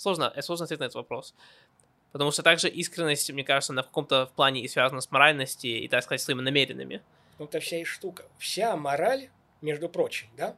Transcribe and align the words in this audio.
Сложно, 0.00 0.32
э, 0.34 0.40
сложно 0.40 0.64
ответить 0.64 0.80
на 0.80 0.84
этот 0.84 0.94
вопрос. 0.94 1.34
Потому 2.12 2.30
что 2.30 2.42
также 2.42 2.70
искренность, 2.70 3.30
мне 3.30 3.44
кажется, 3.44 3.74
на 3.74 3.82
каком-то 3.82 4.30
плане 4.34 4.62
и 4.62 4.68
связана 4.68 5.02
с 5.02 5.10
моральностью 5.10 5.70
и, 5.70 5.88
так 5.88 6.02
сказать, 6.02 6.22
своими 6.22 6.40
намеренными. 6.40 7.02
Ну, 7.38 7.44
это 7.44 7.60
вся 7.60 7.76
и 7.76 7.84
штука. 7.84 8.24
Вся 8.38 8.74
мораль, 8.76 9.28
между 9.60 9.90
прочим, 9.90 10.28
да, 10.38 10.56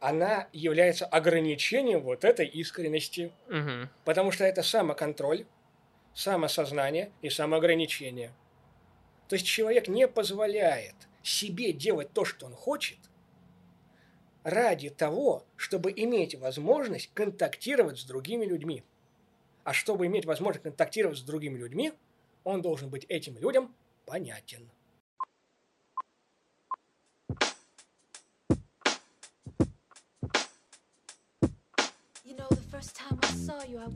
она 0.00 0.48
является 0.52 1.06
ограничением 1.06 2.00
вот 2.00 2.24
этой 2.24 2.46
искренности. 2.46 3.32
Угу. 3.48 3.88
Потому 4.04 4.32
что 4.32 4.44
это 4.44 4.62
самоконтроль, 4.62 5.46
самосознание 6.12 7.10
и 7.22 7.30
самоограничение. 7.30 8.32
То 9.28 9.36
есть 9.36 9.46
человек 9.46 9.88
не 9.88 10.06
позволяет 10.06 10.96
себе 11.22 11.72
делать 11.72 12.12
то, 12.12 12.26
что 12.26 12.44
он 12.44 12.54
хочет, 12.54 12.98
ради 14.44 14.90
того, 14.90 15.44
чтобы 15.56 15.92
иметь 15.94 16.34
возможность 16.34 17.10
контактировать 17.14 17.98
с 17.98 18.04
другими 18.04 18.44
людьми. 18.44 18.82
А 19.64 19.72
чтобы 19.72 20.06
иметь 20.06 20.24
возможность 20.24 20.64
контактировать 20.64 21.18
с 21.18 21.22
другими 21.22 21.58
людьми, 21.58 21.92
он 22.44 22.62
должен 22.62 22.88
быть 22.90 23.04
этим 23.08 23.38
людям 23.38 23.74
понятен. 24.06 24.68
You 32.24 32.36
know, 32.36 32.48
the 32.48 32.62
first 32.70 32.96
time 32.96 33.18
I 33.22 33.32
saw 33.34 33.62
you, 33.64 33.78
I 33.78 33.88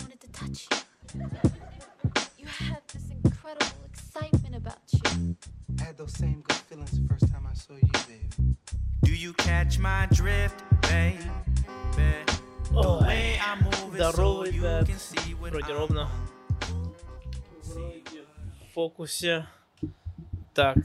excitement 4.16 4.56
about 4.56 4.78
you. 4.92 5.36
I 5.78 5.84
had 5.84 5.98
those 5.98 6.12
same 6.16 6.42
good 6.46 6.56
feelings 6.56 6.90
the 6.92 7.06
first 7.08 7.30
time 7.32 7.46
I 7.50 7.54
saw 7.54 7.74
you, 7.74 7.92
baby. 8.08 8.56
Do 9.02 9.14
you 9.14 9.32
catch 9.34 9.78
my 9.78 10.06
drift, 10.10 10.62
baby? 10.82 11.30
Ой, 12.74 13.38
здоровый, 13.92 14.50
ребят. 14.50 14.88
Вроде 15.40 15.72
ровно. 15.72 16.08
В 17.62 18.74
фокусе. 18.74 19.46
Так, 20.54 20.76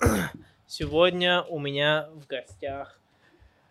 сегодня 0.66 1.42
у 1.42 1.58
меня 1.58 2.08
в 2.14 2.26
гостях 2.26 2.98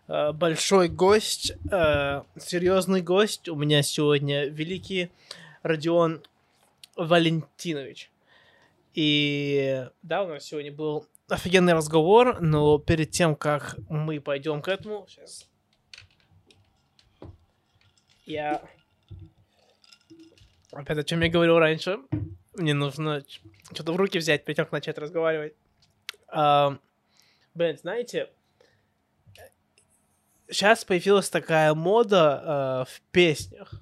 э, 0.08 0.32
большой 0.32 0.88
гость, 0.90 1.54
э, 1.72 2.22
серьезный 2.40 3.02
гость. 3.02 3.50
У 3.50 3.56
меня 3.56 3.82
сегодня 3.82 4.46
великий 4.46 5.12
Родион 5.64 6.22
Валентинович. 6.96 8.12
И 8.94 9.88
да, 10.02 10.24
у 10.24 10.28
нас 10.28 10.44
сегодня 10.44 10.72
был 10.72 11.08
офигенный 11.30 11.74
разговор, 11.74 12.40
но 12.42 12.78
перед 12.78 13.12
тем, 13.12 13.36
как 13.36 13.76
мы 13.90 14.22
пойдем 14.22 14.62
к 14.62 14.68
этому, 14.68 15.06
сейчас 15.08 15.50
я 18.26 18.62
опять 20.72 20.98
о 20.98 21.04
чем 21.04 21.22
я 21.22 21.30
говорил 21.30 21.60
раньше, 21.60 22.00
мне 22.54 22.74
нужно 22.74 23.24
что-то 23.74 23.94
в 23.94 23.96
руки 23.96 24.18
взять, 24.18 24.46
перед 24.46 24.58
тем, 24.58 24.66
как 24.66 24.72
начать 24.72 24.98
разговаривать. 24.98 25.56
А, 26.28 26.78
блин, 27.54 27.78
знаете, 27.78 28.30
сейчас 30.50 30.86
появилась 30.86 31.30
такая 31.30 31.74
мода 31.74 32.42
а, 32.44 32.86
в 32.86 33.02
песнях, 33.12 33.74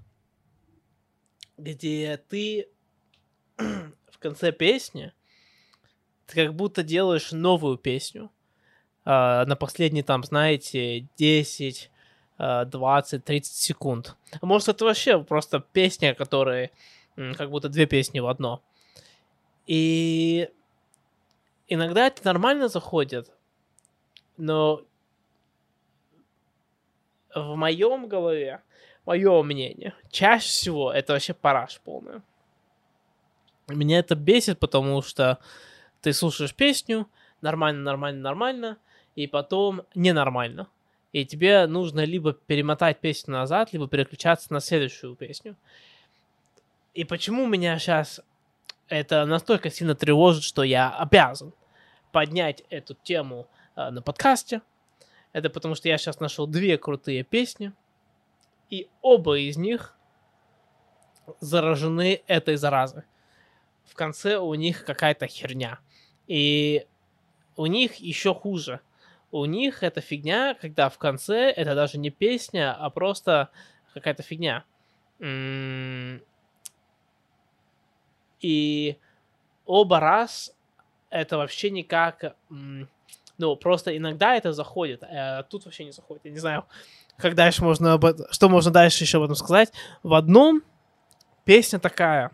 где 1.58 2.17
ты 2.30 2.70
конце 4.22 4.52
песни 4.52 5.14
ты 6.27 6.45
как 6.45 6.55
будто 6.55 6.83
делаешь 6.83 7.31
новую 7.31 7.77
песню. 7.77 8.31
Uh, 9.03 9.45
на 9.45 9.55
последние, 9.55 10.03
там, 10.03 10.23
знаете, 10.23 11.08
10, 11.17 11.89
uh, 12.38 12.66
20, 12.66 13.25
30 13.25 13.53
секунд. 13.53 14.16
Может, 14.44 14.69
это 14.69 14.86
вообще 14.86 15.23
просто 15.23 15.59
песня, 15.59 16.14
которые 16.14 16.69
как 17.16 17.49
будто 17.49 17.67
две 17.67 17.88
песни 17.88 18.19
в 18.19 18.27
одно. 18.27 18.61
И 19.66 20.49
иногда 21.67 22.08
это 22.08 22.23
нормально 22.25 22.67
заходит, 22.67 23.32
но 24.38 24.83
в 27.33 27.55
моем 27.55 28.08
голове, 28.08 28.61
мое 29.05 29.42
мнение, 29.43 29.95
чаще 30.09 30.48
всего 30.48 30.92
это 30.92 31.14
вообще 31.14 31.33
параш 31.33 31.82
полная. 31.83 32.21
Меня 33.67 33.99
это 33.99 34.16
бесит, 34.16 34.60
потому 34.60 35.02
что 35.02 35.39
ты 36.02 36.14
слушаешь 36.14 36.54
песню, 36.54 37.08
нормально, 37.42 37.82
нормально, 37.82 38.22
нормально, 38.22 38.77
и 39.16 39.27
потом 39.27 39.83
ненормально. 39.95 40.67
И 41.11 41.26
тебе 41.26 41.67
нужно 41.67 42.05
либо 42.05 42.33
перемотать 42.33 43.00
песню 43.00 43.33
назад, 43.33 43.73
либо 43.73 43.88
переключаться 43.88 44.52
на 44.54 44.60
следующую 44.60 45.16
песню. 45.16 45.58
И 46.94 47.04
почему 47.04 47.48
меня 47.48 47.77
сейчас 47.80 48.21
это 48.92 49.26
настолько 49.26 49.70
сильно 49.70 49.95
тревожит, 49.95 50.44
что 50.44 50.64
я 50.64 50.89
обязан 50.89 51.54
поднять 52.11 52.64
эту 52.70 52.94
тему 52.94 53.48
э, 53.76 53.89
на 53.89 54.02
подкасте. 54.02 54.61
Это 55.32 55.50
потому 55.50 55.76
что 55.76 55.88
я 55.88 55.98
сейчас 55.98 56.20
нашел 56.20 56.45
две 56.45 56.77
крутые 56.77 57.23
песни, 57.23 57.71
и 58.70 58.89
оба 59.02 59.39
из 59.39 59.55
них 59.55 59.95
заражены 61.39 62.21
этой 62.27 62.58
заразой. 62.58 63.04
В 63.91 63.93
конце 63.93 64.37
у 64.37 64.53
них 64.53 64.85
какая-то 64.85 65.27
херня. 65.27 65.79
И 66.25 66.87
у 67.57 67.65
них 67.65 67.95
еще 67.95 68.33
хуже. 68.33 68.79
У 69.31 69.43
них 69.43 69.83
эта 69.83 69.99
фигня, 69.99 70.53
когда 70.53 70.87
в 70.87 70.97
конце 70.97 71.52
это 71.52 71.75
даже 71.75 71.97
не 71.97 72.09
песня, 72.09 72.73
а 72.73 72.89
просто 72.89 73.49
какая-то 73.93 74.23
фигня. 74.23 74.63
И 78.39 78.97
оба 79.65 79.99
раз 79.99 80.55
это 81.09 81.37
вообще 81.37 81.69
никак... 81.69 82.37
Ну, 82.49 83.55
просто 83.58 83.97
иногда 83.97 84.35
это 84.35 84.53
заходит, 84.53 85.03
а 85.03 85.43
тут 85.43 85.65
вообще 85.65 85.83
не 85.83 85.91
заходит. 85.91 86.23
Я 86.23 86.31
не 86.31 86.39
знаю, 86.39 86.65
как 87.17 87.35
дальше 87.35 87.61
можно 87.61 87.91
об 87.91 88.05
этом... 88.05 88.25
Что 88.31 88.47
можно 88.47 88.71
дальше 88.71 89.03
еще 89.03 89.17
об 89.17 89.23
этом 89.23 89.35
сказать. 89.35 89.73
В 90.02 90.13
одном 90.13 90.63
песня 91.43 91.77
такая... 91.77 92.31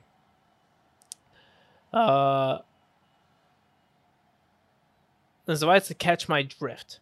Uh, 1.97 2.63
называется 5.47 5.93
Catch 5.93 6.27
My 6.27 6.47
Drift. 6.47 6.99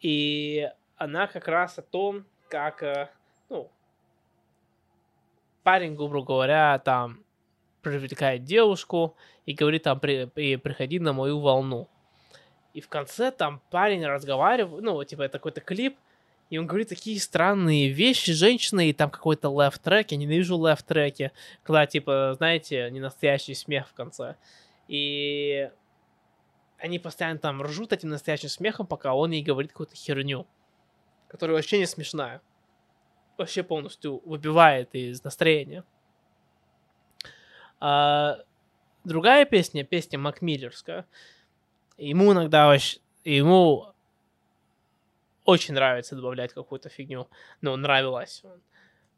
И 0.00 0.68
она 0.96 1.26
как 1.26 1.48
раз 1.48 1.78
о 1.78 1.82
том, 1.82 2.26
как, 2.50 2.82
э, 2.82 3.08
ну, 3.48 3.70
парень, 5.62 5.94
грубо 5.94 6.22
говоря, 6.22 6.78
там 6.80 7.24
привлекает 7.80 8.44
девушку 8.44 9.16
и 9.46 9.54
говорит 9.54 9.84
там, 9.84 9.98
при, 9.98 10.28
и 10.34 10.56
приходи 10.56 10.98
на 10.98 11.14
мою 11.14 11.40
волну. 11.40 11.88
И 12.74 12.80
в 12.82 12.88
конце 12.88 13.30
там 13.30 13.62
парень 13.70 14.04
разговаривает, 14.04 14.84
ну, 14.84 15.02
типа, 15.04 15.22
это 15.22 15.38
какой-то 15.38 15.60
клип, 15.62 15.96
и 16.54 16.56
он 16.56 16.68
говорит 16.68 16.88
такие 16.88 17.20
странные 17.20 17.88
вещи 17.88 18.32
женщины, 18.32 18.88
и 18.88 18.92
там 18.92 19.10
какой-то 19.10 19.48
left 19.48 19.80
трек, 19.82 20.12
я 20.12 20.16
ненавижу 20.16 20.56
left 20.56 20.84
треки, 20.86 21.32
когда, 21.64 21.84
типа, 21.84 22.34
знаете, 22.36 22.88
не 22.92 23.00
настоящий 23.00 23.54
смех 23.54 23.88
в 23.88 23.92
конце. 23.92 24.36
И 24.86 25.68
они 26.78 27.00
постоянно 27.00 27.40
там 27.40 27.60
ржут 27.60 27.92
этим 27.92 28.10
настоящим 28.10 28.50
смехом, 28.50 28.86
пока 28.86 29.14
он 29.14 29.32
ей 29.32 29.42
говорит 29.42 29.72
какую-то 29.72 29.96
херню, 29.96 30.46
которая 31.26 31.56
вообще 31.56 31.80
не 31.80 31.86
смешная. 31.86 32.40
Вообще 33.36 33.64
полностью 33.64 34.22
выбивает 34.24 34.94
из 34.94 35.24
настроения. 35.24 35.82
А, 37.80 38.38
другая 39.02 39.44
песня, 39.44 39.82
песня 39.82 40.20
Макмиллерская, 40.20 41.04
ему 41.96 42.32
иногда 42.32 42.68
вообще, 42.68 43.00
ему 43.24 43.93
очень 45.44 45.74
нравится 45.74 46.16
добавлять 46.16 46.52
какую-то 46.52 46.88
фигню. 46.88 47.28
Ну, 47.60 47.76
нравилось. 47.76 48.42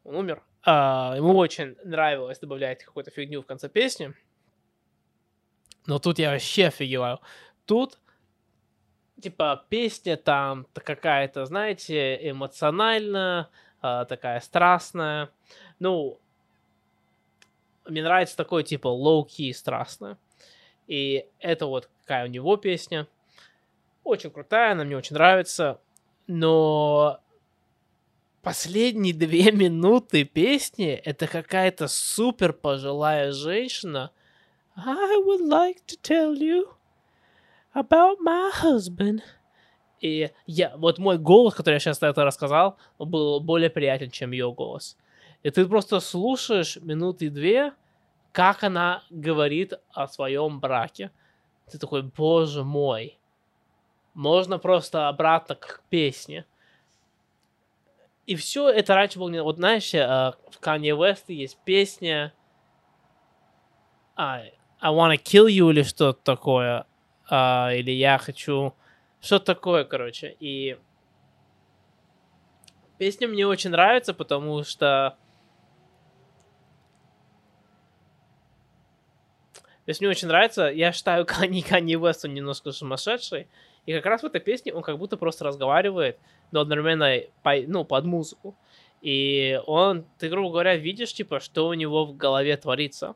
Он, 0.03 0.15
умер. 0.15 0.43
А, 0.63 1.13
ему 1.15 1.35
очень 1.35 1.75
нравилось 1.83 2.39
добавлять 2.39 2.83
какую-то 2.83 3.11
фигню 3.11 3.41
в 3.41 3.45
конце 3.45 3.69
песни. 3.69 4.13
Но 5.85 5.99
тут 5.99 6.19
я 6.19 6.31
вообще 6.31 6.67
офигеваю 6.67 7.19
тут 7.67 7.99
типа 9.21 9.65
песня 9.69 10.17
там 10.17 10.65
какая-то, 10.73 11.45
знаете, 11.45 12.29
эмоциональная, 12.29 13.49
э, 13.83 14.05
такая 14.09 14.39
страстная. 14.39 15.29
Ну, 15.79 16.19
мне 17.85 18.01
нравится 18.01 18.35
такой 18.35 18.63
типа 18.63 18.87
low-key 18.87 19.53
страстная. 19.53 20.17
И 20.87 21.27
это 21.39 21.67
вот 21.67 21.89
какая 22.01 22.25
у 22.25 22.29
него 22.29 22.57
песня. 22.57 23.07
Очень 24.03 24.31
крутая, 24.31 24.71
она 24.71 24.85
мне 24.85 24.97
очень 24.97 25.15
нравится. 25.15 25.81
Но 26.27 27.19
последние 28.41 29.13
две 29.13 29.51
минуты 29.53 30.25
песни 30.25 30.91
это 30.91 31.27
какая-то 31.27 31.87
супер 31.87 32.53
пожилая 32.53 33.31
женщина. 33.31 34.11
I 34.75 35.23
would 35.25 35.41
like 35.41 35.77
to 35.87 35.97
tell 36.01 36.35
you 36.35 36.67
about 37.73 38.17
my 38.19 38.51
husband. 38.61 39.21
И 39.99 40.29
я, 40.45 40.77
вот 40.77 40.99
мой 40.99 41.17
голос, 41.17 41.55
который 41.55 41.75
я 41.75 41.79
сейчас 41.79 41.97
это 42.03 42.23
рассказал, 42.23 42.77
был 42.99 43.39
более 43.39 43.69
приятен, 43.69 44.11
чем 44.11 44.31
ее 44.31 44.51
голос. 44.51 44.95
И 45.41 45.49
ты 45.49 45.65
просто 45.65 45.99
слушаешь 45.99 46.77
минуты 46.77 47.29
две, 47.29 47.73
как 48.31 48.63
она 48.63 49.03
говорит 49.09 49.73
о 49.93 50.07
своем 50.07 50.59
браке. 50.59 51.11
Ты 51.71 51.79
такой, 51.79 52.03
боже 52.03 52.63
мой. 52.63 53.19
Можно 54.17 54.57
просто 54.57 55.09
обратно 55.09 55.53
к 55.53 55.83
песне. 55.91 56.47
И 58.25 58.35
все 58.35 58.67
это 58.67 58.95
раньше 58.95 59.19
было 59.19 59.29
не... 59.29 59.43
Вот 59.43 59.57
знаешь, 59.57 59.93
э, 59.93 60.33
в 60.49 60.59
Kanye 60.59 60.97
West 60.97 61.25
есть 61.27 61.55
песня 61.63 62.33
I, 64.15 64.53
I 64.79 64.91
wanna 64.91 65.17
kill 65.17 65.45
you 65.45 65.69
или 65.69 65.83
что-то 65.83 66.19
такое. 66.23 66.87
А, 67.29 67.69
или 67.71 67.91
я 67.91 68.17
хочу... 68.17 68.73
Что 69.21 69.37
такое, 69.37 69.83
короче. 69.83 70.35
И 70.39 70.79
песня 72.97 73.27
мне 73.27 73.45
очень 73.45 73.69
нравится, 73.69 74.15
потому 74.15 74.63
что 74.63 75.15
Песня 79.85 80.07
мне 80.07 80.17
очень 80.17 80.27
нравится. 80.27 80.69
Я 80.69 80.91
считаю 80.91 81.23
Канни 81.27 81.61
Канни 81.61 81.95
Вест 81.95 82.23
немножко 82.23 82.71
сумасшедший. 82.71 83.47
И 83.87 83.93
как 83.93 84.05
раз 84.05 84.21
в 84.21 84.25
этой 84.25 84.41
песне 84.41 84.73
он 84.73 84.83
как 84.83 84.97
будто 84.97 85.15
просто 85.15 85.45
разговаривает, 85.45 86.19
но 86.51 86.59
одновременно 86.59 87.21
по, 87.41 87.55
ну, 87.65 87.85
под 87.85 88.03
музыку. 88.03 88.53
И 89.01 89.59
он, 89.65 90.05
ты, 90.19 90.27
грубо 90.27 90.51
говоря, 90.51 90.75
видишь, 90.75 91.13
типа, 91.13 91.39
что 91.39 91.69
у 91.69 91.73
него 91.73 92.05
в 92.05 92.17
голове 92.17 92.57
творится. 92.57 93.15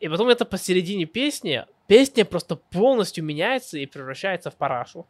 И 0.00 0.08
потом 0.08 0.30
это 0.30 0.46
посередине 0.46 1.04
песни, 1.04 1.66
песня 1.86 2.24
просто 2.24 2.56
полностью 2.56 3.22
меняется 3.22 3.76
и 3.76 3.84
превращается 3.84 4.50
в 4.50 4.56
парашу. 4.56 5.06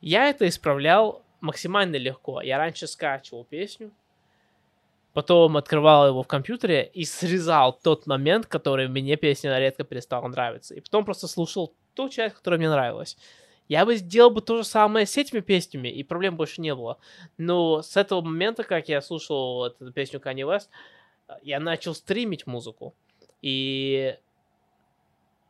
Я 0.00 0.28
это 0.28 0.48
исправлял 0.48 1.22
максимально 1.40 1.96
легко. 1.96 2.40
Я 2.40 2.58
раньше 2.58 2.88
скачивал 2.88 3.44
песню, 3.44 3.92
потом 5.12 5.56
открывал 5.56 6.08
его 6.08 6.24
в 6.24 6.26
компьютере 6.26 6.90
и 6.92 7.04
срезал 7.04 7.72
тот 7.72 8.08
момент, 8.08 8.46
который 8.46 8.88
мне 8.88 9.14
песня 9.14 9.56
редко 9.60 9.84
перестала 9.84 10.26
нравиться. 10.26 10.74
И 10.74 10.80
потом 10.80 11.04
просто 11.04 11.28
слушал 11.28 11.72
ту 11.96 12.08
часть, 12.08 12.36
которая 12.36 12.58
мне 12.58 12.70
нравилась. 12.70 13.16
Я 13.68 13.84
бы 13.84 13.96
сделал 13.96 14.30
бы 14.30 14.42
то 14.42 14.58
же 14.58 14.64
самое 14.64 15.06
с 15.06 15.16
этими 15.16 15.40
песнями, 15.40 15.88
и 15.88 16.04
проблем 16.04 16.36
больше 16.36 16.60
не 16.60 16.74
было. 16.74 16.98
Но 17.36 17.82
с 17.82 17.96
этого 17.96 18.20
момента, 18.20 18.62
как 18.62 18.88
я 18.88 19.02
слушал 19.02 19.64
эту 19.64 19.92
песню 19.92 20.20
Kanye 20.20 20.46
West, 20.46 20.68
я 21.42 21.58
начал 21.58 21.94
стримить 21.94 22.46
музыку. 22.46 22.94
И 23.42 24.16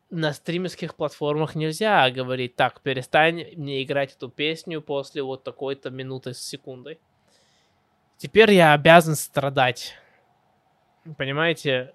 на 0.08 0.32
стримерских 0.32 0.94
платформах 0.94 1.54
нельзя 1.54 2.10
говорить, 2.10 2.56
так, 2.56 2.80
перестань 2.80 3.48
мне 3.56 3.82
играть 3.82 4.14
эту 4.14 4.30
песню 4.30 4.80
после 4.80 5.22
вот 5.22 5.44
такой-то 5.44 5.90
минуты 5.90 6.32
с 6.32 6.38
секундой. 6.38 6.98
Теперь 8.16 8.52
я 8.52 8.72
обязан 8.72 9.14
страдать. 9.14 9.94
Понимаете, 11.18 11.92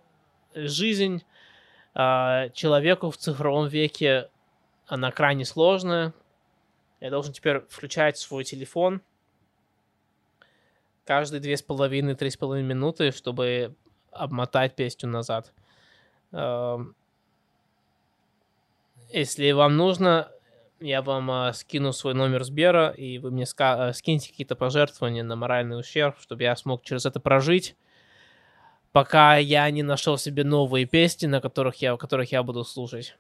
жизнь 0.54 1.24
э, 1.96 2.50
человеку 2.54 3.10
в 3.10 3.18
цифровом 3.18 3.68
веке, 3.68 4.30
она 4.92 5.10
крайне 5.10 5.46
сложная. 5.46 6.14
Я 7.00 7.12
должен 7.12 7.32
теперь 7.32 7.62
включать 7.70 8.18
свой 8.18 8.44
телефон 8.44 9.02
каждые 11.06 11.40
две 11.40 11.56
с 11.56 11.62
половиной, 11.62 12.16
три 12.16 12.30
с 12.30 12.36
половиной 12.36 12.68
минуты, 12.68 13.12
чтобы 13.12 13.74
обмотать 14.12 14.76
песню 14.76 15.08
назад. 15.08 15.54
Э, 16.34 16.78
если 19.14 19.52
вам 19.52 19.78
нужно, 19.78 20.30
я 20.82 21.02
вам 21.02 21.32
э, 21.32 21.54
скину 21.54 21.94
свой 21.94 22.14
номер 22.14 22.44
Сбера, 22.44 22.90
и 22.90 23.18
вы 23.18 23.32
мне 23.32 23.46
э, 23.46 23.94
скиньте 23.94 24.30
какие-то 24.30 24.58
пожертвования 24.58 25.24
на 25.24 25.38
моральный 25.38 25.80
ущерб, 25.80 26.18
чтобы 26.20 26.44
я 26.44 26.54
смог 26.58 26.84
через 26.84 27.06
это 27.06 27.22
прожить, 27.22 27.78
пока 28.92 29.38
я 29.38 29.72
не 29.72 29.84
нашел 29.84 30.18
себе 30.18 30.44
новые 30.44 30.86
песни, 30.86 31.28
на 31.28 31.40
которых 31.40 31.78
я, 31.78 31.96
которых 31.96 32.34
я 32.34 32.44
буду 32.44 32.66
слушать. 32.66 33.16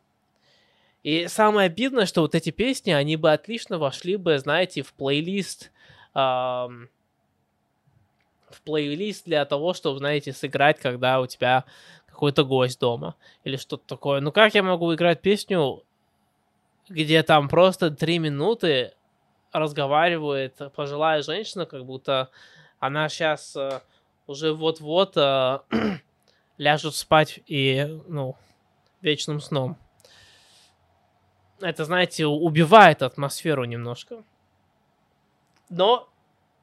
И 1.03 1.27
самое 1.27 1.67
обидное, 1.67 2.05
что 2.05 2.21
вот 2.21 2.35
эти 2.35 2.51
песни, 2.51 2.91
они 2.91 3.15
бы 3.15 3.31
отлично 3.31 3.79
вошли 3.79 4.17
бы, 4.17 4.37
знаете, 4.37 4.83
в 4.83 4.93
плейлист, 4.93 5.71
эм, 6.13 6.89
в 8.49 8.61
плейлист 8.63 9.25
для 9.25 9.45
того, 9.45 9.73
чтобы, 9.73 9.97
знаете, 9.97 10.33
сыграть, 10.33 10.79
когда 10.79 11.19
у 11.19 11.27
тебя 11.27 11.65
какой-то 12.05 12.43
гость 12.43 12.79
дома 12.79 13.15
или 13.43 13.55
что-то 13.55 13.83
такое. 13.87 14.21
Ну 14.21 14.31
как 14.31 14.53
я 14.53 14.61
могу 14.61 14.93
играть 14.93 15.21
песню 15.21 15.83
где 16.91 17.23
там 17.23 17.47
просто 17.47 17.91
три 17.91 18.19
минуты 18.19 18.93
разговаривает 19.51 20.59
пожилая 20.75 21.21
женщина, 21.23 21.65
как 21.65 21.85
будто 21.85 22.29
она 22.79 23.09
сейчас 23.09 23.55
э, 23.55 23.81
уже 24.27 24.53
вот-вот 24.53 25.15
э, 25.15 25.59
ляжет 26.57 26.95
спать 26.95 27.39
и, 27.47 27.99
ну, 28.07 28.35
вечным 29.01 29.39
сном. 29.39 29.77
Это, 31.61 31.85
знаете, 31.85 32.25
убивает 32.25 33.01
атмосферу 33.01 33.65
немножко. 33.65 34.23
Но 35.69 36.09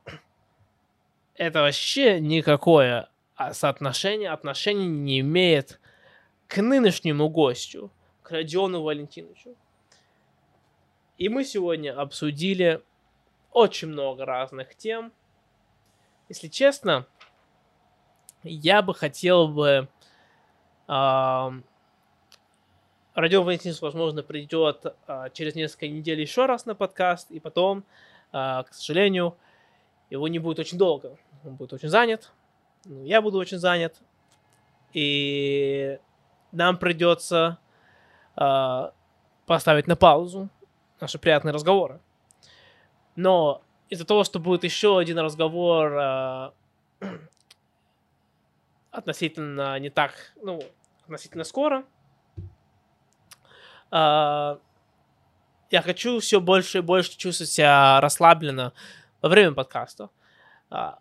это 1.34 1.62
вообще 1.62 2.20
никакое 2.20 3.08
соотношение, 3.52 4.30
отношение 4.30 4.88
не 4.88 5.20
имеет 5.20 5.80
к 6.48 6.60
нынешнему 6.60 7.28
гостю, 7.28 7.90
к 8.22 8.32
Родиону 8.32 8.82
Валентиновичу. 8.82 9.54
И 11.16 11.28
мы 11.28 11.44
сегодня 11.44 11.98
обсудили 11.98 12.82
очень 13.52 13.88
много 13.88 14.24
разных 14.24 14.74
тем. 14.74 15.12
Если 16.28 16.48
честно, 16.48 17.06
я 18.42 18.82
бы 18.82 18.94
хотел 18.94 19.48
бы... 19.48 19.88
Э, 20.86 21.50
Родион 23.18 23.44
Валентинович, 23.46 23.80
возможно, 23.80 24.22
придет 24.22 24.94
э, 25.08 25.26
через 25.32 25.56
несколько 25.56 25.88
недель 25.88 26.20
еще 26.20 26.46
раз 26.46 26.66
на 26.66 26.76
подкаст, 26.76 27.32
и 27.32 27.40
потом, 27.40 27.84
э, 28.32 28.62
к 28.62 28.68
сожалению, 28.70 29.36
его 30.08 30.28
не 30.28 30.38
будет 30.38 30.60
очень 30.60 30.78
долго. 30.78 31.18
Он 31.44 31.56
будет 31.56 31.72
очень 31.72 31.88
занят, 31.88 32.30
ну, 32.84 33.04
я 33.04 33.20
буду 33.20 33.38
очень 33.38 33.58
занят, 33.58 33.96
и 34.92 35.98
нам 36.52 36.78
придется 36.78 37.58
э, 38.36 38.90
поставить 39.46 39.88
на 39.88 39.96
паузу 39.96 40.48
наши 41.00 41.18
приятные 41.18 41.52
разговоры. 41.52 41.98
Но 43.16 43.62
из-за 43.88 44.06
того, 44.06 44.22
что 44.22 44.38
будет 44.38 44.62
еще 44.62 44.96
один 44.96 45.18
разговор 45.18 45.92
э, 45.92 46.50
относительно 48.92 49.76
не 49.80 49.90
так, 49.90 50.12
ну, 50.40 50.62
относительно 51.02 51.42
скоро, 51.42 51.84
э, 53.90 54.58
я 55.70 55.82
хочу 55.82 56.20
все 56.20 56.40
больше 56.40 56.78
и 56.78 56.82
больше 56.82 57.16
чувствовать 57.16 57.50
себя 57.50 58.00
расслабленно 58.00 58.72
во 59.20 59.28
время 59.28 59.52
подкаста. 59.52 60.10
Э, 60.70 60.92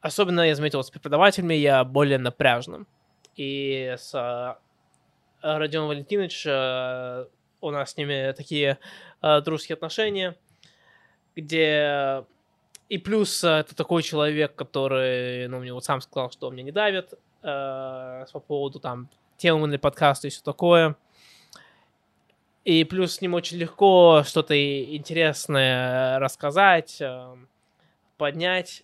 особенно 0.00 0.40
я 0.40 0.54
заметил 0.54 0.82
с 0.82 0.90
преподавателями, 0.90 1.54
я 1.54 1.84
более 1.84 2.18
напряжным. 2.18 2.86
И 3.36 3.94
с 3.98 4.14
э, 4.14 4.54
Родионом 5.42 5.88
Валентиновичем 5.88 6.50
э, 6.50 7.26
у 7.60 7.70
нас 7.70 7.92
с 7.92 7.96
ними 7.96 8.32
такие 8.32 8.78
э, 9.22 9.40
дружеские 9.40 9.74
отношения, 9.74 10.36
где 11.34 12.24
и 12.88 12.98
плюс 12.98 13.42
это 13.42 13.74
такой 13.74 14.02
человек, 14.02 14.54
который, 14.54 15.48
ну, 15.48 15.58
мне 15.58 15.72
вот 15.72 15.84
сам 15.84 16.00
сказал, 16.00 16.30
что 16.30 16.46
он 16.46 16.54
меня 16.54 16.64
не 16.64 16.72
давит 16.72 17.14
э, 17.42 18.24
по 18.32 18.40
поводу 18.40 18.78
там 18.78 19.08
темы 19.36 19.66
для 19.68 19.78
подкаста 19.78 20.28
и 20.28 20.30
все 20.30 20.42
такое. 20.42 20.96
И 22.66 22.82
плюс 22.82 23.14
с 23.14 23.20
ним 23.20 23.34
очень 23.34 23.58
легко 23.58 24.24
что-то 24.26 24.54
интересное 24.96 26.18
рассказать, 26.18 27.00
э, 27.00 27.36
поднять. 28.16 28.82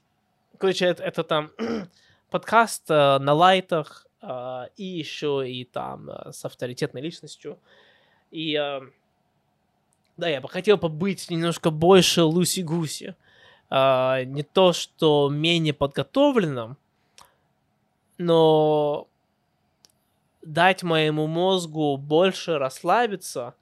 Короче, 0.56 0.84
это, 0.84 1.02
это 1.02 1.24
там 1.24 1.50
подкаст 2.30 2.88
э, 2.88 3.18
на 3.18 3.32
лайтах 3.32 4.06
э, 4.20 4.66
и 4.76 4.84
еще 4.84 5.50
и 5.50 5.64
там 5.64 6.08
э, 6.10 6.30
с 6.30 6.44
авторитетной 6.44 7.00
личностью. 7.00 7.58
И 8.30 8.54
э, 8.54 8.82
да, 10.16 10.28
я 10.28 10.40
бы 10.40 10.48
хотел 10.48 10.78
побыть 10.78 11.28
немножко 11.28 11.70
больше 11.72 12.22
loosey-goosey. 12.22 13.16
Не 13.68 14.42
то, 14.44 14.72
что 14.74 15.28
менее 15.28 15.74
подготовленным, 15.74 16.76
но 18.18 19.08
дать 20.42 20.84
моему 20.84 21.26
мозгу 21.26 21.96
больше 21.96 22.58
расслабиться 22.58 23.56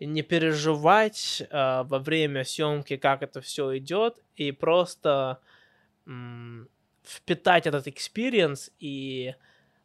не 0.00 0.22
переживать 0.22 1.42
э, 1.42 1.82
во 1.84 1.98
время 1.98 2.44
съемки, 2.44 2.96
как 2.96 3.22
это 3.22 3.40
все 3.40 3.76
идет, 3.78 4.16
и 4.36 4.52
просто 4.52 5.38
м- 6.06 6.68
впитать 7.04 7.66
этот 7.66 7.86
experience 7.86 8.70
и 8.80 9.34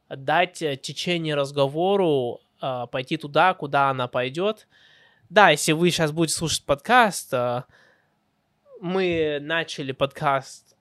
дать 0.10 0.64
течение 0.82 1.36
разговору 1.36 2.42
э, 2.62 2.86
пойти 2.92 3.18
туда, 3.18 3.54
куда 3.54 3.90
она 3.90 4.08
пойдет. 4.08 4.68
Да, 5.30 5.52
если 5.52 5.74
вы 5.74 5.92
сейчас 5.92 6.12
будете 6.12 6.36
слушать 6.36 6.66
подкаст, 6.66 7.34
э, 7.34 7.64
мы 8.82 9.40
начали 9.42 9.92
подкаст 9.92 10.76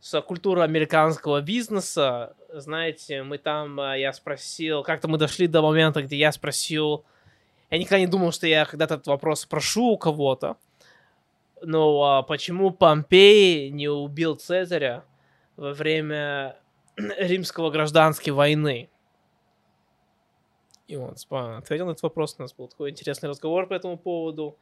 с 0.00 0.20
культурой 0.20 0.64
американского 0.64 1.40
бизнеса. 1.40 2.36
Знаете, 2.52 3.22
мы 3.22 3.38
там, 3.38 3.80
э, 3.80 4.00
я 4.00 4.12
спросил, 4.12 4.82
как-то 4.82 5.08
мы 5.08 5.16
дошли 5.16 5.46
до 5.46 5.62
момента, 5.62 6.02
где 6.02 6.16
я 6.16 6.30
спросил, 6.30 7.06
я 7.74 7.78
никогда 7.78 7.98
не 7.98 8.06
думал, 8.06 8.30
что 8.30 8.46
я 8.46 8.66
когда-то 8.66 8.94
этот 8.94 9.08
вопрос 9.08 9.40
спрошу 9.40 9.90
у 9.90 9.98
кого-то, 9.98 10.56
но 11.60 12.02
а, 12.02 12.22
почему 12.22 12.70
Помпей 12.70 13.70
не 13.70 13.88
убил 13.88 14.36
Цезаря 14.36 15.04
во 15.56 15.72
время 15.72 16.56
римского 16.96 17.70
гражданской 17.70 18.32
войны? 18.32 18.90
И 20.86 20.94
он 20.94 21.16
ответил 21.30 21.86
на 21.86 21.92
этот 21.92 22.02
вопрос, 22.04 22.36
у 22.38 22.42
нас 22.42 22.52
был 22.52 22.68
такой 22.68 22.90
интересный 22.90 23.28
разговор 23.28 23.66
по 23.66 23.74
этому 23.74 23.98
поводу. 23.98 24.56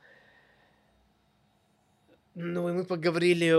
Ну 2.35 2.69
и 2.71 2.73
мы 2.73 2.85
поговорили 2.85 3.57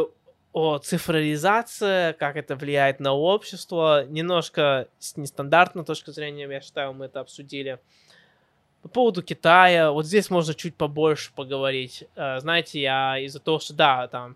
о 0.51 0.79
цифровизации, 0.79 2.13
как 2.13 2.37
это 2.37 2.55
влияет 2.55 2.99
на 2.99 3.13
общество. 3.13 4.05
Немножко 4.07 4.87
с 4.97 5.15
нестандартной 5.15 5.85
точки 5.85 6.09
зрения, 6.09 6.47
я 6.47 6.61
считаю, 6.61 6.93
мы 6.93 7.05
это 7.05 7.19
обсудили. 7.19 7.79
По 8.83 8.89
поводу 8.89 9.23
Китая, 9.23 9.91
вот 9.91 10.05
здесь 10.05 10.29
можно 10.29 10.53
чуть 10.53 10.75
побольше 10.75 11.31
поговорить. 11.33 12.03
Э, 12.15 12.41
знаете, 12.41 12.81
я 12.81 13.17
из-за 13.19 13.39
того, 13.39 13.59
что, 13.59 13.73
да, 13.73 14.09
там, 14.09 14.35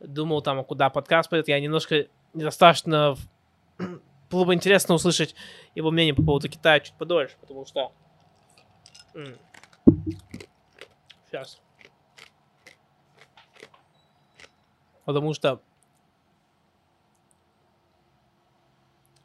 думал 0.00 0.40
там, 0.40 0.64
куда 0.64 0.88
подкаст 0.88 1.28
пойдет, 1.28 1.48
я 1.48 1.60
немножко 1.60 2.06
недостаточно... 2.32 3.16
Было 4.30 4.44
бы 4.46 4.54
интересно 4.54 4.94
услышать 4.94 5.34
его 5.74 5.90
мнение 5.90 6.14
по 6.14 6.22
поводу 6.22 6.48
Китая 6.48 6.80
чуть 6.80 6.94
подольше, 6.94 7.36
потому 7.42 7.66
что... 7.66 7.92
Сейчас. 11.26 11.60
Потому 15.04 15.34
что 15.34 15.60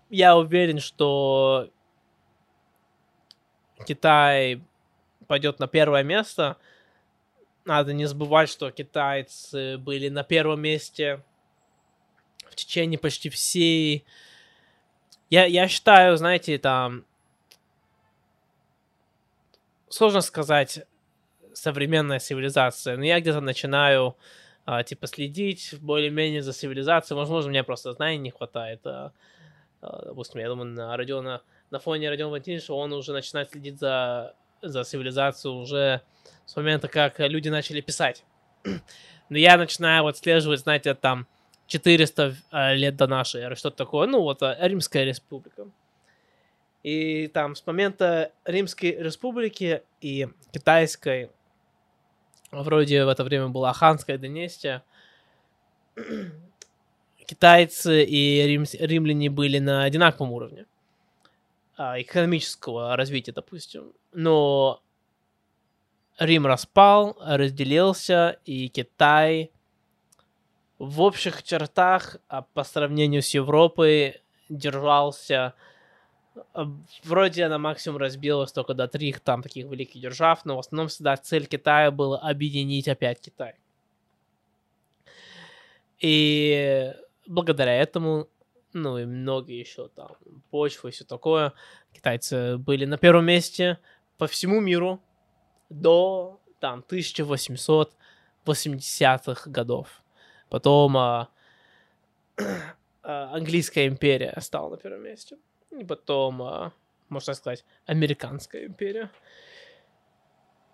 я 0.09 0.35
уверен, 0.35 0.79
что 0.79 1.69
Китай 3.85 4.61
пойдет 5.27 5.59
на 5.59 5.67
первое 5.67 6.03
место. 6.03 6.57
Надо 7.65 7.93
не 7.93 8.05
забывать, 8.05 8.49
что 8.49 8.71
китайцы 8.71 9.77
были 9.77 10.09
на 10.09 10.23
первом 10.23 10.61
месте 10.61 11.21
в 12.49 12.55
течение 12.55 12.97
почти 12.97 13.29
всей... 13.29 14.05
Я, 15.29 15.45
я 15.45 15.67
считаю, 15.67 16.15
знаете, 16.17 16.57
там... 16.57 17.05
Сложно 19.89 20.21
сказать 20.21 20.85
современная 21.53 22.19
цивилизация, 22.19 22.97
но 22.97 23.03
я 23.03 23.19
где-то 23.19 23.41
начинаю 23.41 24.15
а, 24.65 24.83
типа 24.83 25.07
следить 25.07 25.75
более-менее 25.79 26.41
за 26.41 26.53
цивилизацией. 26.53 27.17
Возможно, 27.17 27.49
мне 27.49 27.63
просто 27.63 27.93
знаний 27.93 28.17
не 28.17 28.31
хватает. 28.31 28.85
А, 28.85 29.11
а, 29.81 30.05
допустим, 30.05 30.41
я 30.41 30.49
думаю, 30.49 30.69
на 30.71 30.95
Родиона 30.95 31.41
на 31.71 31.79
фоне 31.79 32.09
Родиона 32.09 32.31
Валентиновича 32.31 32.73
он 32.73 32.93
уже 32.93 33.13
начинает 33.13 33.49
следить 33.49 33.79
за, 33.79 34.33
за 34.61 34.83
цивилизацию 34.83 35.53
уже 35.53 36.01
с 36.45 36.55
момента, 36.55 36.87
как 36.87 37.19
люди 37.19 37.49
начали 37.49 37.81
писать. 37.81 38.23
Но 39.29 39.37
я 39.37 39.57
начинаю 39.57 40.03
вот 40.03 40.15
отслеживать, 40.15 40.61
знаете, 40.61 40.93
там 40.93 41.27
400 41.67 42.35
э, 42.51 42.75
лет 42.75 42.95
до 42.95 43.07
нашей 43.07 43.41
эры, 43.41 43.55
что-то 43.55 43.77
такое, 43.77 44.07
ну 44.07 44.21
вот 44.21 44.41
э, 44.41 44.57
Римская 44.61 45.03
республика. 45.03 45.67
И 46.83 47.27
там 47.27 47.55
с 47.55 47.65
момента 47.67 48.31
Римской 48.45 48.91
республики 48.91 49.81
и 49.99 50.29
Китайской, 50.53 51.29
вроде 52.51 53.03
в 53.03 53.09
это 53.09 53.25
время 53.25 53.49
была 53.49 53.73
Ханская 53.73 54.17
династия, 54.17 54.83
китайцы 57.25 58.05
и 58.05 58.47
рим, 58.47 58.63
римляне 58.79 59.29
были 59.29 59.59
на 59.59 59.83
одинаковом 59.83 60.31
уровне. 60.31 60.65
А, 61.77 62.01
экономического 62.01 62.95
развития, 62.95 63.33
допустим. 63.33 63.93
Но 64.11 64.81
Рим 66.17 66.47
распал, 66.47 67.15
разделился, 67.21 68.39
и 68.45 68.67
Китай 68.67 69.51
в 70.79 71.01
общих 71.01 71.43
чертах 71.43 72.17
а 72.27 72.41
по 72.41 72.63
сравнению 72.63 73.21
с 73.21 73.29
Европой 73.29 74.21
держался 74.49 75.53
а, 76.53 76.67
вроде 77.03 77.43
она 77.43 77.59
максимум 77.59 77.97
разбилась 77.97 78.51
только 78.51 78.73
до 78.73 78.87
трех 78.87 79.19
там 79.19 79.43
таких 79.43 79.65
великих 79.67 80.01
держав, 80.01 80.45
но 80.45 80.55
в 80.55 80.59
основном 80.59 80.87
всегда 80.87 81.15
цель 81.15 81.45
Китая 81.45 81.91
была 81.91 82.17
объединить 82.19 82.87
опять 82.87 83.21
Китай. 83.21 83.53
И 85.99 86.91
благодаря 87.27 87.75
этому 87.75 88.29
ну 88.73 88.97
и 88.97 89.05
многие 89.05 89.59
еще 89.59 89.89
там 89.89 90.15
почвы 90.51 90.89
и 90.89 90.91
все 90.91 91.05
такое. 91.05 91.53
Китайцы 91.93 92.57
были 92.57 92.85
на 92.85 92.97
первом 92.97 93.25
месте 93.25 93.77
по 94.17 94.25
всему 94.27 94.59
миру 94.59 95.01
до 95.69 96.41
там 96.59 96.83
1880-х 96.87 99.49
годов. 99.49 100.03
Потом 100.49 100.97
а, 100.97 101.29
а, 103.03 103.33
английская 103.33 103.87
империя 103.87 104.33
стала 104.39 104.71
на 104.71 104.77
первом 104.77 105.03
месте. 105.03 105.37
И 105.71 105.83
потом, 105.83 106.41
а, 106.41 106.71
можно 107.09 107.33
сказать, 107.33 107.65
американская 107.85 108.65
империя. 108.65 109.11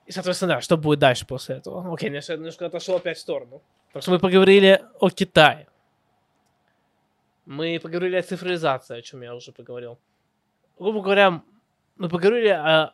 И, 0.05 0.12
соответственно, 0.12 0.55
да, 0.55 0.62
что 0.62 0.77
будет 0.77 1.00
дальше 1.00 1.25
после 1.25 1.57
этого? 1.57 1.93
Окей, 1.93 2.12
я 2.12 2.35
немножко 2.35 2.65
отошел 2.65 2.95
опять 2.95 3.17
в 3.17 3.21
сторону. 3.21 3.62
Так 3.93 4.01
что 4.01 4.12
мы 4.12 4.19
поговорили 4.19 4.83
о 5.00 5.09
Китае. 5.09 5.67
Мы 7.45 7.79
поговорили 7.81 8.15
о 8.15 8.23
цифровизации, 8.23 8.97
о 8.97 9.01
чем 9.01 9.21
я 9.21 9.35
уже 9.35 9.51
поговорил. 9.51 10.00
Грубо 10.79 11.01
говоря, 11.01 11.43
мы 11.97 12.09
поговорили 12.09 12.50
о... 12.50 12.93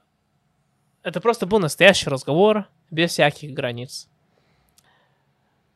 Это 1.03 1.21
просто 1.21 1.45
был 1.45 1.59
настоящий 1.59 2.09
разговор, 2.09 2.67
без 2.89 3.11
всяких 3.11 3.53
границ. 3.53 4.09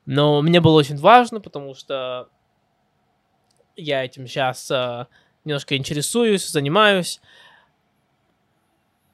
Но 0.05 0.41
мне 0.41 0.59
было 0.59 0.79
очень 0.79 0.97
важно, 0.97 1.39
потому 1.39 1.75
что 1.75 2.29
я 3.75 4.03
этим 4.03 4.27
сейчас 4.27 4.69
uh, 4.69 5.07
немножко 5.45 5.77
интересуюсь, 5.77 6.47
занимаюсь. 6.47 7.21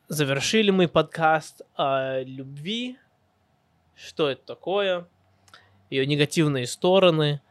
Завершили 0.07 0.71
мы 0.71 0.87
подкаст 0.87 1.61
о 1.75 2.21
любви. 2.21 2.97
Что 3.95 4.29
это 4.29 4.43
такое? 4.45 5.07
Ее 5.89 6.05
негативные 6.05 6.65
стороны. 6.65 7.41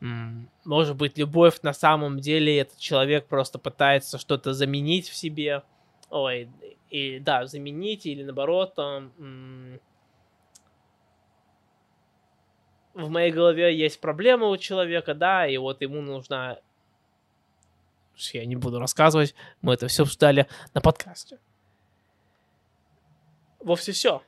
Может 0.00 0.96
быть, 0.96 1.18
любовь 1.18 1.60
на 1.62 1.72
самом 1.72 2.20
деле 2.20 2.58
этот 2.58 2.78
человек 2.78 3.26
просто 3.26 3.58
пытается 3.58 4.18
что-то 4.18 4.54
заменить 4.54 5.08
в 5.08 5.14
себе. 5.14 5.62
Ой, 6.08 6.50
и 6.88 7.18
да, 7.18 7.46
заменить 7.46 8.06
или 8.06 8.24
наоборот, 8.24 8.74
там, 8.74 9.12
в 12.94 13.08
моей 13.10 13.30
голове 13.30 13.76
есть 13.76 14.00
проблема 14.00 14.48
у 14.48 14.56
человека, 14.56 15.14
да, 15.14 15.46
и 15.46 15.56
вот 15.56 15.82
ему 15.82 16.00
нужна... 16.00 16.58
Я 18.32 18.44
не 18.44 18.56
буду 18.56 18.78
рассказывать, 18.78 19.34
мы 19.62 19.74
это 19.74 19.86
все 19.88 20.02
обсуждали 20.02 20.46
на 20.74 20.80
подкасте. 20.80 21.38
Вовсе 23.60 23.92
все. 23.92 24.22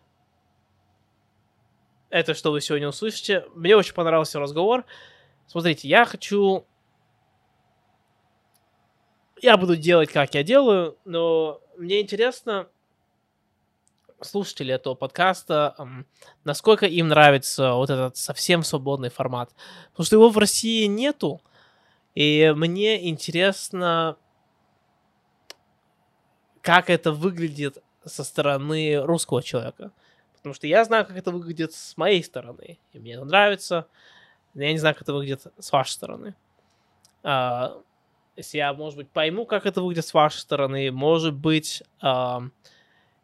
Это 2.08 2.34
что 2.34 2.52
вы 2.52 2.60
сегодня 2.60 2.88
услышите. 2.88 3.46
Мне 3.54 3.74
очень 3.74 3.94
понравился 3.94 4.38
разговор. 4.38 4.84
Смотрите, 5.52 5.86
я 5.86 6.06
хочу... 6.06 6.64
Я 9.42 9.58
буду 9.58 9.76
делать, 9.76 10.10
как 10.10 10.34
я 10.34 10.42
делаю, 10.42 10.96
но 11.04 11.60
мне 11.76 12.00
интересно, 12.00 12.70
слушатели 14.22 14.72
этого 14.72 14.94
подкаста, 14.94 15.76
насколько 16.44 16.86
им 16.86 17.08
нравится 17.08 17.74
вот 17.74 17.90
этот 17.90 18.16
совсем 18.16 18.62
свободный 18.62 19.10
формат. 19.10 19.54
Потому 19.90 20.06
что 20.06 20.16
его 20.16 20.30
в 20.30 20.38
России 20.38 20.86
нету, 20.86 21.42
и 22.14 22.50
мне 22.56 23.10
интересно, 23.10 24.16
как 26.62 26.88
это 26.88 27.12
выглядит 27.12 27.76
со 28.06 28.24
стороны 28.24 29.02
русского 29.02 29.42
человека. 29.42 29.92
Потому 30.32 30.54
что 30.54 30.66
я 30.66 30.82
знаю, 30.86 31.04
как 31.04 31.18
это 31.18 31.30
выглядит 31.30 31.74
с 31.74 31.94
моей 31.98 32.24
стороны, 32.24 32.78
и 32.94 32.98
мне 32.98 33.16
это 33.16 33.26
нравится. 33.26 33.86
Я 34.54 34.72
не 34.72 34.78
знаю, 34.78 34.94
как 34.94 35.02
это 35.02 35.14
выглядит 35.14 35.46
с 35.58 35.72
вашей 35.72 35.90
стороны. 35.92 36.34
А, 37.22 37.80
если 38.36 38.58
я, 38.58 38.72
может 38.72 38.96
быть, 38.98 39.10
пойму, 39.10 39.46
как 39.46 39.66
это 39.66 39.80
выглядит 39.80 40.06
с 40.06 40.14
вашей 40.14 40.38
стороны, 40.38 40.90
может 40.90 41.34
быть, 41.34 41.82
а, 42.00 42.42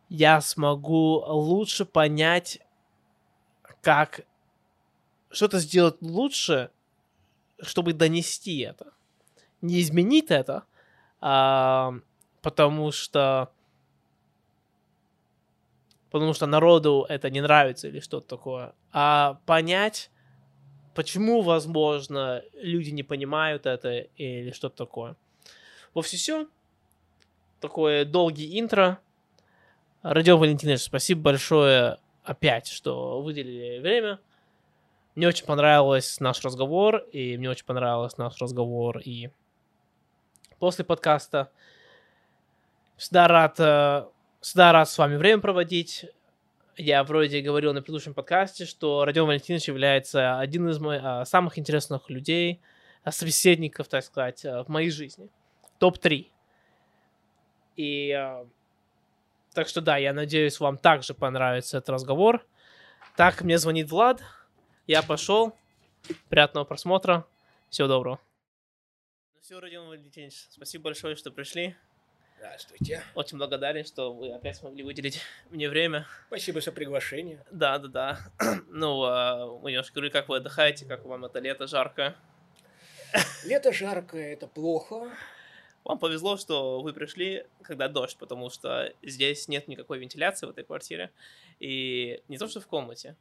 я 0.09 0.41
смогу 0.41 1.23
лучше 1.27 1.85
понять, 1.85 2.61
как 3.83 4.23
что-то 5.31 5.59
сделать 5.59 5.97
лучше, 6.01 6.71
чтобы 7.61 7.93
донести 7.93 8.61
это. 8.61 8.93
Не 9.61 9.81
изменить 9.81 10.31
это, 10.31 10.65
а, 11.21 11.95
потому 12.43 12.93
что 12.93 13.53
потому 16.11 16.33
что 16.33 16.47
народу 16.47 17.05
это 17.09 17.29
не 17.29 17.41
нравится 17.41 17.89
или 17.89 18.01
что-то 18.01 18.27
такое, 18.27 18.75
а 18.93 19.41
понять, 19.45 20.11
почему, 20.99 21.43
возможно, 21.43 22.43
люди 22.55 22.91
не 22.91 23.05
понимают 23.05 23.67
это 23.67 23.99
или 24.17 24.51
что-то 24.51 24.79
такое. 24.79 25.15
Во 25.95 26.03
все 26.03 26.49
такое 27.61 28.05
долгий 28.05 28.59
интро. 28.59 28.99
Родион 30.03 30.41
Валентинович, 30.41 30.81
спасибо 30.81 31.21
большое 31.21 31.99
опять, 32.25 32.67
что 32.67 33.23
выделили 33.23 33.79
время. 33.79 34.19
Мне 35.15 35.29
очень 35.29 35.47
понравился 35.47 36.21
наш 36.21 36.45
разговор, 36.45 36.97
и 37.13 37.37
мне 37.37 37.49
очень 37.49 37.65
понравился 37.65 38.19
наш 38.19 38.37
разговор 38.41 38.99
и 38.99 39.31
после 40.59 40.85
подкаста. 40.85 41.53
Всегда 42.97 43.29
рад, 43.29 43.61
э, 43.61 44.05
всегда 44.41 44.73
рад 44.73 44.89
с 44.89 44.99
вами 44.99 45.15
время 45.15 45.41
проводить. 45.41 46.07
Я 46.81 47.03
вроде 47.03 47.41
говорил 47.41 47.75
на 47.75 47.83
предыдущем 47.83 48.15
подкасте, 48.15 48.65
что 48.65 49.05
Родион 49.05 49.27
Валентинович 49.27 49.67
является 49.67 50.39
один 50.39 50.69
из 50.69 50.79
моих 50.79 51.03
а, 51.05 51.25
самых 51.25 51.59
интересных 51.59 52.09
людей, 52.09 52.61
а, 53.03 53.11
собеседников, 53.11 53.89
так 53.89 54.05
сказать, 54.05 54.45
а, 54.45 54.63
в 54.63 54.69
моей 54.69 54.91
жизни. 54.91 55.29
Топ-3. 55.81 56.29
И 57.75 58.13
а, 58.13 58.47
так 59.55 59.67
что 59.67 59.81
да, 59.81 59.97
я 59.97 60.13
надеюсь, 60.13 60.61
вам 60.61 60.79
также 60.79 61.15
понравится 61.15 61.79
этот 61.79 61.91
разговор. 61.91 62.47
Так, 63.17 63.43
мне 63.43 63.59
звонит 63.59 63.91
Влад. 63.91 64.23
Я 64.87 65.03
пошел. 65.03 65.57
Приятного 66.29 66.65
просмотра. 66.65 67.27
Всего 67.71 67.89
доброго. 67.89 68.21
Ну 69.35 69.41
все, 69.41 69.59
Родион 69.59 69.89
Валентинович, 69.89 70.47
спасибо 70.51 70.85
большое, 70.85 71.17
что 71.17 71.33
пришли. 71.33 71.75
Здравствуйте. 72.39 73.03
Очень 73.17 73.39
благодарен, 73.39 73.85
что 73.85 74.13
вы 74.13 74.33
опять 74.33 74.57
смогли 74.57 74.85
выделить 74.85 75.21
мне 75.51 75.69
время. 75.69 76.07
Спасибо 76.29 76.61
за 76.61 76.71
приглашение. 76.71 77.45
Да, 77.51 77.79
да, 77.79 77.89
да. 77.89 78.19
Ну, 78.69 79.03
а, 79.03 79.59
мы 79.61 79.73
немножко 79.73 79.95
говорили, 79.95 80.13
как 80.13 80.29
вы 80.29 80.37
отдыхаете, 80.37 80.87
как 80.87 81.05
вам 81.05 81.25
это 81.25 81.41
лето 81.41 81.67
жарко. 81.67 82.15
Лето 83.45 83.73
жаркое, 83.73 84.35
это 84.35 84.47
плохо. 84.47 85.11
Вам 85.83 85.99
повезло, 85.99 86.37
что 86.37 86.81
вы 86.81 86.93
пришли, 86.93 87.45
когда 87.63 87.89
дождь, 87.89 88.17
потому 88.17 88.51
что 88.51 88.93
здесь 89.03 89.49
нет 89.49 89.67
никакой 89.67 89.99
вентиляции 89.99 90.47
в 90.47 90.51
этой 90.51 90.63
квартире. 90.63 91.11
И 91.59 92.23
не 92.29 92.39
то, 92.39 92.47
что 92.47 92.61
в 92.61 92.69
комнате. 92.69 93.17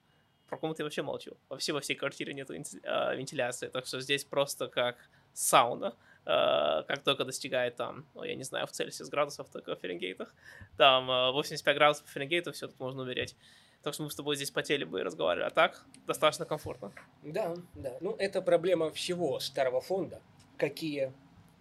Про 0.48 0.58
комнату 0.58 0.84
я 0.84 0.86
вообще 0.86 1.02
молчу. 1.02 1.36
Вообще 1.50 1.74
во 1.74 1.82
всей 1.82 1.96
квартире 1.96 2.36
нет 2.36 2.52
а, 2.84 3.16
вентиляции. 3.16 3.70
Так 3.70 3.88
что 3.88 4.00
здесь 4.00 4.26
просто 4.26 4.68
как 4.68 5.10
сауна. 5.34 5.96
Э, 6.28 6.84
как 6.88 7.04
только 7.04 7.24
достигает 7.24 7.78
там, 7.78 8.06
ну, 8.14 8.24
я 8.24 8.36
не 8.36 8.44
знаю, 8.44 8.68
в 8.68 8.72
Цельсиус 8.72 9.08
градусов, 9.10 9.50
только 9.50 9.78
в 9.78 9.80
Фаренгейтах, 9.80 10.36
там 10.76 11.08
85 11.08 11.74
э, 11.74 11.78
градусов 11.78 12.08
Фаренгейта, 12.10 12.52
все, 12.52 12.68
тут 12.68 12.78
можно 12.82 13.04
умереть. 13.04 13.36
Так 13.82 13.94
что 13.94 14.04
мы 14.04 14.10
с 14.10 14.16
тобой 14.16 14.36
здесь 14.36 14.52
потели 14.52 14.84
бы 14.84 15.00
и 15.00 15.04
разговаривали. 15.04 15.48
А 15.48 15.52
так, 15.52 15.86
достаточно 16.06 16.44
комфортно. 16.44 16.92
Да, 17.24 17.56
да. 17.76 17.96
Ну, 18.02 18.14
это 18.18 18.42
проблема 18.42 18.92
всего 18.92 19.40
старого 19.40 19.80
фонда. 19.80 20.22
Какие... 20.58 21.14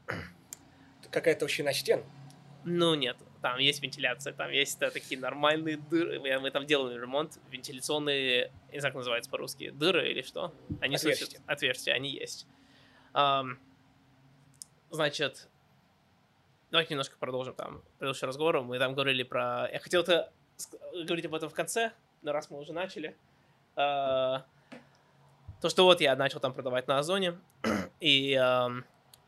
Какая 1.12 1.36
толщина 1.36 1.72
стен? 1.72 2.02
Ну, 2.64 2.96
нет. 2.96 3.16
Там 3.42 3.58
есть 3.58 3.80
вентиляция, 3.80 4.32
там 4.32 4.50
есть 4.50 4.80
да, 4.80 4.90
такие 4.90 5.20
нормальные 5.20 5.76
дыры. 5.76 6.18
Мы 6.40 6.50
там 6.50 6.66
делали 6.66 6.98
ремонт. 7.00 7.38
Вентиляционные, 7.50 8.50
не 8.72 8.80
знаю, 8.80 8.92
как 8.92 8.96
называется 8.96 9.30
по-русски, 9.30 9.70
дыры 9.70 10.10
или 10.10 10.22
что? 10.22 10.52
Они 10.80 10.96
отверстия. 10.96 11.26
Слышат, 11.26 11.42
отверстия, 11.46 11.94
они 11.94 12.10
есть. 12.10 12.48
Um, 13.14 13.58
Значит, 14.90 15.48
давайте 16.70 16.94
немножко 16.94 17.16
продолжим 17.18 17.54
там 17.54 17.82
предыдущий 17.98 18.26
разговор. 18.26 18.62
Мы 18.62 18.78
там 18.78 18.94
говорили 18.94 19.24
про... 19.24 19.68
Я 19.72 19.80
хотел 19.80 20.02
это 20.02 20.32
говорить 20.92 21.26
об 21.26 21.34
этом 21.34 21.48
в 21.50 21.54
конце, 21.54 21.92
но 22.22 22.32
раз 22.32 22.50
мы 22.50 22.58
уже 22.58 22.72
начали. 22.72 23.16
Э, 23.74 24.40
то, 25.60 25.68
что 25.68 25.84
вот 25.84 26.00
я 26.00 26.14
начал 26.14 26.38
там 26.38 26.54
продавать 26.54 26.86
на 26.86 26.98
Озоне. 26.98 27.38
И 28.00 28.32
э, 28.40 28.68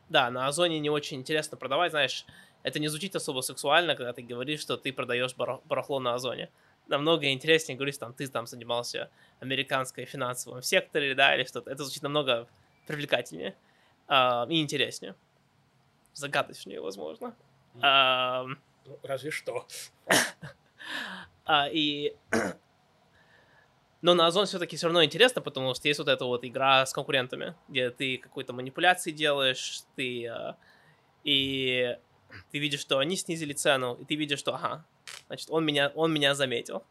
да, 0.09 0.31
на 0.31 0.47
Озоне 0.47 0.79
не 0.79 0.91
очень 0.91 1.19
интересно 1.19 1.57
продавать, 1.57 1.91
знаешь, 1.91 2.25
это 2.62 2.79
не 2.79 2.88
звучит 2.88 3.17
особо 3.17 3.41
сексуально, 3.41 3.97
когда 3.97 4.12
ты 4.12 4.23
говоришь, 4.23 4.61
что 4.61 4.77
ты 4.77 4.92
продаешь 4.92 5.35
барахло 5.37 5.99
на 5.99 6.14
Озоне. 6.14 6.51
Намного 6.87 7.31
интереснее 7.33 7.77
говорить, 7.77 7.99
там, 7.99 8.14
ты 8.14 8.27
там 8.29 8.47
занимался 8.47 9.11
американской 9.40 10.05
финансовым 10.05 10.62
секторе, 10.62 11.14
да, 11.14 11.35
или 11.35 11.44
что-то. 11.44 11.71
Это 11.71 11.83
звучит 11.83 12.03
намного 12.03 12.47
привлекательнее 12.87 13.57
э, 14.09 14.47
и 14.49 14.62
интереснее 14.62 15.16
загадочнее, 16.18 16.81
возможно. 16.81 17.35
Mm. 17.74 17.81
А, 17.83 18.44
ну, 18.87 18.98
разве 19.02 19.31
что. 19.31 19.66
а, 21.44 21.68
и... 21.68 22.14
Но 24.00 24.14
на 24.14 24.28
Озон 24.28 24.46
все-таки 24.46 24.76
все 24.76 24.87
равно 24.87 25.02
интересно, 25.02 25.42
потому 25.42 25.74
что 25.74 25.88
есть 25.88 25.98
вот 25.98 26.09
эта 26.09 26.24
вот 26.24 26.44
игра 26.44 26.87
с 26.87 26.92
конкурентами, 26.92 27.54
где 27.68 27.90
ты 27.90 28.18
какой-то 28.18 28.52
манипуляции 28.52 29.11
делаешь, 29.11 29.83
ты... 29.96 30.26
А, 30.28 30.57
и 31.24 31.98
ты 32.50 32.59
видишь, 32.59 32.81
что 32.81 32.98
они 32.98 33.16
снизили 33.16 33.52
цену, 33.52 33.94
и 33.94 34.04
ты 34.04 34.14
видишь, 34.14 34.38
что, 34.38 34.54
ага, 34.54 34.85
значит, 35.26 35.48
он 35.50 35.64
меня, 35.64 35.92
он 35.94 36.12
меня 36.12 36.35
заметил. 36.35 36.85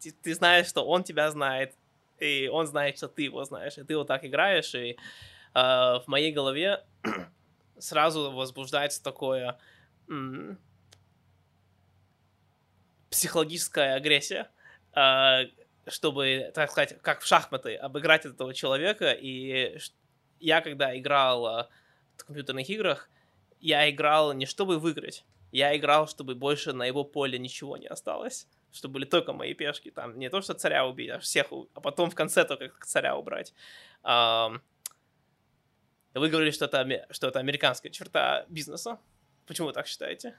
Ты, 0.00 0.12
ты 0.12 0.34
знаешь, 0.34 0.66
что 0.66 0.84
он 0.84 1.02
тебя 1.02 1.30
знает, 1.30 1.74
и 2.18 2.48
он 2.48 2.66
знает, 2.66 2.96
что 2.96 3.08
ты 3.08 3.22
его 3.22 3.44
знаешь, 3.44 3.78
и 3.78 3.82
ты 3.82 3.96
вот 3.96 4.06
так 4.06 4.24
играешь, 4.24 4.74
и 4.74 4.92
э, 4.92 4.96
в 5.54 6.04
моей 6.06 6.32
голове 6.32 6.84
сразу 7.78 8.30
возбуждается 8.30 9.02
такое 9.02 9.58
м- 10.08 10.58
психологическая 13.10 13.94
агрессия, 13.94 14.50
э, 14.94 15.46
чтобы, 15.86 16.50
так 16.54 16.70
сказать, 16.70 17.00
как 17.02 17.20
в 17.20 17.26
шахматы, 17.26 17.76
обыграть 17.76 18.26
этого 18.26 18.54
человека. 18.54 19.12
И 19.12 19.78
я, 20.40 20.60
когда 20.60 20.96
играл 20.98 21.46
э, 21.46 21.68
в 22.16 22.24
компьютерных 22.24 22.68
играх, 22.68 23.10
я 23.60 23.88
играл 23.88 24.32
не 24.32 24.46
чтобы 24.46 24.78
выиграть, 24.78 25.24
я 25.52 25.76
играл, 25.76 26.08
чтобы 26.08 26.34
больше 26.34 26.72
на 26.72 26.84
его 26.84 27.04
поле 27.04 27.38
ничего 27.38 27.76
не 27.76 27.86
осталось 27.86 28.48
чтобы 28.74 28.94
были 28.94 29.04
только 29.04 29.32
мои 29.32 29.54
пешки, 29.54 29.90
там 29.90 30.18
не 30.18 30.28
то, 30.28 30.42
что 30.42 30.54
царя 30.54 30.86
убить, 30.86 31.10
а 31.10 31.18
всех, 31.20 31.46
а 31.74 31.80
потом 31.80 32.10
в 32.10 32.14
конце 32.14 32.44
только 32.44 32.84
царя 32.84 33.16
убрать. 33.16 33.54
Вы 36.14 36.28
говорили, 36.28 36.52
что 36.52 36.66
это, 36.66 37.06
что 37.10 37.28
это 37.28 37.40
американская 37.40 37.90
черта 37.90 38.46
бизнеса. 38.48 38.98
Почему 39.46 39.68
вы 39.68 39.72
так 39.72 39.86
считаете? 39.86 40.34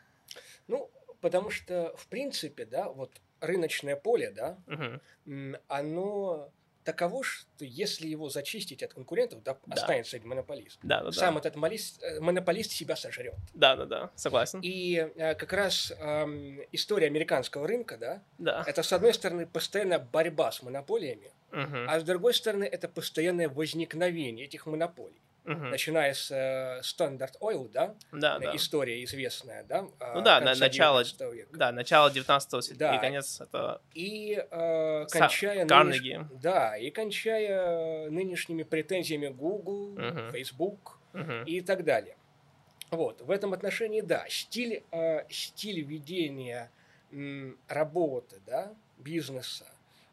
Ну, 0.67 0.89
потому 1.21 1.49
что, 1.49 1.93
в 1.97 2.07
принципе, 2.07 2.65
да, 2.65 2.89
вот 2.89 3.11
рыночное 3.41 3.95
поле, 3.95 4.31
да, 4.31 4.57
угу. 4.67 5.57
оно 5.67 6.49
таково, 6.85 7.23
что 7.23 7.65
если 7.65 8.07
его 8.07 8.29
зачистить 8.29 8.83
от 8.83 8.93
конкурентов, 8.93 9.43
да, 9.43 9.57
да. 9.65 9.73
останется 9.73 10.15
один 10.15 10.29
монополист. 10.29 10.79
Да, 10.83 11.03
да, 11.03 11.11
Сам 11.11 11.33
да. 11.33 11.39
этот 11.39 11.55
монополист, 11.55 12.01
э, 12.03 12.19
монополист 12.19 12.71
себя 12.71 12.95
сожрет. 12.95 13.33
Да, 13.53 13.75
да, 13.75 13.85
да, 13.85 14.11
согласен. 14.15 14.59
И 14.61 15.11
э, 15.15 15.35
как 15.35 15.51
раз 15.51 15.91
э, 15.97 16.65
история 16.71 17.07
американского 17.07 17.67
рынка, 17.67 17.97
да, 17.97 18.23
да, 18.37 18.63
это 18.67 18.83
с 18.83 18.93
одной 18.93 19.13
стороны 19.13 19.47
постоянная 19.47 19.99
борьба 19.99 20.51
с 20.51 20.61
монополиями, 20.61 21.31
угу. 21.51 21.85
а 21.87 21.99
с 21.99 22.03
другой 22.03 22.33
стороны 22.33 22.65
это 22.65 22.87
постоянное 22.87 23.49
возникновение 23.49 24.45
этих 24.45 24.67
монополий 24.67 25.24
угу. 25.45 25.65
начиная 25.65 26.13
с 26.13 26.31
э, 26.31 26.81
Standard 26.81 27.33
Oil, 27.41 27.69
да? 27.71 27.95
Да, 28.11 28.39
да. 28.39 28.55
История 28.55 29.03
известная, 29.03 29.63
да? 29.63 29.81
Ну 29.81 30.21
да, 30.21 30.39
на, 30.41 30.55
начало, 30.55 31.03
века. 31.31 31.57
да, 31.57 31.71
начало 31.71 32.11
19 32.11 32.77
да. 32.77 32.95
и 32.95 32.99
конец 32.99 33.41
это... 33.41 33.81
И 33.93 34.43
э, 34.49 35.05
кончая... 35.09 35.65
Карнеги. 35.67 36.13
Нынеш... 36.13 36.41
Да, 36.41 36.77
и 36.77 36.89
кончая 36.89 38.09
нынешними 38.09 38.63
претензиями 38.63 39.27
Google, 39.27 39.93
угу. 39.93 40.31
Facebook 40.31 40.99
угу. 41.13 41.43
и 41.45 41.61
так 41.61 41.83
далее. 41.83 42.17
Вот, 42.91 43.21
в 43.21 43.31
этом 43.31 43.53
отношении, 43.53 44.01
да, 44.01 44.25
стиль, 44.29 44.83
э, 44.91 45.23
стиль 45.29 45.81
ведения 45.81 46.71
э, 47.11 47.53
работы, 47.67 48.41
да, 48.45 48.73
бизнеса, 48.97 49.65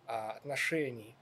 э, 0.07 0.13
отношений, 0.13 1.15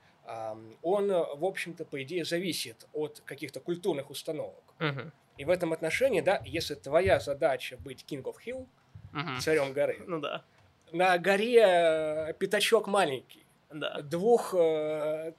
он, 0.82 1.08
в 1.08 1.44
общем-то, 1.44 1.84
по 1.84 2.02
идее, 2.02 2.24
зависит 2.24 2.86
от 2.92 3.22
каких-то 3.24 3.60
культурных 3.60 4.10
установок. 4.10 4.62
Uh-huh. 4.78 5.10
И 5.36 5.44
в 5.44 5.50
этом 5.50 5.72
отношении, 5.72 6.20
да, 6.20 6.42
если 6.44 6.74
твоя 6.74 7.18
задача 7.20 7.76
быть 7.78 8.04
King 8.08 8.22
of 8.22 8.36
Hill, 8.46 8.66
uh-huh. 9.12 9.40
царем 9.40 9.72
горы, 9.72 10.02
ну 10.06 10.20
да. 10.20 10.44
На 10.92 11.18
горе 11.18 11.62
э, 11.64 12.34
пятачок 12.38 12.88
маленький, 12.88 13.46
да. 13.70 14.02
двух 14.02 14.54
э, 14.56 15.32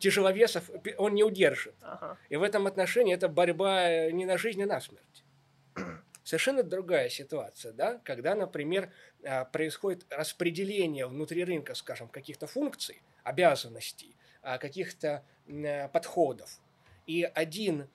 тяжеловесов 0.00 0.70
он 0.96 1.14
не 1.14 1.24
удержит. 1.24 1.74
Uh-huh. 1.82 2.16
И 2.28 2.36
в 2.36 2.42
этом 2.42 2.66
отношении 2.66 3.14
это 3.14 3.28
борьба 3.28 4.10
не 4.10 4.24
на 4.24 4.38
жизнь, 4.38 4.62
а 4.62 4.66
на 4.66 4.80
смерть. 4.80 5.24
Совершенно 6.28 6.62
другая 6.62 7.08
ситуация, 7.08 7.72
да, 7.72 8.02
когда, 8.04 8.34
например, 8.34 8.92
э, 9.22 9.46
происходит 9.46 10.04
распределение 10.10 11.06
внутри 11.06 11.42
рынка, 11.42 11.74
скажем, 11.74 12.06
каких-то 12.06 12.46
функций, 12.46 13.00
обязанностей, 13.24 14.14
а, 14.42 14.58
каких-то 14.58 15.24
э, 15.46 15.88
подходов. 15.88 16.60
И 17.06 17.22
один 17.22 17.88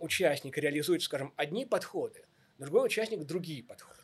участник 0.00 0.56
реализует, 0.56 1.02
скажем, 1.02 1.34
одни 1.36 1.66
подходы, 1.66 2.24
другой 2.58 2.86
участник 2.86 3.26
другие 3.26 3.62
подходы. 3.62 3.98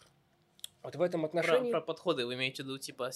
Вот 0.83 0.97
в 0.97 1.01
этом 1.01 1.25
отношении... 1.25 1.71
Про, 1.71 1.81
про 1.81 1.87
подходы 1.87 2.27
вы 2.27 2.35
имеете 2.35 2.63
в 2.63 2.67
виду, 2.67 2.79
типа, 2.79 3.11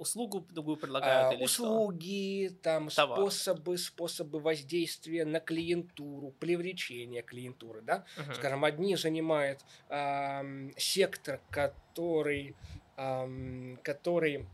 услугу 0.00 0.40
другую 0.50 0.78
предлагают 0.78 1.32
а, 1.32 1.34
или 1.34 1.46
что? 1.46 1.64
услуги, 1.64 2.56
там 2.62 2.88
Товар. 2.88 3.18
способы, 3.18 3.78
способы 3.78 4.40
воздействия 4.40 5.24
на 5.24 5.40
клиентуру, 5.40 6.30
привлечения 6.40 7.22
клиентуры, 7.22 7.82
да? 7.82 8.04
Мгм. 8.16 8.34
Скажем, 8.34 8.64
одни 8.64 8.96
занимают 8.96 9.60
ам, 9.88 10.72
сектор, 10.78 11.40
который, 11.50 12.56
ам, 12.96 13.78
который 13.82 14.46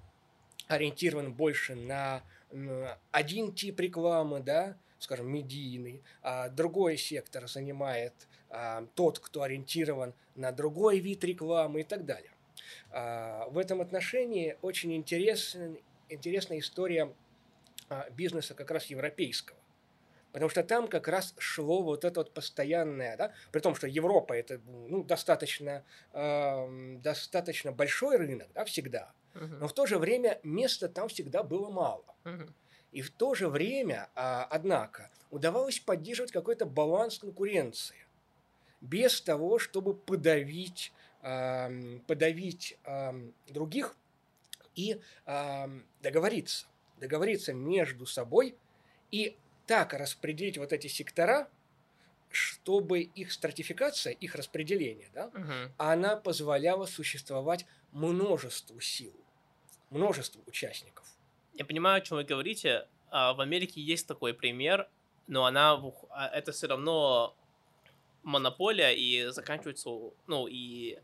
ориентирован 0.66 1.32
больше 1.32 1.76
на 1.76 2.22
один 3.12 3.52
тип 3.52 3.80
рекламы, 3.80 4.40
да, 4.40 4.76
скажем, 4.98 5.30
медийный, 5.30 6.02
а 6.22 6.48
другой 6.48 6.96
сектор 6.96 7.48
занимает 7.48 8.14
а, 8.50 8.86
тот, 8.94 9.18
кто 9.18 9.42
ориентирован 9.42 10.14
на 10.34 10.52
другой 10.52 10.98
вид 10.98 11.22
рекламы 11.24 11.80
и 11.80 11.84
так 11.84 12.04
далее. 12.04 12.30
А, 12.90 13.48
в 13.48 13.58
этом 13.58 13.80
отношении 13.80 14.56
очень 14.62 14.94
интересен, 14.94 15.78
интересная 16.08 16.58
история 16.58 17.14
а, 17.88 18.08
бизнеса 18.10 18.54
как 18.54 18.70
раз 18.70 18.86
европейского. 18.86 19.58
Потому 20.32 20.50
что 20.50 20.62
там 20.62 20.86
как 20.88 21.08
раз 21.08 21.34
шло 21.38 21.82
вот 21.82 22.04
это 22.04 22.20
вот 22.20 22.34
постоянное, 22.34 23.16
да, 23.16 23.32
при 23.52 23.60
том, 23.60 23.74
что 23.74 23.86
Европа 23.86 24.34
это 24.34 24.60
ну, 24.66 25.02
достаточно, 25.02 25.82
эм, 26.12 27.00
достаточно 27.00 27.72
большой 27.72 28.18
рынок, 28.18 28.48
да, 28.52 28.66
всегда, 28.66 29.14
Мгм. 29.32 29.60
но 29.60 29.68
в 29.68 29.72
то 29.72 29.86
же 29.86 29.98
время 29.98 30.38
места 30.42 30.90
там 30.90 31.08
всегда 31.08 31.42
было 31.42 31.70
мало. 31.70 32.04
Мгм. 32.24 32.54
И 32.92 33.00
в 33.00 33.10
то 33.12 33.34
же 33.34 33.48
время, 33.48 34.10
а, 34.14 34.46
однако, 34.50 35.10
удавалось 35.30 35.80
поддерживать 35.80 36.32
какой-то 36.32 36.66
баланс 36.66 37.18
конкуренции 37.18 38.06
без 38.80 39.20
того, 39.22 39.58
чтобы 39.58 39.94
подавить, 39.94 40.92
ам, 41.26 42.00
подавить 42.06 42.78
ам, 42.84 43.32
других 43.48 43.96
и 44.76 45.00
ам, 45.24 45.84
договориться. 46.02 46.66
Договориться 47.00 47.52
между 47.52 48.06
собой 48.06 48.56
и 49.10 49.36
так 49.66 49.92
распределить 49.92 50.56
вот 50.56 50.72
эти 50.72 50.86
сектора, 50.86 51.48
чтобы 52.30 53.00
их 53.00 53.32
стратификация, 53.32 54.12
их 54.12 54.34
распределение, 54.36 55.08
да, 55.12 55.30
Мгм. 55.34 55.72
она 55.78 56.16
позволяла 56.16 56.86
существовать 56.86 57.66
множеству 57.92 58.80
сил, 58.80 59.12
множеству 59.90 60.42
участников. 60.46 61.06
Я 61.54 61.64
понимаю, 61.64 61.98
о 61.98 62.00
чем 62.02 62.18
вы 62.18 62.24
говорите. 62.24 62.86
А, 63.10 63.32
В 63.32 63.40
Америке 63.40 63.80
есть 63.80 64.06
такой 64.06 64.32
пример, 64.34 64.88
но 65.26 65.44
она 65.46 65.82
а, 66.10 66.28
это 66.28 66.52
все 66.52 66.66
равно 66.68 67.34
монополия 68.22 68.90
и 68.92 69.26
заканчивается, 69.30 69.90
ну 70.26 70.46
и 70.48 70.98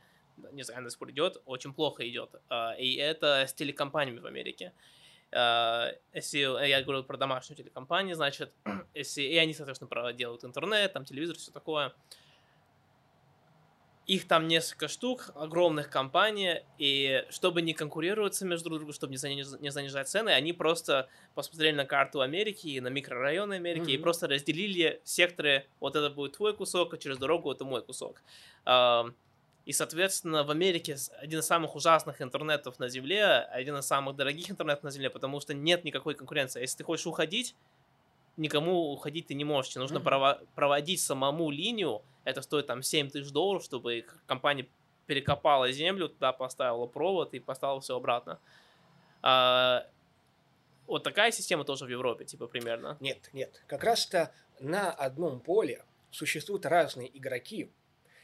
не 0.53 0.63
знаю, 0.63 0.85
до 0.85 0.91
сих 0.91 0.99
пор 0.99 1.11
идет, 1.11 1.43
очень 1.45 1.73
плохо 1.75 2.09
идет. 2.09 2.35
А, 2.49 2.75
И 2.79 2.95
это 2.97 3.45
с 3.47 3.55
телекомпаниями 3.55 4.21
в 4.21 4.27
Америке. 4.27 4.73
А, 5.33 5.93
Если 6.13 6.39
я 6.39 6.83
говорю 6.83 7.05
про 7.05 7.17
домашнюю 7.17 7.57
телекомпанию, 7.57 8.15
значит, 8.17 8.53
если 8.95 9.23
и 9.23 9.37
они, 9.37 9.55
соответственно, 9.55 10.13
делают 10.13 10.45
интернет, 10.45 10.93
там 10.93 11.05
телевизор, 11.05 11.37
все 11.37 11.51
такое. 11.51 11.93
Их 14.05 14.27
там 14.27 14.49
несколько 14.49 14.89
штук, 14.89 15.31
огромных 15.37 15.89
компаний, 15.89 16.65
и 16.77 17.25
чтобы 17.31 17.63
не 17.63 17.73
конкурироваться 17.73 18.45
между 18.45 18.69
друг 18.69 18.81
другом, 18.81 18.93
чтобы 18.95 19.13
не 19.13 19.17
заниж- 19.17 19.61
не 19.61 19.71
занижать 19.71 20.09
цены, 20.09 20.31
они 20.31 20.53
просто 20.53 21.09
посмотрели 21.35 21.77
на 21.77 21.85
карту 21.85 22.21
Америки 22.21 22.67
и 22.67 22.81
на 22.81 22.89
микрорайоны 22.89 23.55
Америки 23.55 23.91
и 23.93 23.95
Мгм. 23.97 24.03
просто 24.03 24.27
разделили 24.27 25.01
секторы, 25.05 25.69
вот 25.79 25.95
это 25.95 26.11
будет 26.11 26.37
твой 26.37 26.53
кусок, 26.53 26.95
а 26.95 26.99
через 26.99 27.17
дорогу 27.17 27.53
это 27.53 27.65
мой 27.65 27.81
кусок. 27.81 28.25
И, 29.65 29.73
соответственно, 29.73 30.43
в 30.43 30.51
Америке 30.51 30.97
один 31.19 31.39
из 31.39 31.47
самых 31.47 31.77
ужасных 31.77 32.21
интернетов 32.21 32.79
на 32.81 32.89
Земле, 32.89 33.25
один 33.25 33.77
из 33.77 33.87
самых 33.87 34.17
дорогих 34.17 34.51
интернетов 34.51 34.83
на 34.83 34.91
Земле, 34.91 35.09
потому 35.09 35.41
что 35.41 35.55
нет 35.55 35.85
никакой 35.85 36.15
конкуренции. 36.15 36.61
Если 36.61 36.79
ты 36.79 36.85
хочешь 36.85 37.07
уходить, 37.07 37.55
никому 38.37 38.93
уходить 38.93 39.29
ты 39.29 39.35
не 39.35 39.45
можешь. 39.45 39.73
Тебе 39.73 39.83
нужно 39.83 39.99
прово- 39.99 40.45
проводить 40.57 41.01
самому 41.01 41.51
линию. 41.51 42.03
Это 42.25 42.43
стоит 42.43 42.67
там 42.67 42.83
7 42.83 43.11
тысяч 43.11 43.31
долларов, 43.31 43.63
чтобы 43.63 44.05
компания 44.27 44.67
перекопала 45.07 45.71
землю, 45.71 46.09
туда 46.09 46.33
поставила 46.33 46.87
провод 46.87 47.35
и 47.35 47.39
поставила 47.39 47.81
все 47.81 47.97
обратно. 47.97 48.41
А, 49.23 49.87
вот 50.87 51.05
такая 51.05 51.31
система 51.31 51.65
тоже 51.65 51.85
в 51.85 51.89
Европе, 51.89 52.25
типа, 52.25 52.47
примерно. 52.47 52.97
Нет, 53.01 53.31
нет. 53.33 53.63
Как 53.67 53.85
раз-то 53.85 54.33
на 54.59 54.91
одном 54.91 55.41
поле 55.41 55.85
существуют 56.11 56.67
разные 56.67 57.17
игроки, 57.17 57.71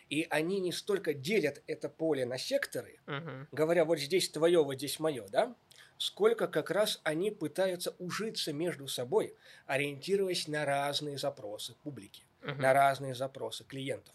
и 0.09 0.27
они 0.31 0.61
не 0.61 0.73
столько 0.73 1.15
делят 1.15 1.63
это 1.67 1.89
поле 1.89 2.25
на 2.27 2.39
секторы, 2.39 3.01
Мгм. 3.07 3.49
говоря, 3.51 3.85
вот 3.85 3.99
здесь 3.99 4.31
твое, 4.31 4.63
вот 4.65 4.75
здесь 4.75 4.99
мое, 5.01 5.27
да, 5.29 5.57
сколько 5.99 6.49
как 6.49 6.71
раз 6.71 7.01
они 7.05 7.31
пытаются 7.31 7.95
ужиться 7.99 8.53
между 8.53 8.89
собой, 8.89 9.37
ориентируясь 9.67 10.49
на 10.49 10.65
разные 10.65 11.19
запросы 11.19 11.75
публики, 11.83 12.27
Мгм. 12.43 12.57
на 12.57 12.73
разные 12.73 13.15
запросы 13.15 13.65
клиентов. 13.65 14.15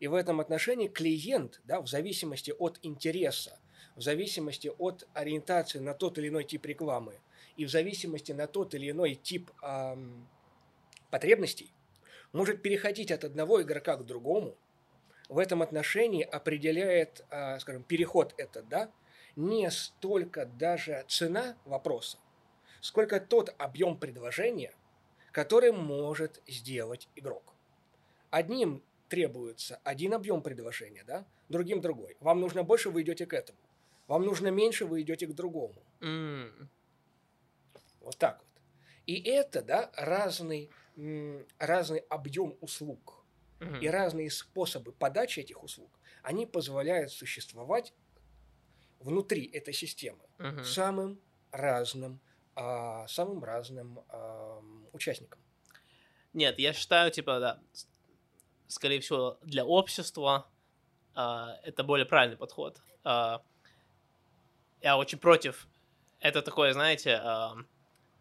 И 0.00 0.08
в 0.08 0.14
этом 0.14 0.40
отношении 0.40 0.88
клиент, 0.88 1.60
да, 1.64 1.80
в 1.80 1.86
зависимости 1.88 2.52
от 2.58 2.78
интереса, 2.82 3.60
в 3.96 4.02
зависимости 4.02 4.70
от 4.76 5.08
ориентации 5.14 5.78
на 5.78 5.94
тот 5.94 6.18
или 6.18 6.28
иной 6.28 6.44
тип 6.44 6.66
рекламы 6.66 7.22
и 7.56 7.64
в 7.64 7.70
зависимости 7.70 8.32
на 8.32 8.46
тот 8.48 8.74
или 8.74 8.90
иной 8.90 9.14
тип 9.14 9.50
ам, 9.62 10.30
потребностей, 11.10 11.76
может 12.32 12.62
переходить 12.62 13.12
от 13.12 13.24
одного 13.24 13.62
игрока 13.62 13.96
к 13.96 14.06
другому. 14.06 14.60
В 15.28 15.38
этом 15.38 15.62
отношении 15.62 16.22
определяет, 16.22 17.24
а, 17.30 17.58
скажем, 17.58 17.82
переход 17.82 18.34
этот, 18.36 18.68
да, 18.68 18.90
не 19.36 19.70
столько 19.70 20.46
даже 20.46 21.04
цена 21.08 21.56
вопроса, 21.64 22.18
сколько 22.80 23.20
тот 23.20 23.54
объем 23.58 23.98
предложения, 23.98 24.74
который 25.32 25.72
может 25.72 26.42
сделать 26.46 27.08
игрок. 27.16 27.54
Одним 28.30 28.82
требуется 29.08 29.80
один 29.82 30.14
объем 30.14 30.42
предложения, 30.42 31.04
да, 31.04 31.26
другим 31.48 31.80
другой. 31.80 32.16
Вам 32.20 32.40
нужно 32.40 32.62
больше, 32.62 32.90
вы 32.90 33.02
идете 33.02 33.26
к 33.26 33.32
этому. 33.32 33.58
Вам 34.06 34.22
нужно 34.22 34.48
меньше, 34.48 34.84
вы 34.84 35.00
идете 35.00 35.26
к 35.26 35.34
другому. 35.34 35.82
М. 36.00 36.68
Вот 38.00 38.16
так 38.18 38.38
вот. 38.38 38.62
И 39.06 39.22
это, 39.22 39.62
да, 39.62 39.90
разный, 39.96 40.70
разный 41.58 41.98
объем 42.10 42.56
услуг 42.60 43.23
Мгм. 43.60 43.80
и 43.80 43.88
разные 43.88 44.30
способы 44.30 44.92
подачи 44.92 45.40
этих 45.40 45.62
услуг, 45.62 45.98
они 46.22 46.46
позволяют 46.46 47.12
существовать 47.12 47.94
внутри 49.00 49.44
этой 49.46 49.74
системы 49.74 50.24
Мгм. 50.38 50.64
самым 50.64 51.20
разным, 51.52 52.20
а, 52.56 53.06
самым 53.08 53.42
разным 53.44 54.00
ам, 54.08 54.88
участникам. 54.92 55.40
Нет, 56.32 56.58
я 56.58 56.72
считаю, 56.72 57.10
типа, 57.10 57.38
да, 57.40 57.60
скорее 58.66 59.00
всего, 59.00 59.38
для 59.42 59.64
общества 59.64 60.50
а, 61.14 61.56
это 61.62 61.84
более 61.84 62.06
правильный 62.06 62.36
подход. 62.36 62.80
А, 63.04 63.42
я 64.80 64.96
очень 64.98 65.18
против. 65.18 65.68
Это 66.20 66.42
такое, 66.42 66.72
знаете, 66.72 67.20
а, 67.22 67.56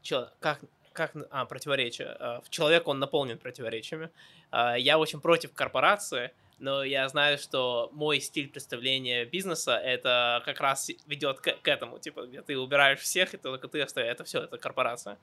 чё- 0.01 0.29
как, 0.39 0.63
как, 0.93 1.11
а, 1.29 1.45
противоречие. 1.45 2.07
А, 2.19 2.41
в 2.41 2.49
человек 2.49 2.87
он 2.87 2.99
наполнен 2.99 3.37
противоречиями. 3.37 4.09
А, 4.51 4.75
я 4.75 4.97
очень 4.97 5.19
против 5.19 5.53
корпорации, 5.53 6.31
но 6.59 6.83
я 6.83 7.07
знаю, 7.09 7.37
что 7.37 7.89
мой 7.93 8.19
стиль 8.19 8.49
представления 8.49 9.25
бизнеса 9.25 9.75
это 9.77 10.41
как 10.45 10.59
раз 10.61 10.89
ведет 11.07 11.39
к, 11.39 11.51
к 11.61 11.67
этому, 11.67 11.99
типа, 11.99 12.25
где 12.27 12.41
ты 12.41 12.57
убираешь 12.57 12.99
всех, 12.99 13.33
и 13.33 13.37
только 13.37 13.67
ты 13.67 13.81
остаешься. 13.81 14.11
Это 14.11 14.23
все, 14.23 14.43
это 14.43 14.57
корпорация. 14.57 15.17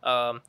А, 0.00 0.40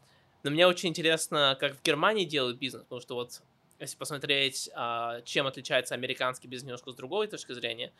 но 0.43 0.51
мне 0.51 0.67
очень 0.67 0.89
интересно, 0.89 1.57
как 1.59 1.75
в 1.75 1.81
Германии 1.83 2.23
делают 2.23 2.57
бизнес, 2.57 2.83
потому 2.83 3.01
что 3.01 3.15
вот 3.15 3.41
если 3.79 3.97
посмотреть, 3.97 4.69
а, 4.73 5.21
чем 5.21 5.47
отличается 5.47 5.95
американский 5.95 6.47
бизнес 6.47 6.67
немножко 6.67 6.91
с 6.91 6.95
другой 6.95 7.27
точки 7.27 7.53
зрения, 7.53 7.91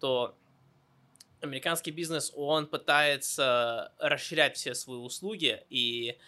то 0.00 0.34
американский 1.44 1.90
бизнес, 1.90 2.32
он 2.34 2.66
пытается 2.66 3.92
расширять 3.98 4.56
все 4.56 4.74
свои 4.74 4.98
услуги 4.98 5.64
и 5.70 6.18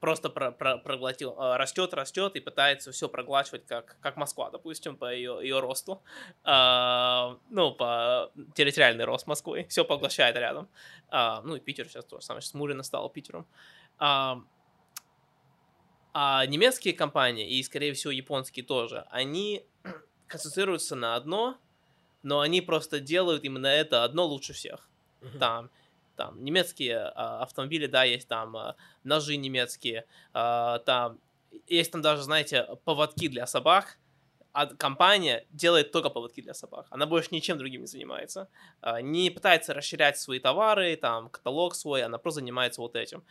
просто 0.00 0.30
про- 0.30 0.50
про- 0.50 0.78
проглотил, 0.78 1.34
а, 1.38 1.58
растет, 1.58 1.94
растет 1.94 2.34
и 2.34 2.40
пытается 2.40 2.90
все 2.90 3.08
проглачивать, 3.08 3.66
как, 3.66 3.96
как 4.00 4.16
Москва, 4.16 4.50
допустим, 4.50 4.96
по 4.96 5.12
ее, 5.12 5.38
ее 5.42 5.60
росту, 5.60 6.02
А, 6.42 7.38
ну, 7.50 7.72
по 7.72 8.32
территориальный 8.54 9.04
рост 9.04 9.26
Москвы, 9.26 9.66
все 9.68 9.84
поглощает 9.84 10.36
рядом. 10.36 10.68
А, 11.08 11.42
ну, 11.42 11.56
и 11.56 11.60
Питер 11.60 11.86
сейчас 11.86 12.04
тоже 12.06 12.24
самое, 12.24 12.40
сейчас 12.40 12.54
Мурина 12.54 12.82
стал 12.82 13.08
Питером. 13.10 13.46
А, 13.98 14.42
а 16.12 16.46
немецкие 16.46 16.94
компании, 16.94 17.48
и, 17.48 17.62
скорее 17.62 17.92
всего, 17.92 18.10
японские 18.10 18.64
тоже, 18.64 19.06
они 19.10 19.66
концентрируются 20.26 20.96
на 20.96 21.14
одно, 21.14 21.58
но 22.22 22.40
они 22.40 22.60
просто 22.60 23.00
делают 23.00 23.44
именно 23.44 23.66
это 23.66 24.04
одно 24.04 24.26
лучше 24.26 24.52
всех. 24.52 24.88
Там, 25.38 25.70
там 26.16 26.42
немецкие 26.42 26.98
а, 26.98 27.42
автомобили, 27.42 27.86
да, 27.86 28.04
есть 28.04 28.28
там 28.28 28.56
а, 28.56 28.76
ножи 29.04 29.36
немецкие, 29.36 30.06
а, 30.32 30.78
там 30.80 31.18
есть 31.66 31.92
там 31.92 32.02
даже, 32.02 32.22
знаете, 32.22 32.66
поводки 32.84 33.28
для 33.28 33.46
собак, 33.46 33.98
а 34.52 34.66
компания 34.66 35.46
делает 35.50 35.92
только 35.92 36.10
поводки 36.10 36.40
для 36.40 36.54
собак. 36.54 36.86
Она 36.90 37.06
больше 37.06 37.28
ничем 37.30 37.58
другим 37.58 37.82
не 37.82 37.86
занимается. 37.86 38.48
А, 38.80 39.00
не 39.00 39.30
пытается 39.30 39.74
расширять 39.74 40.18
свои 40.18 40.40
товары, 40.40 40.96
там, 40.96 41.28
каталог 41.28 41.74
свой, 41.74 42.02
она 42.02 42.18
просто 42.18 42.40
занимается 42.40 42.80
вот 42.80 42.96
этим. 42.96 43.22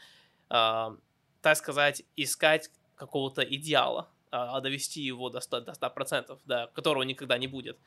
А, 0.49 0.95
так 1.41 1.57
сказать, 1.57 2.03
искать 2.15 2.69
какого-то 2.95 3.43
идеала, 3.43 4.09
а 4.31 4.59
довести 4.61 5.01
его 5.01 5.29
до 5.29 5.39
100%, 5.39 5.61
до 5.61 5.71
100% 5.71 6.39
да, 6.45 6.67
которого 6.67 7.03
никогда 7.03 7.37
не 7.37 7.47
будет. 7.47 7.77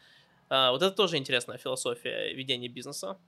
Вот 0.53 0.83
это 0.83 0.91
тоже 0.91 1.17
интересная 1.17 1.57
философия 1.57 2.35
ведения 2.35 2.69
бизнеса. 2.69 3.19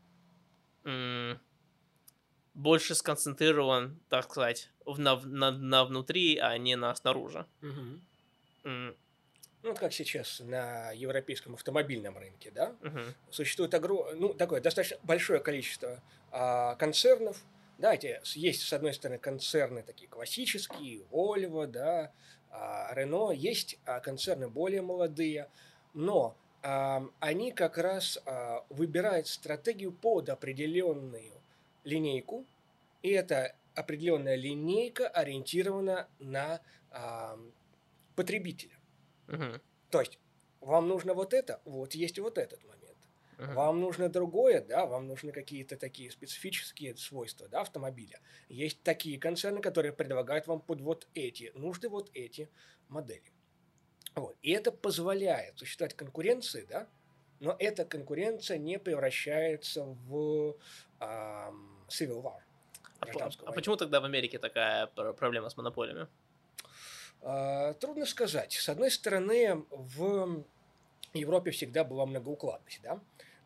Больше 2.53 2.95
сконцентрирован, 2.95 3.99
так 4.11 4.25
сказать, 4.25 4.71
на, 4.85 5.17
на, 5.17 5.51
на 5.51 5.85
внутри, 5.87 6.37
а 6.37 6.59
не 6.59 6.77
на 6.77 6.95
снаружи. 6.95 7.47
Угу. 7.63 8.95
Ну, 9.65 9.75
как 9.75 9.95
сейчас 9.95 10.41
на 10.41 10.93
европейском 10.93 11.55
автомобильном 11.55 12.19
рынке, 12.19 12.51
да, 12.51 12.77
угу. 12.83 13.01
существует 13.31 13.73
огром... 13.73 14.07
ну, 14.15 14.35
такое 14.35 14.61
достаточно 14.61 14.99
большое 15.03 15.41
количество 15.41 16.03
а, 16.31 16.75
концернов, 16.75 17.43
да, 17.79 17.95
эти, 17.95 18.21
есть, 18.39 18.61
с 18.61 18.73
одной 18.75 18.93
стороны, 18.93 19.19
концерны 19.19 19.83
такие 19.83 20.07
классические, 20.07 21.05
Volvo, 21.11 21.67
да, 21.67 22.13
а, 22.51 22.95
Renault, 22.95 23.35
есть 23.35 23.79
а, 23.87 24.01
концерны 24.01 24.51
более 24.51 24.83
молодые, 24.83 25.49
но 25.95 26.37
а, 26.37 26.44
они 27.21 27.53
как 27.53 27.77
раз 27.77 28.19
а, 28.25 28.65
выбирают 28.71 29.29
стратегию 29.29 29.93
под 29.93 30.31
определенную 30.31 31.33
линейку, 31.85 32.47
и 33.03 33.11
эта 33.11 33.55
определенная 33.75 34.37
линейка 34.37 35.09
ориентирована 35.09 36.09
на 36.21 36.61
потребителя. 38.15 38.79
Угу. 39.29 39.61
То 39.91 40.01
есть 40.01 40.19
вам 40.61 40.89
нужно 40.89 41.15
вот 41.15 41.35
это, 41.35 41.61
вот 41.65 41.95
есть 41.95 42.19
вот 42.19 42.39
этот 42.39 42.63
момент. 42.65 42.97
Угу. 43.39 43.53
Вам 43.53 43.81
нужно 43.81 44.09
другое, 44.09 44.61
да, 44.63 44.87
вам 44.87 45.07
нужны 45.07 45.33
какие-то 45.33 45.77
такие 45.77 46.11
специфические 46.11 46.97
свойства, 46.97 47.49
да, 47.49 47.61
автомобиля. 47.63 48.21
Есть 48.49 48.83
такие 48.83 49.19
концерны, 49.19 49.61
которые 49.61 49.93
предлагают 49.93 50.47
вам 50.47 50.61
под 50.61 50.81
вот 50.81 51.09
эти 51.15 51.53
нужды, 51.55 51.89
вот 51.89 52.11
эти 52.15 52.49
модели. 52.89 53.34
Вот. 54.15 54.37
И 54.43 54.51
это 54.53 54.71
позволяет 54.73 55.59
существовать 55.59 55.95
конкуренции, 55.95 56.67
да, 56.69 56.87
но 57.41 57.57
эта 57.59 57.85
конкуренция 57.85 58.59
не 58.59 58.79
превращается 58.79 59.85
в 59.85 60.57
э, 61.01 61.05
civil 61.89 62.23
war. 62.23 62.41
А, 63.01 63.31
а 63.47 63.53
почему 63.53 63.77
тогда 63.77 64.01
в 64.01 64.05
Америке 64.05 64.39
такая 64.39 64.87
проблема 64.87 65.51
с 65.51 65.57
монополиями? 65.57 66.07
А, 67.23 67.73
трудно 67.75 68.07
сказать. 68.07 68.53
С 68.53 68.69
одной 68.69 68.91
стороны, 68.91 69.65
в 69.71 70.45
Европе 71.13 71.51
всегда 71.51 71.85
была 71.85 72.07
многоукладность, 72.07 72.81
да? 72.83 73.01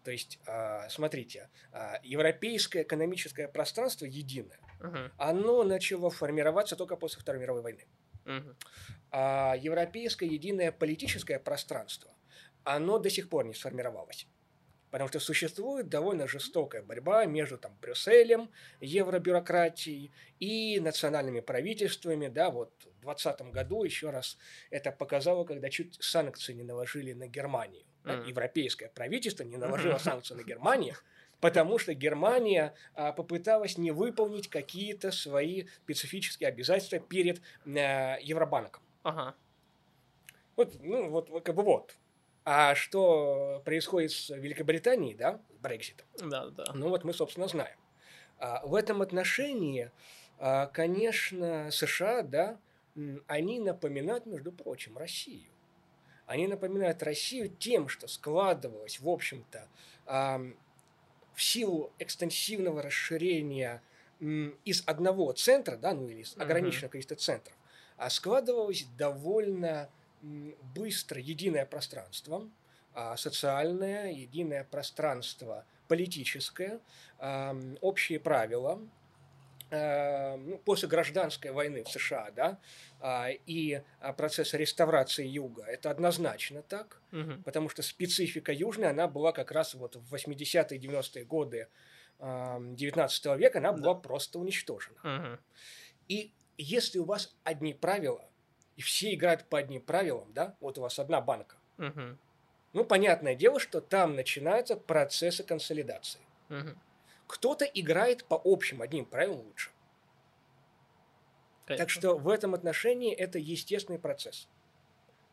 То 0.05 0.11
есть, 0.11 0.39
а, 0.47 0.89
смотрите, 0.89 1.51
а, 1.73 2.01
европейское 2.03 2.83
экономическое 2.83 3.47
пространство 3.47 4.07
единое, 4.07 4.59
uh-huh. 4.81 5.11
оно 5.19 5.65
начало 5.65 6.09
формироваться 6.11 6.77
только 6.77 6.97
после 6.97 7.21
Второй 7.21 7.41
мировой 7.41 7.63
войны. 7.63 7.85
А 9.11 9.55
европейское 9.59 10.29
единое 10.29 10.71
политическое 10.73 11.39
пространство, 11.39 12.13
оно 12.65 12.99
до 12.99 13.11
сих 13.11 13.29
пор 13.29 13.47
не 13.47 13.55
сформировалось. 13.55 14.27
Потому 14.91 15.09
что 15.09 15.21
существует 15.21 15.89
довольно 15.89 16.27
жестокая 16.27 16.83
борьба 16.83 17.27
между 17.27 17.59
там, 17.59 17.77
Брюсселем, 17.81 18.51
евробюрократией 18.81 20.13
и 20.41 20.81
национальными 20.81 21.41
правительствами. 21.41 22.29
Да, 22.29 22.51
вот 22.51 22.73
в 22.81 23.01
2020 23.03 23.53
году 23.53 23.85
еще 23.85 24.11
раз 24.11 24.39
это 24.71 24.91
показало, 24.91 25.45
когда 25.45 25.69
чуть 25.69 26.03
санкции 26.03 26.55
не 26.55 26.63
наложили 26.63 27.13
на 27.13 27.27
Германию. 27.27 27.85
Mm. 28.05 28.23
Да, 28.23 28.29
европейское 28.29 28.89
правительство 28.89 29.45
не 29.45 29.59
наложило 29.59 29.99
санкции 29.99 30.35
на 30.35 30.43
Германию, 30.43 30.95
потому 31.41 31.79
что 31.79 31.95
Германия 31.95 32.75
а, 32.95 33.13
попыталась 33.13 33.79
не 33.79 33.91
выполнить 33.91 34.49
какие-то 34.49 35.11
свои 35.11 35.67
специфические 35.85 36.49
обязательства 36.49 36.99
перед 36.99 37.41
а, 37.67 38.17
Евробанком. 38.21 38.83
Ага. 39.03 39.35
Вот, 40.57 40.75
ну, 40.83 41.09
вот, 41.11 41.45
как 41.45 41.55
бы 41.55 41.63
вот. 41.63 41.97
А 42.45 42.75
что 42.75 43.63
происходит 43.65 44.11
с 44.11 44.31
Великобританией, 44.35 45.15
да, 45.15 45.41
Брекситом? 45.61 46.07
Да, 46.19 46.49
да. 46.49 46.65
Ну 46.75 46.89
вот 46.89 47.05
мы, 47.05 47.13
собственно, 47.13 47.47
знаем. 47.47 47.77
А, 48.39 48.67
в 48.67 48.75
этом 48.75 49.03
отношении, 49.03 49.91
а, 50.39 50.67
конечно, 50.67 51.71
США, 51.71 52.23
да, 52.23 52.59
они 53.27 53.61
напоминают, 53.61 54.27
между 54.27 54.51
прочим, 54.51 54.97
Россию. 54.99 55.51
Они 56.27 56.49
напоминают 56.49 57.03
Россию 57.03 57.49
тем, 57.49 57.89
что 57.89 58.09
складывалось, 58.09 58.99
в 59.01 59.09
общем-то, 59.09 59.69
в 61.39 61.43
силу 61.43 61.93
экстенсивного 62.01 62.83
расширения 62.83 63.81
из 64.65 64.83
одного 64.87 65.31
центра, 65.33 65.77
да, 65.77 65.95
ну 65.95 66.09
или 66.09 66.23
из 66.23 66.37
ограниченного 66.37 66.91
количества 66.91 67.17
центров, 67.17 67.55
а 67.97 68.11
складывалось 68.11 68.87
довольно 68.99 69.89
быстро 70.75 71.21
единое 71.21 71.65
пространство, 71.65 72.51
а, 72.93 73.17
социальное, 73.17 74.11
единое 74.11 74.65
пространство 74.65 75.65
политическое, 75.87 76.81
общие 77.81 78.19
правила, 78.19 78.81
ну, 79.71 80.59
после 80.65 80.89
гражданской 80.89 81.51
войны 81.51 81.85
в 81.85 81.89
США, 81.89 82.31
да, 82.35 82.59
а, 83.01 83.29
и 83.29 83.83
процесс 84.17 84.55
реставрации 84.55 85.27
Юга, 85.27 85.65
это 85.65 85.91
однозначно 85.91 86.63
так, 86.63 87.03
угу. 87.13 87.43
потому 87.45 87.69
что 87.69 87.83
специфика 87.83 88.53
Южной, 88.53 88.89
она 88.91 89.09
была 89.09 89.33
как 89.33 89.51
раз 89.51 89.75
вот 89.75 89.97
в 89.97 90.15
80-е, 90.15 90.79
90-е 90.79 91.25
годы 91.25 91.69
19 92.21 93.27
века, 93.39 93.59
она 93.59 93.73
была 93.73 93.95
да. 93.95 94.01
просто 94.01 94.39
уничтожена. 94.39 94.99
Угу. 95.03 95.39
И 96.09 96.33
если 96.57 96.99
у 96.99 97.05
вас 97.05 97.37
одни 97.45 97.75
правила, 97.75 98.25
и 98.77 98.83
все 98.83 99.15
играют 99.15 99.45
по 99.45 99.59
одним 99.59 99.83
правилам, 99.83 100.33
да, 100.33 100.57
вот 100.61 100.79
у 100.79 100.83
вас 100.83 100.99
одна 100.99 101.21
банка. 101.21 101.57
Угу. 101.79 102.19
Ну, 102.75 102.85
понятное 102.85 103.35
дело, 103.35 103.61
что 103.61 103.81
там 103.81 104.15
начинаются 104.15 104.77
процессы 104.77 105.43
консолидации. 105.45 106.21
Угу. 106.51 106.71
Кто-то 107.29 107.65
играет 107.65 108.25
по 108.25 108.41
общим 108.45 108.83
одним 108.83 109.05
правилам 109.05 109.41
лучше. 109.47 109.71
Конечно. 111.67 111.85
Так 111.85 111.91
что 111.91 112.17
в 112.17 112.29
этом 112.29 112.55
отношении 112.55 113.15
это 113.15 113.39
естественный 113.39 113.99
процесс. 113.99 114.49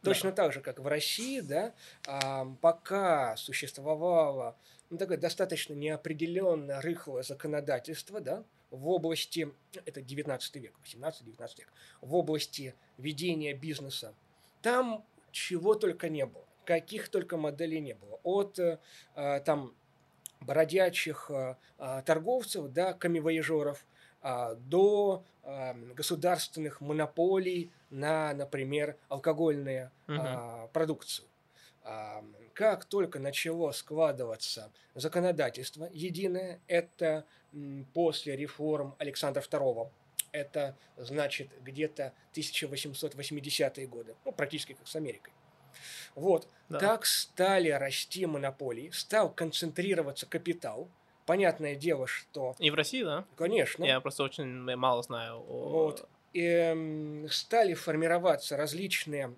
Точно 0.03 0.29
да. 0.29 0.35
так 0.35 0.53
же, 0.53 0.61
как 0.61 0.79
в 0.79 0.85
России, 0.85 1.39
да, 1.39 1.73
пока 2.61 3.35
существовало 3.37 4.55
ну, 4.89 4.97
такое 4.97 5.17
достаточно 5.17 5.73
неопределенное 5.73 6.79
рыхлое 6.81 7.23
законодательство, 7.23 8.19
да, 8.19 8.43
в 8.69 8.87
области, 8.89 9.51
это 9.85 10.01
19 10.01 10.55
век, 10.57 10.73
18-19 10.83 11.57
век, 11.57 11.73
в 12.01 12.15
области 12.15 12.75
ведения 12.97 13.53
бизнеса, 13.53 14.13
там 14.61 15.05
чего 15.31 15.75
только 15.75 16.09
не 16.09 16.25
было, 16.25 16.45
каких 16.65 17.09
только 17.09 17.37
моделей 17.37 17.79
не 17.79 17.93
было. 17.93 18.19
От 18.23 18.59
э, 18.59 18.79
там 19.45 19.75
бродячих 20.41 21.29
э, 21.29 21.55
торговцев, 22.05 22.71
да, 22.71 22.93
камевояжеров, 22.93 23.85
э, 24.21 24.55
до 24.57 25.23
э, 25.43 25.73
государственных 25.93 26.81
монополий 26.81 27.71
на, 27.89 28.33
например, 28.33 28.97
алкогольные 29.09 29.91
угу. 30.07 30.17
э, 30.17 30.67
продукцию 30.73 31.27
как 32.55 32.85
только 32.85 33.19
начало 33.19 33.71
складываться 33.71 34.71
законодательство 34.95 35.89
единое, 35.91 36.59
это 36.67 37.25
после 37.93 38.35
реформ 38.35 38.95
Александра 38.97 39.41
II, 39.41 39.89
это 40.31 40.75
значит 40.97 41.49
где-то 41.61 42.13
1880-е 42.33 43.87
годы, 43.87 44.15
ну, 44.23 44.31
практически 44.31 44.73
как 44.73 44.87
с 44.87 44.95
Америкой. 44.95 45.33
Вот, 46.15 46.47
да. 46.69 46.79
как 46.79 47.05
стали 47.05 47.69
расти 47.69 48.25
монополии, 48.25 48.89
стал 48.91 49.29
концентрироваться 49.29 50.25
капитал, 50.25 50.89
Понятное 51.25 51.73
дело, 51.73 52.05
что... 52.05 52.55
И 52.59 52.69
в 52.69 52.75
России, 52.75 53.03
да? 53.03 53.25
Конечно. 53.35 53.83
Я 53.83 53.99
просто 53.99 54.23
очень 54.23 54.75
мало 54.75 55.01
знаю 55.01 55.37
о... 55.37 55.69
Вот. 55.69 56.07
И, 56.33 57.25
стали 57.31 57.73
формироваться 57.73 58.55
различные 58.57 59.33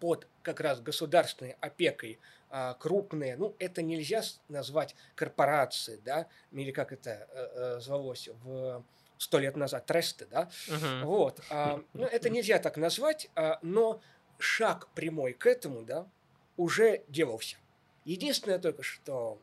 под 0.00 0.26
как 0.42 0.60
раз 0.60 0.80
государственной 0.80 1.56
опекой 1.60 2.18
а, 2.50 2.74
крупные, 2.74 3.36
ну, 3.36 3.54
это 3.58 3.82
нельзя 3.82 4.22
назвать 4.48 4.94
корпорации, 5.14 6.00
да, 6.04 6.26
или 6.52 6.70
как 6.70 6.92
это 6.92 7.28
э, 7.30 7.48
э, 7.76 7.80
звалось 7.80 8.30
в 8.42 8.82
сто 9.18 9.38
лет 9.38 9.56
назад, 9.56 9.84
тресты, 9.84 10.26
да, 10.30 10.48
uh-huh. 10.68 11.04
вот, 11.04 11.40
а, 11.50 11.82
ну, 11.92 12.04
это 12.06 12.30
нельзя 12.30 12.58
так 12.58 12.78
назвать, 12.78 13.28
а, 13.34 13.58
но 13.60 14.00
шаг 14.38 14.88
прямой 14.94 15.32
к 15.32 15.46
этому, 15.46 15.82
да, 15.82 16.08
уже 16.56 17.04
делался. 17.08 17.56
Единственное 18.04 18.58
только, 18.58 18.82
что 18.82 19.40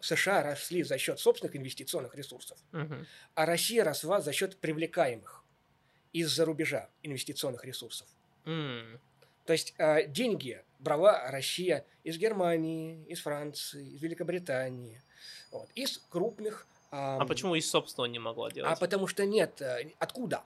США 0.00 0.42
росли 0.42 0.82
за 0.82 0.98
счет 0.98 1.20
собственных 1.20 1.56
инвестиционных 1.56 2.14
ресурсов, 2.14 2.58
uh-huh. 2.72 3.06
а 3.34 3.46
Россия 3.46 3.84
росла 3.84 4.20
за 4.20 4.32
счет 4.32 4.56
привлекаемых 4.56 5.44
из-за 6.12 6.44
рубежа 6.44 6.88
инвестиционных 7.02 7.64
ресурсов. 7.64 8.08
Uh-huh. 8.44 8.98
То 9.44 9.52
есть 9.52 9.74
э, 9.78 10.06
деньги 10.06 10.62
брала 10.78 11.30
Россия 11.30 11.84
из 12.04 12.18
Германии, 12.18 13.04
из 13.06 13.20
Франции, 13.20 13.94
из 13.94 14.02
Великобритании, 14.02 15.02
вот, 15.50 15.68
из 15.74 15.98
крупных... 16.08 16.66
А 16.90 17.24
почему 17.26 17.54
из 17.54 17.70
собственного 17.70 18.10
не 18.10 18.18
могла 18.18 18.50
делать? 18.50 18.72
А 18.72 18.76
потому 18.76 19.06
что 19.06 19.24
нет. 19.26 19.60
Э, 19.60 19.90
откуда? 19.98 20.44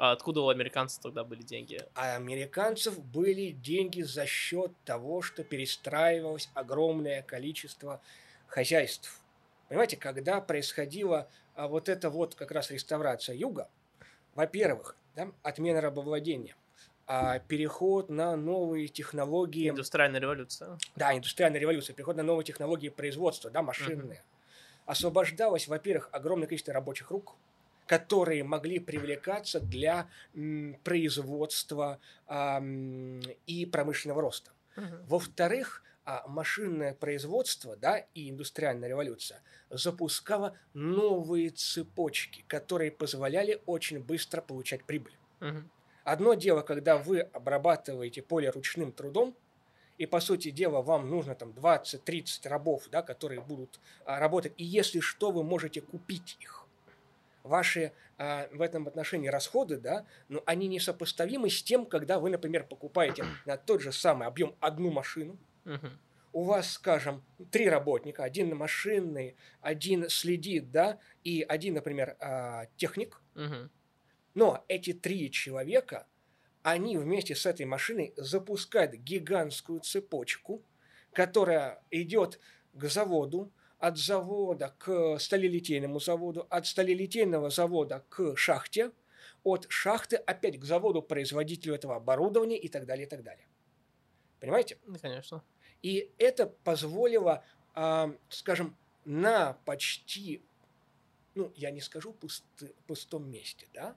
А 0.00 0.12
откуда 0.12 0.40
у 0.40 0.48
американцев 0.48 1.02
тогда 1.02 1.24
были 1.24 1.42
деньги? 1.42 1.78
А 1.94 2.16
американцев 2.16 2.98
были 2.98 3.50
деньги 3.50 4.00
за 4.00 4.24
счет 4.24 4.72
того, 4.86 5.20
что 5.20 5.44
перестраивалось 5.44 6.48
огромное 6.54 7.20
количество 7.20 8.00
хозяйств. 8.46 9.20
Понимаете, 9.68 9.98
когда 9.98 10.40
происходила 10.40 11.28
а, 11.54 11.68
вот 11.68 11.90
эта 11.90 12.08
вот 12.08 12.34
как 12.34 12.50
раз 12.50 12.70
реставрация 12.70 13.36
юга, 13.36 13.68
во-первых, 14.34 14.96
да, 15.16 15.32
отмена 15.42 15.82
рабовладения, 15.82 16.56
а 17.06 17.38
переход 17.38 18.08
на 18.08 18.36
новые 18.36 18.88
технологии. 18.88 19.68
Индустриальная 19.68 20.20
революция. 20.20 20.78
Да, 20.96 21.14
индустриальная 21.14 21.60
революция, 21.60 21.92
переход 21.92 22.16
на 22.16 22.22
новые 22.22 22.46
технологии 22.46 22.88
производства, 22.88 23.50
да, 23.50 23.60
машинные. 23.60 24.20
Uh-huh. 24.20 24.86
Освобождалось, 24.86 25.68
во-первых, 25.68 26.08
огромное 26.10 26.46
количество 26.48 26.72
рабочих 26.72 27.10
рук, 27.10 27.36
которые 27.90 28.44
могли 28.44 28.78
привлекаться 28.78 29.58
для 29.58 30.08
производства 30.84 31.98
и 33.48 33.66
промышленного 33.66 34.22
роста. 34.22 34.52
Во-вторых, 35.08 35.82
а 36.04 36.24
машинное 36.28 36.94
производство 36.94 37.76
да, 37.76 37.98
и 38.14 38.30
индустриальная 38.30 38.88
революция 38.88 39.42
запускала 39.70 40.56
новые 40.72 41.50
цепочки, 41.50 42.44
которые 42.46 42.92
позволяли 42.92 43.60
очень 43.66 43.98
быстро 43.98 44.40
получать 44.40 44.84
прибыль. 44.84 45.16
Угу. 45.40 45.58
Одно 46.04 46.34
дело, 46.34 46.62
когда 46.62 46.96
вы 46.96 47.22
обрабатываете 47.22 48.22
поле 48.22 48.50
ручным 48.50 48.92
трудом, 48.92 49.34
и, 49.98 50.06
по 50.06 50.20
сути 50.20 50.50
дела, 50.50 50.80
вам 50.80 51.10
нужно 51.10 51.34
там 51.34 51.50
20-30 51.50 52.48
рабов, 52.48 52.88
да, 52.90 53.02
которые 53.02 53.40
будут 53.40 53.80
а, 54.06 54.20
работать, 54.20 54.52
и 54.56 54.64
если 54.64 55.00
что, 55.00 55.32
вы 55.32 55.42
можете 55.42 55.80
купить 55.80 56.38
их. 56.40 56.59
Ваши 57.42 57.92
а, 58.18 58.48
в 58.52 58.60
этом 58.60 58.86
отношении 58.86 59.28
расходы, 59.28 59.78
да, 59.78 60.06
но 60.28 60.42
они 60.46 60.68
несопоставимы 60.68 61.48
с 61.48 61.62
тем, 61.62 61.86
когда 61.86 62.18
вы, 62.18 62.30
например, 62.30 62.64
покупаете 62.64 63.24
на 63.46 63.56
тот 63.56 63.80
же 63.80 63.92
самый 63.92 64.26
объем 64.26 64.54
одну 64.60 64.90
машину, 64.90 65.38
Угу. 65.64 65.88
У 66.32 66.44
вас, 66.44 66.72
скажем, 66.72 67.24
три 67.50 67.68
работника, 67.68 68.22
один 68.22 68.56
машинный, 68.56 69.36
один 69.60 70.08
следит, 70.08 70.70
да, 70.70 70.98
и 71.24 71.44
один, 71.48 71.74
например, 71.74 72.16
а, 72.20 72.66
техник. 72.76 73.20
Угу. 73.34 73.68
Но 74.34 74.64
эти 74.68 74.92
три 74.92 75.30
человека, 75.30 76.06
они 76.62 76.96
вместе 76.98 77.34
с 77.34 77.46
этой 77.46 77.66
машиной 77.66 78.12
запускают 78.16 78.94
гигантскую 78.94 79.80
цепочку, 79.80 80.62
которая 81.12 81.82
идет 81.90 82.38
к 82.72 82.84
заводу, 82.84 83.52
от 83.80 83.96
завода 83.96 84.74
к 84.78 85.18
сталелитейному 85.18 86.00
заводу, 86.00 86.46
от 86.50 86.66
сталелитейного 86.66 87.48
завода 87.50 88.04
к 88.10 88.36
шахте, 88.36 88.92
от 89.42 89.66
шахты 89.70 90.16
опять 90.16 90.60
к 90.60 90.64
заводу 90.64 91.02
производителю 91.02 91.74
этого 91.74 91.96
оборудования 91.96 92.58
и 92.58 92.68
так 92.68 92.84
далее, 92.84 93.06
и 93.06 93.08
так 93.08 93.22
далее. 93.22 93.46
Понимаете? 94.38 94.76
Конечно. 95.00 95.42
И 95.82 96.10
это 96.18 96.46
позволило, 96.46 97.42
э, 97.74 98.14
скажем, 98.28 98.76
на 99.06 99.54
почти, 99.64 100.42
ну, 101.34 101.50
я 101.56 101.70
не 101.70 101.80
скажу 101.80 102.12
пуст, 102.12 102.44
пустом 102.86 103.30
месте, 103.30 103.66
да, 103.72 103.96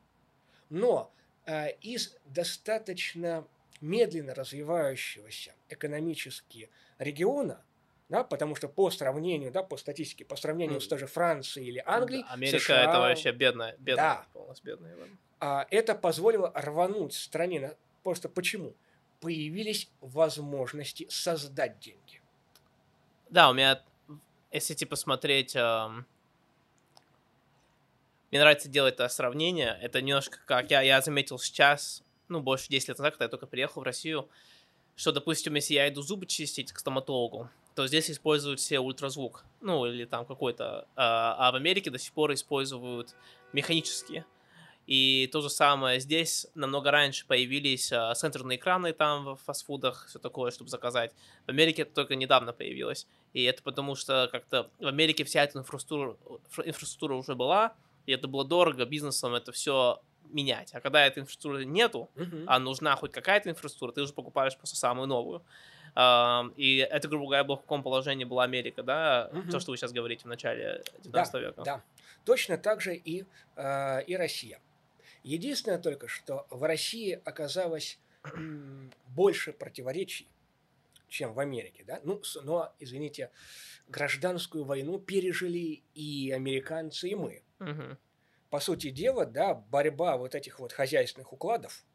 но 0.69 1.13
э, 1.45 1.71
из 1.81 2.15
достаточно 2.25 3.45
медленно 3.81 4.33
развивающегося 4.33 5.53
экономически 5.67 6.69
региона, 6.99 7.65
да, 8.09 8.23
потому 8.23 8.55
что 8.55 8.67
по 8.67 8.89
сравнению, 8.91 9.51
да, 9.51 9.63
по 9.63 9.77
статистике, 9.77 10.25
по 10.25 10.35
сравнению 10.35 10.77
mm. 10.77 10.81
с 10.81 10.87
той 10.87 10.99
же 10.99 11.07
Францией 11.07 11.67
или 11.67 11.83
Англией, 11.85 12.25
Америка 12.29 12.59
США, 12.59 12.83
это 12.83 12.99
вообще 12.99 13.31
бедная, 13.31 13.75
бедная, 13.79 13.95
да, 13.95 14.25
полностью 14.33 14.65
бедная. 14.65 14.95
А, 15.39 15.65
это 15.71 15.95
позволило 15.95 16.51
рвануть 16.55 17.13
стране, 17.13 17.73
просто 18.03 18.29
почему? 18.29 18.73
появились 19.23 19.89
возможности 20.01 21.07
создать 21.09 21.79
деньги. 21.79 22.21
Да, 23.29 23.49
у 23.49 23.53
меня, 23.53 23.81
если 24.51 24.73
типа 24.73 24.97
смотреть, 24.97 25.55
эм, 25.55 26.05
мне 28.29 28.41
нравится 28.41 28.67
делать 28.67 28.95
это 28.95 29.07
сравнение. 29.07 29.79
Это 29.81 30.01
немножко 30.01 30.39
как 30.45 30.69
я, 30.71 30.81
я 30.81 30.99
заметил 30.99 31.39
сейчас, 31.39 32.03
ну, 32.27 32.41
больше 32.41 32.67
10 32.67 32.89
лет 32.89 32.97
назад, 32.97 33.13
когда 33.13 33.25
я 33.25 33.29
только 33.29 33.47
приехал 33.47 33.79
в 33.79 33.85
Россию, 33.85 34.27
что, 34.97 35.13
допустим, 35.13 35.55
если 35.55 35.75
я 35.75 35.87
иду 35.87 36.01
зубы 36.01 36.25
чистить 36.25 36.73
к 36.73 36.79
стоматологу, 36.79 37.49
то 37.75 37.87
здесь 37.87 38.09
используют 38.09 38.59
все 38.59 38.79
ультразвук, 38.79 39.45
ну, 39.61 39.85
или 39.85 40.05
там 40.05 40.25
какой-то, 40.25 40.85
э, 40.89 40.91
а 40.95 41.51
в 41.51 41.55
Америке 41.55 41.89
до 41.89 41.99
сих 41.99 42.13
пор 42.13 42.33
используют 42.33 43.15
механические. 43.53 44.25
И 44.85 45.29
то 45.31 45.41
же 45.41 45.49
самое 45.49 45.99
здесь 45.99 46.47
намного 46.55 46.91
раньше 46.91 47.25
появились 47.25 47.91
а, 47.93 48.13
сенсорные 48.15 48.57
экраны 48.57 48.91
там 48.91 49.35
в 49.35 49.39
фастфудах, 49.45 50.07
все 50.09 50.19
такое, 50.19 50.51
чтобы 50.51 50.69
заказать. 50.69 51.13
В 51.45 51.49
Америке 51.49 51.83
это 51.83 51.93
только 51.93 52.15
недавно 52.15 52.51
появилось. 52.51 53.07
И 53.31 53.43
это 53.43 53.63
потому 53.63 53.95
что 53.95 54.27
как-то 54.29 54.69
в 54.79 54.87
Америке 54.87 55.23
вся 55.23 55.43
эта 55.43 55.59
инфраструктура, 55.59 56.17
инфраструктура 56.65 57.15
уже 57.15 57.33
была, 57.33 57.73
и 58.05 58.11
это 58.11 58.27
было 58.27 58.43
дорого 58.43 58.85
бизнесам 58.85 59.33
это 59.33 59.53
все 59.53 60.01
менять. 60.29 60.73
А 60.73 60.81
когда 60.81 61.05
этой 61.05 61.19
инфраструктуры 61.19 61.63
нету, 61.63 62.09
uh-huh. 62.15 62.43
а 62.47 62.59
нужна 62.59 62.95
хоть 62.97 63.13
какая-то 63.13 63.49
инфраструктура, 63.49 63.93
ты 63.93 64.01
уже 64.01 64.13
покупаешь 64.13 64.57
просто 64.57 64.75
самую 64.75 65.07
новую. 65.07 65.43
И 65.95 66.87
это, 66.89 67.07
грубо 67.07 67.25
говоря, 67.25 67.43
было 67.43 67.57
в 67.57 67.61
каком 67.61 67.83
положении 67.83 68.25
была 68.25 68.43
Америка, 68.43 68.81
да, 68.81 69.29
uh-huh. 69.31 69.51
то, 69.51 69.59
что 69.59 69.71
вы 69.71 69.77
сейчас 69.77 69.91
говорите 69.91 70.23
в 70.23 70.27
начале 70.27 70.83
19 71.03 71.33
да, 71.33 71.39
века. 71.39 71.61
Да, 71.63 71.83
точно 72.25 72.57
так 72.57 72.81
же 72.81 72.95
и, 72.95 73.25
э, 73.55 74.03
и 74.05 74.15
Россия. 74.15 74.59
Единственное 75.21 75.77
только, 75.77 76.07
что 76.07 76.47
в 76.49 76.63
России 76.63 77.21
оказалось 77.25 77.99
больше 79.07 79.53
противоречий, 79.53 80.27
чем 81.07 81.33
в 81.33 81.39
Америке. 81.39 81.83
Да? 81.85 81.99
Ну, 82.03 82.21
но, 82.43 82.73
извините, 82.79 83.29
гражданскую 83.87 84.65
войну 84.65 84.99
пережили 84.99 85.83
и 85.93 86.31
американцы, 86.31 87.09
и 87.09 87.15
мы. 87.15 87.43
Угу. 87.59 87.97
По 88.49 88.59
сути 88.59 88.89
дела, 88.89 89.25
да, 89.25 89.53
борьба 89.53 90.17
вот 90.17 90.35
этих 90.35 90.59
вот 90.59 90.73
хозяйственных 90.73 91.33
укладов, 91.33 91.85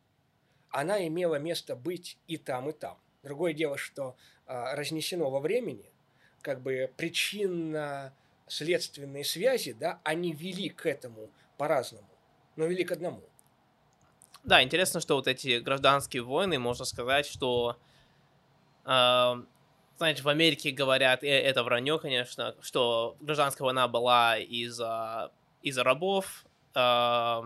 она 0.71 1.07
имела 1.07 1.37
место 1.37 1.77
быть 1.77 2.19
и 2.27 2.37
там, 2.37 2.69
и 2.69 2.73
там. 2.73 2.99
Другое 3.23 3.53
дело, 3.53 3.79
что 3.79 4.17
а, 4.47 4.75
разнесено 4.77 5.31
во 5.31 5.41
времени, 5.41 5.91
как 6.43 6.63
бы 6.63 6.93
причинно-следственные 6.97 9.25
связи, 9.25 9.73
да, 9.73 10.01
они 10.05 10.33
вели 10.33 10.69
к 10.69 10.87
этому 10.87 11.29
по-разному 11.57 12.09
но 12.59 12.67
вели 12.67 12.85
к 12.85 12.91
одному. 12.91 13.23
Да, 14.43 14.63
интересно, 14.63 15.01
что 15.01 15.15
вот 15.15 15.29
эти 15.29 15.61
гражданские 15.61 16.25
войны, 16.25 16.59
можно 16.59 16.85
сказать, 16.85 17.25
что, 17.25 17.79
э, 18.85 19.35
знаете, 19.97 20.23
в 20.23 20.29
Америке 20.29 20.73
говорят, 20.73 21.23
и 21.23 21.29
это 21.29 21.63
вранье, 21.63 22.01
конечно, 22.01 22.57
что 22.61 23.17
гражданская 23.21 23.65
война 23.65 23.87
была 23.87 24.39
из-за 24.39 25.31
из 25.63 25.79
рабов. 25.79 26.45
Э, 26.75 27.43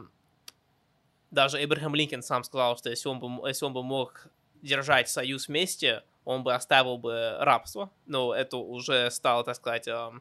даже 1.30 1.62
Эбрахам 1.62 1.94
Линкольн 1.94 2.22
сам 2.22 2.42
сказал, 2.42 2.78
что 2.78 2.88
если 2.88 3.08
он 3.08 3.20
бы, 3.20 3.48
если 3.48 3.66
он 3.66 3.74
бы 3.74 3.82
мог 3.82 4.28
держать 4.62 5.08
союз 5.08 5.48
вместе, 5.48 6.02
он 6.24 6.42
бы 6.42 6.54
оставил 6.54 6.98
бы 6.98 7.36
рабство. 7.40 7.90
Но 8.06 8.34
это 8.34 8.56
уже 8.56 9.10
стало, 9.10 9.44
так 9.44 9.56
сказать, 9.56 9.88
э, 9.88 10.12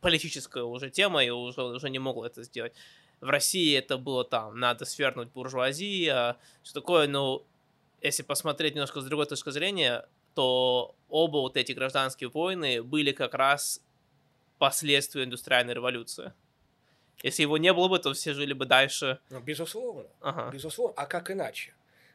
политическая 0.00 0.64
уже 0.64 0.90
тема, 0.90 1.24
и 1.24 1.30
уже, 1.30 1.62
уже 1.62 1.90
не 1.90 1.98
могло 1.98 2.26
это 2.26 2.42
сделать 2.42 2.74
в 3.24 3.30
России 3.30 3.76
это 3.76 3.96
было 3.96 4.22
там, 4.24 4.60
надо 4.60 4.84
свернуть 4.84 5.28
буржуазию, 5.30 6.36
что 6.62 6.80
такое, 6.80 7.08
но 7.08 7.42
если 8.02 8.22
посмотреть 8.22 8.74
немножко 8.74 9.00
с 9.00 9.04
другой 9.04 9.26
точки 9.26 9.50
зрения, 9.50 10.06
то 10.34 10.94
оба 11.08 11.38
вот 11.38 11.56
эти 11.56 11.72
гражданские 11.72 12.28
войны 12.28 12.82
были 12.82 13.12
как 13.12 13.32
раз 13.32 13.80
последствия 14.58 15.24
индустриальной 15.24 15.72
революции. 15.72 16.34
Если 17.22 17.42
его 17.42 17.56
не 17.56 17.72
было 17.72 17.88
бы, 17.88 17.98
то 17.98 18.12
все 18.12 18.34
жили 18.34 18.52
бы 18.52 18.66
дальше. 18.66 19.20
Ну, 19.30 19.40
безусловно. 19.40 20.04
Ага. 20.20 20.50
Безусловно. 20.50 20.94
А 20.96 21.06
как 21.06 21.30
иначе? 21.30 21.72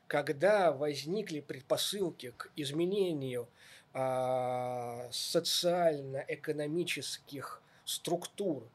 Когда 0.10 0.74
возникли 0.74 1.40
предпосылки 1.40 2.34
к 2.36 2.52
изменению 2.58 3.48
а, 3.94 5.08
социально-экономических 5.12 7.62
структур 7.86 8.70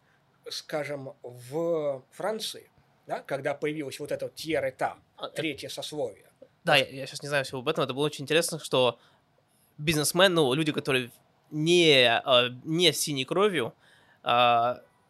скажем, 0.50 1.14
в 1.22 2.02
Франции, 2.10 2.70
да, 3.06 3.20
когда 3.20 3.54
появилась 3.54 3.98
вот 4.00 4.12
эта 4.12 4.26
вот 4.26 4.34
тьер-эта, 4.34 4.96
а, 5.16 5.28
третье 5.28 5.68
сословие. 5.68 6.26
Да, 6.64 6.76
я, 6.76 6.86
я 6.86 7.06
сейчас 7.06 7.22
не 7.22 7.28
знаю 7.28 7.44
всего 7.44 7.60
об 7.60 7.68
этом, 7.68 7.84
это 7.84 7.94
было 7.94 8.04
очень 8.04 8.24
интересно, 8.24 8.58
что 8.58 8.98
бизнесмен, 9.78 10.34
ну, 10.34 10.52
люди, 10.54 10.72
которые 10.72 11.10
не, 11.50 12.06
а, 12.06 12.48
не 12.64 12.92
синей 12.92 13.24
кровью, 13.24 13.74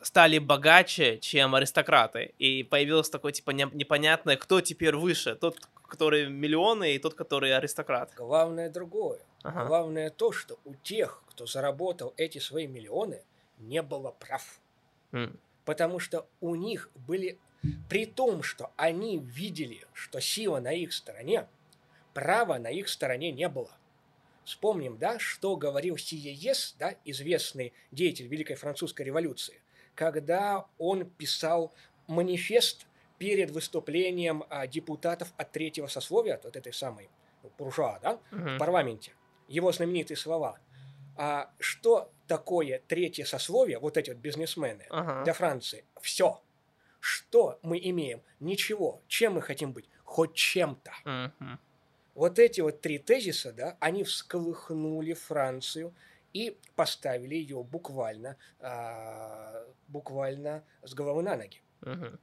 стали 0.06 0.38
богаче, 0.38 1.18
чем 1.18 1.54
аристократы. 1.54 2.34
И 2.38 2.62
появилось 2.62 3.10
такое, 3.10 3.32
типа, 3.32 3.50
не- 3.52 3.68
непонятное, 3.72 4.36
кто 4.36 4.60
теперь 4.60 4.94
выше. 4.96 5.34
Тот, 5.36 5.58
который 5.88 6.28
миллионы, 6.28 6.94
и 6.94 6.98
тот, 6.98 7.14
который 7.14 7.54
аристократ. 7.56 8.12
Главное 8.16 8.68
другое. 8.70 9.20
Ага. 9.42 9.64
Главное 9.66 10.10
то, 10.10 10.32
что 10.32 10.58
у 10.64 10.74
тех, 10.74 11.22
кто 11.28 11.46
заработал 11.46 12.14
эти 12.16 12.38
свои 12.38 12.66
миллионы, 12.66 13.22
не 13.58 13.82
было 13.82 14.10
прав. 14.10 14.58
М, 15.12 15.38
Потому 15.64 15.98
что 15.98 16.26
у 16.40 16.54
них 16.56 16.90
были, 17.06 17.38
при 17.88 18.04
том, 18.04 18.42
что 18.42 18.70
они 18.76 19.18
видели, 19.18 19.86
что 19.94 20.20
сила 20.20 20.60
на 20.60 20.72
их 20.72 20.92
стороне, 20.92 21.46
права 22.12 22.58
на 22.58 22.68
их 22.68 22.88
стороне 22.88 23.32
не 23.32 23.48
было. 23.48 23.70
Вспомним, 24.44 24.98
да, 24.98 25.18
что 25.18 25.56
говорил 25.56 25.96
Сиеес, 25.96 26.76
да, 26.78 26.94
известный 27.06 27.72
деятель 27.92 28.26
Великой 28.26 28.56
Французской 28.56 29.02
революции, 29.02 29.58
когда 29.94 30.66
он 30.78 31.04
писал 31.08 31.72
манифест 32.06 32.86
перед 33.18 33.50
выступлением 33.50 34.44
а, 34.50 34.66
депутатов 34.66 35.32
от 35.36 35.52
третьего 35.52 35.86
сословия, 35.86 36.34
от 36.34 36.56
этой 36.56 36.72
самой 36.72 37.08
ну, 37.42 37.50
буржуа, 37.56 37.98
да, 38.02 38.18
в 38.30 38.36
мгм. 38.36 38.58
парламенте. 38.58 39.12
Его 39.48 39.72
знаменитые 39.72 40.16
слова. 40.16 40.58
А 41.16 41.50
что 41.60 42.10
такое 42.26 42.82
третье 42.88 43.24
сословие, 43.24 43.78
вот 43.78 43.96
эти 43.96 44.10
вот 44.10 44.18
бизнесмены, 44.18 44.86
Ага. 44.90 45.22
для 45.24 45.32
Франции? 45.32 45.84
Все. 46.00 46.40
Что 46.98 47.58
мы 47.62 47.78
имеем? 47.78 48.22
Ничего. 48.40 49.00
Чем 49.06 49.34
мы 49.34 49.42
хотим 49.42 49.72
быть? 49.72 49.88
Хоть 50.04 50.34
чем-то. 50.34 50.92
Мгм. 51.04 51.60
Вот 52.14 52.38
эти 52.38 52.60
вот 52.60 52.80
три 52.80 52.98
тезиса, 52.98 53.52
да, 53.52 53.76
они 53.80 54.04
всколыхнули 54.04 55.14
Францию 55.14 55.94
и 56.34 56.58
поставили 56.74 57.36
ее 57.36 57.62
буквально, 57.62 58.36
а, 58.60 59.64
буквально 59.88 60.64
с 60.82 60.92
головы 60.92 61.22
на 61.22 61.36
ноги. 61.36 61.62
Мгм. 61.80 62.18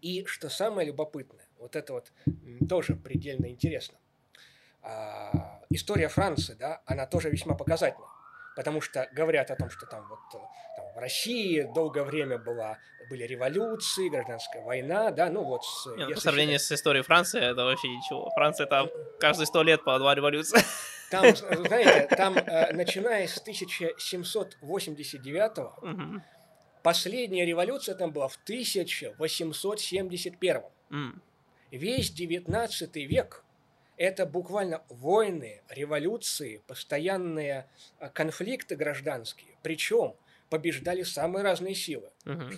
И 0.00 0.24
что 0.26 0.48
самое 0.48 0.86
любопытное, 0.86 1.44
вот 1.58 1.74
это 1.74 1.92
вот 1.92 2.12
тоже 2.68 2.94
предельно 2.94 3.50
интересно. 3.50 3.98
А, 4.80 5.60
история 5.70 6.08
Франции, 6.08 6.54
да, 6.54 6.82
она 6.86 7.06
тоже 7.06 7.30
весьма 7.30 7.54
показательна. 7.54 8.06
Потому 8.54 8.80
что 8.80 9.08
говорят 9.12 9.50
о 9.52 9.56
том, 9.56 9.70
что 9.70 9.86
там 9.86 10.08
вот 10.08 10.18
э, 10.34 10.44
там, 10.76 10.92
в 10.96 10.98
России 10.98 11.62
долгое 11.74 12.02
время 12.02 12.38
была, 12.38 12.78
были 13.08 13.22
революции, 13.22 14.08
гражданская 14.08 14.64
война, 14.64 15.12
да, 15.12 15.30
ну 15.30 15.44
вот 15.44 15.64
с, 15.64 15.86
Не, 15.96 16.06
ну, 16.06 16.14
по 16.14 16.20
сравнению 16.20 16.58
с 16.58 16.72
историей 16.72 17.04
Франции, 17.04 17.40
это 17.40 17.64
вообще 17.64 17.88
ничего. 17.88 18.28
Франция 18.30 18.66
там 18.66 18.88
каждые 19.20 19.46
сто 19.46 19.62
лет 19.62 19.84
по 19.84 19.96
два 19.98 20.12
революции. 20.16 20.58
Там, 21.10 21.34
знаете, 21.36 22.06
там, 22.14 22.36
э, 22.36 22.72
начиная 22.72 23.26
с 23.26 23.38
1789 23.38 25.72
Мгм. 25.82 26.22
последняя 26.82 27.46
революция 27.46 27.94
там 27.94 28.12
была 28.12 28.28
в 28.28 28.36
1871 28.44 30.62
М, 30.90 31.22
Весь 31.70 32.10
19 32.10 33.06
век– 33.06 33.44
это 33.98 34.24
буквально 34.26 34.82
войны, 34.88 35.60
революции, 35.68 36.62
постоянные 36.66 37.66
э, 38.00 38.08
конфликты 38.10 38.74
гражданские. 38.76 39.50
Причем 39.62 40.14
побеждали 40.48 41.02
самые 41.02 41.42
разные 41.42 41.74
силы. 41.74 42.10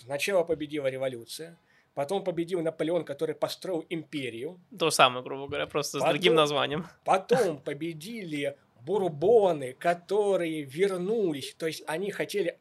Сначала 0.04 0.44
победила 0.44 0.86
революция, 0.86 1.56
потом 1.94 2.24
победил 2.24 2.60
Наполеон, 2.62 3.04
который 3.04 3.34
построил 3.34 3.84
империю, 3.90 4.60
То 4.78 4.90
самое, 4.90 5.22
грубо 5.24 5.46
говоря, 5.48 5.66
просто 5.66 5.98
с 5.98 6.00
Потом- 6.00 6.14
другим 6.14 6.34
названием. 6.34 6.86
Потом 7.04 7.60
победили 7.60 8.56
бурбоны, 8.82 9.74
которые 9.74 10.62
вернулись, 10.62 11.54
то 11.54 11.66
есть 11.66 11.82
они 11.86 12.10
хотели 12.10 12.58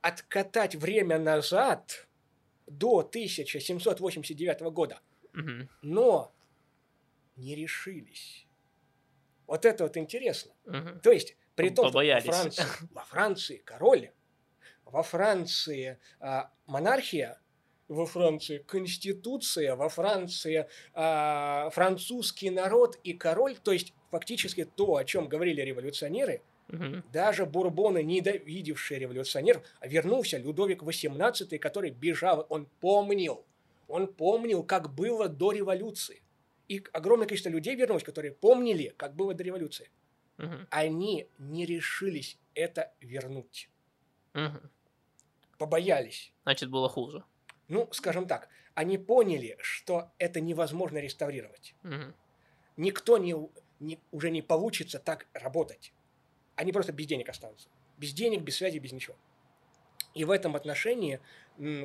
откатать 0.00 0.74
время 0.74 1.18
назад 1.18 2.06
до 2.66 3.02
1789 3.02 4.70
года, 4.70 5.00
Мгм. 5.32 5.68
но 5.82 6.32
не 7.36 7.54
решились. 7.54 8.46
Вот 9.46 9.64
это 9.64 9.84
вот 9.84 9.96
интересно. 9.96 10.52
Мгм. 10.64 11.00
То 11.00 11.10
есть, 11.12 11.36
при 11.54 11.70
том, 11.70 11.88
что 11.88 11.98
во. 11.98 12.20
Франции, 12.20 12.64
во 12.92 13.02
Франции 13.04 13.56
король, 13.58 14.10
во 14.84 15.02
Франции 15.02 15.98
а, 16.20 16.50
монархия, 16.66 17.38
во 17.88 18.06
Франции 18.06 18.58
конституция, 18.58 19.76
во 19.76 19.88
Франции 19.88 20.66
а, 20.94 21.70
французский 21.70 22.50
народ 22.50 22.98
и 23.04 23.12
король, 23.12 23.56
то 23.62 23.72
есть 23.72 23.92
фактически 24.10 24.64
то, 24.64 24.96
о 24.96 25.04
чем 25.04 25.28
говорили 25.28 25.60
революционеры, 25.60 26.42
даже 27.12 27.44
бурбоны, 27.44 28.02
недовидевшие 28.02 28.98
революционеров, 28.98 29.62
вернулся 29.82 30.38
Людовик 30.38 30.82
XVIII, 30.82 31.58
который 31.58 31.90
бежал, 31.90 32.46
он 32.48 32.66
помнил, 32.80 33.44
он 33.86 34.06
помнил, 34.06 34.62
как 34.64 34.92
было 34.92 35.28
до 35.28 35.52
революции. 35.52 36.22
И 36.68 36.82
огромное 36.92 37.26
количество 37.26 37.50
людей 37.50 37.76
вернулось, 37.76 38.02
которые 38.02 38.32
помнили, 38.32 38.94
как 38.96 39.14
было 39.14 39.34
до 39.34 39.44
революции 39.44 39.90
они 40.70 41.28
не 41.38 41.66
решились 41.66 42.38
это 42.54 42.92
вернуть. 43.00 43.70
Побоялись. 45.58 46.32
Значит, 46.42 46.70
было 46.70 46.88
хуже. 46.88 47.24
Ну, 47.68 47.88
скажем 47.92 48.26
так, 48.26 48.48
они 48.74 48.98
поняли, 48.98 49.56
что 49.60 50.10
это 50.18 50.40
невозможно 50.40 50.98
реставрировать. 50.98 51.74
Мгм. 51.82 52.14
Никто 52.76 53.18
не, 53.18 53.34
не- 53.80 54.00
уже 54.10 54.30
не 54.30 54.42
получится 54.42 54.98
так 54.98 55.26
работать. 55.32 55.92
Они 56.56 56.72
просто 56.72 56.92
без 56.92 57.06
денег 57.06 57.28
останутся. 57.28 57.68
Без 57.98 58.12
денег, 58.12 58.42
без 58.42 58.56
связи, 58.56 58.78
без 58.78 58.92
ничего. 58.92 59.16
И 60.14 60.24
в 60.24 60.30
этом 60.30 60.56
отношении, 60.56 61.20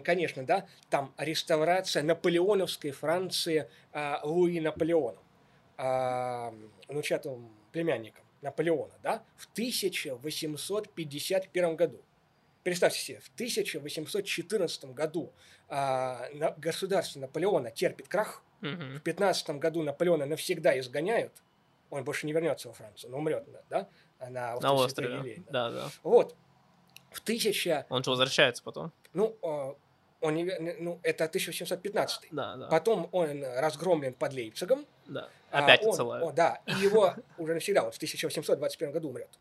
конечно, 0.04 0.46
да, 0.46 0.68
там 0.90 1.14
реставрация 1.18 2.04
наполеоновской 2.04 2.92
Франции 2.92 3.70
а, 3.92 4.22
Луи 4.24 4.60
Наполеоном, 4.60 5.24
а, 5.78 6.54
внучатым 6.88 7.52
племянником 7.72 8.24
Наполеона, 8.42 8.94
да, 9.02 9.24
в 9.36 9.48
1851 9.54 11.76
году. 11.76 12.04
Представьте 12.70 13.00
себе, 13.00 13.20
в 13.20 13.30
1814 13.34 14.94
году 14.94 15.34
на- 15.70 16.54
государство 16.58 17.20
Наполеона 17.20 17.72
терпит 17.72 18.08
крах, 18.08 18.44
Мгм. 18.62 18.98
в 19.00 19.02
15 19.02 19.58
году 19.58 19.82
Наполеона 19.82 20.28
навсегда 20.28 20.78
изгоняют, 20.80 21.32
он 21.90 22.04
больше 22.04 22.28
не 22.28 22.32
вернется 22.34 22.68
во 22.68 22.76
Францию, 22.76 23.10
но 23.10 23.18
умрет, 23.18 23.44
да, 23.72 23.88
на, 24.20 24.60
На 24.60 24.74
острове 24.74 24.88
Святой 25.10 25.16
острове. 25.18 25.44
Да. 25.50 25.72
Да, 25.72 25.76
да. 25.86 25.90
Вот, 26.04 26.36
в 27.12 27.22
1000, 27.22 27.88
Он 27.90 28.04
же 28.04 28.12
возвращается 28.12 28.62
потом. 28.62 28.92
ну, 29.14 29.36
э, 29.42 29.74
он 30.22 30.36
не, 30.36 30.44
ве- 30.46 30.76
ну, 30.80 31.00
это 31.02 31.28
1815. 31.28 32.28
Да, 32.32 32.56
да. 32.56 32.68
Потом 32.68 33.10
он 33.12 33.44
разгромлен 33.44 34.14
под 34.14 34.34
Лейпцигом. 34.34 34.86
да. 35.08 35.28
а 35.50 35.64
Опять 35.64 35.82
он- 35.82 35.90
отсылают. 35.90 36.24
о, 36.28 36.32
да, 36.32 36.62
и 36.68 36.74
его 36.74 37.16
уже 37.40 37.56
навсегда, 37.56 37.84
он 37.84 37.92
в 37.92 37.96
1821 37.98 38.92
году 38.92 39.10
умрет. 39.10 39.40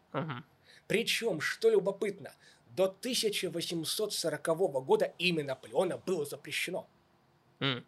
Причем, 0.87 1.43
что 1.43 1.69
любопытно, 1.69 2.33
до 2.79 2.85
1840 2.85 4.47
года 4.85 5.13
имя 5.19 5.43
Наполеона 5.43 5.99
было 5.99 6.25
запрещено. 6.25 6.89
М. 7.59 7.85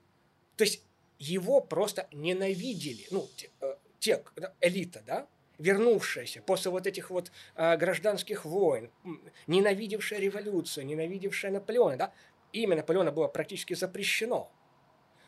То 0.57 0.64
есть 0.64 0.82
его 1.20 1.61
просто 1.61 2.09
ненавидели, 2.11 3.07
ну, 3.12 3.28
те, 3.36 3.51
э, 3.61 3.76
те, 4.01 4.24
элита, 4.61 5.01
да, 5.07 5.28
вернувшаяся 5.59 6.43
после 6.43 6.72
вот 6.72 6.88
этих 6.88 7.11
вот 7.11 7.30
э, 7.55 7.76
гражданских 7.76 8.45
войн, 8.45 8.91
ненавидевшая 9.47 10.18
революцию, 10.18 10.86
ненавидевшая 10.86 11.53
Наполеона, 11.53 11.97
да, 11.97 12.12
имя 12.53 12.74
Наполеона 12.74 13.12
было 13.12 13.28
практически 13.28 13.74
запрещено. 13.74 14.51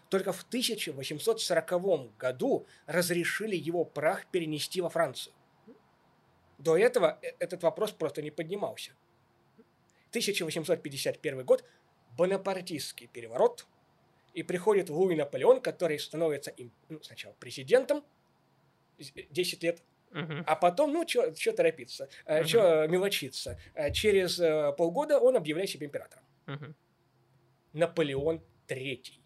Только 0.08 0.32
в 0.32 0.42
1840 0.42 2.16
году 2.16 2.66
разрешили 2.86 3.54
его 3.54 3.84
прах 3.84 4.26
перенести 4.26 4.80
во 4.80 4.88
Францию. 4.88 5.32
До 6.58 6.76
этого 6.76 7.20
э- 7.22 7.34
этот 7.38 7.62
вопрос 7.62 7.92
просто 7.92 8.22
не 8.22 8.32
поднимался. 8.32 8.90
1851 10.12 11.44
год, 11.44 11.64
бонапартистский 12.16 13.06
переворот, 13.08 13.66
и 14.34 14.42
приходит 14.42 14.90
Луи 14.90 15.16
Наполеон, 15.16 15.60
который 15.60 15.98
становится 15.98 16.50
им, 16.50 16.70
ну, 16.88 17.02
сначала 17.02 17.34
президентом, 17.34 18.04
с- 18.98 19.12
10 19.30 19.62
лет, 19.62 19.82
Мгм. 20.10 20.44
а 20.46 20.56
потом, 20.56 20.92
ну, 20.92 21.06
что 21.08 21.52
торопиться, 21.52 22.08
Мгм. 22.26 22.44
что 22.46 22.86
мелочиться. 22.88 23.58
Э, 23.74 23.90
Через 23.92 24.38
э, 24.38 24.72
полгода 24.76 25.18
он 25.18 25.36
объявляет 25.36 25.70
себя 25.70 25.86
императором. 25.86 26.24
Мгм. 26.46 26.74
Наполеон 27.72 28.42
III. 28.68 29.18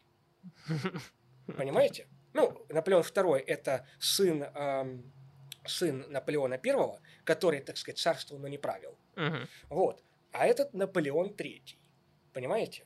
Понимаете? 1.56 2.06
Ну, 2.32 2.64
Наполеон 2.68 3.02
II– 3.02 3.36
это 3.46 3.86
сын, 3.98 4.42
эм, 4.42 5.12
сын 5.64 6.04
Наполеона 6.10 6.54
I, 6.62 7.00
который, 7.24 7.60
так 7.60 7.76
сказать, 7.76 7.98
царствовал, 7.98 8.40
но 8.42 8.48
не 8.48 8.58
правил. 8.58 8.96
Мгм. 9.16 9.48
Вот. 9.68 10.02
А 10.38 10.46
этот 10.46 10.74
Наполеон 10.74 11.28
III. 11.28 11.62
Понимаете? 12.32 12.84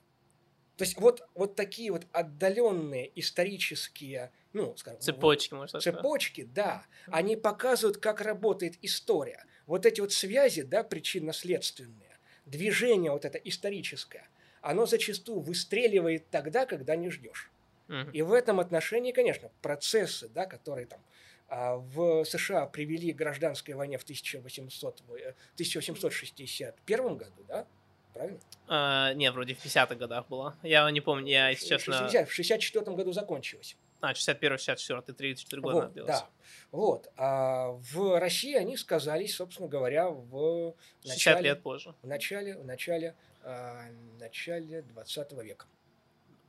То 0.76 0.84
есть 0.84 0.98
вот, 0.98 1.22
вот 1.34 1.56
такие 1.56 1.90
вот 1.90 2.06
отдаленные 2.12 3.10
исторические, 3.18 4.32
ну, 4.52 4.76
скажем, 4.76 5.00
Цепочки, 5.00 5.52
можно 5.52 5.80
сказать. 5.80 5.94
да. 5.94 6.00
цепочки, 6.00 6.44
да, 6.44 6.86
они 7.08 7.36
показывают, 7.36 7.98
как 7.98 8.20
работает 8.20 8.78
история. 8.82 9.44
Вот 9.66 9.84
эти 9.84 10.00
вот 10.00 10.12
связи, 10.12 10.62
да, 10.62 10.84
причинно-следственные, 10.84 12.18
движение 12.46 13.10
вот 13.10 13.24
это 13.24 13.36
историческое, 13.38 14.28
оно 14.62 14.86
зачастую 14.86 15.40
выстреливает 15.40 16.30
тогда, 16.30 16.66
когда 16.66 16.96
не 16.96 17.10
ждешь. 17.10 17.50
Мгм. 17.88 18.10
И 18.12 18.22
в 18.22 18.32
этом 18.32 18.60
отношении, 18.60 19.12
конечно, 19.12 19.50
процессы, 19.60 20.28
да, 20.28 20.46
которые 20.46 20.86
там 20.86 21.04
в 21.50 22.24
США 22.24 22.66
привели 22.66 23.12
к 23.12 23.16
гражданской 23.16 23.74
войне 23.74 23.98
в 23.98 24.04
1800, 24.04 25.00
в, 25.00 25.14
э, 25.14 25.34
1861 25.54 27.16
году, 27.16 27.44
да? 27.48 27.66
Правильно? 28.14 28.38
А, 28.68 29.12
не, 29.14 29.30
вроде 29.30 29.54
в 29.54 29.64
50-х 29.64 29.94
годах 29.94 30.28
было. 30.28 30.56
Я 30.62 30.90
не 30.90 31.00
помню, 31.00 31.30
я, 31.30 31.48
если 31.50 31.68
честно... 31.68 31.94
60 31.98 32.28
в 32.28 32.32
64 32.32 32.96
году 32.96 33.12
закончилось. 33.12 33.76
А, 34.00 34.14
61 34.14 34.58
64 34.58 35.02
34 35.02 35.62
года 35.62 35.74
Вот, 35.74 35.92
длилось. 35.92 36.08
да. 36.08 36.28
Вот. 36.72 37.10
А 37.16 37.68
в 37.92 38.18
России 38.18 38.54
они 38.54 38.76
сказались, 38.76 39.36
собственно 39.36 39.68
говоря, 39.68 40.08
в 40.08 40.74
60 41.02 41.16
начале, 41.16 41.50
лет 41.50 41.62
позже. 41.62 41.94
в 42.02 42.06
начале, 42.06 42.56
в 42.56 42.64
начале, 42.64 43.14
а, 43.42 43.84
начале 44.18 44.82
20 44.82 45.32
века. 45.42 45.66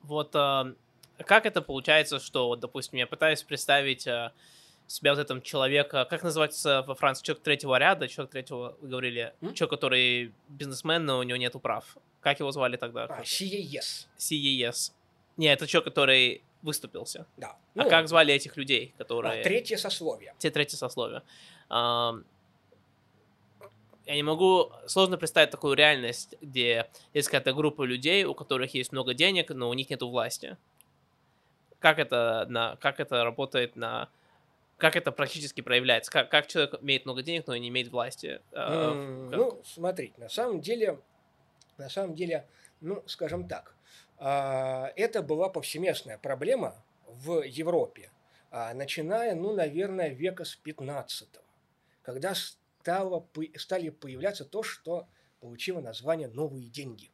Вот 0.03 0.35
а, 0.35 0.73
как 1.25 1.45
это 1.45 1.61
получается, 1.61 2.19
что, 2.19 2.47
вот, 2.47 2.59
допустим, 2.59 2.97
я 2.97 3.07
пытаюсь 3.07 3.43
представить 3.43 4.07
а, 4.07 4.33
себя 4.91 5.13
вот 5.13 5.19
этом 5.19 5.41
человека, 5.41 6.05
как 6.09 6.23
называется 6.23 6.83
во 6.87 6.95
Франции, 6.95 7.23
человек 7.23 7.43
третьего 7.43 7.77
ряда, 7.77 8.07
человек 8.07 8.31
третьего, 8.31 8.77
вы 8.81 8.89
говорили, 8.89 9.33
М? 9.41 9.53
человек, 9.53 9.71
который 9.71 10.33
бизнесмен, 10.49 11.05
но 11.05 11.19
у 11.19 11.23
него 11.23 11.37
нету 11.37 11.59
прав. 11.59 11.97
Как 12.19 12.39
его 12.39 12.51
звали 12.51 12.77
тогда? 12.77 13.05
А, 13.05 13.23
CES. 13.23 14.07
CES. 14.17 14.91
Не, 15.37 15.47
это 15.47 15.65
человек, 15.65 15.85
который 15.85 16.43
выступился. 16.61 17.25
Да. 17.37 17.47
а 17.47 17.57
Ну, 17.73 17.89
как 17.89 18.07
звали 18.07 18.33
этих 18.33 18.57
людей, 18.57 18.93
а, 18.95 18.97
которые... 18.99 19.43
третье 19.43 19.77
сословие. 19.77 20.35
Те 20.37 20.51
третье 20.51 20.77
сословие. 20.77 21.23
Я 21.69 22.13
не 24.15 24.23
могу... 24.23 24.71
Сложно 24.87 25.17
представить 25.17 25.51
такую 25.51 25.75
реальность, 25.75 26.35
где 26.41 26.89
есть 27.13 27.29
какая-то 27.29 27.53
группа 27.53 27.83
людей, 27.83 28.25
у 28.25 28.33
которых 28.33 28.73
есть 28.73 28.91
много 28.91 29.13
денег, 29.13 29.51
но 29.51 29.69
у 29.69 29.73
них 29.73 29.89
нету 29.89 30.09
власти. 30.09 30.57
Как 31.79 31.97
это, 31.97 32.45
на, 32.49 32.75
как 32.75 32.99
это 32.99 33.23
работает 33.23 33.75
на... 33.75 34.09
Как 34.81 34.95
это 34.95 35.11
практически 35.11 35.61
проявляется? 35.61 36.09
Как, 36.11 36.31
как 36.31 36.47
человек 36.47 36.81
имеет 36.81 37.05
много 37.05 37.21
денег, 37.21 37.45
но 37.45 37.55
не 37.55 37.69
имеет 37.69 37.89
власти? 37.89 38.41
А, 38.51 38.93
М, 38.93 39.29
как- 39.29 39.37
Ну, 39.39 39.61
смотрите, 39.63 40.15
на 40.17 40.27
самом 40.27 40.59
деле, 40.59 40.99
на 41.77 41.87
самом 41.87 42.15
деле, 42.15 42.47
ну, 42.79 43.03
скажем 43.05 43.47
так, 43.47 43.75
а, 44.17 44.91
это 44.95 45.21
была 45.21 45.49
повсеместная 45.49 46.17
проблема 46.17 46.83
в 47.05 47.43
Европе, 47.43 48.09
а, 48.49 48.73
начиная, 48.73 49.35
ну, 49.35 49.53
наверное, 49.53 50.09
века 50.09 50.45
с 50.45 50.55
15 50.55 51.41
когда 52.01 52.33
стало, 52.33 53.27
стали 53.57 53.89
появляться 53.89 54.45
то, 54.45 54.63
что 54.63 55.07
получило 55.41 55.79
название 55.79 56.27
«новые 56.27 56.67
деньги». 56.67 57.11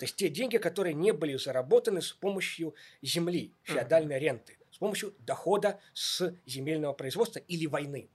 То 0.00 0.04
есть 0.04 0.16
те 0.16 0.28
деньги, 0.28 0.56
которые 0.56 0.94
не 0.94 1.12
были 1.12 1.36
заработаны 1.36 2.02
с 2.02 2.10
помощью 2.10 2.74
земли, 3.02 3.54
феодальной 3.62 4.18
ренты, 4.18 4.57
с 4.78 4.80
помощью 4.80 5.12
дохода 5.18 5.80
с 5.92 6.32
земельного 6.46 6.92
производства 6.92 7.40
или 7.40 7.66
войны. 7.66 8.08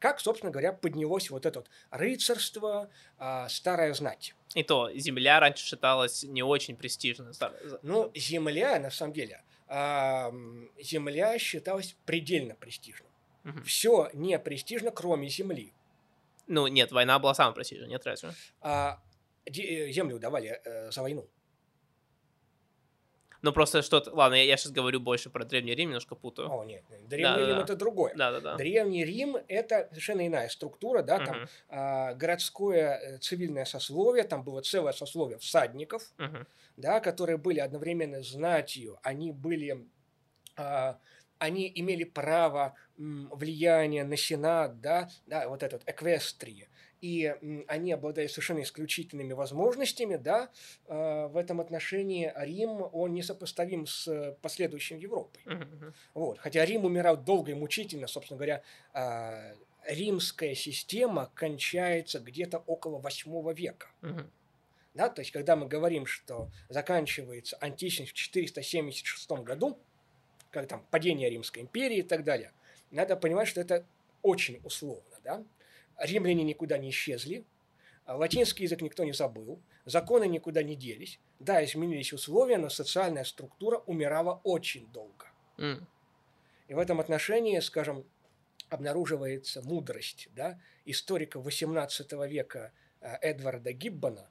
Как, 0.00 0.18
собственно 0.18 0.50
говоря, 0.50 0.72
поднялось 0.72 1.30
вот 1.30 1.46
это 1.46 1.60
вот 1.60 1.70
рыцарство, 1.90 2.90
а, 3.16 3.48
старая 3.48 3.94
знать. 3.94 4.34
И 4.56 4.64
то, 4.64 4.90
земля 4.92 5.38
раньше 5.38 5.64
считалась 5.64 6.24
не 6.24 6.42
очень 6.42 6.74
престижной. 6.74 7.32
Ну, 7.82 8.10
земля, 8.16 8.80
на 8.80 8.90
самом 8.90 9.12
деле, 9.12 9.44
м, 9.68 10.68
земля 10.80 11.38
считалась 11.38 11.94
предельно 12.06 12.56
престижной. 12.56 13.10
Мгм. 13.44 13.62
Все 13.62 14.10
не 14.12 14.36
престижно, 14.40 14.90
кроме 14.90 15.28
земли. 15.28 15.72
Ну, 16.48 16.66
нет, 16.66 16.90
война 16.90 17.20
была 17.20 17.34
самая 17.34 17.54
престижная, 17.54 17.88
нет 17.88 18.04
разве? 18.04 18.30
А 18.62 19.00
э, 19.46 19.92
землю 19.92 20.18
давали 20.18 20.60
э, 20.64 20.90
за 20.90 21.02
войну. 21.02 21.28
Ну, 23.42 23.52
просто 23.52 23.82
что-то... 23.82 24.12
Ладно, 24.14 24.34
я, 24.34 24.56
сейчас 24.56 24.72
говорю 24.72 25.00
больше 25.00 25.30
про 25.30 25.44
Древний 25.44 25.74
Рим, 25.74 25.90
немножко 25.90 26.14
путаю. 26.14 26.50
О, 26.50 26.64
нет, 26.64 26.84
Древний 27.08 27.38
Рим 27.38 27.46
Да-да-да. 27.46 27.62
это 27.62 27.76
другое. 27.76 28.14
Да-да-да. 28.14 28.56
Древний 28.56 29.04
Рим 29.04 29.36
это 29.48 29.88
совершенно 29.90 30.26
иная 30.26 30.48
структура, 30.48 31.02
да, 31.02 31.18
там 31.18 31.36
Мгм, 31.40 31.48
а, 31.68 32.14
городское 32.14 32.98
э, 32.98 33.18
цивильное 33.18 33.64
сословие, 33.64 34.24
там 34.24 34.44
было 34.44 34.60
целое 34.60 34.92
сословие 34.92 35.38
всадников, 35.38 36.02
мгм. 36.18 36.46
да, 36.76 37.00
которые 37.00 37.38
были 37.38 37.60
одновременно 37.60 38.22
знатью, 38.22 38.98
они 39.02 39.32
были, 39.32 39.88
а, 40.56 40.98
они 41.38 41.70
имели 41.74 42.04
право 42.04 42.74
влияния 42.98 44.04
на 44.04 44.16
сенат, 44.16 44.80
да, 44.80 45.08
да, 45.26 45.48
вот 45.48 45.62
этот 45.62 45.82
эквестрии, 45.86 46.68
и 47.00 47.34
они 47.66 47.92
обладали 47.92 48.26
совершенно 48.26 48.62
исключительными 48.62 49.32
возможностями, 49.32 50.16
да, 50.16 50.50
а, 50.86 51.28
в 51.28 51.36
этом 51.36 51.60
отношении 51.60 52.32
Рим, 52.36 52.88
он 52.92 53.14
несопоставим 53.14 53.86
с 53.86 54.36
последующим 54.42 54.98
Европой. 54.98 55.40
Мгм. 55.46 55.94
Вот. 56.14 56.38
Хотя 56.38 56.64
Рим 56.64 56.84
умирал 56.84 57.16
долго 57.16 57.52
и 57.52 57.54
мучительно, 57.54 58.06
собственно 58.06 58.36
говоря, 58.36 58.62
а, 58.92 59.54
римская 59.86 60.54
система 60.54 61.30
кончается 61.34 62.20
где-то 62.20 62.58
около 62.58 62.98
8 62.98 63.52
века. 63.52 63.88
Мгм. 64.02 64.30
Да? 64.94 65.08
То 65.08 65.20
есть, 65.20 65.30
когда 65.30 65.56
мы 65.56 65.66
говорим, 65.66 66.06
что 66.06 66.50
заканчивается 66.68 67.56
античность 67.60 68.12
в 68.12 68.14
476 68.14 69.42
году, 69.42 69.78
как 70.50 70.66
там 70.66 70.84
падение 70.90 71.30
Римской 71.30 71.62
империи 71.62 71.98
и 71.98 72.02
так 72.02 72.24
далее, 72.24 72.52
надо 72.90 73.16
понимать, 73.16 73.48
что 73.48 73.60
это 73.60 73.86
очень 74.22 74.60
условно. 74.64 75.16
Да? 75.22 75.44
Римляне 76.00 76.44
никуда 76.44 76.78
не 76.78 76.90
исчезли, 76.90 77.44
а 78.04 78.16
латинский 78.16 78.64
язык 78.64 78.80
никто 78.80 79.04
не 79.04 79.12
забыл, 79.12 79.60
законы 79.84 80.26
никуда 80.26 80.62
не 80.62 80.74
делись. 80.74 81.20
Да, 81.38 81.64
изменились 81.64 82.12
условия, 82.12 82.58
но 82.58 82.68
социальная 82.68 83.24
структура 83.24 83.78
умирала 83.86 84.40
очень 84.44 84.86
долго. 84.92 85.26
М. 85.58 85.86
И 86.68 86.74
в 86.74 86.78
этом 86.78 87.00
отношении, 87.00 87.58
скажем, 87.60 88.04
обнаруживается 88.68 89.62
мудрость 89.62 90.28
да, 90.34 90.58
историка 90.84 91.38
XVIII 91.38 92.28
века 92.28 92.72
э, 93.00 93.16
Эдварда 93.20 93.72
Гиббона, 93.72 94.28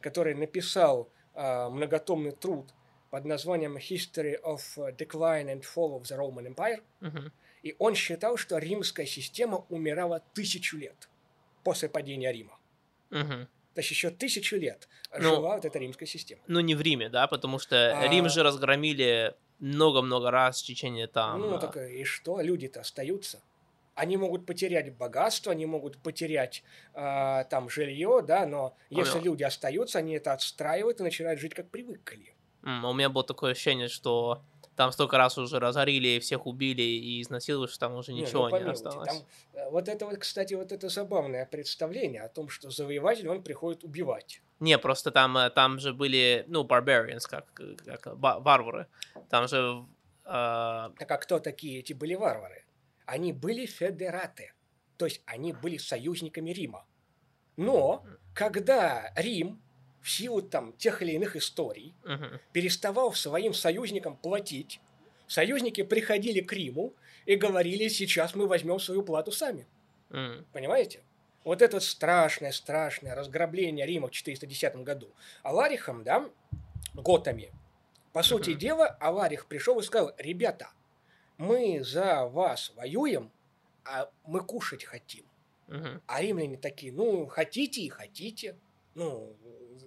который 0.00 0.34
написал 0.34 1.10
э, 1.34 1.68
многотомный 1.68 2.32
труд 2.32 2.72
под 3.10 3.24
названием 3.24 3.76
History 3.76 4.40
of 4.42 4.60
Decline 4.96 5.46
and 5.46 5.62
Fall 5.62 6.00
of 6.00 6.02
the 6.02 6.16
Roman 6.16 6.54
Empire, 6.54 6.82
Мгм. 7.00 7.32
И 7.62 7.74
он 7.78 7.94
считал, 7.94 8.36
что 8.36 8.58
римская 8.58 9.06
система 9.06 9.64
умирала 9.68 10.22
тысячу 10.34 10.76
лет 10.76 11.08
после 11.64 11.88
падения 11.88 12.32
Рима. 12.32 12.58
Мгм. 13.10 13.48
То 13.74 13.80
есть 13.80 13.90
еще 13.90 14.10
тысячу 14.10 14.56
лет 14.56 14.88
Ну, 15.16 15.22
жила 15.22 15.54
вот 15.54 15.64
эта 15.64 15.78
римская 15.78 16.06
система. 16.08 16.42
Ну, 16.46 16.60
не 16.60 16.74
в 16.74 16.80
Риме, 16.80 17.08
да, 17.08 17.26
потому 17.26 17.58
что 17.58 17.98
А. 17.98 18.08
Рим 18.08 18.28
же 18.28 18.42
разгромили 18.42 19.34
много-много 19.58 20.30
раз 20.30 20.62
в 20.62 20.66
течение 20.66 21.06
там... 21.06 21.40
Ну, 21.40 21.54
а, 21.54 21.58
так 21.58 21.76
и 21.76 22.02
что? 22.04 22.40
Люди-то 22.40 22.80
остаются. 22.80 23.40
Они 23.94 24.16
могут 24.16 24.46
потерять 24.46 24.96
богатство, 24.96 25.52
они 25.52 25.66
могут 25.66 25.98
потерять 25.98 26.62
а, 26.94 27.44
там 27.44 27.68
жилье, 27.68 28.22
да, 28.26 28.46
но 28.46 28.74
если 28.88 29.18
ну- 29.18 29.24
люди 29.24 29.42
остаются, 29.42 29.98
они 29.98 30.14
это 30.14 30.32
отстраивают 30.32 31.00
и 31.00 31.02
начинают 31.02 31.38
жить 31.40 31.54
как 31.54 31.68
привыкли. 31.70 32.34
м, 32.62 32.84
У 32.84 32.92
меня 32.94 33.08
было 33.10 33.24
такое 33.24 33.52
ощущение, 33.52 33.88
что 33.88 34.42
там 34.76 34.92
столько 34.92 35.18
раз 35.18 35.36
уже 35.38 35.58
разорили, 35.58 36.18
всех 36.20 36.46
убили 36.46 36.82
и 36.82 37.20
изнасиловали, 37.22 37.68
что 37.70 37.78
там 37.80 37.94
уже 37.94 38.12
Не, 38.12 38.20
ну, 38.22 38.26
ничего 38.26 38.48
не 38.48 38.50
помилуйте, 38.52 38.88
осталось. 38.88 39.08
там, 39.08 39.16
э, 39.54 39.70
вот 39.70 39.88
это 39.88 40.06
вот, 40.06 40.18
кстати, 40.18 40.54
вот 40.54 40.72
это 40.72 40.88
забавное 40.88 41.44
представление 41.46 42.22
о 42.22 42.28
том, 42.28 42.48
что 42.48 42.70
завоеватель, 42.70 43.28
он 43.28 43.42
приходит 43.42 43.84
убивать. 43.84 44.42
Не, 44.60 44.78
просто 44.78 45.10
там, 45.10 45.36
э, 45.36 45.50
там 45.50 45.78
же 45.78 45.92
были, 45.92 46.44
ну, 46.48 46.64
barbarians, 46.64 47.26
как, 47.28 47.46
как 47.84 48.16
ба- 48.18 48.38
варвары. 48.40 48.86
Там 49.28 49.48
же... 49.48 49.84
э, 50.24 50.90
Так 50.98 51.10
а 51.10 51.16
кто 51.18 51.38
такие 51.40 51.80
эти 51.80 51.92
были 51.92 52.14
варвары? 52.14 52.64
Они 53.06 53.32
были 53.32 53.66
федераты, 53.66 54.52
то 54.96 55.04
есть 55.06 55.20
они 55.26 55.52
были 55.52 55.78
союзниками 55.78 56.50
Рима. 56.52 56.86
Но 57.56 58.04
когда 58.34 59.12
Рим 59.16 59.60
в 60.00 60.10
силу 60.10 60.42
там 60.42 60.72
тех 60.74 61.02
или 61.02 61.12
иных 61.12 61.36
историй 61.36 61.94
мгм. 62.04 62.40
переставал 62.52 63.12
своим 63.12 63.54
союзникам 63.54 64.16
платить, 64.16 64.80
союзники 65.26 65.82
приходили 65.82 66.40
к 66.40 66.52
Риму 66.52 66.94
и 67.26 67.36
говорили, 67.36 67.88
сейчас 67.88 68.34
мы 68.34 68.46
возьмем 68.46 68.80
свою 68.80 69.02
плату 69.02 69.30
сами. 69.32 69.66
М. 70.10 70.46
Понимаете? 70.52 71.00
Вот 71.44 71.62
это 71.62 71.76
вот 71.76 71.84
страшное-страшное 71.84 73.14
разграбление 73.14 73.86
Рима 73.86 74.08
в 74.08 74.10
410 74.10 74.76
году. 74.82 75.08
Аларихом, 75.42 76.04
да, 76.04 76.28
готами. 76.94 77.50
По 78.12 78.22
сути 78.22 78.50
Мгм. 78.50 78.58
дела, 78.58 78.86
Аларих 79.00 79.46
пришел 79.46 79.78
и 79.78 79.82
сказал, 79.82 80.12
ребята, 80.18 80.70
мы 81.38 81.82
за 81.82 82.26
вас 82.26 82.72
воюем, 82.74 83.30
а 83.84 84.10
мы 84.26 84.40
кушать 84.40 84.84
хотим. 84.84 85.24
Мгм. 85.68 86.02
А 86.06 86.20
римляне 86.20 86.56
такие, 86.56 86.92
ну, 86.92 87.26
хотите 87.26 87.82
и 87.82 87.88
хотите. 87.88 88.56
Ну, 88.94 89.36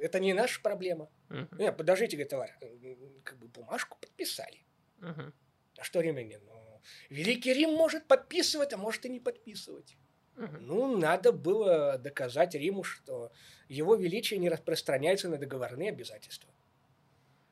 это 0.04 0.20
не 0.20 0.34
наша 0.34 0.62
проблема. 0.62 1.10
Мгм. 1.30 1.58
Не, 1.58 1.72
подождите, 1.72 2.18
говорит, 2.18 3.24
как 3.24 3.38
бы 3.38 3.48
бумажку 3.48 3.98
подписали. 4.00 4.66
Мгм. 4.98 5.34
А 5.78 5.84
что 5.84 6.02
римляне? 6.02 6.40
Ну, 6.40 6.82
Великий 7.10 7.54
Рим 7.54 7.72
может 7.74 8.06
подписывать, 8.08 8.74
а 8.74 8.78
может 8.78 9.06
и 9.06 9.10
не 9.10 9.20
подписывать. 9.20 9.98
Мгм. 10.36 10.68
Ну, 10.68 10.98
надо 10.98 11.32
было 11.32 11.98
доказать 11.98 12.56
Риму, 12.56 12.84
что 12.84 13.32
его 13.70 13.96
величие 13.96 14.40
не 14.40 14.50
распространяется 14.50 15.30
на 15.30 15.38
договорные 15.38 15.90
обязательства. 15.90 16.54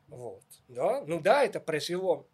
Вот, 0.08 0.44
да, 0.68 1.06
ну 1.06 1.22
да, 1.22 1.46
это 1.46 1.62
произвело 1.62 2.28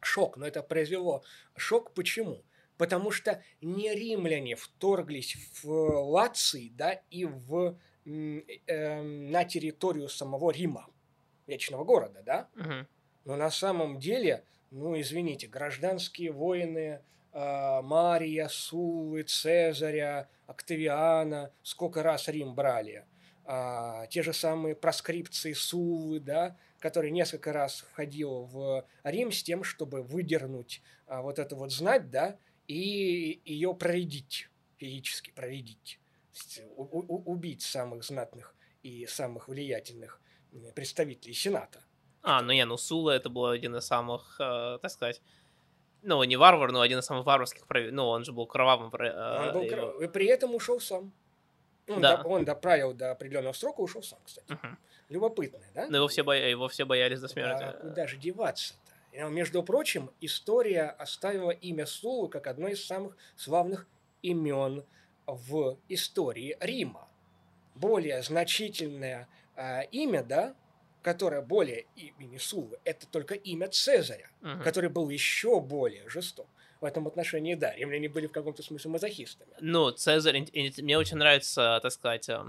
шок, 0.00 0.36
но 0.36 0.48
это 0.48 0.64
произвело 0.64 1.22
шок 1.56 1.94
почему? 1.94 2.44
Потому 2.76 3.12
что 3.12 3.40
не 3.60 3.94
римляне 3.94 4.56
вторглись 4.56 5.36
в 5.62 5.68
Лации, 5.68 6.70
да, 6.70 6.94
и 7.10 7.26
в, 7.26 7.78
на 8.04 9.44
территорию 9.44 10.08
самого 10.08 10.50
Рима, 10.50 10.88
вечного 11.46 11.84
города, 11.84 12.22
да, 12.24 12.48
Мгм. 12.54 12.86
но 13.24 13.36
на 13.36 13.50
самом 13.50 13.98
деле, 13.98 14.44
ну, 14.70 14.98
извините, 15.00 15.46
гражданские 15.48 16.32
войны 16.32 17.00
э, 17.32 17.80
Мария, 17.82 18.48
Суллы, 18.48 19.22
Цезаря, 19.22 20.28
Октавиана, 20.46 21.52
сколько 21.62 22.02
раз 22.02 22.26
Рим 22.28 22.54
брали. 22.54 23.04
А, 23.44 24.06
те 24.08 24.22
же 24.22 24.32
самые 24.32 24.74
проскрипции 24.74 25.52
Суллы, 25.52 26.18
да, 26.20 26.56
который 26.80 27.10
несколько 27.12 27.52
раз 27.52 27.84
входил 27.90 28.44
в 28.44 28.84
Рим 29.04 29.30
с 29.30 29.42
тем, 29.44 29.62
чтобы 29.62 30.02
выдернуть 30.02 30.82
а, 31.06 31.22
вот 31.22 31.38
эту 31.38 31.56
вот 31.56 31.72
знать, 31.72 32.10
да, 32.10 32.36
и 32.66 33.40
ее 33.44 33.74
проредить, 33.74 34.48
физически 34.78 35.30
проредить, 35.30 35.99
есть 36.40 36.60
убить 36.78 37.62
самых 37.62 38.04
знатных 38.04 38.54
и 38.82 39.06
самых 39.06 39.48
влиятельных 39.48 40.20
представителей 40.74 41.34
Сената. 41.34 41.80
А, 42.22 42.42
ну 42.42 42.52
не, 42.52 42.64
ну 42.64 42.76
Сула 42.76 43.12
это 43.12 43.28
был 43.30 43.46
один 43.46 43.76
из 43.76 43.84
самых, 43.86 44.36
э, 44.40 44.78
так 44.82 44.90
сказать, 44.90 45.22
ну 46.02 46.22
не 46.24 46.36
варвар, 46.36 46.70
но 46.72 46.80
один 46.80 46.98
из 46.98 47.04
самых 47.06 47.24
варварских, 47.24 47.64
ну 47.92 48.06
он 48.08 48.24
же 48.24 48.32
был 48.32 48.46
кровавым. 48.46 48.92
э, 48.94 49.48
Он 49.48 49.52
был 49.54 49.64
кров- 49.66 50.02
и 50.02 50.08
при 50.08 50.26
этом 50.26 50.54
ушел 50.54 50.80
сам. 50.80 51.12
Он, 51.88 52.00
Да. 52.00 52.16
доп- 52.20 52.26
он 52.26 52.44
доправил 52.44 52.92
до 52.92 53.10
определенного 53.10 53.52
срока, 53.52 53.80
ушел 53.80 54.02
сам, 54.02 54.18
кстати. 54.24 54.52
Мгм. 54.52 54.78
Любопытно, 55.08 55.60
да? 55.74 55.86
Но 55.88 55.96
его 55.96 56.08
все, 56.08 56.22
боя- 56.22 56.46
его 56.48 56.68
все 56.68 56.84
боялись 56.84 57.20
до 57.20 57.28
смерти. 57.28 57.62
А 57.64 57.72
куда 57.72 58.06
же 58.06 58.16
деваться-то? 58.16 58.78
И, 59.12 59.20
Между 59.22 59.62
прочим, 59.64 60.10
история 60.20 60.84
оставила 60.84 61.50
имя 61.50 61.86
Сулы 61.86 62.28
как 62.28 62.46
одно 62.46 62.68
из 62.68 62.84
самых 62.84 63.16
славных 63.34 63.86
имен 64.22 64.84
в 65.34 65.78
истории 65.88 66.56
Рима. 66.60 67.08
Более 67.74 68.22
значительное 68.22 69.28
а, 69.56 69.80
имя, 69.82 70.22
да, 70.22 70.54
которое 71.02 71.40
более 71.40 71.86
имени 71.96 72.38
Сулы, 72.38 72.78
это 72.84 73.06
только 73.06 73.34
имя 73.34 73.68
Цезаря, 73.68 74.28
Мгм. 74.42 74.62
который 74.62 74.90
был 74.90 75.08
еще 75.10 75.60
более 75.60 76.08
жесток. 76.08 76.46
В 76.80 76.84
этом 76.84 77.06
отношении, 77.06 77.54
да, 77.54 77.74
римляне 77.74 78.08
были 78.08 78.26
в 78.26 78.32
каком-то 78.32 78.62
смысле 78.62 78.90
мазохистами. 78.92 79.52
Ну, 79.60 79.90
Цезарь, 79.90 80.46
мне 80.78 80.98
очень 80.98 81.16
нравится, 81.18 81.78
так 81.82 81.92
сказать, 81.92 82.28
э, 82.28 82.42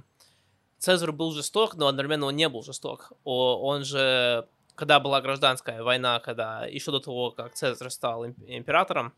Цезарь 0.80 1.12
был 1.12 1.32
жесток, 1.34 1.76
но 1.76 1.88
одновременно 1.88 2.26
он 2.28 2.36
не 2.36 2.48
был 2.50 2.64
жесток. 2.64 3.12
Он 3.24 3.84
же, 3.84 4.48
когда 4.76 5.00
была 5.00 5.22
гражданская 5.22 5.84
война, 5.84 6.20
когда 6.20 6.66
еще 6.66 6.92
до 6.92 7.00
того, 7.00 7.32
как 7.32 7.54
Цезарь 7.54 7.90
стал 7.90 8.24
им- 8.26 8.36
императором 8.48 9.14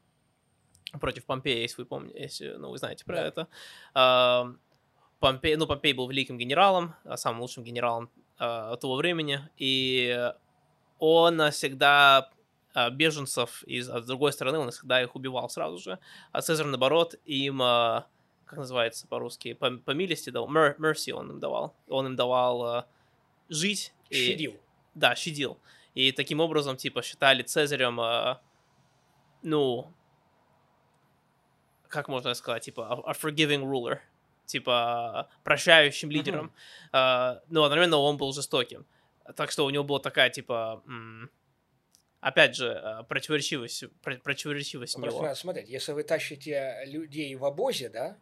против 1.00 1.26
Помпея, 1.26 1.62
если 1.62 1.82
вы 1.82 1.86
помните, 1.86 2.20
если, 2.22 2.50
ну, 2.54 2.70
вы 2.70 2.78
знаете 2.78 3.04
про 3.06 3.16
Да. 3.16 3.26
это, 3.28 3.48
а, 3.94 4.54
Помпей, 5.20 5.56
ну, 5.56 5.66
Помпей 5.68 5.94
был 5.94 6.08
великим 6.10 6.38
генералом, 6.38 6.96
а, 7.06 7.18
самым 7.18 7.42
лучшим 7.42 7.64
генералом 7.64 8.10
а, 8.40 8.76
того 8.78 8.96
времени, 8.96 9.40
и 9.58 10.32
он 11.00 11.52
всегда 11.52 12.30
а, 12.74 12.90
беженцев 12.90 13.64
из, 13.66 13.88
а 13.90 14.02
с 14.02 14.06
другой 14.06 14.34
стороны, 14.34 14.58
он 14.58 14.72
всегда 14.72 15.02
их 15.02 15.16
убивал 15.16 15.50
сразу 15.50 15.78
же. 15.78 16.00
А 16.32 16.42
Цезарь, 16.42 16.66
наоборот, 16.68 17.16
им, 17.26 17.62
а, 17.62 18.08
как 18.46 18.58
называется 18.60 19.08
по-русски, 19.08 19.54
по, 19.54 19.70
по 19.72 19.92
милости 19.92 20.30
дал, 20.32 20.48
мер, 20.50 20.76
mercy 20.80 21.12
он 21.12 21.30
им 21.32 21.40
давал. 21.40 21.76
Он 21.88 22.08
им 22.08 22.16
давал 22.16 22.64
а, 22.66 22.88
жить. 23.50 23.94
и- 24.10 24.16
Щадил. 24.32 24.56
да, 24.96 25.16
щадил. 25.16 25.58
И 25.96 26.12
таким 26.12 26.40
образом, 26.40 26.76
типа, 26.76 27.02
считали 27.04 27.44
Цезарем, 27.44 28.00
а, 28.00 28.42
ну, 29.44 29.92
как 31.94 32.08
можно 32.10 32.34
сказать, 32.34 32.64
типа, 32.66 32.82
a, 32.90 33.12
a 33.12 33.14
forgiving 33.14 33.64
ruler, 33.64 34.00
типа, 34.46 35.30
прощающим 35.44 36.10
лидером. 36.10 36.52
А, 36.92 37.42
но 37.50 37.64
одновременно 37.64 37.98
он 37.98 38.18
был 38.18 38.34
жестоким. 38.34 38.86
Так 39.36 39.52
что 39.52 39.66
у 39.66 39.70
него 39.70 39.84
была 39.84 40.00
такая, 40.00 40.30
типа, 40.30 40.82
м, 40.88 41.30
опять 42.20 42.56
же, 42.56 42.74
а, 42.74 43.04
противоречивость, 43.04 43.86
про- 44.02 44.18
противоречивость 44.18 44.96
Просто 44.96 45.10
него. 45.12 45.22
надо 45.24 45.36
смотреть, 45.36 45.70
если 45.70 45.92
вы 45.94 46.04
тащите 46.04 46.84
людей 46.86 47.34
в 47.36 47.46
обозе, 47.46 47.90
да, 47.90 48.18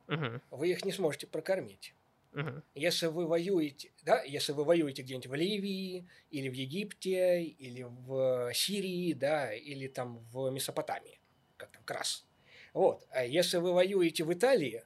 вы 0.51 0.69
их 0.69 0.86
не 0.86 0.91
сможете 0.91 1.28
прокормить. 1.28 1.95
мгм. 2.34 2.63
Если 2.76 3.07
вы 3.07 3.28
воюете, 3.28 3.91
да, 4.03 4.24
если 4.24 4.53
вы 4.53 4.63
воюете 4.63 5.01
где-нибудь 5.01 5.28
в 5.28 5.34
Ливии, 5.34 6.07
или 6.30 6.47
в 6.49 6.53
Египте, 6.53 7.43
или 7.43 7.84
в 7.84 8.53
Сирии, 8.53 9.11
да, 9.13 9.53
или 9.53 9.88
там 9.88 10.19
в 10.32 10.49
Месопотамии, 10.49 11.19
как 11.57 11.72
там, 11.72 11.84
Крас. 11.84 12.26
Вот. 12.74 13.05
А 13.09 13.24
если 13.24 13.57
вы 13.57 13.74
воюете 13.74 14.24
в 14.24 14.34
Италии, 14.34 14.84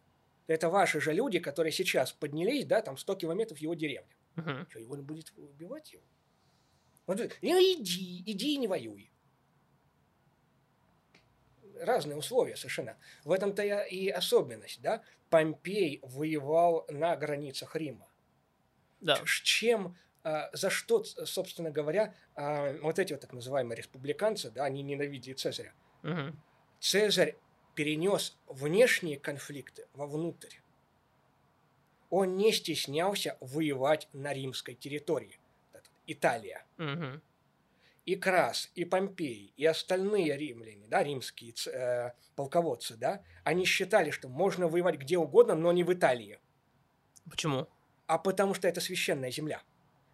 то 0.47 0.53
это 0.53 0.69
ваши 0.69 0.99
же 0.99 1.13
люди, 1.13 1.39
которые 1.39 1.71
сейчас 1.71 2.11
поднялись, 2.11 2.65
да, 2.65 2.81
там 2.81 2.97
100 2.97 3.15
километров 3.15 3.57
его 3.59 3.73
деревни. 3.73 4.15
Мгм. 4.35 4.67
Что, 4.69 4.79
его 4.79 4.95
будет 4.97 5.31
убивать 5.37 5.93
его? 5.93 6.03
Он 7.07 7.15
говорит, 7.15 7.37
ну 7.41 7.57
иди, 7.59 8.23
иди 8.25 8.53
и 8.55 8.57
не 8.57 8.67
воюй. 8.67 9.11
Разные 11.79 12.17
условия 12.17 12.55
совершенно. 12.55 12.97
В 13.23 13.31
этом-то 13.31 13.61
и 13.63 14.09
особенность, 14.09 14.81
да? 14.81 15.03
Помпей 15.29 15.99
воевал 16.03 16.85
на 16.89 17.15
границах 17.15 17.75
Рима. 17.75 18.07
Да. 19.01 19.21
Чем, 19.43 19.97
а, 20.23 20.49
за 20.53 20.69
что, 20.69 21.03
собственно 21.03 21.69
говоря, 21.69 22.15
а, 22.33 22.73
вот 22.81 22.97
эти 22.97 23.13
вот 23.13 23.21
так 23.21 23.33
называемые 23.33 23.77
республиканцы, 23.77 24.49
да, 24.49 24.65
они 24.65 24.81
ненавидели 24.81 25.33
Цезаря. 25.33 25.73
Мгм. 26.01 26.41
Цезарь 26.79 27.35
перенес 27.75 28.37
внешние 28.47 29.19
конфликты 29.19 29.87
вовнутрь. 29.93 30.55
Он 32.09 32.37
не 32.37 32.51
стеснялся 32.51 33.37
воевать 33.41 34.07
на 34.13 34.33
римской 34.33 34.73
территории. 34.73 35.37
Италия. 36.07 36.65
Мгм. 36.77 37.21
И 38.05 38.15
Крас, 38.15 38.69
и 38.75 38.85
Помпей, 38.85 39.51
и 39.57 39.65
остальные 39.65 40.37
римляне, 40.37 40.87
да, 40.87 41.03
римские 41.03 41.53
э, 41.73 42.11
полководцы, 42.35 42.95
да, 42.95 43.23
они 43.43 43.65
считали, 43.65 44.11
что 44.11 44.29
можно 44.29 44.67
воевать 44.67 44.97
где 44.97 45.17
угодно, 45.17 45.55
но 45.55 45.71
не 45.71 45.83
в 45.83 45.91
Италии. 45.91 46.39
Почему? 47.29 47.67
А 48.05 48.19
потому 48.19 48.53
что 48.53 48.67
это 48.67 48.79
священная 48.79 49.31
земля. 49.31 49.63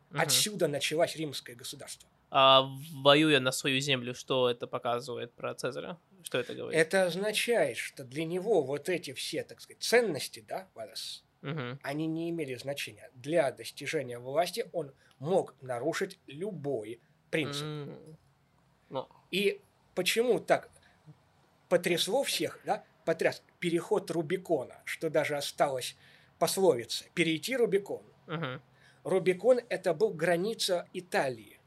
Мгм. 0.10 0.22
Отсюда 0.22 0.70
началось 0.70 1.18
римское 1.18 1.56
государство. 1.56 2.08
А 2.30 2.66
воюя 2.94 3.42
на 3.42 3.52
свою 3.52 3.82
землю, 3.82 4.16
что 4.16 4.50
это 4.50 4.68
показывает 4.68 5.34
про 5.34 5.54
Цезаря? 5.54 5.98
Что 6.24 6.40
это 6.40 6.54
говорит? 6.56 6.80
Это 6.80 7.06
означает, 7.06 7.78
что 7.78 8.04
для 8.04 8.26
него 8.26 8.64
вот 8.64 8.90
эти 8.90 9.14
все, 9.14 9.44
так 9.44 9.62
сказать, 9.62 9.82
ценности, 9.84 10.44
да, 10.48 10.68
Валес, 10.76 11.24
Мгм. 11.42 11.80
они 11.84 12.08
не 12.08 12.30
имели 12.30 12.56
значения. 12.56 13.10
Для 13.16 13.52
достижения 13.52 14.20
власти 14.20 14.70
он 14.74 14.94
мог 15.20 15.56
нарушить 15.62 16.20
любой 16.28 17.00
принцип. 17.30 17.64
М. 17.64 18.18
Ну, 18.90 19.08
И 19.32 19.62
почему 19.96 20.40
так 20.40 20.70
потрясло 21.70 22.24
всех, 22.24 22.60
да, 22.66 22.84
потряс 23.06 23.42
переход 23.60 24.12
Рубикона, 24.12 24.82
что 24.86 25.10
даже 25.10 25.38
осталось 25.38 25.96
пословица 26.40 27.06
«перейти 27.14 27.56
Рубикон». 27.56 28.04
мгм. 28.28 28.62
Рубикон– 29.04 29.60
это 29.70 29.94
был 29.96 30.14
граница 30.14 30.88
Италии. 30.94 31.60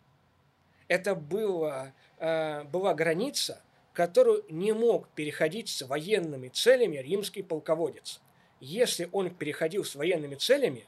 Это 0.87 1.15
была, 1.15 1.93
э, 2.19 2.63
была 2.65 2.95
граница, 2.95 3.63
которую 3.95 4.45
не 4.51 4.73
мог 4.73 5.09
переходить 5.11 5.71
с 5.71 5.83
военными 5.83 6.49
целями 6.49 6.99
римский 6.99 7.43
полководец. 7.43 8.21
Если 8.61 9.09
он 9.13 9.31
переходил 9.31 9.85
с 9.85 9.95
военными 9.95 10.35
целями, 10.35 10.87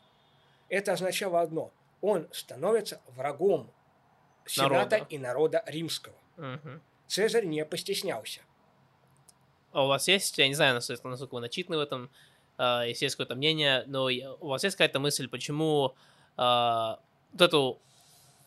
это 0.68 0.92
означало 0.92 1.40
одно– 1.40 1.72
он 2.00 2.28
становится 2.32 3.00
врагом 3.16 3.70
Сената 4.46 4.74
Народа. 4.74 4.96
и 5.08 5.18
народа 5.18 5.64
римского. 5.66 6.14
Мгм. 6.36 6.80
Цезарь 7.06 7.46
не 7.46 7.64
постеснялся. 7.64 8.40
А 9.72 9.84
у 9.84 9.88
вас 9.88 10.06
есть, 10.08 10.38
я 10.38 10.48
не 10.48 10.54
знаю, 10.54 10.74
насколько, 10.74 11.34
вы 11.34 11.40
начитаны 11.40 11.78
в 11.78 11.80
этом, 11.80 12.10
а, 12.58 12.84
если 12.84 13.06
есть 13.06 13.16
какое-то 13.16 13.34
мнение, 13.34 13.84
но 13.86 14.04
у 14.40 14.48
вас 14.48 14.64
есть 14.64 14.76
какая-то 14.76 15.00
мысль, 15.00 15.28
почему 15.28 15.94
а, 16.36 17.00
вот 17.32 17.42
эту, 17.42 17.78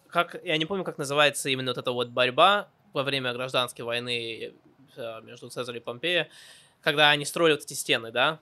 как, 0.08 0.42
я 0.44 0.58
не 0.58 0.66
помню, 0.66 0.84
как 0.84 0.98
называется 0.98 1.50
именно 1.50 1.72
вот 1.72 1.78
эта 1.78 1.92
вот 1.92 2.10
борьба 2.10 2.70
во 2.94 3.04
время 3.04 3.34
гражданской 3.34 3.86
войны 3.86 4.54
э, 4.96 5.22
между 5.22 5.50
Цезарем 5.50 5.82
и 5.82 5.84
Помпеем, 5.84 6.28
когда 6.82 7.10
они 7.10 7.26
строили 7.26 7.54
вот 7.54 7.64
эти 7.64 7.74
стены, 7.74 8.12
да, 8.12 8.40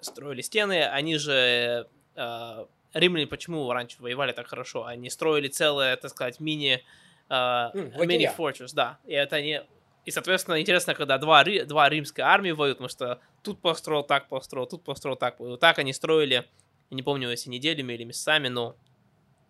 строили 0.00 0.40
стены, 0.40 0.84
они 0.84 1.16
же, 1.16 1.88
э, 2.16 2.66
римляне 2.92 3.26
почему 3.26 3.70
раньше 3.72 3.96
воевали 4.00 4.32
так 4.32 4.46
хорошо, 4.46 4.86
они 4.86 5.10
строили 5.10 5.48
целое, 5.48 5.96
так 5.96 6.10
сказать, 6.10 6.40
мини, 6.40 6.82
э, 7.28 7.34
М, 7.34 7.92
лагеря. 7.94 8.04
мини-фортресс, 8.06 8.72
да, 8.72 8.98
и 9.04 9.12
это 9.12 9.40
не, 9.40 9.64
и, 10.04 10.10
соответственно, 10.10 10.60
интересно, 10.60 10.94
когда 10.94 11.16
два, 11.18 11.44
два 11.44 11.88
римские 11.88 12.26
армии 12.26 12.50
воюют, 12.50 12.78
потому 12.78 12.90
что 12.90 13.20
тут 13.42 13.60
построил, 13.60 14.02
так 14.02 14.28
построил, 14.28 14.66
тут 14.66 14.84
построил, 14.84 15.16
так. 15.16 15.40
Вот 15.40 15.60
так 15.60 15.78
они 15.78 15.92
строили, 15.92 16.46
я 16.90 16.94
не 16.94 17.02
помню, 17.02 17.30
если 17.30 17.48
неделями 17.48 17.94
или 17.94 18.04
месяцами, 18.04 18.48
но 18.48 18.76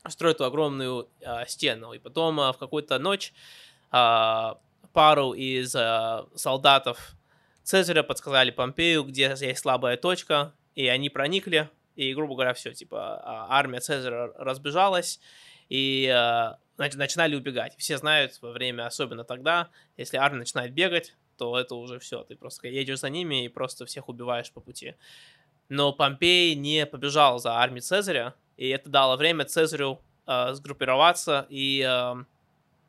строят 0.09 0.41
огромную 0.41 1.09
а, 1.25 1.45
стену. 1.47 1.93
И 1.93 1.99
потом 1.99 2.39
а, 2.39 2.53
в 2.53 2.59
какую-то 2.59 2.99
ночь 2.99 3.33
пару 4.95 5.33
из 5.33 5.75
а, 5.77 6.27
солдатов 6.35 7.15
Цезаря 7.63 8.03
подсказали 8.03 8.51
Помпею, 8.51 9.05
где 9.05 9.35
есть 9.39 9.61
слабая 9.61 9.97
точка, 9.97 10.55
и 10.75 10.87
они 10.87 11.11
проникли, 11.11 11.69
и, 11.97 12.15
грубо 12.15 12.35
говоря, 12.35 12.55
все, 12.55 12.73
типа, 12.73 13.21
а, 13.23 13.47
армия 13.51 13.81
Цезаря 13.81 14.33
разбежалась, 14.37 15.21
и 15.69 16.09
а, 16.09 16.59
начинали 16.77 17.35
убегать. 17.35 17.75
Все 17.77 17.99
знают 17.99 18.39
во 18.41 18.53
время, 18.53 18.87
особенно 18.87 19.25
тогда, 19.25 19.69
если 19.97 20.17
армия 20.17 20.39
начинает 20.39 20.73
бегать, 20.73 21.15
то 21.37 21.59
это 21.59 21.75
уже 21.75 21.99
все, 21.99 22.23
ты 22.23 22.37
просто 22.37 22.69
едешь 22.69 23.01
за 23.01 23.11
ними 23.11 23.45
и 23.45 23.49
просто 23.49 23.87
всех 23.87 24.09
убиваешь 24.09 24.53
по 24.53 24.61
пути. 24.61 24.95
Но 25.69 25.93
Помпей 25.93 26.55
не 26.55 26.87
побежал 26.87 27.39
за 27.41 27.55
армией 27.55 27.81
Цезаря, 27.81 28.35
и 28.57 28.69
это 28.69 28.89
дало 28.91 29.17
время 29.17 29.45
Цезарю 29.45 30.01
э, 30.27 30.53
сгруппироваться, 30.53 31.47
и 31.49 31.85
э, 31.85 32.15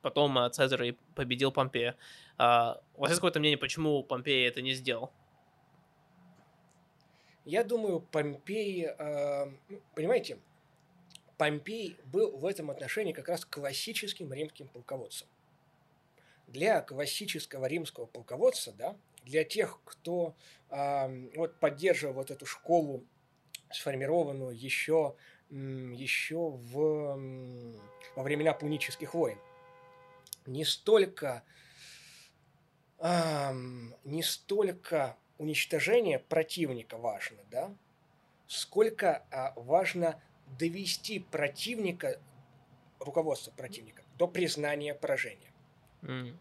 потом 0.06 0.38
э, 0.38 0.52
Цезарь 0.52 0.94
победил 1.16 1.52
Помпея. 1.52 1.96
Э, 2.38 2.76
у 2.94 3.02
вас 3.02 3.10
есть 3.10 3.16
какое-то 3.16 3.40
мнение, 3.40 3.58
почему 3.58 4.04
Помпей 4.04 4.48
это 4.48 4.62
не 4.62 4.74
сделал? 4.74 5.12
Я 7.44 7.64
думаю, 7.64 8.02
Помпей, 8.02 8.86
э, 8.86 9.48
понимаете, 9.96 10.38
Помпей 11.40 11.98
был 12.06 12.38
в 12.38 12.46
этом 12.46 12.70
отношении 12.70 13.14
как 13.14 13.30
раз 13.30 13.46
классическим 13.46 14.32
римским 14.32 14.68
полководцем. 14.68 15.28
Для 16.46 16.82
классического 16.82 17.66
римского 17.66 18.06
полководца, 18.06 18.74
да, 18.74 18.96
для 19.24 19.44
тех, 19.44 19.80
кто 19.84 20.36
вот 20.70 21.60
поддерживал 21.60 22.14
вот 22.14 22.30
эту 22.30 22.46
школу, 22.46 23.04
сформированную 23.72 24.56
еще, 24.56 25.16
еще 25.50 26.52
в, 26.52 27.18
во 28.16 28.24
времена 28.24 28.54
пунических 28.54 29.16
войн, 29.16 29.40
не 30.46 30.66
столько, 30.66 31.44
э, 33.00 33.52
не 34.04 34.24
столько 34.24 35.18
уничтожение 35.38 36.20
противника 36.20 36.98
важно, 36.98 37.38
да, 37.52 37.74
сколько 38.48 39.26
э, 39.32 39.48
важно 39.56 40.22
довести 40.60 41.20
противника, 41.20 42.20
руководство 43.00 43.52
противника, 43.52 44.04
до 44.18 44.28
признания 44.28 44.94
поражения. 44.94 45.52
Mm. 46.02 46.36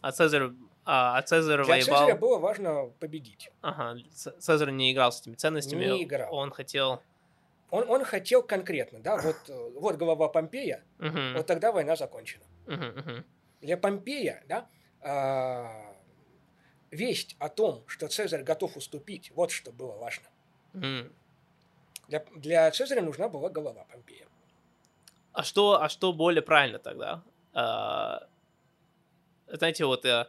А 0.00 0.12
Цезарь, 0.12 0.50
а, 0.84 1.18
а 1.18 1.22
Цезарь 1.22 1.62
Для 1.64 1.74
воевал... 1.74 2.00
Цезаря 2.00 2.16
было 2.16 2.38
важно 2.38 2.86
победить. 2.98 3.50
Ага, 3.60 4.00
Цезарь 4.12 4.70
не 4.70 4.92
играл 4.92 5.12
с 5.12 5.20
этими 5.20 5.34
ценностями. 5.34 5.84
Не 5.84 6.04
играл. 6.04 6.34
Он 6.34 6.50
хотел... 6.50 7.00
Он, 7.70 7.88
он 7.88 8.04
хотел 8.04 8.42
конкретно, 8.42 8.98
да, 8.98 9.16
вот, 9.16 9.36
вот 9.76 9.94
голова 9.94 10.28
Помпея, 10.28 10.82
uh 10.98 11.36
вот 11.36 11.46
тогда 11.46 11.70
война 11.70 11.94
закончена. 11.94 12.42
Для 13.60 13.76
Помпея, 13.76 14.42
да, 14.48 14.68
э, 15.02 15.94
весть 16.90 17.36
о 17.38 17.48
том, 17.48 17.84
что 17.86 18.08
Цезарь 18.08 18.42
готов 18.42 18.76
уступить, 18.76 19.30
вот 19.34 19.50
что 19.50 19.72
было 19.72 19.96
важно. 19.96 20.28
Для, 20.72 22.24
для 22.36 22.70
Цезаря 22.70 23.02
нужна 23.02 23.28
была 23.28 23.50
голова 23.50 23.84
Помпея. 23.84 24.26
А 25.32 25.42
что, 25.42 25.80
а 25.80 25.88
что 25.88 26.12
более 26.12 26.42
правильно 26.42 26.78
тогда? 26.78 27.22
А, 27.52 28.26
знаете, 29.46 29.84
вот 29.84 30.04
э, 30.04 30.26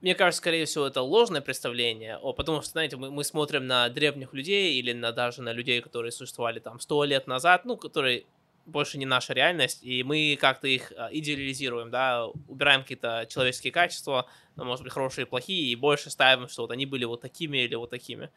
мне 0.00 0.14
кажется, 0.14 0.38
скорее 0.38 0.64
всего, 0.64 0.86
это 0.86 1.02
ложное 1.02 1.40
представление, 1.40 2.16
о, 2.18 2.32
потому 2.32 2.62
что, 2.62 2.72
знаете, 2.72 2.96
мы, 2.96 3.10
мы 3.10 3.24
смотрим 3.24 3.66
на 3.66 3.88
древних 3.88 4.32
людей 4.32 4.74
или 4.74 4.92
на, 4.92 5.12
даже 5.12 5.42
на 5.42 5.52
людей, 5.52 5.80
которые 5.80 6.12
существовали 6.12 6.60
там 6.60 6.80
сто 6.80 7.04
лет 7.04 7.26
назад, 7.26 7.64
ну, 7.64 7.76
которые 7.76 8.24
больше 8.66 8.98
не 8.98 9.06
наша 9.06 9.34
реальность, 9.34 9.82
и 9.82 10.02
мы 10.02 10.38
как-то 10.40 10.66
их 10.66 10.92
а, 10.96 11.08
идеализируем, 11.12 11.90
да, 11.90 12.26
убираем 12.48 12.82
какие-то 12.82 13.26
человеческие 13.28 13.72
качества, 13.72 14.26
ну, 14.56 14.64
может 14.64 14.84
быть, 14.84 14.92
хорошие 14.92 15.26
и 15.26 15.28
плохие, 15.28 15.72
и 15.72 15.76
больше 15.76 16.10
ставим, 16.10 16.48
что 16.48 16.62
вот 16.62 16.70
они 16.70 16.86
были 16.86 17.04
вот 17.04 17.20
такими 17.20 17.58
или 17.58 17.74
вот 17.74 17.90
такими. 17.90 18.30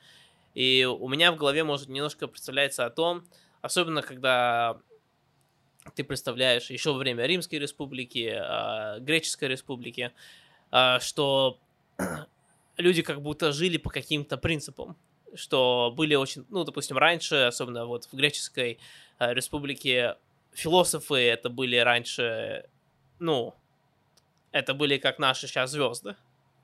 И 0.53 0.85
у 0.85 1.07
меня 1.07 1.31
в 1.31 1.37
голове, 1.37 1.63
может, 1.63 1.87
немножко 1.87 2.27
представляется 2.27 2.85
о 2.85 2.89
том, 2.89 3.23
особенно 3.61 4.01
когда 4.01 4.79
ты 5.95 6.03
представляешь 6.03 6.69
еще 6.69 6.91
во 6.91 6.97
время 6.97 7.25
Римской 7.25 7.59
республики, 7.59 8.33
э, 8.35 8.99
Греческой 8.99 9.49
республики, 9.49 10.11
э, 10.71 10.99
что 10.99 11.59
люди 12.77 13.01
как 13.01 13.21
будто 13.21 13.51
жили 13.51 13.77
по 13.77 13.89
каким-то 13.89 14.37
принципам, 14.37 14.97
что 15.33 15.93
были 15.95 16.15
очень, 16.15 16.45
ну, 16.49 16.63
допустим, 16.63 16.97
раньше, 16.97 17.35
особенно 17.35 17.85
вот 17.85 18.05
в 18.05 18.13
Греческой 18.13 18.79
э, 19.19 19.33
республике, 19.33 20.15
философы 20.53 21.15
это 21.15 21.49
были 21.49 21.77
раньше, 21.77 22.69
ну, 23.19 23.53
это 24.51 24.73
были 24.73 24.97
как 24.97 25.19
наши 25.19 25.47
сейчас 25.47 25.71
звезды. 25.71 26.15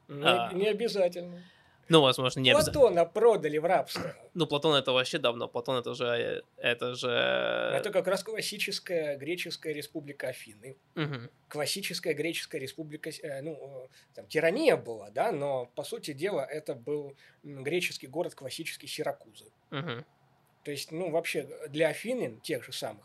Не, 0.08 0.26
А. 0.26 0.54
не 0.54 0.68
обязательно. 0.68 1.43
Ну, 1.89 2.01
возможно, 2.01 2.39
не 2.39 2.51
обязательно. 2.51 2.80
Платона 2.80 3.06
продали 3.06 3.58
в 3.58 3.66
рабство. 3.66 4.16
Ну, 4.34 4.47
Платон 4.47 4.76
это 4.76 4.93
вообще 4.93 5.20
давно. 5.20 5.47
Платон 5.47 5.78
это 5.78 5.93
же... 5.93 6.43
Это 6.58 6.95
же... 6.95 7.10
Это 7.10 7.91
как 7.91 8.08
раз 8.08 8.24
классическая 8.24 9.18
греческая 9.18 9.74
республика 9.74 10.30
Афины. 10.30 10.78
Мгм. 10.95 11.30
Классическая 11.49 12.14
греческая 12.14 12.62
республика, 12.62 13.10
э, 13.10 13.41
ну, 13.41 13.86
э, 13.86 13.88
там 14.16 14.26
тирания 14.28 14.78
была, 14.78 15.10
да, 15.12 15.32
но 15.32 15.66
по 15.76 15.84
сути 15.84 16.14
дела 16.14 16.45
это 16.45 16.74
был 16.74 17.16
греческий 17.43 18.08
город 18.08 18.34
классический 18.34 18.88
Сиракузы. 18.88 19.51
Мгм. 19.70 20.06
То 20.64 20.72
есть, 20.72 20.91
ну, 20.91 21.11
вообще 21.11 21.47
для 21.70 21.89
Афинин, 21.89 22.39
тех 22.39 22.64
же 22.64 22.72
самых, 22.72 23.03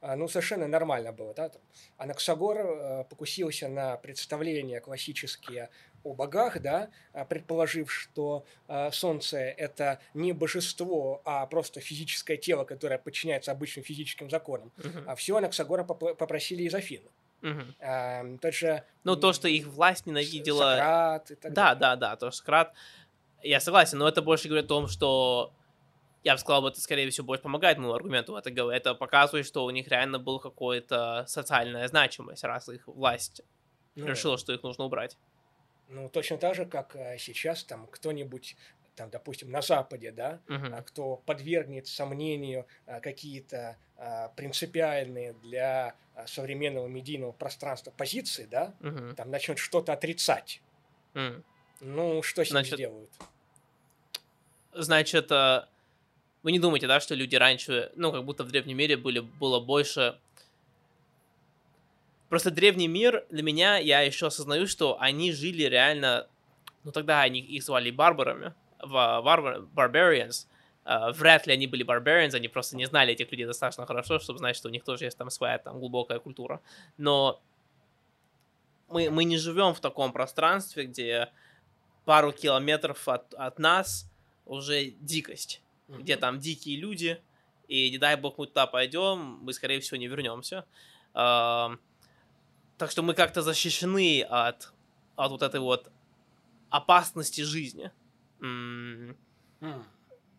ну, 0.00 0.28
совершенно 0.28 0.66
нормально 0.66 1.12
было, 1.12 1.34
да, 1.34 1.48
там, 1.50 1.60
Анаксагор 1.98 2.56
э, 2.58 3.04
покусился 3.04 3.68
на 3.68 3.96
представления 3.96 4.80
классические 4.80 5.68
о 6.04 6.14
богах, 6.14 6.60
да, 6.62 6.88
а, 7.12 7.26
предположив, 7.26 7.92
что 7.92 8.46
а, 8.68 8.90
Солнце– 8.90 9.36
это 9.58 10.00
не 10.14 10.32
божество, 10.32 11.20
а 11.26 11.44
просто 11.46 11.80
физическое 11.80 12.38
тело, 12.38 12.64
которое 12.64 12.98
подчиняется 12.98 13.52
обычным 13.52 13.84
физическим 13.84 14.30
законам. 14.30 14.72
А 15.06 15.14
все 15.14 15.36
Анаксагора 15.36 15.84
поп- 15.84 16.16
попросили 16.16 16.62
из 16.62 16.74
Афин. 16.74 17.02
А, 17.80 18.24
тот 18.40 18.54
же 18.54 18.82
Ну, 19.04 19.16
то, 19.16 19.32
что 19.34 19.48
их 19.48 19.66
власть 19.66 20.06
ненавидела... 20.06 20.70
Сократ 20.70 21.30
и 21.30 21.34
так 21.34 21.52
Да, 21.52 21.74
далее. 21.74 21.80
да, 21.80 21.96
да, 21.96 22.16
то, 22.16 22.30
что 22.30 22.38
Сократ... 22.38 22.72
Я 23.42 23.60
согласен, 23.60 23.98
но 23.98 24.08
это 24.08 24.22
больше 24.22 24.48
говорит 24.48 24.66
о 24.66 24.68
том, 24.68 24.88
что... 24.88 25.52
Я 26.22 26.34
бы 26.34 26.38
сказал, 26.38 26.66
это, 26.68 26.80
скорее 26.80 27.08
всего, 27.10 27.26
больше 27.26 27.42
помогает 27.42 27.78
моему 27.78 27.94
аргументу. 27.94 28.36
Это, 28.36 28.50
это 28.50 28.94
показывает, 28.94 29.46
что 29.46 29.64
у 29.64 29.70
них 29.70 29.88
реально 29.88 30.18
была 30.18 30.38
какая-то 30.38 31.24
социальная 31.26 31.88
значимость, 31.88 32.44
раз 32.44 32.68
их 32.68 32.86
власть 32.86 33.40
Ну, 33.94 34.06
решила, 34.06 34.36
что 34.36 34.52
их 34.52 34.62
нужно 34.62 34.84
убрать. 34.84 35.16
Ну, 35.88 36.08
точно 36.10 36.36
так 36.36 36.54
же, 36.54 36.66
как 36.66 36.94
а, 36.94 37.16
сейчас 37.18 37.64
там 37.64 37.86
кто-нибудь, 37.86 38.56
там, 38.96 39.08
допустим, 39.10 39.50
на 39.50 39.62
Западе, 39.62 40.12
да, 40.12 40.40
а, 40.46 40.82
кто 40.82 41.16
подвергнет 41.16 41.86
сомнению 41.86 42.66
а, 42.86 43.00
какие-то 43.00 43.78
а, 43.96 44.28
принципиальные 44.28 45.32
для 45.32 45.96
современного 46.26 46.86
медийного 46.86 47.32
пространства 47.32 47.90
позиции, 47.92 48.44
да, 48.44 48.74
Мгм. 48.80 49.16
там 49.16 49.30
начнет 49.30 49.58
что-то 49.58 49.94
отрицать. 49.94 50.60
М. 51.14 51.42
Ну, 51.80 52.22
что 52.22 52.44
с 52.44 52.48
ним 52.48 52.50
Значит, 52.60 52.74
сделают? 52.74 53.10
Значит, 54.72 55.32
э, 55.32 55.66
вы 56.42 56.52
не 56.52 56.58
думаете, 56.58 56.86
да, 56.86 57.00
что 57.00 57.14
люди 57.14 57.36
раньше, 57.36 57.92
ну, 57.96 58.12
как 58.12 58.24
будто 58.24 58.44
в 58.44 58.48
древнем 58.48 58.76
мире 58.76 58.96
были, 58.96 59.20
было 59.20 59.60
больше... 59.60 60.18
Просто 62.28 62.50
древний 62.50 62.88
мир, 62.88 63.24
для 63.30 63.42
меня, 63.42 63.76
я 63.78 64.00
еще 64.02 64.28
осознаю, 64.28 64.66
что 64.66 65.00
они 65.00 65.32
жили 65.32 65.64
реально... 65.64 66.26
Ну, 66.84 66.92
тогда 66.92 67.20
они 67.20 67.40
их 67.40 67.62
звали 67.62 67.90
барбарами, 67.90 68.54
варвар, 68.82 69.62
barbarians. 69.74 70.46
Э, 70.84 71.12
Вряд 71.12 71.46
ли 71.46 71.52
они 71.52 71.66
были 71.66 71.84
barbarians, 71.84 72.34
они 72.34 72.48
просто 72.48 72.76
не 72.76 72.86
знали 72.86 73.12
этих 73.12 73.30
людей 73.30 73.46
достаточно 73.46 73.84
хорошо, 73.84 74.18
чтобы 74.18 74.38
знать, 74.38 74.56
что 74.56 74.68
у 74.68 74.70
них 74.70 74.84
тоже 74.84 75.04
есть 75.04 75.18
там 75.18 75.28
своя 75.30 75.58
там 75.58 75.78
глубокая 75.78 76.20
культура. 76.20 76.60
Но 76.96 77.40
мы, 78.88 79.10
мы 79.10 79.24
не 79.24 79.36
живем 79.36 79.74
в 79.74 79.80
таком 79.80 80.12
пространстве, 80.12 80.86
где 80.86 81.30
пару 82.04 82.32
километров 82.32 83.08
от, 83.08 83.34
от 83.34 83.58
нас 83.58 84.10
уже 84.46 84.86
дикость, 85.00 85.62
где 85.98 86.16
там 86.16 86.38
дикие 86.38 86.76
люди, 86.78 87.20
и 87.68 87.90
не 87.90 87.98
дай 87.98 88.16
бог 88.16 88.38
мы 88.38 88.46
туда 88.46 88.66
пойдем, 88.66 89.38
мы, 89.42 89.52
скорее 89.52 89.80
всего, 89.80 89.96
не 89.96 90.06
вернемся. 90.08 90.64
Так 91.12 92.90
что 92.90 93.02
мы 93.02 93.14
как-то 93.14 93.42
защищены 93.42 94.22
от, 94.22 94.72
от 95.16 95.30
вот 95.30 95.42
этой 95.42 95.60
вот 95.60 95.90
опасности 96.70 97.42
жизни. 97.42 97.90
М, 98.40 99.16
М. 99.60 99.84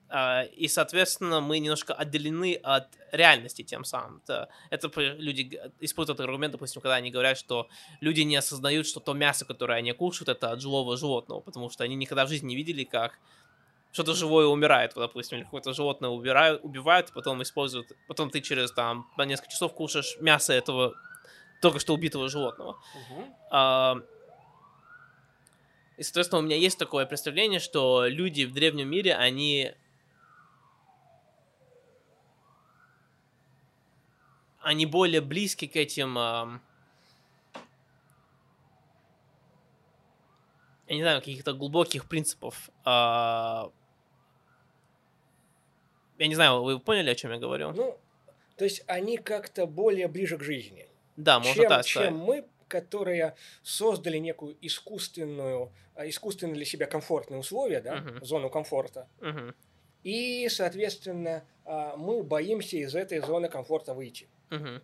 а, 0.09 0.43
И, 0.43 0.67
соответственно, 0.67 1.39
мы 1.39 1.59
немножко 1.59 1.93
отделены 1.93 2.55
от 2.55 2.87
реальности 3.11 3.61
тем 3.61 3.83
самым. 3.85 4.21
Это, 4.23 4.49
это 4.71 4.89
люди 5.01 5.59
используют 5.79 6.19
этот 6.19 6.27
аргумент, 6.29 6.53
допустим, 6.53 6.81
когда 6.81 6.95
они 6.95 7.11
говорят, 7.11 7.37
что 7.37 7.69
люди 7.99 8.21
не 8.21 8.35
осознают, 8.35 8.87
что 8.87 8.99
то 8.99 9.13
мясо, 9.13 9.45
которое 9.45 9.77
они 9.77 9.91
кушают, 9.91 10.29
это 10.29 10.51
от 10.51 10.61
живого 10.61 10.97
животного, 10.97 11.41
потому 11.41 11.69
что 11.69 11.83
они 11.83 11.95
никогда 11.95 12.25
в 12.25 12.29
жизни 12.29 12.47
не 12.47 12.55
видели, 12.55 12.83
как 12.85 13.19
что-то 13.91 14.13
живое 14.13 14.45
умирает, 14.47 14.93
допустим, 14.95 15.37
или 15.37 15.43
какое-то 15.45 15.73
животное 15.73 16.09
убирают, 16.09 16.63
убивают, 16.63 17.11
потом 17.13 17.41
используют, 17.43 17.91
потом 18.07 18.29
ты 18.29 18.41
через 18.41 18.71
там 18.71 19.09
несколько 19.17 19.51
часов 19.51 19.73
кушаешь 19.73 20.17
мясо 20.19 20.53
этого 20.53 20.93
только 21.61 21.79
что 21.79 21.93
убитого 21.93 22.29
животного. 22.29 22.77
Мгм. 23.09 23.35
А, 23.51 23.97
И, 25.97 26.03
соответственно, 26.03 26.39
у 26.39 26.43
меня 26.45 26.55
есть 26.55 26.79
такое 26.79 27.05
представление, 27.05 27.59
что 27.59 28.05
люди 28.07 28.45
в 28.45 28.53
древнем 28.53 28.89
мире, 28.89 29.13
они... 29.15 29.73
Они 34.61 34.85
более 34.85 35.21
близки 35.21 35.67
к 35.67 35.75
этим... 35.75 36.17
ам, 36.17 36.61
Я 40.87 40.95
не 40.95 41.03
знаю, 41.03 41.19
каких-то 41.19 41.53
глубоких 41.53 42.05
принципов. 42.05 42.69
а, 42.83 43.71
Я 46.21 46.27
не 46.27 46.35
знаю, 46.35 46.61
вы 46.61 46.79
поняли, 46.79 47.09
о 47.09 47.15
чем 47.15 47.31
я 47.31 47.39
говорю? 47.39 47.71
Ну, 47.71 47.97
то 48.55 48.63
есть 48.63 48.83
они 48.85 49.17
как-то 49.17 49.65
более 49.65 50.07
ближе 50.07 50.37
к 50.37 50.43
жизни, 50.43 50.85
да, 51.17 51.39
можно 51.39 51.63
чем, 51.63 51.69
так 51.69 51.85
чем 51.87 52.13
сказать. 52.13 52.27
мы, 52.27 52.45
которые 52.67 53.35
создали 53.63 54.19
некую 54.19 54.55
искусственную, 54.61 55.71
а, 55.95 56.07
искусственные 56.07 56.53
для 56.53 56.65
себя 56.65 56.85
комфортные 56.85 57.39
условия, 57.39 57.81
да, 57.81 57.95
Мгм. 57.95 58.23
зону 58.23 58.51
комфорта. 58.51 59.07
Мгм, 59.19 59.55
И, 60.03 60.47
соответственно, 60.49 61.43
а, 61.65 61.97
мы 61.97 62.21
боимся 62.21 62.77
из 62.77 62.93
этой 62.93 63.17
зоны 63.19 63.49
комфорта 63.49 63.95
выйти. 63.95 64.27
мгм, 64.51 64.79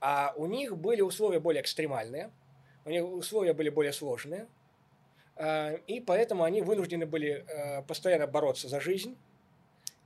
А 0.00 0.32
у 0.38 0.46
них 0.46 0.74
были 0.78 1.02
условия 1.02 1.38
более 1.38 1.60
экстремальные, 1.60 2.30
у 2.86 2.88
них 2.88 3.04
условия 3.04 3.52
были 3.52 3.68
более 3.68 3.92
сложные, 3.92 4.46
а, 5.36 5.74
и 5.86 6.00
поэтому 6.00 6.44
они 6.44 6.62
вынуждены 6.62 7.04
были 7.04 7.44
постоянно 7.86 8.26
бороться 8.26 8.68
за 8.68 8.80
жизнь, 8.80 9.18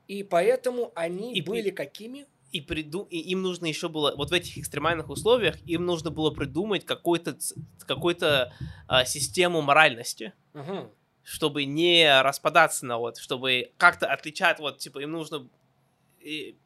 и 0.08 0.22
поэтому 0.22 0.92
они 0.94 1.32
И 1.34 1.42
при- 1.42 1.48
были 1.48 1.70
какими? 1.70 2.26
и, 2.52 2.60
приду... 2.60 3.04
и 3.10 3.18
им 3.18 3.40
нужно 3.42 3.64
еще 3.66 3.88
было, 3.88 4.14
вот 4.14 4.28
в 4.30 4.32
этих 4.34 4.58
экстремальных 4.58 5.08
условиях, 5.08 5.56
им 5.66 5.86
нужно 5.86 6.10
было 6.10 6.30
придумать 6.30 6.84
какой-то, 6.84 7.32
ц- 7.32 7.54
какой-то 7.86 8.52
а, 8.88 9.04
систему 9.06 9.62
моральности, 9.62 10.34
Мгм. 10.52 10.90
чтобы 11.22 11.64
не 11.64 12.20
распадаться 12.20 12.84
на 12.84 12.98
вот, 12.98 13.16
чтобы 13.16 13.72
как-то 13.78 14.06
отличать, 14.06 14.58
вот, 14.58 14.76
типа, 14.78 14.98
им 14.98 15.12
нужно... 15.12 15.48
И, 16.20 16.56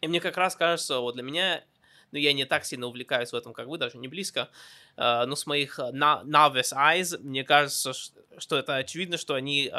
и 0.00 0.08
мне 0.08 0.20
как 0.20 0.36
раз 0.36 0.56
кажется, 0.56 0.98
вот 0.98 1.14
для 1.14 1.22
меня, 1.22 1.62
ну, 2.10 2.18
я 2.18 2.32
не 2.32 2.44
так 2.44 2.64
сильно 2.64 2.86
увлекаюсь 2.88 3.30
в 3.32 3.36
этом, 3.36 3.52
как 3.52 3.68
вы, 3.68 3.78
даже 3.78 3.98
не 3.98 4.08
близко, 4.08 4.48
а, 4.96 5.26
но 5.26 5.36
с 5.36 5.46
моих 5.46 5.78
а, 5.78 5.92
на- 5.92 6.22
novice 6.24 6.72
eyes, 6.74 7.16
мне 7.18 7.44
кажется, 7.44 7.92
что 7.92 8.58
это 8.58 8.74
очевидно, 8.76 9.16
что 9.16 9.34
они... 9.34 9.70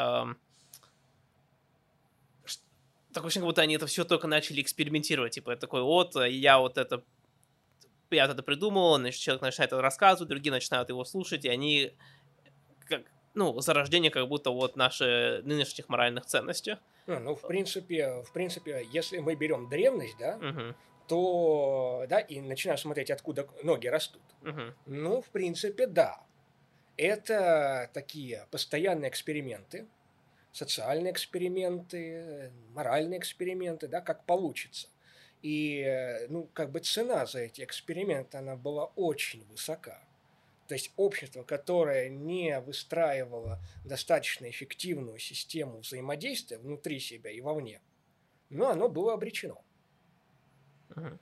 ам, 3.10 3.14
ш- 3.14 3.20
так 3.20 3.24
очень 3.24 3.40
как 3.40 3.46
будто 3.48 3.62
они 3.62 3.74
это 3.76 3.86
все 3.86 4.04
только 4.04 4.26
начали 4.26 4.62
экспериментировать, 4.62 5.34
типа, 5.34 5.56
такой, 5.56 5.82
вот, 5.82 6.16
э, 6.16 6.30
я 6.30 6.58
вот 6.58 6.78
это 6.78 7.04
я 8.10 8.26
вот 8.26 8.34
это 8.34 8.42
придумал, 8.42 8.96
значит, 8.98 9.20
человек 9.20 9.42
начинает 9.42 9.72
это 9.72 9.80
рассказывать, 9.82 10.28
другие 10.28 10.52
начинают 10.52 10.88
его 10.88 11.04
слушать, 11.04 11.44
и 11.44 11.48
они 11.48 11.92
как, 12.88 13.02
ну, 13.34 13.60
зарождение 13.60 14.10
как 14.10 14.28
будто 14.28 14.50
вот 14.50 14.76
наши 14.76 15.42
нынешних 15.44 15.88
моральных 15.88 16.26
ценностей. 16.26 16.76
Ну, 17.06 17.18
ну, 17.20 17.34
в 17.34 17.42
принципе, 17.42 18.22
в 18.22 18.32
принципе, 18.32 18.86
если 18.92 19.18
мы 19.18 19.34
берем 19.34 19.68
древность, 19.68 20.16
да, 20.18 20.36
Мгм, 20.36 20.74
то, 21.08 22.04
да, 22.08 22.20
и 22.20 22.40
начинаем 22.40 22.78
смотреть, 22.78 23.10
откуда 23.10 23.48
ноги 23.62 23.88
растут. 23.88 24.22
мгм, 24.42 24.74
Ну, 24.86 25.20
в 25.20 25.28
принципе, 25.30 25.86
да. 25.86 26.20
Это 26.96 27.90
такие 27.94 28.46
постоянные 28.50 29.08
эксперименты, 29.10 29.86
социальные 30.52 31.12
эксперименты, 31.12 32.52
моральные 32.70 33.18
эксперименты, 33.20 33.88
да, 33.88 34.00
как 34.00 34.26
получится. 34.26 34.88
И, 35.42 35.80
э, 35.80 36.28
ну, 36.28 36.46
как 36.48 36.70
бы 36.72 36.80
цена 36.80 37.26
за 37.26 37.40
эти 37.40 37.62
эксперименты, 37.62 38.38
она 38.38 38.56
была 38.56 38.86
очень 38.96 39.46
высока. 39.46 40.08
То 40.68 40.74
есть 40.74 40.92
общество, 40.96 41.44
которое 41.44 42.08
не 42.08 42.60
выстраивало 42.60 43.60
достаточно 43.84 44.48
эффективную 44.50 45.18
систему 45.18 45.80
взаимодействия 45.80 46.58
внутри 46.58 47.00
себя 47.00 47.30
и 47.30 47.40
вовне, 47.40 47.82
ну, 48.50 48.66
оно 48.68 48.88
было 48.88 49.14
обречено. 49.14 49.64
мгм. 50.96 51.18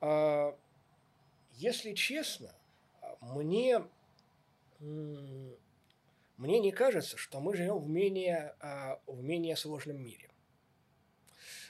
А, 0.00 0.54
Если 1.52 1.94
честно, 1.94 2.54
мне, 3.20 3.88
м, 4.80 5.56
мне 6.42 6.58
не 6.58 6.72
кажется, 6.72 7.16
что 7.16 7.40
мы 7.40 7.56
живем 7.56 7.78
в 7.78 7.88
менее, 7.88 8.54
а, 8.60 8.98
в 9.06 9.22
менее 9.22 9.54
сложном 9.56 10.02
мире. 10.02 10.28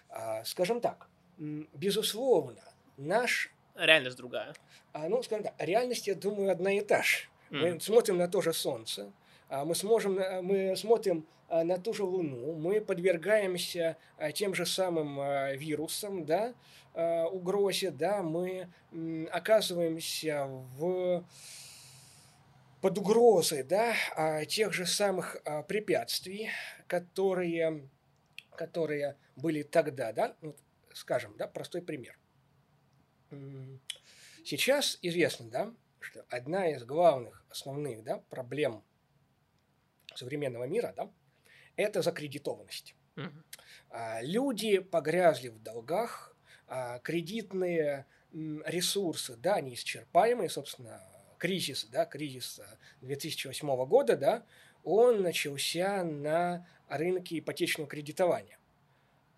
А, 0.08 0.44
Скажем 0.44 0.80
так, 0.80 1.08
безусловно, 1.38 2.62
наш, 2.96 3.50
Реальность 3.74 4.16
другая. 4.16 4.54
а, 4.92 5.08
ну, 5.08 5.22
скажем 5.22 5.44
так, 5.44 5.54
реальность, 5.58 6.06
я 6.06 6.14
думаю, 6.14 6.50
одна 6.50 6.72
и 6.72 6.80
та 6.80 7.02
же. 7.02 7.26
Мы 7.50 7.68
М, 7.68 7.80
смотрим 7.80 8.16
на 8.16 8.28
то 8.28 8.40
же 8.40 8.52
Солнце, 8.54 9.12
мы, 9.50 9.74
сможем, 9.74 10.14
на- 10.14 10.40
мы 10.42 10.74
смотрим 10.76 11.26
а, 11.48 11.64
на 11.64 11.76
ту 11.78 11.92
же 11.92 12.04
Луну, 12.04 12.54
мы 12.54 12.80
подвергаемся 12.80 13.98
а, 14.16 14.32
тем 14.32 14.54
же 14.54 14.64
самым 14.64 15.18
вирусам, 15.58 16.24
да, 16.24 16.54
угрозе, 17.30 17.90
да, 17.90 18.22
мы 18.22 18.68
оказываемся 19.30 20.44
в 20.46 21.24
под 22.83 22.99
угрозой, 22.99 23.62
да, 23.62 23.95
а, 24.16 24.45
тех 24.45 24.72
же 24.72 24.87
самых 24.87 25.37
а, 25.45 25.62
препятствий, 25.62 26.51
которые, 26.89 27.89
которые 28.57 29.16
были 29.37 29.62
тогда, 29.62 30.12
да, 30.12 30.37
ну, 30.43 30.57
скажем, 30.93 31.37
да, 31.39 31.47
простой 31.47 31.80
пример. 31.80 32.18
Сейчас 34.45 34.99
известно, 35.01 35.49
да, 35.49 35.74
что 36.01 36.26
одна 36.28 36.70
из 36.70 36.83
главных, 36.83 37.47
основных, 37.49 38.03
да, 38.03 38.18
проблем 38.28 38.83
современного 40.16 40.64
мира, 40.64 40.93
да, 40.97 41.09
это 41.76 42.03
закредитованность. 42.03 42.97
А, 43.91 44.20
Люди 44.22 44.80
погрязли 44.80 45.49
в 45.49 45.62
долгах, 45.62 46.37
кредитные 47.03 48.07
ресурсы, 48.33 49.37
да, 49.37 49.61
неисчерпаемые, 49.61 50.49
собственно, 50.49 51.11
кризис, 51.43 51.88
да, 51.90 52.07
кризис 52.07 52.61
а, 52.61 52.78
2008 53.01 53.84
года, 53.86 54.16
да, 54.16 54.47
он 54.84 55.22
начался 55.22 56.05
на 56.05 56.68
рынке 56.88 57.40
ипотечного 57.40 57.90
кредитования, 57.90 58.59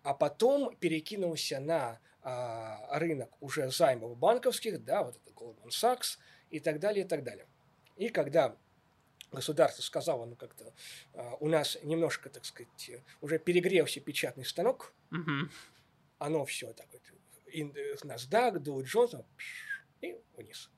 а 0.03 0.13
потом 0.13 0.75
перекинулся 0.75 1.59
на 1.59 1.99
а, 2.21 2.99
рынок 2.99 3.31
уже 3.41 3.71
займов 3.71 4.19
банковских, 4.19 4.83
да, 4.83 5.01
вот 5.01 5.15
это 5.15 5.33
Goldman 5.33 5.69
Sachs 5.69 6.19
и 6.51 6.59
так 6.59 6.79
далее, 6.79 7.05
и 7.05 7.07
так 7.07 7.23
далее. 7.23 7.47
И 7.97 8.09
когда 8.09 8.55
государство 9.31 9.81
сказало, 9.81 10.25
ну 10.25 10.35
как-то 10.35 10.75
а, 11.15 11.37
у 11.39 11.47
нас 11.47 11.75
немножко, 11.81 12.29
так 12.29 12.45
сказать, 12.45 12.89
э, 12.89 13.01
уже 13.21 13.39
перегрелся 13.39 13.99
печатный 13.99 14.45
станок, 14.45 14.93
мгм. 15.09 15.49
оно 16.19 16.45
все 16.45 16.71
так 16.73 16.85
вот, 16.91 17.01
э, 17.51 17.95
NASDAQ, 18.03 18.57
Dow 18.59 18.83
Jones, 18.83 19.25
пш, 19.37 19.83
и 20.01 20.15
вниз. 20.37 20.69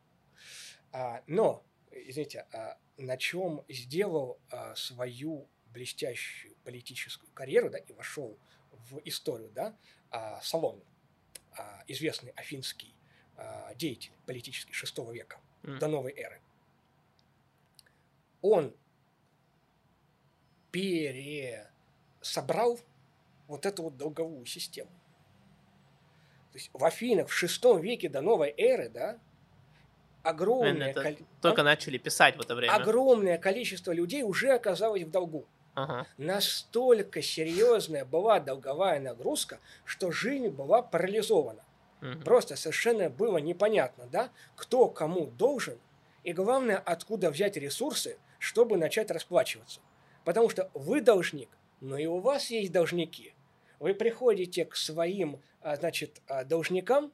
А, 0.97 1.21
но, 1.27 1.63
извините, 1.91 2.47
а 2.51 2.75
на 2.97 3.17
чем 3.17 3.63
сделал 3.69 4.39
а, 4.49 4.73
свою 4.73 5.47
блестящую 5.71 6.55
политическую 6.63 7.31
карьеру, 7.33 7.69
да, 7.69 7.77
и 7.77 7.93
вошел 7.93 8.35
в 8.71 8.99
историю, 9.05 9.51
да, 9.51 9.77
а, 10.09 10.41
Салон, 10.41 10.83
а, 11.55 11.83
известный 11.87 12.31
афинский 12.31 12.95
а, 13.35 13.75
деятель 13.75 14.09
политический 14.25 14.73
шестого 14.73 15.11
века, 15.11 15.39
М. 15.61 15.77
до 15.77 15.87
новой 15.87 16.13
эры. 16.13 16.41
Он 18.41 18.75
пересобрал 20.71 21.59
вот 23.45 23.67
эту 23.67 23.83
вот 23.83 23.97
долговую 23.97 24.47
систему. 24.47 24.89
То 26.51 26.57
есть 26.57 26.71
в 26.73 26.83
Афинах 26.83 27.27
в 27.27 27.33
шестом 27.33 27.79
веке 27.81 28.09
до 28.09 28.21
новой 28.21 28.51
эры, 28.57 28.89
да, 28.89 29.19
огромное, 30.29 30.89
Это 30.89 31.01
коли- 31.03 31.25
Только 31.41 31.61
а? 31.61 31.65
начали 31.65 31.97
писать 31.97 32.35
в 32.37 32.41
это 32.41 32.55
время. 32.55 32.73
огромное 32.73 33.37
количество 33.37 33.91
людей 33.91 34.23
уже 34.23 34.51
оказалось 34.51 35.03
в 35.03 35.11
долгу. 35.11 35.45
Ага. 35.75 36.07
Настолько 36.17 37.21
серьезная 37.21 38.03
была 38.05 38.39
долговая 38.39 38.99
нагрузка, 38.99 39.59
что 39.85 40.11
жизнь 40.11 40.47
была 40.49 40.81
парализована. 40.81 41.63
мгм. 42.01 42.21
Просто 42.23 42.55
совершенно 42.55 43.09
было 43.09 43.37
непонятно, 43.39 44.05
да, 44.11 44.29
кто 44.55 44.87
кому 44.87 45.27
должен, 45.27 45.79
и 46.23 46.31
главное, 46.33 46.77
откуда 46.77 47.31
взять 47.31 47.57
ресурсы, 47.57 48.17
чтобы 48.39 48.77
начать 48.77 49.09
расплачиваться. 49.11 49.79
Потому 50.23 50.49
что 50.49 50.69
вы 50.75 51.01
должник, 51.01 51.49
но 51.81 51.97
и 51.97 52.05
у 52.05 52.19
вас 52.19 52.51
есть 52.51 52.71
должники. 52.71 53.33
Вы 53.79 53.93
приходите 53.95 54.65
к 54.65 54.75
своим, 54.75 55.39
а, 55.61 55.75
значит, 55.75 56.21
а, 56.27 56.43
должникам 56.43 57.11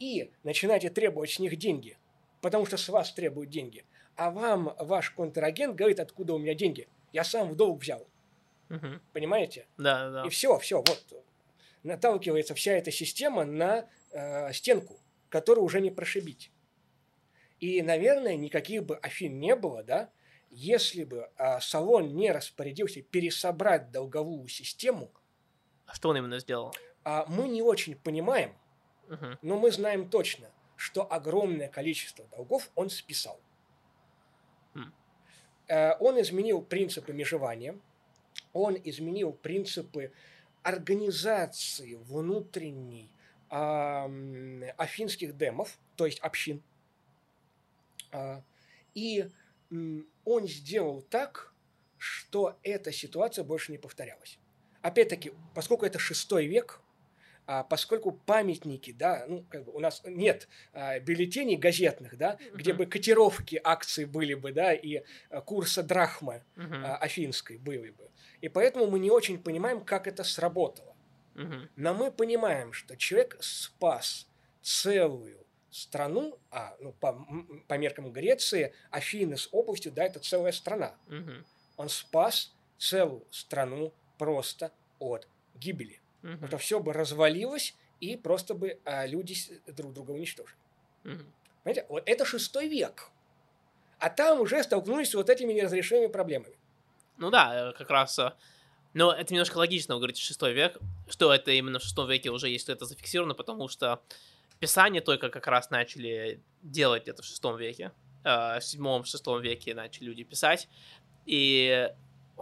и 0.00 0.30
начинаете 0.42 0.90
требовать 0.90 1.30
с 1.30 1.38
них 1.38 1.56
деньги, 1.56 1.96
потому 2.42 2.66
что 2.66 2.76
с 2.76 2.88
вас 2.90 3.12
требуют 3.14 3.48
деньги. 3.48 3.86
А 4.16 4.30
вам 4.30 4.74
ваш 4.78 5.10
контрагент 5.12 5.74
говорит, 5.74 6.00
откуда 6.00 6.34
у 6.34 6.38
меня 6.38 6.54
деньги. 6.54 6.86
Я 7.12 7.24
сам 7.24 7.48
в 7.50 7.56
долг 7.56 7.80
взял. 7.80 8.06
Мгм. 8.68 9.00
Понимаете? 9.14 9.66
Да, 9.78 10.10
да, 10.10 10.26
И 10.26 10.28
все, 10.28 10.58
все, 10.58 10.76
вот 10.76 11.24
наталкивается 11.82 12.54
вся 12.54 12.72
эта 12.72 12.90
система 12.90 13.44
на 13.44 13.88
э, 14.10 14.52
стенку, 14.52 14.98
которую 15.30 15.64
уже 15.64 15.80
не 15.80 15.90
прошибить. 15.90 16.50
И, 17.60 17.80
наверное, 17.80 18.36
никаких 18.36 18.84
бы 18.84 18.96
Афин 18.96 19.38
не 19.38 19.54
было, 19.56 19.82
да, 19.82 20.10
если 20.50 21.04
бы 21.04 21.30
а, 21.38 21.60
Салон 21.60 22.14
не 22.14 22.30
распорядился 22.30 23.00
пересобрать 23.02 23.90
долговую 23.90 24.48
систему, 24.48 25.10
А 25.86 25.94
что 25.94 26.10
он 26.10 26.18
именно 26.18 26.38
сделал? 26.40 26.74
а 27.04 27.24
мы 27.28 27.48
не 27.48 27.62
очень 27.62 27.94
понимаем, 27.96 28.52
Мгм. 29.08 29.38
но 29.42 29.58
мы 29.58 29.70
знаем 29.70 30.10
точно, 30.10 30.50
что 30.82 31.06
огромное 31.12 31.68
количество 31.68 32.24
долгов 32.36 32.68
он 32.74 32.90
списал. 32.90 33.38
М. 34.74 34.92
Э, 35.68 35.96
Он 36.00 36.20
изменил 36.20 36.60
принципы 36.60 37.12
межевания, 37.12 37.78
он 38.52 38.76
изменил 38.82 39.32
принципы 39.32 40.12
организации 40.64 41.94
внутренней 41.94 43.10
афинских 44.76 45.36
демов, 45.36 45.78
то 45.96 46.06
есть 46.06 46.18
общин. 46.20 46.62
А, 48.10 48.42
И 48.94 49.30
он 50.24 50.48
сделал 50.48 51.02
так, 51.02 51.52
что 51.98 52.56
эта 52.62 52.90
ситуация 52.92 53.44
больше 53.44 53.70
не 53.72 53.78
повторялась. 53.78 54.38
Опять-таки, 54.80 55.32
поскольку 55.54 55.84
это 55.86 55.98
шестой 55.98 56.46
век, 56.46 56.80
а, 57.46 57.64
поскольку 57.64 58.12
памятники, 58.12 58.92
да, 58.92 59.24
ну, 59.28 59.44
как 59.48 59.64
бы 59.64 59.72
у 59.72 59.80
нас 59.80 60.02
нет 60.04 60.48
а, 60.72 60.98
бюллетеней 61.00 61.56
газетных, 61.56 62.16
да, 62.16 62.38
где 62.54 62.72
Мгм. 62.72 62.78
бы 62.78 62.86
котировки 62.86 63.60
акций 63.62 64.04
были 64.04 64.34
бы, 64.34 64.52
да, 64.52 64.72
и 64.72 65.02
а, 65.30 65.40
курса 65.40 65.82
драхмы 65.82 66.44
Мгм. 66.56 66.84
а, 66.84 66.96
афинской 66.96 67.58
были 67.58 67.90
бы. 67.90 68.10
И 68.40 68.48
поэтому 68.48 68.86
мы 68.86 68.98
не 68.98 69.10
очень 69.10 69.42
понимаем, 69.42 69.84
как 69.84 70.06
это 70.06 70.24
сработало. 70.24 70.96
Мгм. 71.34 71.70
Но 71.76 71.94
мы 71.94 72.10
понимаем, 72.12 72.72
что 72.72 72.96
человек 72.96 73.36
спас 73.40 74.28
целую 74.60 75.46
страну, 75.70 76.38
а 76.50 76.76
ну, 76.80 76.92
по, 76.92 77.26
по 77.66 77.78
меркам 77.78 78.12
Греции, 78.12 78.74
Афины 78.90 79.36
с 79.36 79.48
областью, 79.52 79.92
да, 79.92 80.04
это 80.04 80.20
целая 80.20 80.52
страна. 80.52 80.98
Мгм. 81.06 81.44
Он 81.76 81.88
спас 81.88 82.54
целую 82.78 83.26
страну 83.30 83.94
просто 84.18 84.72
от 84.98 85.28
гибели. 85.54 86.01
Мгм. 86.22 86.44
Это 86.44 86.58
все 86.58 86.80
бы 86.80 86.92
развалилось, 86.92 87.74
и 88.00 88.16
просто 88.16 88.54
бы 88.54 88.78
а, 88.84 89.06
люди 89.06 89.34
друг 89.66 89.92
друга 89.92 90.12
уничтожили. 90.12 90.56
Мгм. 91.04 91.26
Понимаете, 91.64 91.86
вот 91.88 92.02
это 92.06 92.24
шестой 92.24 92.68
век. 92.68 93.10
А 93.98 94.10
там 94.10 94.40
уже 94.40 94.62
столкнулись 94.64 95.10
с 95.10 95.14
вот 95.14 95.30
этими 95.30 95.52
неразрешимыми 95.52 96.08
проблемами. 96.08 96.56
Ну 97.18 97.30
да, 97.30 97.70
э, 97.70 97.72
как 97.78 97.90
раз. 97.90 98.18
э, 98.18 98.32
Но 98.94 99.12
это 99.12 99.32
немножко 99.32 99.58
логично, 99.58 99.94
вы 99.94 100.00
говорите, 100.00 100.20
шестой 100.22 100.52
век, 100.52 100.76
что 101.08 101.32
это 101.32 101.50
именно 101.52 101.78
в 101.78 101.82
шестом 101.82 102.08
веке 102.08 102.30
уже 102.30 102.48
есть 102.48 102.68
это 102.68 102.84
зафиксировано, 102.84 103.34
потому 103.34 103.68
что 103.68 104.02
писание 104.58 105.00
только 105.00 105.28
как 105.30 105.46
раз 105.46 105.70
начали 105.70 106.40
делать 106.62 107.08
это 107.08 107.22
в 107.22 107.24
шестом 107.24 107.56
веке. 107.56 107.92
э, 108.24 108.58
В 108.58 108.64
седьмом-шестом 108.64 109.40
веке 109.40 109.74
начали 109.74 110.06
люди 110.06 110.24
писать. 110.24 110.68
И 111.26 111.88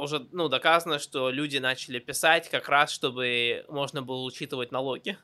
уже, 0.01 0.27
ну, 0.33 0.49
доказано, 0.49 0.99
что 0.99 1.31
люди 1.31 1.59
начали 1.59 1.99
писать 1.99 2.49
как 2.49 2.69
раз, 2.69 2.91
чтобы 2.91 3.65
можно 3.69 4.03
было 4.03 4.23
учитывать 4.23 4.73
налоги. 4.73 5.17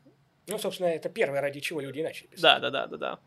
Ну, 0.46 0.58
собственно, 0.58 0.88
это 0.88 1.08
первое, 1.08 1.40
ради 1.40 1.60
чего 1.60 1.80
люди 1.80 2.00
начали 2.00 2.26
писать. 2.28 2.42
Да, 2.42 2.58
да, 2.58 2.70
да, 2.70 2.86
да, 2.86 2.96
да. 2.96 3.18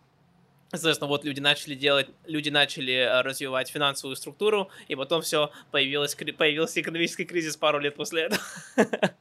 Соответственно, 0.72 1.10
вот 1.10 1.26
люди 1.26 1.40
начали 1.40 1.74
делать, 1.74 2.08
люди 2.26 2.50
начали 2.50 2.94
э, 2.94 3.22
развивать 3.22 3.70
финансовую 3.70 4.16
структуру, 4.16 4.70
и 4.88 4.96
потом 4.96 5.24
все 5.24 5.52
появилось, 5.72 6.16
появился 6.16 6.80
экономический 6.80 7.26
кризис 7.26 7.58
пару 7.58 7.80
лет 7.80 7.96
после 7.96 8.24
этого. 8.24 8.42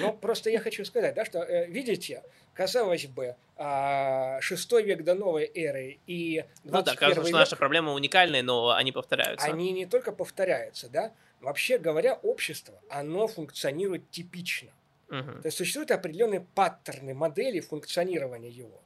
Ну, 0.00 0.12
просто 0.12 0.50
я 0.50 0.60
хочу 0.60 0.84
сказать, 0.84 1.14
да, 1.14 1.24
что, 1.24 1.42
э, 1.42 1.66
видите, 1.66 2.22
казалось 2.54 3.06
бы, 3.06 3.36
а, 3.56 4.40
шестой 4.40 4.82
век 4.82 5.04
до 5.04 5.14
новой 5.14 5.50
эры 5.54 5.98
и 6.06 6.44
Ну 6.64 6.72
да, 6.72 6.82
21 6.82 6.98
кажется, 6.98 7.28
что 7.28 7.38
наши 7.38 7.56
проблемы 7.56 7.92
уникальные, 7.92 8.42
но 8.42 8.70
они 8.70 8.92
повторяются. 8.92 9.46
они 9.46 9.72
не 9.72 9.86
только 9.86 10.12
повторяются, 10.12 10.88
да, 10.88 11.12
вообще 11.40 11.78
говоря, 11.78 12.14
общество, 12.22 12.80
оно 12.88 13.28
функционирует 13.28 14.10
типично. 14.10 14.70
Мгм. 15.08 15.42
То 15.42 15.46
есть 15.46 15.58
существуют 15.58 15.90
определенные 15.90 16.40
паттерны, 16.40 17.14
модели 17.14 17.60
функционирования 17.60 18.48
его. 18.48 18.80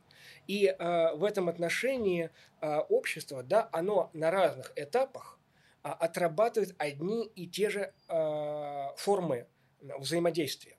И 0.49 0.67
э, 0.67 1.15
в 1.15 1.25
этом 1.25 1.49
отношении 1.49 2.31
э, 2.61 2.79
общество, 2.89 3.43
да, 3.43 3.69
оно 3.73 4.11
на 4.13 4.31
разных 4.31 4.73
этапах 4.77 5.39
а, 5.83 5.93
отрабатывает 5.93 6.75
одни 6.79 7.27
и 7.37 7.47
те 7.47 7.71
же 7.71 7.93
э, 8.09 8.87
формы 8.97 9.47
взаимодействия. 9.81 10.76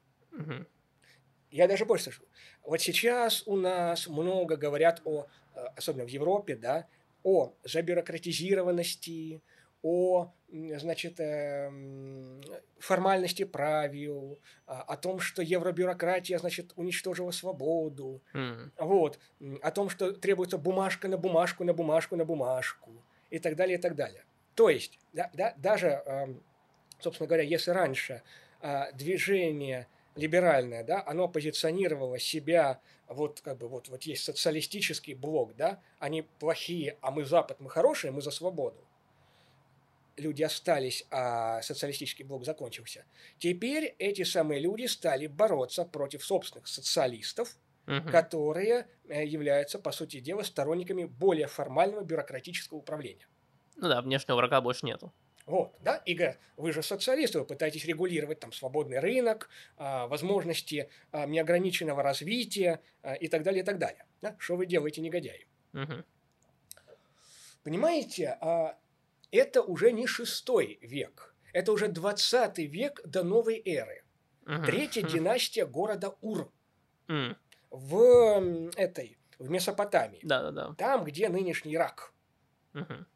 Я 1.49 1.67
даже 1.67 1.85
больше 1.85 2.05
скажу. 2.05 2.23
Вот 2.63 2.81
сейчас 2.81 3.43
у 3.47 3.55
нас 3.55 4.07
много 4.07 4.57
говорят 4.57 5.01
о, 5.05 5.27
э, 5.55 5.65
особенно 5.77 6.05
в 6.05 6.09
Европе, 6.09 6.55
да, 6.55 6.87
о 7.23 7.53
забюрократизированности, 7.63 9.41
о, 9.81 10.33
значит, 10.49 11.19
эм, 11.19 12.41
формальности 12.79 13.43
правил, 13.45 14.39
а, 14.65 14.81
о 14.81 14.97
том, 14.97 15.19
что 15.19 15.41
евробюрократия, 15.41 16.37
значит, 16.39 16.73
уничтожила 16.75 17.31
свободу, 17.31 18.23
М. 18.33 18.71
вот, 18.77 19.19
о 19.61 19.71
том, 19.71 19.89
что 19.89 20.11
требуется 20.13 20.57
бумажка 20.57 21.07
на 21.07 21.17
бумажку, 21.17 21.63
на 21.63 21.73
бумажку, 21.73 22.15
на 22.15 22.25
бумажку, 22.25 23.05
и 23.29 23.39
так 23.39 23.55
далее, 23.55 23.77
и 23.77 23.81
так 23.81 23.95
далее. 23.95 24.25
То 24.55 24.69
есть, 24.69 24.99
да, 25.13 25.29
да, 25.33 25.53
даже, 25.57 26.01
эм, 26.05 26.43
собственно 26.99 27.27
говоря, 27.27 27.43
если 27.43 27.71
раньше 27.71 28.23
а, 28.59 28.91
движение 28.93 29.87
либеральное, 30.17 30.83
да, 30.83 31.03
оно 31.05 31.27
позиционировало 31.29 32.19
себя, 32.19 32.81
вот 33.07 33.41
как 33.41 33.57
бы 33.57 33.67
вот, 33.69 33.87
вот 33.87 34.03
есть 34.03 34.23
социалистический 34.23 35.13
блок, 35.13 35.55
да, 35.55 35.81
они 35.99 36.23
плохие, 36.23 36.97
а 37.01 37.11
мы 37.11 37.25
Запад, 37.25 37.59
мы 37.59 37.69
хорошие, 37.69 38.11
мы 38.11 38.21
за 38.21 38.31
свободу. 38.31 38.89
Люди 40.17 40.41
остались, 40.41 41.05
а 41.11 41.61
социалистический 41.61 42.23
блок 42.25 42.43
закончился. 42.43 43.05
Теперь 43.37 43.95
эти 43.99 44.23
самые 44.23 44.59
люди 44.59 44.87
стали 44.87 45.27
бороться 45.27 45.85
против 45.85 46.25
собственных 46.25 46.67
социалистов, 46.67 47.55
Мгм. 47.85 48.09
которые 48.09 48.87
э, 49.07 49.25
являются, 49.25 49.79
по 49.79 49.91
сути 49.91 50.19
дела, 50.19 50.43
сторонниками 50.43 51.05
более 51.05 51.47
формального 51.47 52.03
бюрократического 52.03 52.79
управления. 52.79 53.27
Ну 53.75 53.87
да, 53.87 54.01
внешнего 54.01 54.35
врага 54.37 54.59
больше 54.61 54.85
нету. 54.85 55.13
Вот, 55.47 55.73
да, 55.79 55.95
и 56.05 56.13
говорят, 56.13 56.37
вы 56.57 56.73
же 56.73 56.83
социалисты, 56.83 57.39
вы 57.39 57.45
пытаетесь 57.45 57.85
регулировать 57.85 58.41
там 58.41 58.51
свободный 58.51 58.99
рынок, 58.99 59.49
а, 59.77 60.05
возможности 60.07 60.89
а, 61.13 61.25
неограниченного 61.25 62.03
развития 62.03 62.81
а, 63.01 63.13
и 63.13 63.29
так 63.29 63.43
далее, 63.43 63.63
и 63.63 63.65
так 63.65 63.79
далее. 63.79 64.05
Да? 64.21 64.35
Что 64.39 64.57
вы 64.57 64.65
делаете, 64.65 64.99
негодяи? 64.99 65.47
Мгм. 65.71 66.03
Понимаете, 67.63 68.37
это 69.31 69.61
уже 69.61 69.93
не 69.93 70.05
шестой 70.05 70.79
век, 70.81 71.33
это 71.53 71.71
уже 71.71 71.87
двадцатый 71.87 72.65
век 72.65 73.01
до 73.05 73.23
новой 73.23 73.61
эры. 73.65 74.03
Мгм. 74.45 74.65
Третья 74.65 75.01
династия 75.01 75.65
города 75.65 76.15
Ур 76.19 76.51
М. 77.07 77.37
в 77.69 78.71
этой, 78.75 79.17
в 79.39 79.49
Месопотамии, 79.49 80.19
Да-да-да. 80.23 80.73
там, 80.77 81.05
где 81.05 81.29
нынешний 81.29 81.75
Ирак. 81.75 82.13
Мгм. 82.73 83.07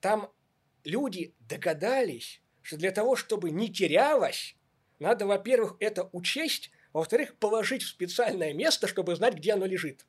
Там 0.00 0.32
люди 0.84 1.34
догадались, 1.40 2.40
что 2.62 2.76
для 2.76 2.90
того, 2.90 3.16
чтобы 3.16 3.50
не 3.50 3.68
терялось, 3.72 4.56
надо, 4.98 5.26
во-первых, 5.26 5.76
это 5.80 6.08
учесть, 6.12 6.70
во-вторых, 6.92 7.36
положить 7.36 7.82
в 7.82 7.88
специальное 7.88 8.52
место, 8.52 8.86
чтобы 8.88 9.14
знать, 9.16 9.34
где 9.34 9.52
оно 9.52 9.66
лежит. 9.66 10.04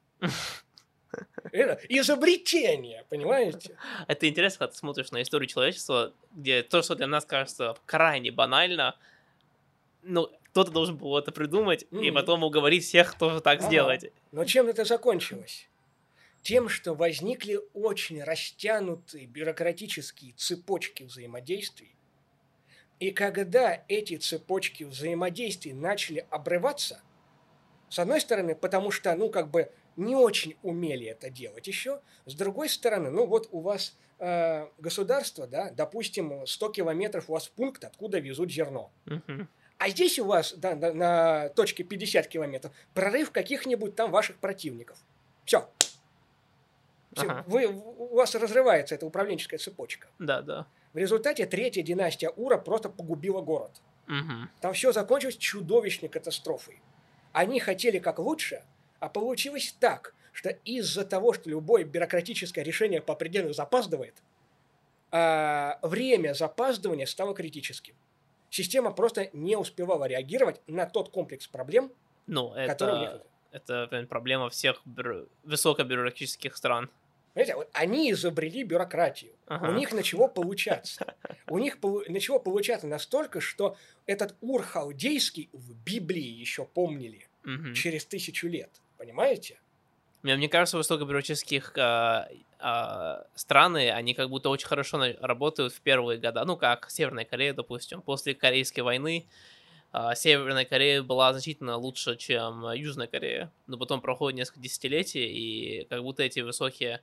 Это 1.51 1.80
изобретение, 1.89 3.05
понимаете? 3.09 3.78
Это 4.07 4.28
интересно, 4.28 4.59
когда 4.59 4.72
ты 4.74 4.78
смотришь 4.78 5.11
на 5.11 5.22
историю 5.22 5.47
человечества, 5.47 6.13
где 6.32 6.61
то, 6.61 6.82
что 6.82 6.95
для 6.95 7.07
нас 7.07 7.26
кажется 7.26 7.76
крайне 7.86 8.32
банально, 8.32 8.95
ну, 10.03 10.30
кто-то 10.51 10.72
должен 10.72 10.97
был 10.97 11.17
это 11.17 11.32
придумать 11.32 11.84
и 11.91 11.95
Мгм. 11.95 12.13
потом 12.13 12.43
уговорить 12.43 12.84
всех 12.84 13.17
тоже 13.17 13.41
так 13.41 13.59
Ага. 13.59 13.67
сделать. 13.67 14.11
Но 14.32 14.45
чем 14.45 14.67
это 14.67 14.86
закончилось? 14.86 15.68
Тем, 16.41 16.69
что 16.69 16.93
возникли 16.93 17.59
очень 17.73 18.23
растянутые 18.23 19.25
бюрократические 19.27 20.33
цепочки 20.33 21.03
взаимодействий. 21.03 21.95
И 22.99 23.11
когда 23.11 23.83
эти 23.87 24.17
цепочки 24.17 24.83
взаимодействий 24.83 25.73
начали 25.73 26.25
обрываться, 26.29 27.01
с 27.89 27.99
одной 27.99 28.21
стороны, 28.21 28.55
потому 28.55 28.91
что, 28.91 29.15
ну, 29.15 29.29
как 29.29 29.49
бы 29.49 29.71
не 29.95 30.15
очень 30.15 30.55
умели 30.63 31.07
это 31.07 31.29
делать 31.29 31.67
еще, 31.67 32.01
с 32.25 32.33
другой 32.35 32.69
стороны, 32.69 33.09
ну, 33.09 33.25
вот 33.25 33.49
у 33.51 33.61
вас 33.61 33.97
э, 34.19 34.67
государство, 34.77 35.47
да, 35.47 35.71
допустим, 35.71 36.45
100 36.45 36.69
километров 36.69 37.29
у 37.29 37.33
вас 37.33 37.47
пункт, 37.47 37.83
откуда 37.83 38.19
везут 38.19 38.51
зерно. 38.51 38.91
А 39.77 39.89
здесь 39.89 40.19
у 40.19 40.25
вас 40.25 40.53
да, 40.57 40.75
на, 40.75 40.93
на 40.93 41.49
точке 41.49 41.83
50 41.83 42.27
километров 42.27 42.73
прорыв 42.93 43.31
каких-нибудь 43.31 43.95
там 43.95 44.11
ваших 44.11 44.37
противников. 44.37 44.97
Все. 45.45 45.69
Ага. 47.16 47.43
Вы, 47.47 47.68
у 47.68 48.16
вас 48.16 48.36
разрывается 48.36 48.95
эта 48.95 49.05
управленческая 49.05 49.60
цепочка. 49.60 50.07
Да-да. 50.20 50.68
В 50.93 50.97
результате 50.97 51.45
третья 51.45 51.82
династия 51.84 52.30
Ура 52.30 52.57
просто 52.57 52.89
погубила 52.89 53.41
город. 53.41 53.72
Мгм. 54.07 54.49
Там 54.62 54.74
все 54.74 54.91
закончилось 54.91 55.38
чудовищной 55.38 56.10
катастрофой. 56.10 56.82
Они 57.32 57.60
хотели 57.60 57.99
как 57.99 58.20
лучше, 58.20 58.64
а 58.99 59.07
получилось 59.10 59.76
так, 59.80 60.14
что 60.32 60.49
из-за 60.66 61.05
того, 61.05 61.34
что 61.34 61.49
любое 61.49 61.84
бюрократическое 61.84 62.64
решение 62.64 63.01
по 63.01 63.14
определению 63.14 63.53
запаздывает, 63.53 64.16
а, 65.12 65.80
время 65.82 66.34
запаздывания 66.34 67.05
стало 67.05 67.34
критическим. 67.36 67.95
Система 68.49 68.91
просто 68.91 69.30
не 69.34 69.55
успевала 69.57 70.05
реагировать 70.05 70.62
на 70.68 70.86
тот 70.88 71.10
комплекс 71.10 71.47
проблем, 71.47 71.91
Ну, 72.28 72.53
который 72.68 72.95
у 72.95 72.99
них... 72.99 73.10
это, 73.51 73.88
это 73.91 74.07
проблема 74.07 74.49
всех 74.49 74.82
бюро- 74.86 75.28
высокобюрократических 75.43 76.55
стран. 76.57 76.89
Понимаете, 77.34 77.55
вот 77.55 77.69
они 77.73 78.11
изобрели 78.11 78.63
бюрократию. 78.63 79.34
Ага. 79.47 79.69
У 79.69 79.73
них 79.73 79.91
начало 79.91 80.27
получаться. 80.27 81.15
У 81.47 81.57
них 81.57 81.80
полу- 81.80 82.03
начало 82.09 82.39
получаться 82.39 82.88
настолько, 82.88 83.39
что 83.39 83.77
этот 84.05 84.36
ур 84.41 84.63
халдейский 84.63 85.49
в 85.53 85.75
Библии 85.84 86.21
еще 86.23 86.65
помнили 86.65 87.27
через 87.73 88.05
тысячу 88.05 88.47
лет. 88.47 88.69
Понимаете? 88.97 89.59
Мне, 90.21 90.36
мне 90.36 90.49
кажется, 90.49 90.75
высокобюрократических 90.77 91.71
а, 91.77 92.27
а, 92.59 93.25
страны, 93.36 93.89
они 93.89 94.13
как 94.13 94.30
будто 94.30 94.49
очень 94.49 94.67
хорошо 94.67 94.97
на- 94.97 95.13
работают 95.21 95.73
в 95.73 95.80
первые 95.80 96.19
года. 96.19 96.43
Ну, 96.43 96.57
как 96.57 96.89
Северная 96.91 97.23
Корея, 97.25 97.53
допустим. 97.53 98.01
После 98.01 98.36
Корейской 98.36 98.82
войны 98.82 99.27
Северная 100.15 100.65
Корея 100.65 101.01
была 101.01 101.31
значительно 101.33 101.75
лучше, 101.77 102.15
чем 102.15 102.65
а, 102.65 102.75
Южная 102.75 103.07
Корея. 103.07 103.51
Но 103.67 103.77
потом 103.77 104.01
проходит 104.01 104.37
несколько 104.37 104.59
десятилетий, 104.59 105.25
и 105.25 105.85
как 105.85 106.03
будто 106.03 106.23
эти 106.23 106.41
высокие 106.41 107.01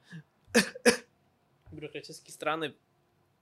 бюрократические 1.73 2.33
страны 2.33 2.75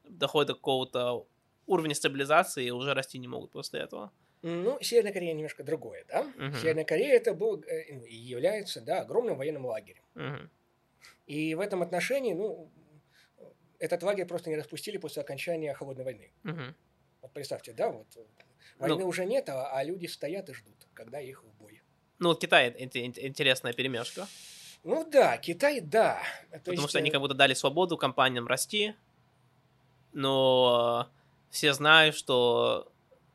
доходят 0.04 0.48
до 0.48 0.54
какого-то 0.54 1.26
уровня 1.66 1.94
стабилизации 1.94 2.66
и 2.66 2.70
уже 2.70 2.94
расти 2.94 3.18
не 3.18 3.28
могут 3.28 3.50
после 3.50 3.80
этого. 3.80 4.10
Ну, 4.42 4.78
Северная 4.82 5.12
Корея 5.12 5.32
немножко 5.32 5.64
другое, 5.64 6.04
да? 6.08 6.22
Мгм. 6.36 6.54
Северная 6.56 6.84
Корея 6.84 7.16
это 7.16 7.32
был 7.32 7.62
э, 7.62 7.94
ну, 7.94 8.04
и 8.04 8.14
является, 8.14 8.82
да, 8.82 9.00
огромным 9.00 9.36
военным 9.36 9.64
лагерем. 9.64 10.02
Мгм. 10.14 10.50
И 11.26 11.54
в 11.54 11.60
этом 11.60 11.82
отношении, 11.82 12.34
ну, 12.34 12.70
этот 13.78 14.02
лагерь 14.02 14.26
просто 14.26 14.50
не 14.50 14.56
распустили 14.56 14.98
после 14.98 15.22
окончания 15.22 15.72
холодной 15.72 16.04
войны. 16.04 16.30
Мгм. 16.42 16.74
Вот 17.22 17.32
представьте, 17.32 17.72
да, 17.72 17.90
вот 17.90 18.06
э, 18.16 18.20
войны 18.78 19.00
Ну. 19.02 19.08
уже 19.08 19.24
нет, 19.24 19.48
а, 19.48 19.70
а 19.72 19.82
люди 19.84 20.06
стоят 20.06 20.48
и 20.48 20.54
ждут, 20.54 20.74
когда 20.94 21.20
их 21.20 21.42
в 21.42 21.48
бой. 21.60 21.82
Ну, 22.18 22.28
вот 22.30 22.40
Китай— 22.40 22.68
это 22.78 22.98
ин- 23.04 23.14
интересная 23.16 23.72
перемешка. 23.72 24.26
Ну 24.84 25.08
да, 25.10 25.38
Китай, 25.38 25.80
да. 25.80 26.20
То 26.50 26.58
Потому 26.58 26.72
есть, 26.78 26.88
что 26.90 26.98
они 26.98 27.08
э, 27.08 27.12
как 27.12 27.20
будто 27.20 27.34
дали 27.34 27.54
свободу 27.54 27.96
компаниям 27.96 28.46
расти, 28.46 28.94
но 30.12 31.08
все 31.50 31.72
знают, 31.72 32.16
что 32.16 32.90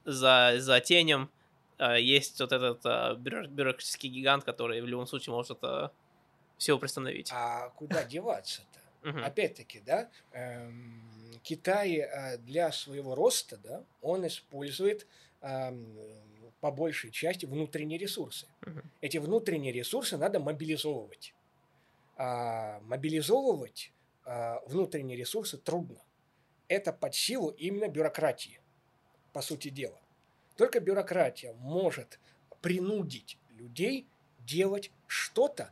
за, 0.06 0.56
за 0.58 0.80
тенем 0.80 1.30
э, 1.78 2.02
есть 2.02 2.40
вот 2.40 2.52
этот 2.52 2.86
э, 2.86 3.16
бюро- 3.16 3.48
бюрократический 3.48 4.10
гигант, 4.10 4.44
который 4.44 4.82
в 4.82 4.88
любом 4.88 5.08
случае 5.08 5.34
может 5.34 5.52
это 5.52 5.92
все 6.58 6.78
приостановить. 6.78 7.32
А 7.34 7.70
куда 7.70 8.04
деваться-то? 8.04 8.79
Мгм. 9.02 9.24
Опять-таки, 9.24 9.80
да, 9.80 10.10
эм, 10.32 11.40
Китай 11.44 11.96
э, 11.98 12.38
для 12.38 12.72
своего 12.72 13.16
роста, 13.16 13.58
да, 13.58 13.86
он 14.02 14.28
использует 14.28 15.08
эм, 15.42 15.98
по 16.60 16.72
большей 16.72 17.12
части 17.12 17.46
внутренние 17.46 17.98
ресурсы. 17.98 18.48
Мгм. 18.62 18.84
Эти 19.02 19.18
внутренние 19.18 19.72
ресурсы 19.72 20.18
надо 20.18 20.40
мобилизовывать. 20.40 21.34
А 22.18 22.82
мобилизовывать 22.82 23.94
а, 24.26 24.62
внутренние 24.68 25.18
ресурсы 25.18 25.58
трудно. 25.58 26.04
Это 26.68 26.92
под 26.94 27.16
силу 27.16 27.50
именно 27.50 27.88
бюрократии, 27.88 28.62
по 29.34 29.42
сути 29.42 29.70
дела. 29.70 30.00
Только 30.56 30.82
бюрократия 30.82 31.54
может 31.54 32.20
принудить 32.62 33.38
людей 33.50 34.06
делать 34.40 34.92
что-то 35.08 35.72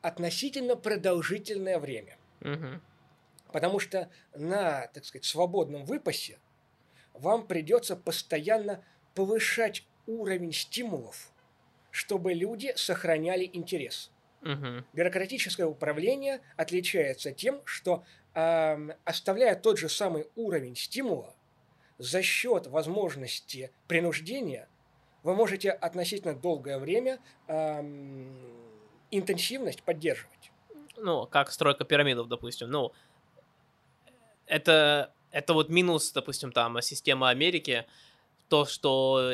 относительно 0.00 0.74
продолжительное 0.74 1.78
время. 1.78 2.16
Мгм. 2.42 2.82
Потому 3.52 3.78
что 3.78 4.10
на, 4.34 4.86
так 4.88 5.04
сказать, 5.04 5.24
свободном 5.24 5.84
выпасе 5.84 6.38
вам 7.12 7.46
придется 7.46 7.96
постоянно 7.96 8.84
повышать 9.14 9.86
уровень 10.06 10.52
стимулов, 10.52 11.32
чтобы 11.90 12.32
люди 12.32 12.72
сохраняли 12.76 13.48
интерес. 13.52 14.10
Мгм. 14.40 14.84
Бюрократическое 14.92 15.66
управление 15.66 16.40
отличается 16.56 17.32
тем, 17.32 17.60
что 17.64 18.04
ам, 18.34 18.92
оставляя 19.04 19.54
тот 19.54 19.78
же 19.78 19.88
самый 19.88 20.28
уровень 20.34 20.74
стимула, 20.74 21.34
за 21.98 22.22
счет 22.22 22.66
возможности 22.66 23.70
принуждения 23.86 24.68
вы 25.22 25.34
можете 25.34 25.70
относительно 25.70 26.34
долгое 26.34 26.78
время 26.78 27.20
ам, 27.46 28.34
интенсивность 29.10 29.82
поддерживать. 29.82 30.51
Ну, 31.02 31.26
как 31.26 31.50
стройка 31.50 31.84
пирамидов, 31.84 32.28
допустим. 32.28 32.70
Ну, 32.70 32.92
это, 34.46 35.12
это 35.30 35.52
вот 35.54 35.68
минус, 35.68 36.12
допустим, 36.12 36.52
там, 36.52 36.80
системы 36.80 37.28
Америки, 37.28 37.86
то, 38.48 38.64
что 38.66 39.32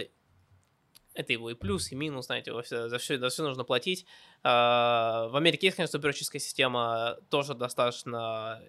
это 1.14 1.33
его 1.33 1.51
и 1.51 1.55
плюс, 1.55 1.91
и 1.91 1.97
минус, 1.97 2.27
знаете, 2.27 2.53
во 2.53 2.62
всё- 2.62 2.89
за 2.89 2.99
все, 2.99 3.19
за 3.19 3.29
все 3.29 3.43
нужно 3.43 3.64
платить. 3.64 4.07
А, 4.45 5.29
В 5.29 5.37
Америке 5.37 5.66
есть, 5.66 5.77
конечно, 5.77 5.99
бюрократическая 5.99 6.41
система, 6.41 7.16
тоже 7.29 7.55
достаточно 7.55 8.62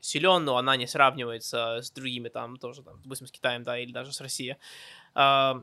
силен, 0.00 0.44
но 0.44 0.58
она 0.58 0.76
не 0.76 0.86
сравнивается 0.86 1.78
с 1.80 1.90
другими, 1.90 2.28
там, 2.28 2.58
тоже, 2.58 2.82
там, 2.82 3.00
допустим, 3.02 3.26
с 3.26 3.32
Китаем, 3.32 3.62
да, 3.62 3.78
или 3.78 3.90
даже 3.92 4.12
с 4.12 4.20
Россией. 4.20 4.56
А, 5.14 5.62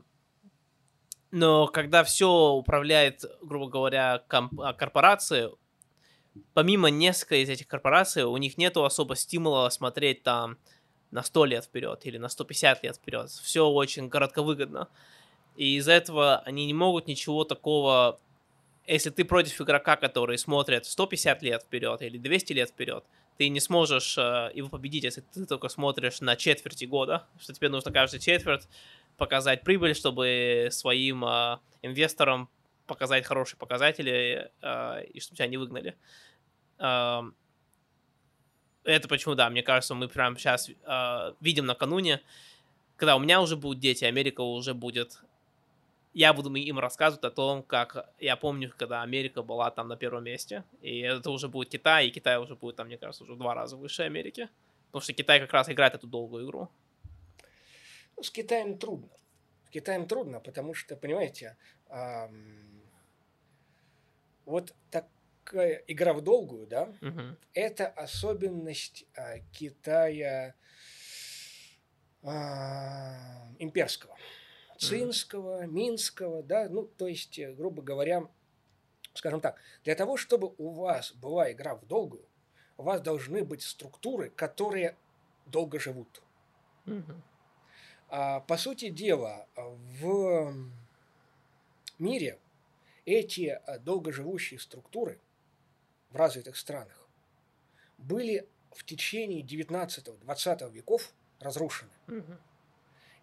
Но 1.30 1.66
когда 1.68 2.04
все 2.04 2.50
управляет, 2.50 3.24
грубо 3.40 3.68
говоря, 3.68 4.22
комп- 4.28 4.76
корпорации, 4.76 5.48
помимо 6.54 6.88
нескольких 6.88 7.44
из 7.44 7.50
этих 7.50 7.66
корпораций, 7.66 8.24
у 8.24 8.36
них 8.36 8.58
нету 8.58 8.84
особо 8.84 9.16
стимула 9.16 9.68
смотреть 9.70 10.22
там 10.22 10.58
на 11.10 11.22
100 11.22 11.44
лет 11.44 11.64
вперед 11.64 12.00
или 12.04 12.18
на 12.18 12.28
150 12.28 12.82
лет 12.82 12.96
вперед. 12.96 13.30
Все 13.30 13.66
очень 13.66 14.08
коротковыгодно. 14.08 14.88
И 15.56 15.76
из-за 15.76 15.92
этого 15.92 16.38
они 16.38 16.66
не 16.66 16.74
могут 16.74 17.06
ничего 17.06 17.44
такого... 17.44 18.18
Если 18.86 19.10
ты 19.10 19.24
против 19.24 19.60
игрока, 19.60 19.96
который 19.96 20.38
смотрит 20.38 20.86
150 20.86 21.42
лет 21.42 21.62
вперед 21.62 22.02
или 22.02 22.18
200 22.18 22.52
лет 22.52 22.70
вперед, 22.70 23.04
ты 23.38 23.48
не 23.48 23.60
сможешь 23.60 24.18
э, 24.18 24.50
его 24.54 24.68
победить, 24.68 25.04
если 25.04 25.20
ты 25.20 25.46
только 25.46 25.68
смотришь 25.68 26.20
на 26.20 26.36
четверти 26.36 26.84
года, 26.84 27.26
что 27.38 27.52
тебе 27.52 27.68
нужно 27.68 27.92
каждый 27.92 28.18
четверть 28.18 28.68
показать 29.16 29.62
прибыль, 29.62 29.94
чтобы 29.94 30.68
своим 30.70 31.24
э, 31.24 31.58
инвесторам 31.82 32.48
показать 32.86 33.24
хорошие 33.24 33.58
показатели 33.58 34.50
э, 34.60 35.04
и 35.04 35.20
чтобы 35.20 35.36
тебя 35.36 35.48
не 35.48 35.56
выгнали. 35.56 35.96
Эм, 36.78 37.34
это 38.84 39.08
почему, 39.08 39.34
да, 39.34 39.48
мне 39.50 39.62
кажется, 39.62 39.94
мы 39.94 40.08
прямо 40.08 40.36
сейчас 40.36 40.68
видим 41.40 41.66
накануне, 41.66 42.20
когда 43.02 43.16
у 43.16 43.18
меня 43.18 43.40
уже 43.40 43.56
будут 43.56 43.80
дети, 43.80 44.04
Америка 44.04 44.42
уже 44.42 44.74
будет... 44.74 45.22
Я 46.14 46.32
буду 46.32 46.54
им 46.54 46.78
рассказывать 46.78 47.24
о 47.24 47.32
том, 47.32 47.64
как 47.64 48.14
я 48.20 48.36
помню, 48.36 48.72
когда 48.76 49.02
Америка 49.02 49.42
была 49.42 49.72
там 49.72 49.88
на 49.88 49.96
первом 49.96 50.22
месте. 50.22 50.62
И 50.82 51.00
это 51.00 51.32
уже 51.32 51.48
будет 51.48 51.70
Китай, 51.70 52.06
и 52.06 52.10
Китай 52.12 52.38
уже 52.38 52.54
будет 52.54 52.76
там, 52.76 52.86
мне 52.86 52.98
кажется, 52.98 53.24
уже 53.24 53.32
в 53.34 53.38
два 53.38 53.54
раза 53.54 53.76
выше 53.76 54.02
Америки. 54.02 54.48
Потому 54.86 55.02
что 55.02 55.14
Китай 55.14 55.40
как 55.40 55.52
раз 55.52 55.68
играет 55.68 55.94
эту 55.94 56.06
долгую 56.06 56.46
игру. 56.46 56.68
Ну, 58.16 58.22
с 58.22 58.30
Китаем 58.30 58.78
трудно. 58.78 59.08
С 59.66 59.70
Китаем 59.70 60.06
трудно, 60.06 60.38
потому 60.38 60.72
что, 60.72 60.94
понимаете, 60.94 61.56
ам, 61.88 62.71
вот 64.44 64.74
такая 64.90 65.82
игра 65.86 66.12
в 66.14 66.20
долгую, 66.20 66.66
да, 66.66 66.92
Мгм. 67.00 67.36
это 67.54 67.86
особенность 67.88 69.04
а, 69.16 69.38
Китая 69.52 70.54
а, 72.22 73.48
имперского, 73.58 74.16
цинского, 74.78 75.66
минского, 75.66 76.42
да, 76.42 76.68
ну, 76.68 76.84
то 76.84 77.06
есть, 77.06 77.38
э, 77.38 77.52
грубо 77.52 77.82
говоря, 77.82 78.28
скажем 79.14 79.40
так, 79.40 79.60
для 79.84 79.94
того, 79.94 80.16
чтобы 80.16 80.54
у 80.58 80.70
вас 80.70 81.12
была 81.12 81.50
игра 81.52 81.74
в 81.74 81.86
долгую, 81.86 82.24
у 82.76 82.82
вас 82.84 83.00
должны 83.00 83.44
быть 83.44 83.62
структуры, 83.62 84.30
которые 84.30 84.96
долго 85.46 85.78
живут. 85.78 86.22
Мгм. 86.86 87.22
А, 88.08 88.40
По 88.40 88.56
сути 88.56 88.88
дела, 88.88 89.46
в 89.56 90.54
мире 91.98 92.38
эти 93.04 93.46
а, 93.48 93.78
долгоживущие 93.78 94.60
структуры 94.60 95.20
в 96.10 96.16
развитых 96.16 96.56
странах 96.56 97.08
были 97.98 98.48
в 98.70 98.84
течение 98.84 99.42
19-20 99.42 100.70
веков 100.70 101.12
разрушены. 101.40 101.90
Мгм. 102.06 102.38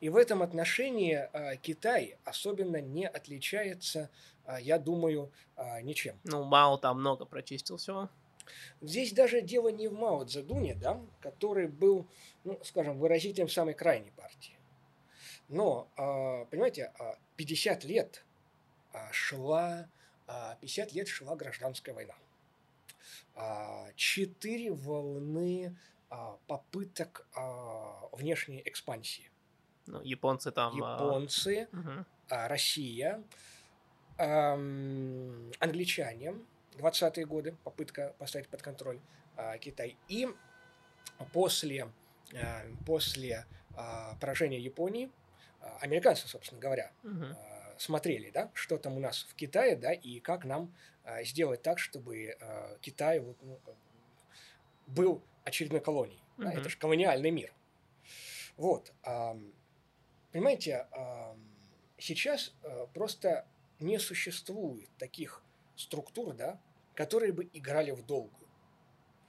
И 0.02 0.10
в 0.10 0.16
этом 0.16 0.42
отношении 0.42 1.16
а, 1.16 1.56
Китай 1.58 2.18
особенно 2.24 2.82
не 2.82 3.08
отличается, 3.08 4.10
а, 4.46 4.60
я 4.60 4.80
думаю, 4.80 5.32
ничем. 5.82 6.20
Ну, 6.24 6.44
Мао 6.44 6.78
там 6.78 7.00
много 7.00 7.26
прочистил 7.26 7.78
всего. 7.78 8.10
Здесь 8.82 9.14
даже 9.14 9.42
дело 9.42 9.70
не 9.70 9.88
в 9.88 9.94
Мао 9.94 10.24
Цзэдуне, 10.24 10.74
да, 10.74 11.00
который 11.22 11.68
был, 11.68 12.08
ну, 12.44 12.60
скажем, 12.64 12.98
выразителем 12.98 13.48
самой 13.48 13.76
крайней 13.76 14.12
партии. 14.12 14.58
Но, 15.50 15.88
понимаете, 16.50 16.92
а, 16.98 17.18
50 17.36 17.84
лет 17.84 18.24
шла, 19.12 19.88
а, 20.28 20.56
50 20.62 20.94
лет 20.94 21.08
шла 21.08 21.36
гражданская 21.36 21.94
война. 21.96 22.16
А, 23.36 23.88
Четыре 23.96 24.72
волны 24.72 25.76
а, 26.10 26.38
попыток 26.48 27.26
а, 27.36 28.08
внешней 28.14 28.62
экспансии. 28.66 29.30
Ну, 29.88 30.02
японцы 30.02 30.52
там... 30.52 30.74
а, 30.84 30.94
Японцы, 30.96 31.68
а, 32.30 32.48
Россия, 32.48 33.24
англичане, 35.60 36.36
20-е 36.78 37.26
годы, 37.26 37.56
попытка 37.64 38.14
поставить 38.20 38.48
под 38.50 38.62
контроль 38.62 39.00
а, 39.36 39.58
Китай. 39.58 39.98
И 40.08 40.28
после, 41.34 41.92
а, 42.36 42.62
после 42.86 43.46
а, 43.76 44.16
поражения 44.20 44.60
Японии, 44.60 45.10
а, 45.62 45.78
американцы, 45.82 46.28
собственно 46.28 46.62
говоря, 46.62 46.92
Мгм. 47.04 47.36
Смотрели, 47.80 48.30
да, 48.30 48.52
что 48.54 48.78
там 48.78 48.98
у 48.98 49.00
нас 49.00 49.26
в 49.30 49.36
Китае, 49.36 49.76
да, 49.76 49.94
и 49.94 50.20
как 50.20 50.46
нам 50.46 50.76
а, 51.04 51.24
сделать 51.24 51.62
так, 51.62 51.80
чтобы 51.80 52.36
а, 52.42 52.78
Китай 52.82 53.20
вот, 53.20 53.38
ну, 53.42 53.60
был 54.88 55.24
очередной 55.44 55.80
колонией. 55.80 56.22
да, 56.38 56.50
Мгм. 56.50 56.60
это 56.60 56.70
же 56.70 56.78
колониальный 56.78 57.32
мир. 57.32 57.54
Вот. 58.58 58.92
ам, 59.04 59.54
понимаете, 60.32 60.88
ам, 60.92 61.40
сейчас 61.98 62.54
а, 62.64 62.88
просто 62.88 63.46
не 63.80 63.98
существует 64.00 64.90
таких 64.98 65.42
структур, 65.76 66.34
да, 66.34 66.60
которые 66.96 67.32
бы 67.32 67.50
играли 67.54 67.92
в 67.92 68.06
долгую. 68.06 68.50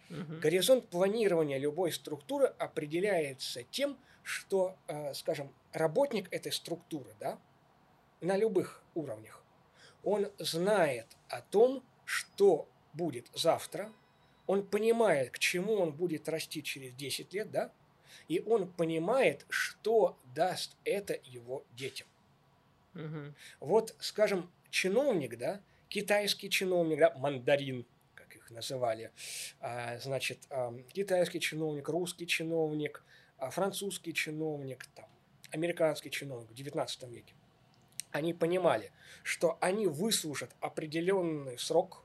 Мгм. 0.08 0.40
Горизонт 0.40 0.88
планирования 0.88 1.58
любой 1.58 1.92
структуры 1.92 2.46
определяется 2.46 3.62
тем, 3.62 3.96
что, 4.24 4.76
э, 4.88 5.14
скажем, 5.14 5.54
работник 5.72 6.32
этой 6.32 6.50
структуры, 6.50 7.14
да, 7.20 7.38
на 8.20 8.36
любых 8.36 8.82
уровнях, 8.94 9.42
он 10.02 10.30
знает 10.38 11.06
о 11.28 11.40
том, 11.42 11.84
что 12.04 12.68
будет 12.92 13.28
завтра, 13.34 13.92
он 14.46 14.66
понимает, 14.66 15.30
к 15.30 15.38
чему 15.38 15.74
он 15.74 15.92
будет 15.92 16.28
расти 16.28 16.62
через 16.62 16.94
10 16.94 17.32
лет, 17.34 17.50
да, 17.50 17.72
и 18.28 18.40
он 18.40 18.70
понимает, 18.70 19.46
что 19.48 20.18
даст 20.34 20.76
это 20.84 21.18
его 21.24 21.64
детям. 21.72 22.08
Мгм. 22.94 23.34
Вот, 23.60 23.94
скажем, 24.00 24.50
чиновник, 24.70 25.38
да, 25.38 25.60
китайский 25.88 26.50
чиновник, 26.50 26.98
да, 26.98 27.14
мандарин, 27.16 27.86
как 28.14 28.34
их 28.34 28.50
называли, 28.50 29.12
а, 29.60 29.98
значит, 29.98 30.38
ам, 30.50 30.82
китайский 30.84 31.40
чиновник, 31.40 31.88
русский 31.88 32.26
чиновник, 32.26 33.04
а, 33.36 33.50
французский 33.50 34.12
чиновник, 34.12 34.86
там, 34.94 35.08
американский 35.50 36.10
чиновник 36.10 36.50
в 36.50 36.54
XIX 36.54 37.10
веке, 37.10 37.34
они 38.12 38.34
понимали, 38.34 38.92
что 39.22 39.58
они 39.60 39.86
выслужат 39.86 40.50
определенный 40.60 41.58
срок, 41.58 42.04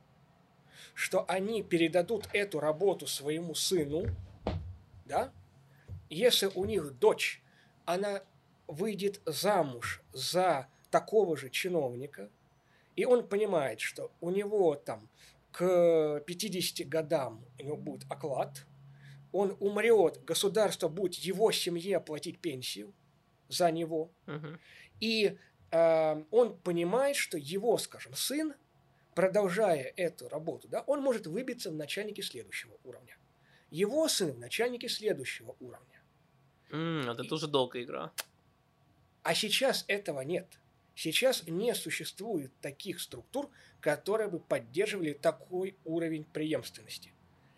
что 0.93 1.25
они 1.27 1.63
передадут 1.63 2.29
эту 2.33 2.59
работу 2.59 3.07
своему 3.07 3.55
сыну, 3.55 4.05
да, 5.05 5.31
если 6.09 6.47
у 6.55 6.65
них 6.65 6.97
дочь, 6.99 7.41
она 7.85 8.23
выйдет 8.67 9.21
замуж 9.25 10.01
за 10.13 10.67
такого 10.91 11.35
же 11.37 11.49
чиновника, 11.49 12.29
и 12.95 13.05
он 13.05 13.27
понимает, 13.27 13.79
что 13.81 14.11
у 14.21 14.29
него 14.29 14.75
там 14.75 15.09
к 15.51 16.21
50 16.25 16.87
годам 16.87 17.45
у 17.59 17.63
него 17.63 17.77
будет 17.77 18.09
оклад, 18.11 18.65
он 19.31 19.55
умрет, 19.59 20.23
государство 20.23 20.87
будет 20.87 21.15
его 21.15 21.51
семье 21.51 21.99
платить 21.99 22.39
пенсию 22.39 22.93
за 23.49 23.69
него, 23.71 24.09
Мгм. 24.25 24.59
и 25.01 25.37
он 26.31 26.57
понимает, 26.57 27.15
что 27.15 27.37
его, 27.37 27.77
скажем, 27.77 28.13
сын, 28.13 28.53
продолжая 29.15 29.93
эту 29.95 30.29
работу, 30.29 30.67
да, 30.67 30.81
он 30.87 31.01
может 31.01 31.27
выбиться 31.27 31.71
в 31.71 31.75
начальники 31.75 32.21
следующего 32.21 32.77
уровня. 32.83 33.17
Его 33.71 34.07
сын 34.07 34.31
в 34.31 34.39
начальники 34.39 34.87
следующего 34.87 35.55
уровня. 35.59 36.01
М, 36.69 37.09
Это 37.09 37.23
тоже 37.23 37.47
долгая 37.47 37.83
игра. 37.83 38.11
А 39.23 39.33
сейчас 39.33 39.85
этого 39.87 40.21
нет. 40.21 40.59
Сейчас 40.95 41.43
не 41.47 41.73
существует 41.75 42.51
таких 42.61 43.01
структур, 43.01 43.49
которые 43.81 44.29
бы 44.29 44.39
поддерживали 44.39 45.13
такой 45.13 45.75
уровень 45.83 46.23
преемственности. 46.23 47.11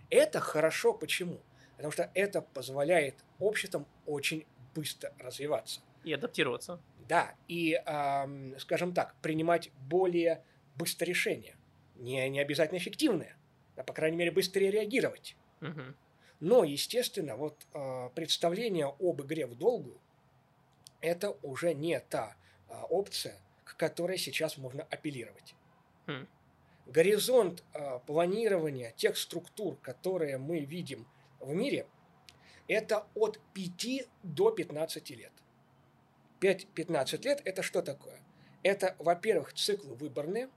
Это 0.09 0.39
хорошо 0.39 0.93
почему? 0.93 1.41
Потому 1.75 1.91
что 1.91 2.09
это 2.15 2.41
позволяет 2.41 3.15
обществам 3.37 3.85
очень 4.05 4.45
быстро 4.73 5.13
развиваться. 5.19 5.81
И 6.07 6.13
адаптироваться. 6.13 6.79
Да, 7.09 7.35
и, 7.49 7.81
ам, 7.85 8.57
скажем 8.59 8.93
так, 8.93 9.15
принимать 9.21 9.71
более 9.89 10.41
быстрые 10.75 11.09
решения. 11.09 11.57
Не, 11.95 12.29
не 12.29 12.39
обязательно 12.39 12.77
эффективные, 12.77 13.35
а, 13.75 13.83
по 13.83 13.93
крайней 13.93 14.15
мере, 14.15 14.31
быстрее 14.31 14.71
реагировать. 14.71 15.35
Мгм. 15.59 15.95
Но, 16.39 16.63
естественно, 16.63 17.35
вот 17.35 17.67
а, 17.73 18.09
представление 18.09 18.93
об 18.99 19.21
игре 19.21 19.47
в 19.47 19.55
долгую– 19.57 19.99
это 21.01 21.31
уже 21.41 21.73
не 21.73 21.99
та 21.99 22.37
а, 22.69 22.85
опция, 22.85 23.35
к 23.65 23.75
которой 23.75 24.17
сейчас 24.17 24.57
можно 24.57 24.83
апеллировать. 24.83 25.55
Хм. 26.05 26.25
Горизонт 26.85 27.65
а, 27.73 27.99
планирования 27.99 28.91
тех 28.91 29.17
структур, 29.17 29.75
которые 29.81 30.37
мы 30.37 30.59
видим 30.59 31.05
в 31.41 31.53
мире, 31.53 31.85
это 32.67 33.07
от 33.15 33.39
5 33.53 34.07
до 34.23 34.51
15 34.51 35.09
лет. 35.11 35.31
5-15 36.39 37.23
лет– 37.23 37.41
это 37.45 37.61
что 37.61 37.81
такое? 37.81 38.19
Это, 38.63 38.95
во-первых, 38.99 39.53
циклы 39.53 39.95
выборные, 39.95 40.49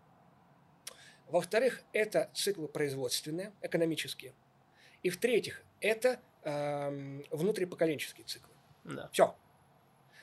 во-вторых, 1.28 1.82
это 1.93 2.31
циклы 2.35 2.66
производственные, 2.69 3.52
экономические, 3.62 4.35
и 5.02 5.11
в-третьих, 5.11 5.62
это 5.81 6.20
эм, 6.43 7.24
внутрипоколенческие 7.31 8.27
циклы. 8.27 8.52
Да. 8.85 9.09
Все. 9.12 9.36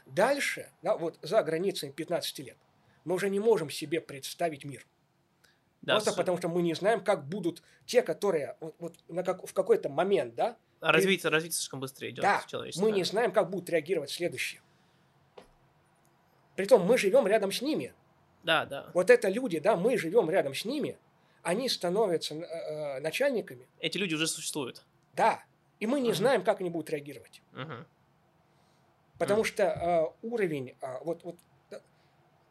Дальше, 0.05 0.69
да, 0.81 0.97
вот 0.97 1.17
за 1.21 1.41
границами 1.43 1.91
15 1.91 2.39
лет, 2.39 2.57
мы 3.05 3.15
уже 3.15 3.29
не 3.29 3.39
можем 3.39 3.69
себе 3.69 4.01
представить 4.01 4.65
мир. 4.65 4.85
Да, 5.81 5.93
Просто 5.93 6.11
с- 6.11 6.15
потому 6.15 6.38
что 6.38 6.49
мы 6.49 6.61
не 6.61 6.73
знаем, 6.73 7.03
как 7.03 7.27
будут 7.27 7.63
те, 7.85 8.01
которые 8.01 8.57
вот, 8.59 8.75
вот 8.79 8.97
на 9.07 9.23
как, 9.23 9.47
в 9.47 9.53
какой-то 9.53 9.89
момент, 9.89 10.35
да, 10.35 10.57
а 10.79 10.91
развитие, 10.91 11.31
развитие 11.31 11.55
слишком 11.57 11.79
быстро 11.79 12.09
идет 12.09 12.21
да, 12.21 12.43
человечество. 12.45 12.85
мы 12.85 12.91
не 12.91 13.03
знаем, 13.03 13.31
как 13.31 13.49
будут 13.49 13.69
реагировать 13.69 14.11
следующие. 14.11 14.61
Притом 16.57 16.81
мы 16.85 16.97
живем 16.97 17.27
рядом 17.27 17.51
с 17.51 17.61
ними. 17.61 17.93
Да, 18.43 18.65
да. 18.65 18.89
Вот 18.95 19.09
это 19.11 19.29
люди, 19.29 19.59
да, 19.59 19.75
мы 19.77 19.95
живем 19.97 20.29
рядом 20.29 20.55
с 20.55 20.65
ними, 20.65 20.97
они 21.43 21.69
становятся 21.69 22.34
э, 22.35 22.41
э, 22.41 22.99
начальниками, 22.99 23.67
Эти 23.79 23.97
люди 23.99 24.15
уже 24.15 24.27
существуют. 24.27 24.84
да, 25.13 25.43
и 25.79 25.85
мы 25.85 25.99
не 26.01 26.09
Мгм. 26.09 26.15
знаем, 26.17 26.43
как 26.43 26.59
они 26.59 26.71
будут 26.71 26.89
реагировать. 26.89 27.41
Мгм. 27.53 27.85
Потому 29.19 29.43
что 29.43 29.63
э, 29.63 30.25
уровень, 30.27 30.75
а, 30.81 30.99
вот, 31.03 31.23
вот 31.23 31.35
да, 31.69 31.79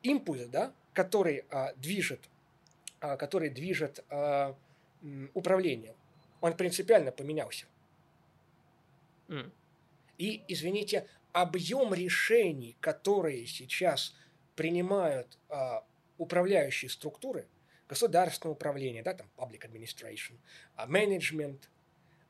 импульс, 0.02 0.46
да, 0.46 0.72
который 0.92 1.44
а, 1.50 1.72
движет, 1.74 2.20
а, 3.00 3.16
который 3.16 3.50
движет 3.50 4.04
м, 4.08 5.30
управлением, 5.34 5.94
он 6.40 6.56
принципиально 6.56 7.10
поменялся. 7.10 7.66
М. 9.28 9.52
И, 10.18 10.42
извините, 10.48 11.06
объем 11.36 11.92
решений, 11.92 12.78
которые 12.80 13.46
сейчас 13.46 14.16
принимают 14.54 15.38
а, 15.50 15.84
управляющие 16.16 16.90
структуры, 16.90 17.46
государственное 17.86 18.54
управление, 18.54 19.02
да, 19.02 19.12
там 19.12 19.28
public 19.36 19.70
administration, 19.70 20.38
а, 20.76 20.86
management, 20.86 21.68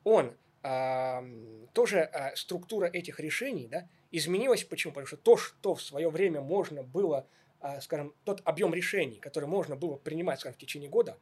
он 0.03 0.35
а, 0.61 1.23
тоже 1.71 2.01
а, 2.01 2.35
структура 2.35 2.87
этих 2.87 3.21
решений, 3.21 3.69
да, 3.69 3.87
изменилась. 4.11 4.65
Почему? 4.65 4.91
Потому 4.91 5.07
что 5.07 5.15
то, 5.15 5.37
что 5.37 5.73
в 5.73 5.81
свое 5.81 6.09
время 6.09 6.41
можно 6.41 6.83
было, 6.83 7.25
а, 7.61 7.79
скажем, 7.79 8.13
тот 8.25 8.41
объем 8.43 8.73
решений, 8.73 9.19
который 9.19 9.47
можно 9.47 9.77
было 9.77 9.95
принимать, 9.95 10.41
скажем, 10.41 10.55
в 10.55 10.61
течение 10.61 10.89
года, 10.89 11.17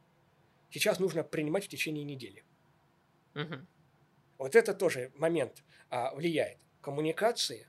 сейчас 0.70 0.98
нужно 0.98 1.22
принимать 1.22 1.66
в 1.66 1.68
течение 1.68 2.02
недели. 2.02 2.42
Мгм. 3.34 3.64
Вот 4.38 4.56
это 4.56 4.74
тоже 4.74 5.12
момент 5.14 5.62
а, 5.88 6.12
влияет. 6.16 6.58
Коммуникации, 6.80 7.68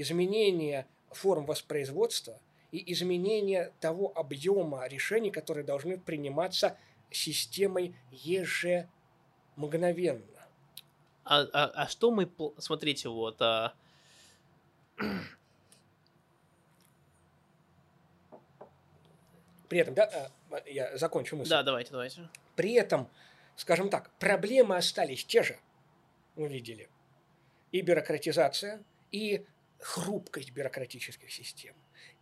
изменение 0.00 0.86
форм 1.10 1.46
воспроизводства 1.46 2.38
и 2.72 2.92
изменение 2.92 3.72
того 3.80 4.12
объема 4.14 4.86
решений, 4.86 5.30
которые 5.30 5.64
должны 5.64 5.98
приниматься 5.98 6.76
системой 7.10 7.94
ежемгновенно. 8.10 10.22
А, 11.24 11.40
а, 11.52 11.72
а 11.74 11.88
что 11.88 12.10
мы... 12.10 12.30
Смотрите, 12.58 13.08
вот... 13.08 13.40
а, 13.40 13.72
При 19.68 19.80
этом, 19.80 19.94
да, 19.94 20.30
а, 20.50 20.62
я 20.66 20.96
закончу 20.96 21.36
мысль. 21.36 21.50
Да, 21.50 21.62
давайте, 21.62 21.92
давайте. 21.92 22.28
При 22.56 22.72
этом, 22.72 23.08
скажем 23.56 23.90
так, 23.90 24.10
проблемы 24.18 24.76
остались 24.76 25.24
те 25.24 25.42
же, 25.42 25.58
мы 26.36 26.48
видели. 26.48 26.88
И 27.70 27.82
бюрократизация, 27.82 28.82
и 29.12 29.44
хрупкость 29.78 30.52
бюрократических 30.52 31.30
систем, 31.30 31.74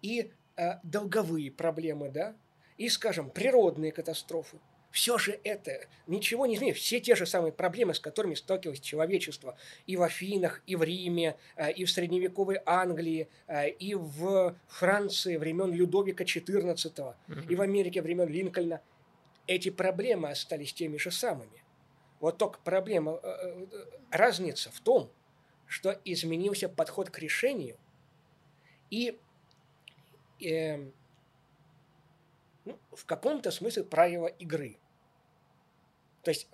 и 0.02 0.32
э, 0.56 0.78
долговые 0.82 1.50
проблемы, 1.50 2.10
да, 2.10 2.36
и, 2.76 2.88
скажем, 2.88 3.30
природные 3.30 3.92
катастрофы. 3.92 4.58
Все 4.90 5.18
же 5.18 5.38
это 5.44 5.88
ничего 6.06 6.46
не 6.46 6.54
изменит. 6.54 6.76
Все 6.76 7.00
те 7.00 7.14
же 7.16 7.26
самые 7.26 7.52
проблемы, 7.52 7.92
с 7.92 8.00
которыми 8.00 8.34
сталкивалось 8.34 8.80
человечество 8.80 9.58
и 9.86 9.94
в 9.96 10.02
Афинах, 10.02 10.62
и 10.66 10.74
в 10.74 10.82
Риме, 10.82 11.36
э, 11.56 11.72
и 11.72 11.84
в 11.84 11.90
средневековой 11.90 12.60
Англии, 12.64 13.28
э, 13.46 13.68
и 13.68 13.94
в 13.94 14.56
Франции 14.68 15.36
времен 15.36 15.72
Людовика 15.72 16.24
XIV, 16.24 17.14
и 17.48 17.54
в 17.54 17.60
Америке 17.60 18.00
времен 18.00 18.28
Линкольна. 18.28 18.80
Эти 19.46 19.68
проблемы 19.68 20.30
остались 20.30 20.72
теми 20.72 20.96
же 20.96 21.10
самыми. 21.10 21.62
Вот 22.20 22.38
только 22.38 22.58
проблема, 22.64 23.20
э, 23.22 23.66
разница 24.10 24.70
в 24.70 24.80
том, 24.80 25.10
что 25.66 25.98
изменился 26.04 26.68
подход 26.68 27.10
к 27.10 27.18
решению, 27.18 27.76
и 28.90 29.18
э, 30.40 30.90
ну, 32.64 32.78
в 32.92 33.04
каком-то 33.04 33.50
смысле 33.50 33.84
правила 33.84 34.26
игры. 34.26 34.78
То 36.22 36.30
есть 36.30 36.48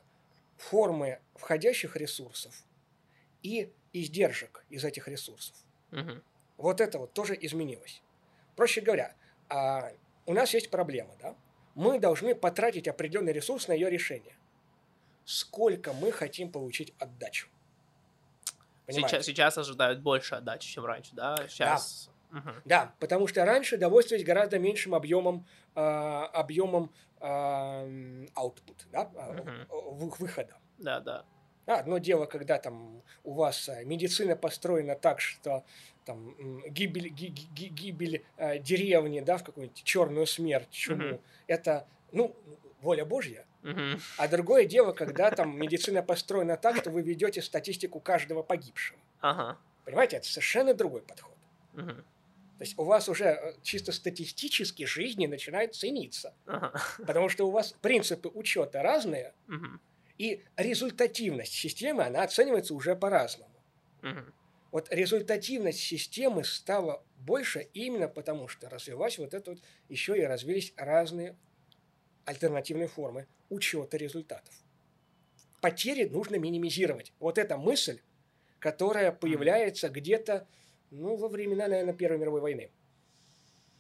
формы 0.57 1.21
входящих 1.35 1.97
ресурсов 1.97 2.65
и 3.43 3.73
издержек 3.93 4.65
из 4.71 4.85
этих 4.85 5.09
ресурсов. 5.09 5.57
Угу. 5.91 6.23
Вот 6.59 6.81
это 6.81 6.99
вот 6.99 7.13
тоже 7.13 7.37
изменилось. 7.41 8.03
Проще 8.57 8.81
говоря, 8.81 9.15
а, 9.49 9.93
у 10.27 10.35
нас 10.35 10.55
есть 10.55 10.71
проблема, 10.71 11.17
да? 11.21 11.35
Мы 11.75 11.99
должны 11.99 12.35
потратить 12.35 12.87
определенный 12.87 13.33
ресурс 13.33 13.69
на 13.69 13.73
ее 13.73 13.91
решение. 13.91 14.37
Сколько 15.25 15.93
мы 15.93 16.13
хотим 16.13 16.51
получить 16.51 16.95
отдачу? 16.99 17.49
Сейчас, 18.93 19.27
сейчас 19.27 19.59
ожидают 19.59 20.01
больше 20.01 20.37
отдачи, 20.37 20.69
чем 20.71 20.85
раньше, 20.85 21.15
да? 21.15 21.37
Сейчас... 21.49 22.07
Да. 22.07 22.13
Угу. 22.33 22.51
да, 22.65 22.95
потому 22.99 23.27
что 23.27 23.45
раньше 23.45 23.77
довольствовались 23.77 24.25
гораздо 24.25 24.59
меньшим 24.59 24.95
объемом, 24.95 25.47
э, 25.75 25.81
объемом 25.81 26.91
э, 27.21 27.27
output, 27.27 28.87
да, 28.91 29.11
угу. 29.69 30.15
выхода. 30.19 30.57
Да, 30.79 31.01
да. 31.01 31.25
Одно 31.67 31.99
дело, 31.99 32.27
когда 32.27 32.59
там 32.59 33.03
у 33.23 33.35
вас 33.35 33.69
э, 33.69 33.85
медицина 33.85 34.35
построена 34.35 34.97
так, 34.97 35.21
что 35.21 35.65
там 36.05 36.35
гибель, 36.69 37.09
гибель, 37.09 37.69
гибель 37.71 38.25
э, 38.37 38.59
деревни, 38.59 39.21
да, 39.21 39.37
в 39.37 39.45
какую-нибудь 39.45 39.85
черную 39.85 40.27
смерть, 40.27 40.71
чуму, 40.71 41.15
угу. 41.15 41.21
это, 41.47 41.87
ну, 42.11 42.35
воля 42.81 43.05
Божья. 43.05 43.45
Угу. 43.63 44.01
А 44.17 44.29
другое 44.29 44.65
дело, 44.65 44.93
когда 44.93 45.31
там 45.31 45.57
медицина 45.57 46.03
построена 46.03 46.57
так, 46.57 46.77
что 46.77 46.91
вы 46.91 47.03
ведете 47.03 47.43
статистику 47.43 48.01
каждого 48.01 48.43
погибшего. 48.43 48.99
Ага. 49.21 49.59
Понимаете, 49.85 50.17
это 50.17 50.27
совершенно 50.27 50.75
другой 50.75 51.03
подход. 51.03 51.37
Угу. 51.75 51.93
То 52.63 52.65
есть 52.65 52.79
у 52.79 52.85
вас 52.85 53.09
уже 53.09 53.25
э, 53.25 53.55
чисто 53.63 53.93
статистически 53.93 54.85
жизни 54.85 55.27
начинают 55.27 55.75
цениться. 55.75 56.35
Ага. 56.47 56.73
Потому 56.99 57.29
что 57.29 57.47
у 57.47 57.51
вас 57.51 57.75
принципы 57.81 58.29
учета 58.29 58.83
разные, 58.83 59.35
угу. 59.49 59.81
и 60.19 60.45
результативность 60.57 61.55
системы, 61.55 62.05
она 62.05 62.23
оценивается 62.23 62.75
уже 62.75 62.95
по-разному. 62.97 63.55
Угу. 64.03 64.33
Вот 64.73 64.89
результативность 64.91 65.81
системы 65.81 66.45
стала 66.45 67.05
больше 67.19 67.69
именно 67.75 68.09
потому, 68.09 68.49
что 68.49 68.69
развилась 68.69 69.19
вот 69.19 69.35
это 69.35 69.53
вот, 69.53 69.61
еще 69.89 70.19
и 70.19 70.23
развились 70.23 70.73
разные 70.77 71.37
альтернативные 72.25 72.89
формы 72.89 73.27
учета 73.51 73.97
результатов. 73.97 74.55
Потери 75.61 76.09
нужно 76.09 76.37
минимизировать. 76.37 77.13
Вот 77.21 77.39
эта 77.39 77.57
мысль, 77.57 78.01
которая 78.59 79.13
появляется 79.13 79.89
где-то 79.89 80.47
ну, 80.93 81.17
во 81.17 81.29
времена, 81.29 81.69
наверное, 81.69 81.95
Первой 81.95 82.19
мировой 82.19 82.41
войны. 82.41 82.71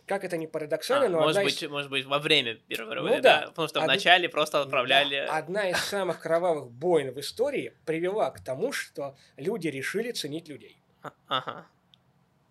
Как 0.06 0.24
это 0.24 0.36
не 0.36 0.46
парадоксально, 0.46 1.06
а, 1.06 1.10
но 1.10 1.20
может 1.20 1.44
быть, 1.44 1.62
из... 1.62 1.70
может 1.70 1.90
быть, 1.90 2.04
во 2.06 2.18
время 2.18 2.56
Первой 2.56 2.90
мировой 2.90 3.10
ну, 3.10 3.14
войны, 3.16 3.22
да. 3.22 3.40
да. 3.42 3.46
Потому 3.48 3.68
что 3.68 3.80
Од... 3.80 3.84
вначале 3.84 4.28
просто 4.28 4.60
отправляли... 4.60 5.26
Да. 5.26 5.36
Одна 5.36 5.70
из 5.70 5.76
самых 5.84 6.20
кровавых 6.20 6.70
войн 6.72 7.12
в 7.12 7.20
истории 7.20 7.74
привела 7.86 8.30
к 8.30 8.40
тому, 8.42 8.72
что 8.72 9.16
люди 9.36 9.68
решили 9.68 10.10
ценить 10.10 10.48
людей. 10.48 10.78
А, 11.02 11.12
ага. 11.28 11.66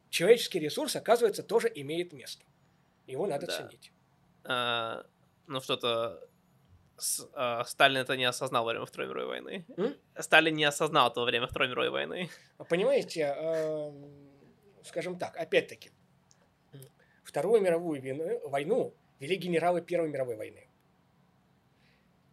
Человеческий 0.09 0.59
ресурс, 0.59 0.95
оказывается, 0.95 1.43
тоже 1.43 1.71
имеет 1.73 2.13
место. 2.13 2.43
Его 3.07 3.27
надо 3.27 3.47
да. 3.47 3.57
ценить. 3.57 3.91
А, 4.43 5.05
ну, 5.51 5.61
что-то 5.61 6.19
с, 6.97 7.27
э, 7.35 7.63
Сталин 7.65 7.97
это 7.97 8.15
не 8.15 8.25
осознал 8.25 8.63
во 8.63 8.71
время 8.71 8.85
Второй 8.85 9.07
мировой 9.09 9.27
войны. 9.27 9.65
М? 9.77 9.95
Сталин 10.17 10.55
не 10.55 10.63
осознал 10.63 11.09
это 11.09 11.19
во 11.19 11.25
время 11.25 11.47
Второй 11.47 11.67
мировой 11.67 11.89
войны. 11.89 12.29
Понимаете, 12.69 13.35
э, 13.37 13.91
скажем 14.83 15.17
так, 15.17 15.35
опять-таки, 15.37 15.91
Вторую 17.23 17.61
мировую 17.61 18.01
войну, 18.01 18.49
войну 18.49 18.93
вели 19.19 19.35
генералы 19.35 19.81
Первой 19.81 20.09
мировой 20.09 20.35
войны. 20.35 20.67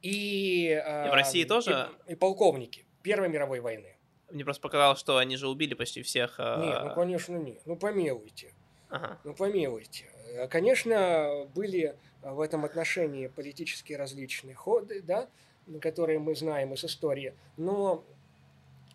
И, 0.03 0.69
э, 0.69 1.07
и 1.07 1.11
в 1.11 1.15
России 1.15 1.45
тоже? 1.45 1.91
И, 2.07 2.13
и 2.13 2.15
полковники 2.15 2.87
Первой 3.03 3.29
мировой 3.29 3.61
войны. 3.61 3.97
Мне 4.31 4.45
просто 4.45 4.61
показалось, 4.61 5.01
что 5.01 5.17
они 5.17 5.37
же 5.37 5.49
убили 5.49 5.75
почти 5.75 6.03
всех. 6.03 6.37
Э... 6.39 6.61
Нет, 6.61 6.85
ну 6.85 6.95
конечно 6.95 7.37
нет. 7.37 7.63
Ну 7.65 7.77
помилуйте. 7.77 8.53
Ага. 8.91 9.19
Ну 9.25 9.35
помилуйте. 9.35 10.11
Конечно, 10.51 11.49
были 11.55 11.97
в 12.23 12.41
этом 12.41 12.65
отношении 12.65 13.27
политические 13.29 13.99
различные 13.99 14.55
ходы, 14.55 15.03
да, 15.03 15.29
которые 15.81 16.19
мы 16.19 16.35
знаем 16.35 16.75
из 16.75 16.85
истории, 16.85 17.35
но, 17.57 18.05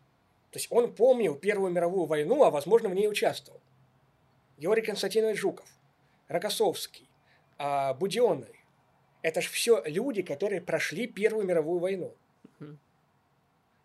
есть 0.53 0.68
он 0.70 0.94
помнил 0.94 1.36
Первую 1.36 1.72
мировую 1.72 2.06
войну, 2.06 2.44
а, 2.44 2.52
возможно, 2.52 2.90
в 2.90 2.94
ней 2.94 3.07
участвовал. 3.07 3.60
Георгий 4.57 4.86
Константинович 4.86 5.40
Жуков, 5.40 5.68
Рокоссовский, 6.28 7.10
а, 7.57 7.93
Буденный. 7.93 8.63
Это 9.21 9.41
же 9.41 9.49
все 9.49 9.81
люди, 9.85 10.21
которые 10.21 10.61
прошли 10.61 11.07
Первую 11.07 11.45
мировую 11.45 11.80
войну. 11.80 12.15
Угу. 12.59 12.77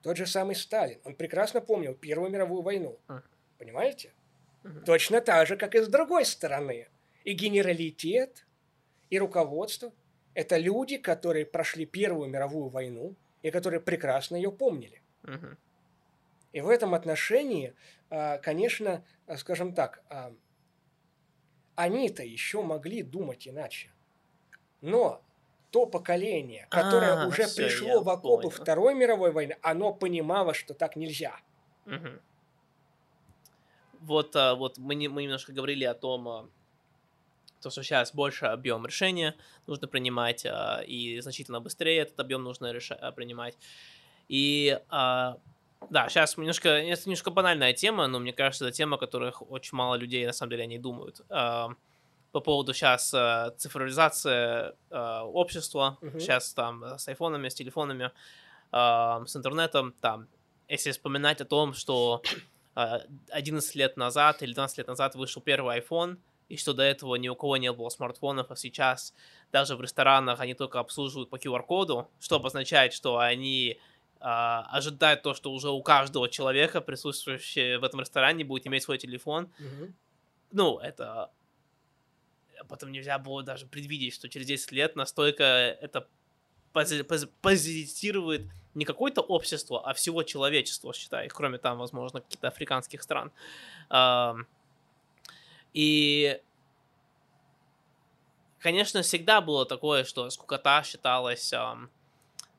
Тот 0.02 0.16
же 0.16 0.26
самый 0.26 0.56
Сталин. 0.56 1.00
Он 1.04 1.14
прекрасно 1.14 1.60
помнил 1.60 1.94
Первую 1.94 2.30
мировую 2.30 2.62
войну. 2.62 2.98
Угу. 3.08 3.22
Понимаете? 3.58 4.12
Угу. 4.64 4.80
Точно 4.86 5.20
так 5.20 5.46
же, 5.46 5.56
как 5.56 5.74
и 5.74 5.80
с 5.80 5.88
другой 5.88 6.24
стороны. 6.24 6.88
И 7.24 7.32
генералитет, 7.32 8.46
и 9.10 9.18
руководство– 9.18 9.92
это 10.34 10.56
люди, 10.56 10.98
которые 10.98 11.46
прошли 11.46 11.86
Первую 11.86 12.28
мировую 12.28 12.68
войну 12.68 13.14
и 13.42 13.50
которые 13.50 13.80
прекрасно 13.80 14.36
ее 14.36 14.52
помнили. 14.52 15.02
Угу. 15.24 15.56
И 16.52 16.60
в 16.60 16.68
этом 16.68 16.94
отношении, 16.94 17.74
а, 18.10 18.38
конечно, 18.38 19.04
скажем 19.36 19.74
так, 19.74 20.02
а, 20.08 20.32
они-то 21.78 22.24
еще 22.24 22.60
могли 22.62 23.05
думать 23.05 23.46
иначе. 23.46 23.92
Но 24.80 25.22
то 25.70 25.86
поколение, 25.86 26.66
которое 26.70 27.22
а, 27.22 27.26
уже 27.28 27.46
все, 27.46 27.66
пришло 27.66 28.02
в 28.02 28.09
окопы 28.09 28.48
понял. 28.48 28.50
Второй 28.50 28.94
мировой 28.96 29.30
войны, 29.30 29.56
оно 29.62 29.92
понимало, 29.92 30.55
что 30.55 30.74
так 30.74 30.96
нельзя. 30.96 31.36
Угу. 31.86 32.09
Вот, 34.00 34.34
а, 34.34 34.56
вот 34.56 34.78
мы, 34.78 34.96
не, 34.96 35.06
мы 35.06 35.22
немножко 35.22 35.52
говорили 35.52 35.84
о 35.84 35.94
том, 35.94 36.28
а, 36.28 36.48
то, 37.60 37.70
что 37.70 37.84
сейчас 37.84 38.12
больше 38.12 38.46
объем 38.46 38.84
решения 38.84 39.36
нужно 39.68 39.86
принимать, 39.86 40.44
а, 40.46 40.82
и 40.84 41.20
значительно 41.20 41.60
быстрее 41.60 41.98
этот 41.98 42.18
объем 42.18 42.42
нужно 42.42 42.72
реша- 42.72 43.12
принимать. 43.12 43.56
И 44.28 44.80
да, 45.90 46.09
сейчас 46.09 46.36
немножко, 46.36 46.68
это 46.68 47.02
немножко 47.06 47.30
банальная 47.30 47.72
тема, 47.72 48.06
но 48.06 48.18
мне 48.18 48.32
кажется, 48.32 48.66
это 48.66 48.76
тема, 48.76 48.96
о 48.96 48.98
которой 48.98 49.32
очень 49.48 49.76
мало 49.76 49.94
людей 49.94 50.26
на 50.26 50.32
самом 50.32 50.50
деле 50.50 50.66
не 50.66 50.78
думают 50.78 51.22
по 52.32 52.40
поводу 52.40 52.74
сейчас 52.74 53.12
э, 53.14 53.52
цифровизации 53.56 54.74
э, 54.90 55.20
общества, 55.22 55.98
угу. 56.00 56.20
сейчас 56.20 56.52
там 56.52 56.84
с 56.84 57.09
айфонами, 57.09 57.48
с 57.48 57.55
телефонами, 57.55 58.10
э, 58.72 59.24
с 59.26 59.36
интернетом, 59.36 59.94
там, 60.00 60.28
если 60.68 60.90
вспоминать 60.90 61.40
о 61.40 61.44
том, 61.46 61.72
что 61.72 62.22
э, 62.76 62.98
11 63.30 63.74
лет 63.74 63.96
назад 63.96 64.42
или 64.42 64.52
12 64.52 64.78
лет 64.78 64.88
назад 64.88 65.14
вышел 65.14 65.40
первый 65.40 65.80
iPhone, 65.80 66.18
и 66.48 66.56
что 66.56 66.72
до 66.72 66.82
этого 66.82 67.16
ни 67.16 67.28
у 67.28 67.34
кого 67.34 67.56
не 67.56 67.72
было 67.72 67.88
смартфонов, 67.90 68.50
а 68.50 68.56
сейчас 68.56 69.14
даже 69.52 69.76
в 69.76 69.82
ресторанах 69.82 70.40
они 70.40 70.55
только 70.55 70.80
обслуживают 70.80 71.30
по 71.30 71.36
QR-коду, 71.36 72.09
что 72.20 72.36
обозначает, 72.36 72.92
что 72.94 73.18
они 73.18 73.78
э, 74.20 74.24
ожидают 74.24 75.22
то, 75.22 75.34
что 75.34 75.52
уже 75.52 75.70
у 75.70 75.82
каждого 75.82 76.28
человека, 76.28 76.80
присутствующего 76.80 77.80
в 77.80 77.84
этом 77.84 78.00
ресторане, 78.00 78.44
будет 78.44 78.66
иметь 78.66 78.82
свой 78.82 78.98
телефон. 78.98 79.52
Угу. 79.58 79.92
Ну, 80.52 80.78
это 80.78 81.30
потом 82.68 82.92
нельзя 82.92 83.18
было 83.18 83.42
даже 83.42 83.66
предвидеть, 83.66 84.14
что 84.14 84.28
через 84.28 84.46
10 84.46 84.72
лет 84.72 84.96
настолько 84.96 85.44
это 85.44 86.06
пози- 86.72 87.04
пози- 87.04 87.30
позитирует 87.40 88.42
не 88.74 88.84
какое-то 88.84 89.20
общество, 89.20 89.88
а 89.88 89.94
всего 89.94 90.22
человечества, 90.22 90.92
считай, 90.92 91.28
кроме 91.28 91.58
там, 91.58 91.78
возможно, 91.78 92.20
каких-то 92.20 92.48
африканских 92.48 93.02
стран. 93.02 93.32
И, 95.74 96.40
конечно, 98.60 99.02
всегда 99.02 99.40
было 99.40 99.66
такое, 99.66 100.04
что 100.04 100.30
скукота 100.30 100.82
считалась, 100.82 101.52
эм, 101.52 101.90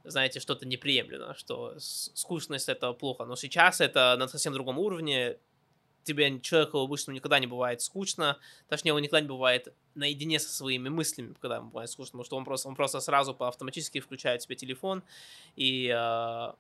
знаете, 0.03 0.39
что-то 0.39 0.65
неприемлемо, 0.65 1.35
что 1.35 1.75
скучность 1.77 2.69
это 2.69 2.93
плохо. 2.93 3.25
Но 3.25 3.35
сейчас 3.35 3.81
это 3.81 4.15
на 4.17 4.27
совсем 4.27 4.53
другом 4.53 4.79
уровне. 4.79 5.37
Тебе, 6.03 6.39
человеку 6.39 6.79
обычно 6.79 7.11
никогда 7.11 7.39
не 7.39 7.45
бывает 7.45 7.81
скучно, 7.81 8.39
точнее, 8.67 8.93
он 8.93 9.01
никогда 9.01 9.21
не 9.21 9.27
бывает 9.27 9.73
наедине 9.95 10.39
со 10.39 10.49
своими 10.49 10.89
мыслями, 10.89 11.35
когда 11.39 11.57
ему 11.57 11.69
бывает 11.69 11.89
скучно, 11.89 12.11
потому 12.13 12.23
что 12.23 12.37
он 12.37 12.45
просто, 12.45 12.67
он 12.69 12.75
просто 12.75 12.99
сразу 13.01 13.35
по 13.35 13.47
автоматически 13.47 13.99
включает 13.99 14.41
себе 14.41 14.55
телефон 14.55 15.03
и 15.55 15.93
э, 15.93 16.53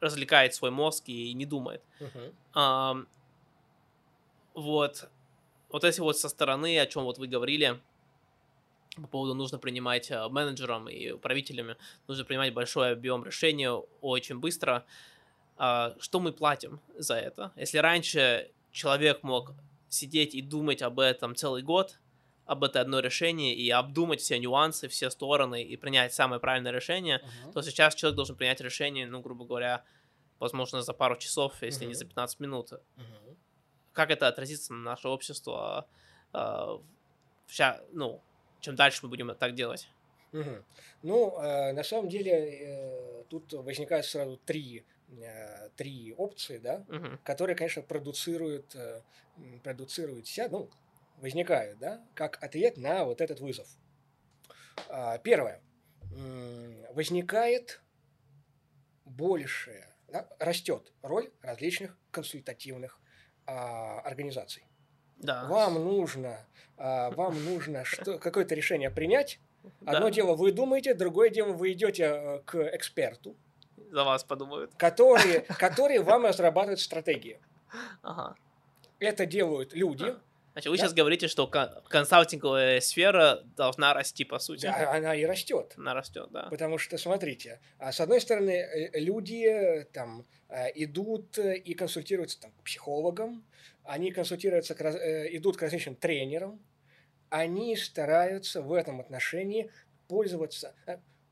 развлекает 0.00 0.54
свой 0.54 0.70
мозг 0.70 1.04
и 1.08 1.32
не 1.32 1.46
думает. 1.46 1.82
Мгм. 1.98 2.34
Ам, 2.52 3.08
вот, 4.52 5.08
вот 5.70 5.84
эти 5.84 6.00
вот 6.00 6.18
со 6.18 6.28
стороны, 6.28 6.78
о 6.78 6.86
чем 6.86 7.04
вот 7.04 7.18
вы 7.18 7.26
говорили, 7.26 7.80
по 9.02 9.08
поводу 9.08 9.34
нужно 9.34 9.58
принимать 9.58 10.10
а, 10.10 10.28
менеджерам 10.28 10.88
и 10.88 11.10
управителями, 11.10 11.76
нужно 12.06 12.24
принимать 12.24 12.52
большой 12.54 12.92
объем 12.92 13.24
решений 13.24 13.68
очень 14.00 14.38
быстро. 14.38 14.84
А, 15.56 15.94
Что 15.98 16.20
мы 16.20 16.32
платим 16.32 16.80
за 16.96 17.14
это? 17.16 17.52
Если 17.56 17.78
раньше 17.78 18.50
человек 18.72 19.22
мог 19.22 19.52
сидеть 19.88 20.34
и 20.34 20.42
думать 20.42 20.82
об 20.82 21.00
этом 21.00 21.34
целый 21.34 21.62
год, 21.62 21.98
об 22.46 22.62
это 22.64 22.80
одно 22.80 23.00
решение, 23.00 23.54
и 23.54 23.70
обдумать 23.70 24.20
все 24.20 24.38
нюансы, 24.38 24.88
все 24.88 25.08
стороны, 25.10 25.62
и 25.62 25.76
принять 25.76 26.12
самое 26.12 26.40
правильное 26.40 26.72
решение, 26.72 27.20
Мгм. 27.42 27.52
то 27.52 27.62
сейчас 27.62 27.94
человек 27.94 28.16
должен 28.16 28.36
принять 28.36 28.60
решение, 28.60 29.06
ну, 29.06 29.20
грубо 29.20 29.44
говоря, 29.46 29.82
возможно, 30.40 30.82
за 30.82 30.92
пару 30.92 31.16
часов, 31.16 31.62
если 31.62 31.84
не 31.84 31.92
Мгм. 31.92 31.98
за 31.98 32.04
15 32.04 32.40
минут. 32.40 32.72
Мгм. 32.96 33.36
Как 33.92 34.10
это 34.10 34.28
отразится 34.28 34.72
на 34.74 34.82
наше 34.82 35.08
общество? 35.08 35.86
ща- 37.48 37.80
ну, 37.92 38.20
чем 38.64 38.76
дальше 38.76 39.00
мы 39.02 39.08
будем 39.10 39.34
так 39.36 39.54
делать? 39.54 39.88
Мгм. 40.32 40.64
Ну, 41.02 41.38
э, 41.38 41.72
на 41.72 41.84
самом 41.84 42.08
деле, 42.08 42.32
э, 42.32 43.24
тут 43.28 43.52
возникают 43.52 44.06
сразу 44.06 44.36
три, 44.38 44.84
э, 45.08 45.68
три 45.76 46.14
опции, 46.16 46.58
да, 46.58 46.84
Мгм. 46.88 47.18
которые, 47.24 47.54
конечно, 47.54 47.82
продуцируют, 47.82 48.74
э, 48.74 49.02
продуцируют 49.62 50.26
себя, 50.26 50.48
ну, 50.48 50.70
возникают, 51.20 51.78
да, 51.78 52.02
как 52.14 52.42
ответ 52.42 52.76
на 52.78 53.04
вот 53.04 53.20
этот 53.20 53.40
вызов. 53.40 53.68
А, 54.88 55.18
Первое. 55.18 55.60
М, 56.16 56.74
Возникает 56.94 57.80
большая, 59.04 59.94
да, 60.08 60.28
растет 60.38 60.92
роль 61.02 61.30
различных 61.42 61.98
консультативных 62.12 63.00
а, 63.46 64.00
организаций. 64.00 64.64
Да. 65.18 65.44
Вам 65.46 65.74
нужно, 65.74 66.38
а, 66.76 67.10
вам 67.10 67.42
нужно 67.44 67.84
что, 67.84 68.18
какое-то 68.18 68.54
решение 68.54 68.90
принять. 68.90 69.38
Одно 69.86 70.06
Да, 70.06 70.10
дело 70.10 70.34
вы 70.34 70.52
думаете, 70.52 70.94
другое 70.94 71.30
дело 71.30 71.52
вы 71.52 71.72
идете 71.72 72.04
э, 72.04 72.38
к 72.44 72.54
эксперту, 72.74 73.34
За 73.90 74.04
вас 74.04 74.22
подумают. 74.22 74.72
который, 74.76 75.40
который 75.58 75.98
вам 76.00 76.26
разрабатывает 76.26 76.80
стратегии. 76.80 77.38
Ага. 78.02 78.36
Это 78.98 79.24
делают 79.26 79.72
люди. 79.74 80.14
Значит, 80.54 80.70
вы 80.70 80.76
Да. 80.76 80.82
сейчас 80.84 80.94
говорите, 80.94 81.26
что 81.26 81.48
кон- 81.48 81.82
консалтинговая 81.88 82.80
сфера 82.80 83.40
должна 83.56 83.92
расти, 83.92 84.24
по 84.24 84.38
сути. 84.38 84.62
да, 84.66 84.92
она 84.92 85.14
и 85.14 85.24
растет. 85.24 85.74
Она 85.76 85.94
растет, 85.94 86.28
да. 86.30 86.46
Потому 86.48 86.78
что, 86.78 86.96
смотрите, 86.96 87.60
а, 87.78 87.90
с 87.90 88.00
одной 88.00 88.20
стороны, 88.20 88.52
э, 88.52 89.00
люди 89.00 89.44
э, 89.46 89.84
там 89.92 90.24
э, 90.48 90.68
идут 90.76 91.38
и 91.38 91.74
консультируются 91.74 92.40
там, 92.40 92.52
к 92.52 92.62
психологам, 92.62 93.44
они 93.82 94.12
консультируются, 94.12 94.74
идут 95.32 95.56
к 95.56 95.62
различным 95.62 95.96
тренерам, 95.96 96.64
они 97.30 97.76
стараются 97.76 98.62
в 98.62 98.72
этом 98.72 99.00
отношении 99.00 99.72
пользоваться 100.06 100.72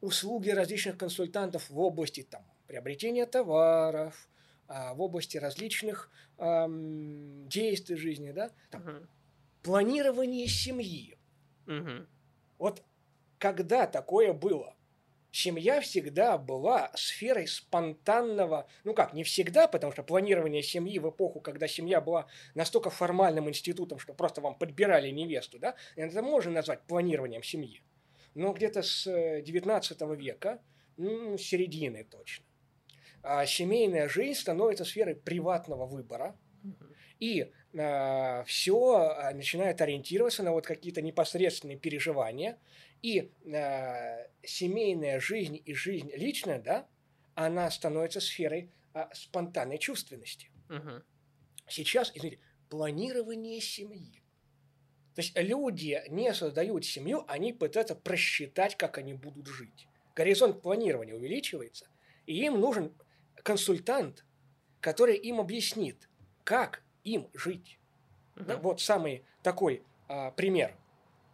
услуги 0.01 0.51
различных 0.51 0.99
консультантов 0.99 1.70
в 1.70 1.78
области 1.78 2.24
там, 2.24 2.44
приобретения 2.66 3.24
товаров, 3.27 4.28
в 4.68 5.01
области 5.01 5.36
различных 5.36 6.10
ам, 6.39 7.48
действий 7.48 7.97
жизни, 7.97 8.32
да, 8.32 8.51
там, 8.70 8.82
Мгм. 8.82 9.09
планирование 9.62 10.47
семьи. 10.48 11.18
Мгм. 11.66 12.06
Вот 12.59 12.82
когда 13.39 13.86
такое 13.86 14.32
было? 14.32 14.76
Семья 15.34 15.80
всегда 15.80 16.36
была 16.36 16.90
сферой 16.94 17.47
спонтанного, 17.47 18.68
ну 18.84 18.93
как, 18.93 19.14
не 19.14 19.24
всегда, 19.24 19.66
потому 19.66 19.90
что 19.93 20.02
планирование 20.02 20.62
семьи 20.62 20.98
в 20.98 21.09
эпоху, 21.09 21.40
когда 21.40 21.66
семья 21.66 22.02
была 22.02 22.26
настолько 22.55 22.90
формальным 22.90 23.48
институтом, 23.48 23.98
что 23.98 24.12
просто 24.12 24.43
вам 24.43 24.55
подбирали 24.56 25.09
невесту, 25.09 25.59
да, 25.59 25.74
это 25.97 26.20
можно 26.22 26.52
назвать 26.52 26.82
планированием 26.82 27.43
семьи. 27.43 27.82
Но 28.34 28.52
где-то 28.52 28.82
с 28.82 29.06
э, 29.06 29.40
19 29.43 30.02
века, 30.18 30.60
ну, 30.98 31.39
середины 31.39 32.05
точно, 32.05 32.44
а, 33.23 33.47
семейная 33.47 34.09
жизнь 34.09 34.39
становится 34.39 34.85
сферой 34.85 35.15
приватного 35.15 35.86
выбора, 35.86 36.36
и 37.19 37.53
все 38.47 39.32
начинает 39.32 39.81
ориентироваться 39.81 40.43
на 40.43 40.53
вот 40.53 40.66
какие-то 40.66 41.01
непосредственные 41.01 41.78
переживания, 41.78 42.59
и 43.03 43.32
а, 43.53 44.27
семейная 44.43 45.20
жизнь 45.20 45.61
и 45.65 45.74
жизнь 45.74 46.11
личная, 46.15 46.61
да, 46.61 46.86
она 47.35 47.70
становится 47.70 48.20
сферой 48.20 48.70
а, 48.94 49.09
спонтанной 49.15 49.78
чувственности. 49.78 50.51
Мгм. 50.69 51.03
Сейчас, 51.69 52.12
извините, 52.15 52.40
планирование 52.69 53.61
семьи. 53.61 54.23
То 55.15 55.20
есть 55.20 55.36
люди 55.36 56.03
не 56.09 56.32
создают 56.32 56.85
семью, 56.85 57.24
они 57.28 57.53
пытаются 57.53 57.94
просчитать, 57.94 58.77
как 58.77 58.99
они 58.99 59.15
будут 59.15 59.47
жить. 59.47 59.86
Горизонт 60.15 60.62
планирования 60.62 61.15
увеличивается, 61.15 61.86
и 62.27 62.44
им 62.44 62.61
нужен 62.61 62.94
консультант, 63.43 64.24
который 64.81 65.16
им 65.16 65.40
объяснит, 65.40 66.09
как 66.44 66.82
им 67.05 67.28
жить. 67.35 67.78
Да, 68.36 68.55
Мгм. 68.55 68.62
вот 68.62 68.81
самый 68.81 69.24
такой 69.43 69.82
а, 70.09 70.31
пример. 70.32 70.74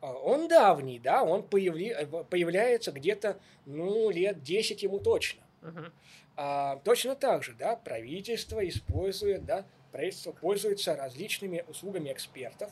А, 0.01 0.13
Он 0.13 0.47
давний, 0.47 0.99
да, 1.01 1.25
он 1.25 1.43
появли- 1.43 1.93
э, 1.93 2.07
появляется 2.25 2.93
где-то, 2.93 3.41
ну, 3.67 4.11
лет 4.11 4.43
10 4.43 4.83
ему 4.85 5.01
точно. 5.01 5.43
Мгм. 5.63 5.93
А, 6.37 6.77
точно 6.85 7.17
так 7.17 7.43
же, 7.43 7.55
да, 7.55 7.75
правительство 7.77 8.67
использует, 8.69 9.45
да, 9.45 9.67
правительство 9.91 10.31
пользуется 10.33 10.95
различными 10.95 11.65
услугами 11.67 12.13
экспертов. 12.13 12.71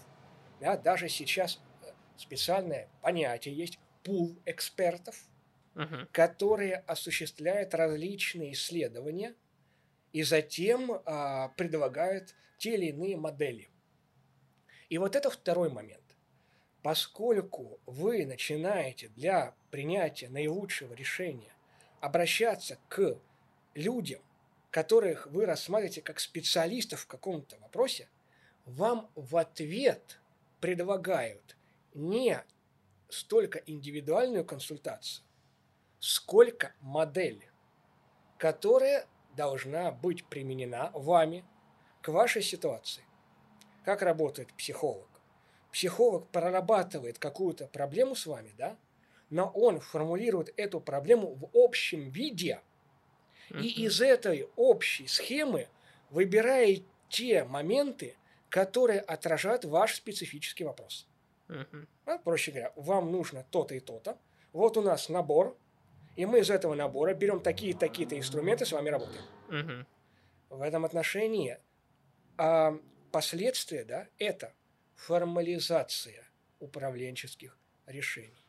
Да, 0.60 0.76
даже 0.76 1.08
сейчас 1.08 1.60
э, 1.82 1.86
специальное 2.16 2.88
понятие 3.02 3.56
есть 3.56 3.78
пул 4.04 4.36
экспертов, 4.46 5.16
Мгм. 5.76 6.08
которые 6.10 6.76
осуществляют 6.86 7.74
различные 7.74 8.54
исследования 8.54 9.34
и 10.14 10.22
затем 10.22 11.02
а, 11.04 11.48
предлагают 11.50 12.34
те 12.56 12.76
или 12.76 12.86
иные 12.86 13.18
модели. 13.18 13.68
И 14.88 14.96
вот 14.96 15.14
это 15.14 15.28
второй 15.28 15.68
момент. 15.68 16.16
Поскольку 16.82 17.78
вы 17.84 18.24
начинаете 18.24 19.08
для 19.08 19.54
принятия 19.70 20.30
наилучшего 20.30 20.94
решения 20.94 21.52
обращаться 22.00 22.78
к 22.88 23.18
людям, 23.74 24.22
которых 24.70 25.26
вы 25.26 25.44
рассматриваете 25.44 26.00
как 26.00 26.20
специалистов 26.20 27.00
в 27.00 27.06
каком-то 27.06 27.58
вопросе, 27.58 28.08
вам 28.64 29.10
в 29.14 29.36
ответ 29.36 30.20
предлагают 30.62 31.54
не 31.92 32.42
столько 33.10 33.58
индивидуальную 33.66 34.46
консультацию, 34.46 35.25
сколько 35.98 36.74
модель, 36.80 37.50
которая 38.38 39.08
должна 39.28 39.92
быть 39.92 40.28
применена 40.28 40.90
вами 40.94 41.48
к 42.02 42.08
вашей 42.08 42.42
ситуации. 42.42 43.08
Как 43.82 44.02
работает 44.02 44.54
психолог? 44.56 45.22
Психолог 45.72 46.30
прорабатывает 46.32 47.18
какую-то 47.18 47.68
проблему 47.68 48.14
с 48.16 48.26
вами, 48.26 48.52
да, 48.52 48.80
но 49.30 49.50
он 49.50 49.80
формулирует 49.80 50.50
эту 50.58 50.80
проблему 50.80 51.34
в 51.34 51.50
общем 51.54 52.10
виде, 52.10 52.64
и 53.56 53.68
Мгм. 53.68 53.86
из 53.86 54.00
этой 54.00 54.50
общей 54.56 55.06
схемы 55.06 55.70
выбирает 56.08 56.88
те 57.08 57.44
моменты, 57.44 58.18
которые 58.48 59.00
отражают 59.00 59.64
ваш 59.64 59.94
специфический 59.96 60.64
вопрос. 60.64 61.10
А, 62.06 62.18
проще 62.18 62.52
говоря, 62.52 62.72
вам 62.76 63.12
нужно 63.12 63.44
то-то 63.44 63.74
и 63.74 63.80
то-то. 63.80 64.20
Вот 64.52 64.76
у 64.76 64.82
нас 64.82 65.08
набор, 65.08 65.60
и 66.16 66.26
мы 66.26 66.40
из 66.40 66.50
этого 66.50 66.74
набора 66.74 67.14
берем 67.14 67.40
такие-то, 67.40 67.80
такие-то 67.80 68.18
инструменты, 68.18 68.64
с 68.64 68.72
вами 68.72 68.88
работаем. 68.88 69.22
Мгм. 69.48 69.86
В 70.48 70.62
этом 70.62 70.84
отношении 70.84 71.58
а, 72.38 72.78
последствия, 73.12 73.84
да, 73.84 74.08
это 74.18 74.54
формализация 74.94 76.26
управленческих 76.58 77.58
решений. 77.86 78.46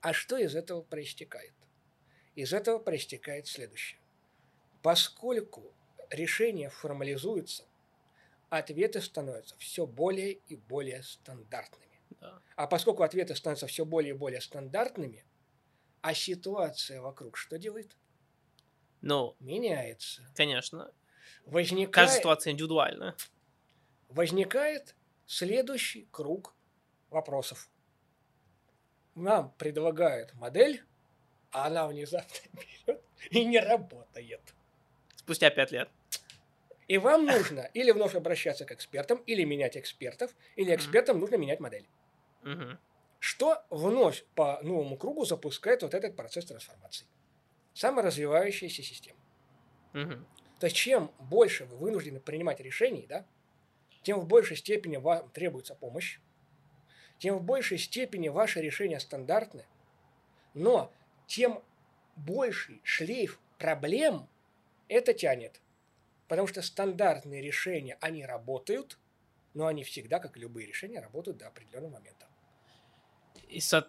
А 0.00 0.12
что 0.12 0.36
из 0.36 0.54
этого 0.54 0.82
проистекает? 0.82 1.54
Из 2.34 2.52
этого 2.52 2.78
проистекает 2.78 3.46
следующее. 3.46 4.00
Поскольку 4.82 5.74
решения 6.10 6.70
формализуются, 6.70 7.64
ответы 8.50 9.00
становятся 9.00 9.56
все 9.58 9.86
более 9.86 10.32
и 10.32 10.56
более 10.56 11.02
стандартными. 11.02 12.00
Да. 12.20 12.40
А 12.56 12.66
поскольку 12.66 13.02
ответы 13.02 13.34
становятся 13.34 13.66
все 13.66 13.84
более 13.84 14.14
и 14.14 14.16
более 14.16 14.40
стандартными, 14.40 15.24
а 16.06 16.14
ситуация 16.14 17.00
вокруг 17.00 17.36
что 17.36 17.58
делает? 17.58 17.96
Ну, 19.00 19.34
Меняется. 19.40 20.22
конечно. 20.36 20.92
Возникает, 21.44 21.92
Каждая 21.92 22.18
ситуация 22.18 22.52
индивидуальна. 22.52 23.16
возникает 24.08 24.94
следующий 25.26 26.06
круг 26.12 26.54
вопросов. 27.10 27.68
Нам 29.16 29.52
предлагают 29.58 30.32
модель, 30.34 30.84
а 31.50 31.66
она 31.66 31.88
внезапно 31.88 32.36
берет 32.86 33.02
и 33.30 33.44
не 33.44 33.58
работает. 33.58 34.54
Спустя 35.16 35.50
пять 35.50 35.72
лет. 35.72 35.90
И 36.86 36.98
вам 36.98 37.26
нужно 37.26 37.62
или 37.74 37.90
вновь 37.90 38.14
обращаться 38.14 38.64
к 38.64 38.70
экспертам, 38.70 39.18
или 39.26 39.42
менять 39.42 39.76
экспертов, 39.76 40.36
или 40.54 40.72
экспертам 40.72 41.18
нужно 41.18 41.34
менять 41.34 41.58
модель. 41.58 41.88
Что 43.18 43.64
вновь 43.70 44.24
по 44.34 44.60
новому 44.62 44.96
кругу 44.96 45.24
запускает 45.24 45.82
вот 45.82 45.94
этот 45.94 46.16
процесс 46.16 46.44
трансформации. 46.44 47.06
Саморазвивающаяся 47.74 48.82
система. 48.82 49.18
Мгм. 49.92 50.26
То 50.58 50.66
есть 50.66 50.76
чем 50.76 51.12
больше 51.18 51.64
вы 51.64 51.76
вынуждены 51.76 52.20
принимать 52.20 52.60
решений, 52.60 53.06
да, 53.08 53.26
тем 54.02 54.20
в 54.20 54.26
большей 54.26 54.56
степени 54.56 54.96
вам 54.96 55.28
требуется 55.30 55.74
помощь, 55.74 56.20
тем 57.18 57.38
в 57.38 57.42
большей 57.42 57.78
степени 57.78 58.28
ваши 58.28 58.60
решения 58.60 59.00
стандартны, 59.00 59.66
но 60.54 60.92
тем 61.26 61.62
больший 62.14 62.80
шлейф 62.84 63.40
проблем 63.58 64.28
это 64.88 65.12
тянет. 65.12 65.60
Потому 66.28 66.46
что 66.46 66.62
стандартные 66.62 67.40
решения, 67.40 67.98
они 68.00 68.24
работают, 68.24 68.98
но 69.54 69.66
они 69.66 69.84
всегда, 69.84 70.18
как 70.18 70.36
и 70.36 70.40
любые 70.40 70.66
решения, 70.66 71.00
работают 71.00 71.38
до 71.38 71.48
определенного 71.48 71.92
момента. 71.94 72.25
И 73.48 73.60
со- 73.60 73.88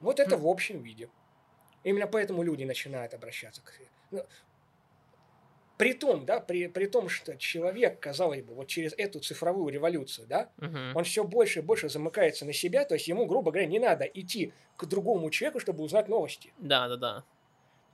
Вот 0.00 0.18
это 0.20 0.36
в 0.36 0.46
общем 0.46 0.82
виде. 0.82 1.08
Именно 1.84 2.06
поэтому 2.06 2.42
люди 2.42 2.64
начинают 2.64 3.14
обращаться 3.14 3.62
к... 3.62 3.72
ну, 4.10 4.24
при 5.78 5.94
том, 5.94 6.26
да, 6.26 6.40
при, 6.40 6.66
при 6.66 6.84
том, 6.86 7.08
что 7.08 7.38
человек, 7.38 7.98
казалось 8.00 8.42
бы, 8.42 8.54
вот 8.54 8.66
через 8.68 8.92
эту 8.98 9.18
цифровую 9.20 9.72
революцию, 9.72 10.26
да, 10.26 10.50
Мгм. 10.58 10.94
он 10.94 11.04
все 11.04 11.24
больше 11.24 11.60
и 11.60 11.62
больше 11.62 11.88
замыкается 11.88 12.44
на 12.44 12.52
себя, 12.52 12.84
то 12.84 12.94
есть 12.94 13.08
ему, 13.08 13.24
грубо 13.24 13.50
говоря, 13.50 13.66
не 13.66 13.78
надо 13.78 14.04
идти 14.04 14.52
к 14.76 14.84
другому 14.84 15.30
человеку, 15.30 15.58
чтобы 15.58 15.82
узнать 15.82 16.06
новости. 16.08 16.52
Да, 16.58 16.86
да, 16.88 16.96
да. 16.96 17.24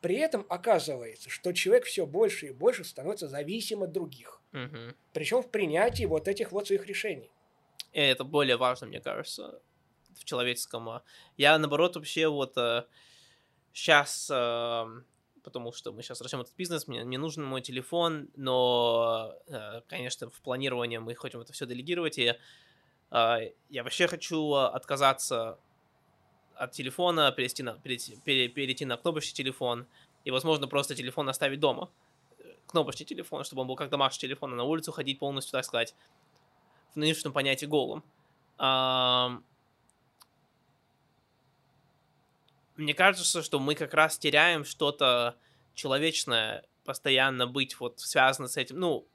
При 0.00 0.16
этом 0.16 0.44
оказывается, 0.48 1.30
что 1.30 1.52
человек 1.52 1.84
все 1.84 2.06
больше 2.06 2.46
и 2.46 2.50
больше 2.50 2.82
становится 2.82 3.28
зависим 3.28 3.84
от 3.84 3.92
других. 3.92 4.42
Мгм. 4.50 4.96
Причем 5.12 5.42
в 5.42 5.48
принятии 5.50 6.06
вот 6.06 6.26
этих 6.26 6.50
вот 6.50 6.66
своих 6.66 6.86
решений. 6.86 7.30
И 7.96 7.98
это 7.98 8.24
более 8.24 8.58
важно, 8.58 8.86
мне 8.86 9.00
кажется, 9.00 9.58
в 10.14 10.24
человеческом. 10.26 10.86
а. 10.90 11.02
Я, 11.38 11.56
наоборот, 11.58 11.96
вообще 11.96 12.28
вот 12.28 12.54
сейчас, 13.72 14.26
потому 14.26 15.72
что 15.72 15.92
мы 15.92 16.02
сейчас 16.02 16.20
растем 16.20 16.42
этот 16.42 16.54
бизнес, 16.56 16.88
мне, 16.88 17.04
мне 17.04 17.16
нужен 17.16 17.42
мой 17.42 17.62
телефон, 17.62 18.28
но, 18.36 19.32
э, 19.46 19.80
конечно, 19.88 20.28
в 20.28 20.42
планировании 20.42 20.98
мы 20.98 21.14
хотим 21.14 21.40
это 21.40 21.54
все 21.54 21.64
делегировать, 21.64 22.18
и 22.18 22.34
а, 23.10 23.38
я 23.70 23.82
вообще 23.82 24.08
хочу 24.08 24.52
отказаться 24.52 25.58
от 26.54 26.72
телефона, 26.72 27.32
перейти 27.32 27.62
на, 27.62 27.78
перейти, 27.78 28.18
пере- 28.24 28.48
перейти 28.48 28.84
на 28.84 28.98
кнопочный 28.98 29.34
телефон, 29.34 29.86
и, 30.24 30.30
возможно, 30.30 30.68
просто 30.68 30.94
телефон 30.94 31.30
оставить 31.30 31.60
дома. 31.60 31.88
Э, 32.40 32.42
Кнопочный 32.66 33.06
телефон, 33.06 33.44
чтобы 33.44 33.62
он 33.62 33.68
был 33.68 33.76
как 33.76 33.88
домашний 33.88 34.28
телефон, 34.28 34.52
а 34.52 34.56
на 34.56 34.64
улицу 34.64 34.92
ходить 34.92 35.18
полностью, 35.18 35.52
так 35.52 35.64
сказать, 35.64 35.94
в 36.96 36.98
нынешнем 36.98 37.32
понятии 37.32 37.66
голым. 37.66 38.02
Мне 42.76 42.94
кажется, 42.94 43.42
что 43.42 43.60
мы 43.60 43.74
как 43.74 43.94
раз 43.94 44.18
теряем 44.18 44.64
что-то 44.64 45.38
человечное, 45.74 46.64
постоянно 46.84 47.46
быть 47.46 47.78
вот 47.80 48.00
связано 48.00 48.48
с 48.48 48.56
этим. 48.56 48.78
Ну, 48.80 49.06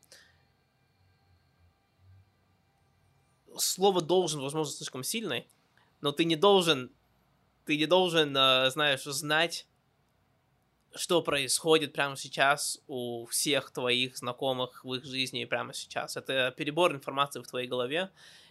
слово 3.57 4.01
должен, 4.01 4.41
возможно, 4.41 4.73
слишком 4.73 5.03
сильное, 5.03 5.45
но 6.01 6.11
ты 6.11 6.25
не 6.25 6.35
должен, 6.35 6.91
ты 7.65 7.77
не 7.77 7.85
должен, 7.85 8.35
э, 8.35 8.69
знаешь, 8.69 9.03
знать, 9.03 9.67
что 10.95 11.21
происходит 11.21 11.93
прямо 11.93 12.15
сейчас 12.17 12.81
у 12.87 13.25
всех 13.27 13.71
твоих 13.71 14.17
знакомых 14.17 14.83
в 14.83 14.93
их 14.93 15.05
жизни 15.05 15.45
прямо 15.45 15.73
сейчас. 15.73 16.17
Это 16.17 16.53
перебор 16.55 16.93
информации 16.93 17.39
в 17.39 17.47
твоей 17.47 17.67
голове, 17.67 18.09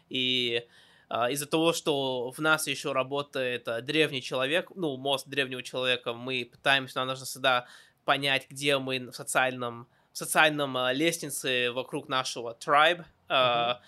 и 0.08 0.66
а, 1.08 1.30
из-за 1.30 1.46
того, 1.46 1.72
что 1.72 2.30
в 2.30 2.38
нас 2.38 2.66
еще 2.66 2.92
работает 2.92 3.66
а, 3.68 3.80
древний 3.80 4.22
человек, 4.22 4.70
ну, 4.76 4.96
мозг 4.96 5.26
древнего 5.26 5.62
человека, 5.62 6.12
мы 6.12 6.48
пытаемся, 6.50 6.98
нам 6.98 7.08
нужно 7.08 7.26
всегда 7.26 7.66
понять, 8.04 8.46
где 8.48 8.78
мы 8.78 9.10
в 9.10 9.14
социальном, 9.14 9.88
в 10.12 10.18
социальном 10.18 10.76
а, 10.76 10.92
лестнице 10.92 11.70
вокруг 11.72 12.08
нашего 12.08 12.56
tribe. 12.58 13.04
А, 13.28 13.80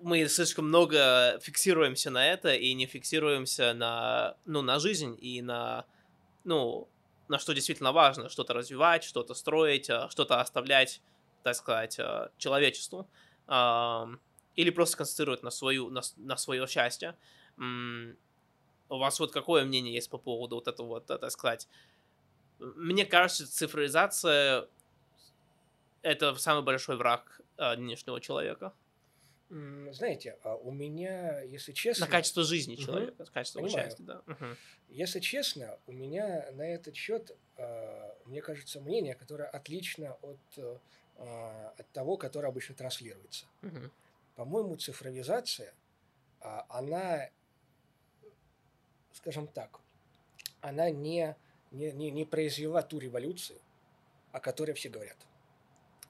Мы 0.00 0.26
слишком 0.28 0.66
много 0.66 1.38
фиксируемся 1.40 2.10
на 2.10 2.26
это 2.26 2.54
и 2.54 2.74
не 2.74 2.86
фиксируемся 2.86 3.72
на, 3.74 4.36
ну, 4.44 4.62
на 4.62 4.80
жизнь 4.80 5.16
и 5.20 5.42
на, 5.42 5.84
ну, 6.44 6.88
на 7.28 7.38
что 7.38 7.52
действительно 7.52 7.92
важно, 7.92 8.28
что-то 8.28 8.54
развивать, 8.54 9.04
что-то 9.04 9.34
строить, 9.34 9.88
а, 9.90 10.08
что-то 10.10 10.40
оставлять, 10.40 11.00
так 11.42 11.54
сказать, 11.54 11.98
а, 11.98 12.30
человечеству. 12.38 13.08
Или 14.54 14.70
просто 14.70 14.98
концентрировать 14.98 15.42
на, 15.42 15.50
свою, 15.50 15.90
на, 15.90 16.02
на 16.16 16.36
свое 16.36 16.66
счастье. 16.66 17.16
У 17.58 18.98
вас 18.98 19.18
вот 19.18 19.32
какое 19.32 19.64
мнение 19.64 19.94
есть 19.94 20.10
по 20.10 20.18
поводу 20.18 20.56
вот 20.56 20.68
этого 20.68 20.86
вот, 20.86 21.10
э, 21.10 21.16
так 21.16 21.30
сказать? 21.30 21.66
Мне 22.58 23.06
кажется, 23.06 23.50
цифровизация— 23.50 24.68
это 26.02 26.34
самый 26.34 26.62
большой 26.62 26.96
враг 26.96 27.40
э, 27.56 27.76
нынешнего 27.76 28.20
человека. 28.20 28.74
Знаете, 29.92 30.38
а 30.44 30.56
у 30.56 30.70
меня, 30.70 31.42
если 31.42 31.72
честно... 31.72 32.06
На 32.06 32.10
качество 32.10 32.42
жизни 32.42 32.76
человека, 32.76 33.26
качество 33.26 33.58
его 33.58 33.68
Понимаю. 33.68 33.88
счастья, 33.88 34.04
да. 34.04 34.22
Мгм. 34.26 34.56
Если 34.88 35.20
честно, 35.20 35.78
у 35.86 35.92
меня 35.92 36.50
на 36.52 36.62
этот 36.62 36.96
счет, 36.96 37.36
э, 37.58 38.14
мне 38.24 38.40
кажется, 38.40 38.80
мнение, 38.80 39.14
которое 39.14 39.48
отлично 39.48 40.16
от, 40.22 40.38
а, 41.16 41.74
от 41.76 41.88
того, 41.90 42.16
которое 42.16 42.48
обычно 42.48 42.74
транслируется. 42.74 43.46
Мгм. 43.60 43.92
По-моему, 44.36 44.76
цифровизация, 44.76 45.74
а, 46.40 46.64
она, 46.70 47.28
скажем 49.12 49.46
так, 49.46 49.80
она 50.60 50.90
не, 50.90 51.36
не, 51.70 51.92
не, 51.92 52.10
не 52.10 52.24
произвела 52.24 52.82
ту 52.82 52.98
революцию, 52.98 53.60
о 54.32 54.40
которой 54.40 54.72
все 54.72 54.88
говорят. 54.88 55.18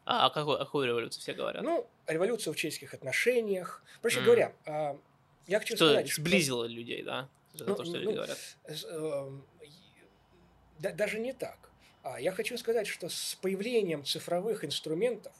А 0.04 0.26
о 0.26 0.30
какой, 0.30 0.56
о 0.56 0.64
какой 0.64 0.86
революции 0.86 1.20
все 1.20 1.32
говорят? 1.32 1.62
Ну, 1.62 1.88
революцию 2.06 2.52
в 2.52 2.56
человеческих 2.56 2.94
отношениях. 2.94 3.82
Проще 4.00 4.18
М. 4.18 4.24
говоря, 4.24 4.52
а, 4.66 4.98
я 5.46 5.60
хочу 5.60 5.76
что 5.76 5.86
сказать, 5.86 6.08
что... 6.10 6.20
сблизило 6.22 6.64
людей, 6.64 7.02
да? 7.02 7.28
Это 7.54 7.64
Ну, 7.66 7.74
то, 7.76 7.84
что 7.84 7.92
ну, 7.94 8.00
люди 8.00 8.14
говорят. 8.14 8.38
Эм, 8.66 9.46
и- 9.62 9.70
да- 10.80 10.92
даже 10.92 11.20
не 11.20 11.32
так. 11.32 11.70
А, 12.02 12.20
я 12.20 12.32
хочу 12.32 12.58
сказать, 12.58 12.86
что 12.88 13.08
с 13.08 13.36
появлением 13.40 14.04
цифровых 14.04 14.64
инструментов 14.64 15.34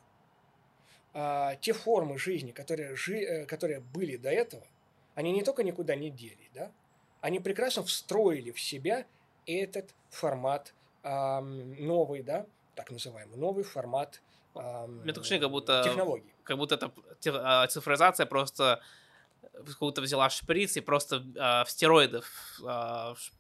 а, 1.14 1.56
те 1.56 1.72
формы 1.72 2.18
жизни, 2.18 2.52
которые, 2.52 2.94
жи- 2.97 3.24
э, 3.24 3.47
которые 3.47 3.80
были 3.80 4.16
до 4.16 4.30
этого, 4.30 4.66
они 5.14 5.32
не 5.32 5.43
только 5.43 5.62
никуда 5.62 5.94
не 5.94 6.10
дели, 6.10 6.51
да, 6.55 6.72
они 7.20 7.39
прекрасно 7.40 7.82
встроили 7.82 8.51
в 8.51 8.60
себя 8.60 9.06
этот 9.44 9.94
формат 10.09 10.74
ам, 11.02 11.74
новый, 11.74 12.22
да, 12.22 12.47
так 12.74 12.90
называемый 12.90 13.36
новый 13.36 13.64
формат 13.64 14.22
Мне 14.54 15.12
такое 15.12 15.38
как 15.40 15.50
будто- 15.50 15.82
технологий. 15.84 16.32
Как 16.44 16.56
будто 16.58 16.74
это 16.74 16.92
а, 17.34 17.66
цифровизация 17.68 18.26
просто 18.26 18.80
как-то 19.78 20.00
взяла 20.00 20.28
шприц 20.30 20.76
и 20.76 20.80
просто 20.80 21.22
а, 21.38 21.64
в 21.64 21.70
стероидов 21.70 22.26
а, 22.64 23.14
ш- 23.16 23.32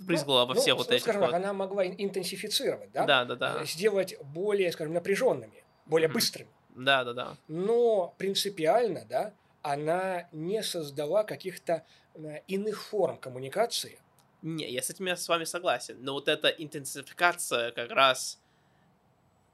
впрыскала 0.00 0.44
во 0.46 0.54
Ну, 0.54 0.60
все 0.60 0.72
ну, 0.72 0.78
вот 0.78 0.90
эти 0.90 1.02
скажем 1.02 1.20
вот. 1.22 1.30
так, 1.30 1.36
она 1.40 1.52
могла 1.52 1.86
ин- 1.86 1.94
интенсифицировать, 1.98 2.90
да, 2.92 3.04
Да, 3.04 3.24
да, 3.24 3.34
да. 3.36 3.62
э, 3.62 3.64
сделать 3.66 4.14
более, 4.22 4.70
скажем, 4.72 4.94
напряженными, 4.94 5.64
более 5.86 6.08
быстрыми. 6.08 6.50
Да, 6.70 7.02
да, 7.04 7.12
да. 7.12 7.36
но 7.48 8.14
принципиально, 8.18 9.04
да, 9.08 9.32
она 9.62 10.28
не 10.32 10.62
создала 10.62 11.24
каких-то 11.24 11.84
э, 12.14 12.40
иных 12.46 12.82
форм 12.82 13.16
коммуникации. 13.18 13.98
Не, 14.42 14.70
я 14.70 14.80
с 14.82 14.90
этим 14.90 15.06
я 15.06 15.16
с 15.16 15.28
вами 15.28 15.44
согласен. 15.44 15.96
Но 16.00 16.12
вот 16.12 16.28
эта 16.28 16.48
интенсификация 16.48 17.72
как 17.72 17.90
раз 17.90 18.40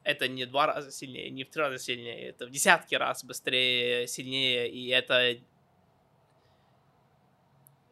это 0.04 0.28
не 0.28 0.46
два 0.46 0.66
раза 0.66 0.92
сильнее, 0.92 1.30
не 1.30 1.44
в 1.44 1.50
три 1.50 1.60
раза 1.60 1.78
сильнее, 1.78 2.28
это 2.28 2.46
в 2.46 2.50
десятки 2.50 2.94
раз 2.94 3.24
быстрее, 3.24 4.06
сильнее, 4.06 4.70
и 4.70 4.88
это 4.88 5.38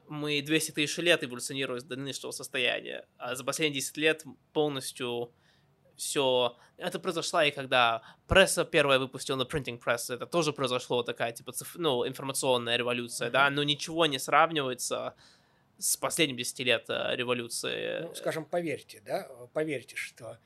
мы 0.09 0.43
200 0.43 0.73
тысяч 0.73 0.99
лет 0.99 1.25
эволюционируем 1.25 1.81
до 1.89 1.97
нынешнего 1.97 2.31
состояния, 2.33 3.07
а 3.17 3.35
за 3.35 3.45
последние 3.45 3.81
10 3.81 3.97
лет 3.97 4.25
полностью 4.53 5.33
все... 5.97 6.57
Это 6.77 6.99
произошло 6.99 7.41
и 7.43 7.51
когда 7.51 8.03
пресса 8.29 8.65
первая 8.65 8.99
выпустила 8.99 9.37
на 9.37 9.43
printing 9.43 9.81
press, 9.83 10.15
это 10.15 10.27
тоже 10.27 10.53
произошло 10.53 11.03
такая, 11.03 11.33
типа, 11.33 11.53
циф... 11.53 11.77
ну, 11.77 12.07
информационная 12.07 12.77
революция, 12.77 13.31
да, 13.31 13.49
но 13.49 13.63
ничего 13.63 14.05
не 14.05 14.19
сравнивается 14.19 15.15
с 15.79 15.97
последним 15.97 16.37
десятилетием 16.37 17.17
революции. 17.17 18.03
Ну, 18.03 18.15
скажем, 18.15 18.45
поверьте, 18.45 19.01
да, 19.05 19.29
поверьте, 19.55 19.97
что 19.97 20.39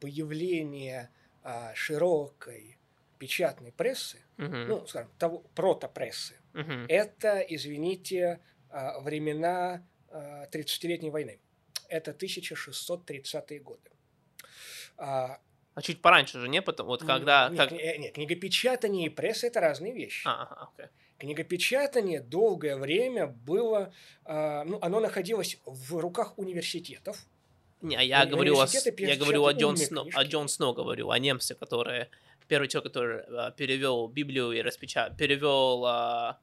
появление 0.00 1.10
а, 1.42 1.74
широкой 1.74 2.78
печатной 3.18 3.72
прессы, 3.72 4.18
Мгм. 4.36 4.68
ну, 4.68 4.86
скажем, 4.86 5.10
того, 5.18 5.38
протопрессы, 5.54 6.34
Мгм. 6.52 6.86
это, 6.88 7.38
извините, 7.40 8.40
а, 8.70 9.00
времена 9.00 9.86
а, 10.10 10.46
30-летней 10.50 11.10
войны. 11.10 11.40
Это 11.88 12.12
1630-е 12.12 13.60
годы. 13.60 13.90
А, 14.96 15.38
А 15.74 15.82
чуть 15.82 16.00
пораньше 16.00 16.38
же, 16.40 16.48
не? 16.48 16.62
Потом, 16.62 16.86
вот 16.86 17.04
когда... 17.04 17.48
Нет, 17.48 17.58
как... 17.58 17.72
не- 17.72 17.78
э, 17.80 17.98
нет, 17.98 18.14
книгопечатание 18.14 19.06
и 19.06 19.10
пресса– 19.10 19.46
это 19.48 19.60
разные 19.60 19.92
вещи. 19.92 20.26
А, 20.26 20.68
окей. 20.72 20.86
Книгопечатание 21.18 22.20
долгое 22.20 22.76
время 22.76 23.26
было, 23.26 23.92
а, 24.24 24.64
ну, 24.64 24.78
оно 24.82 25.00
находилось 25.00 25.58
в 25.64 25.96
руках 25.98 26.38
университетов. 26.38 27.26
Не, 27.84 27.96
а 27.96 28.02
я 28.02 28.24
Уни- 28.24 28.30
говорю 28.30 28.58
о, 28.58 28.66
я 28.98 29.16
говорю 29.16 29.44
о 29.44 29.52
Джон 29.52 29.76
Сноу, 29.76 30.08
о. 30.14 30.24
Джон 30.24 30.48
Сноу 30.48 30.72
говорю, 30.72 31.10
о 31.10 31.18
немце, 31.18 31.54
который 31.54 32.06
первый 32.48 32.66
человек, 32.68 32.92
который 32.92 33.20
а, 33.28 33.50
перевел 33.50 34.08
Библию 34.08 34.52
и 34.52 34.62
распечатал, 34.62 35.14
перевел 35.16 35.84
а, 35.84 36.40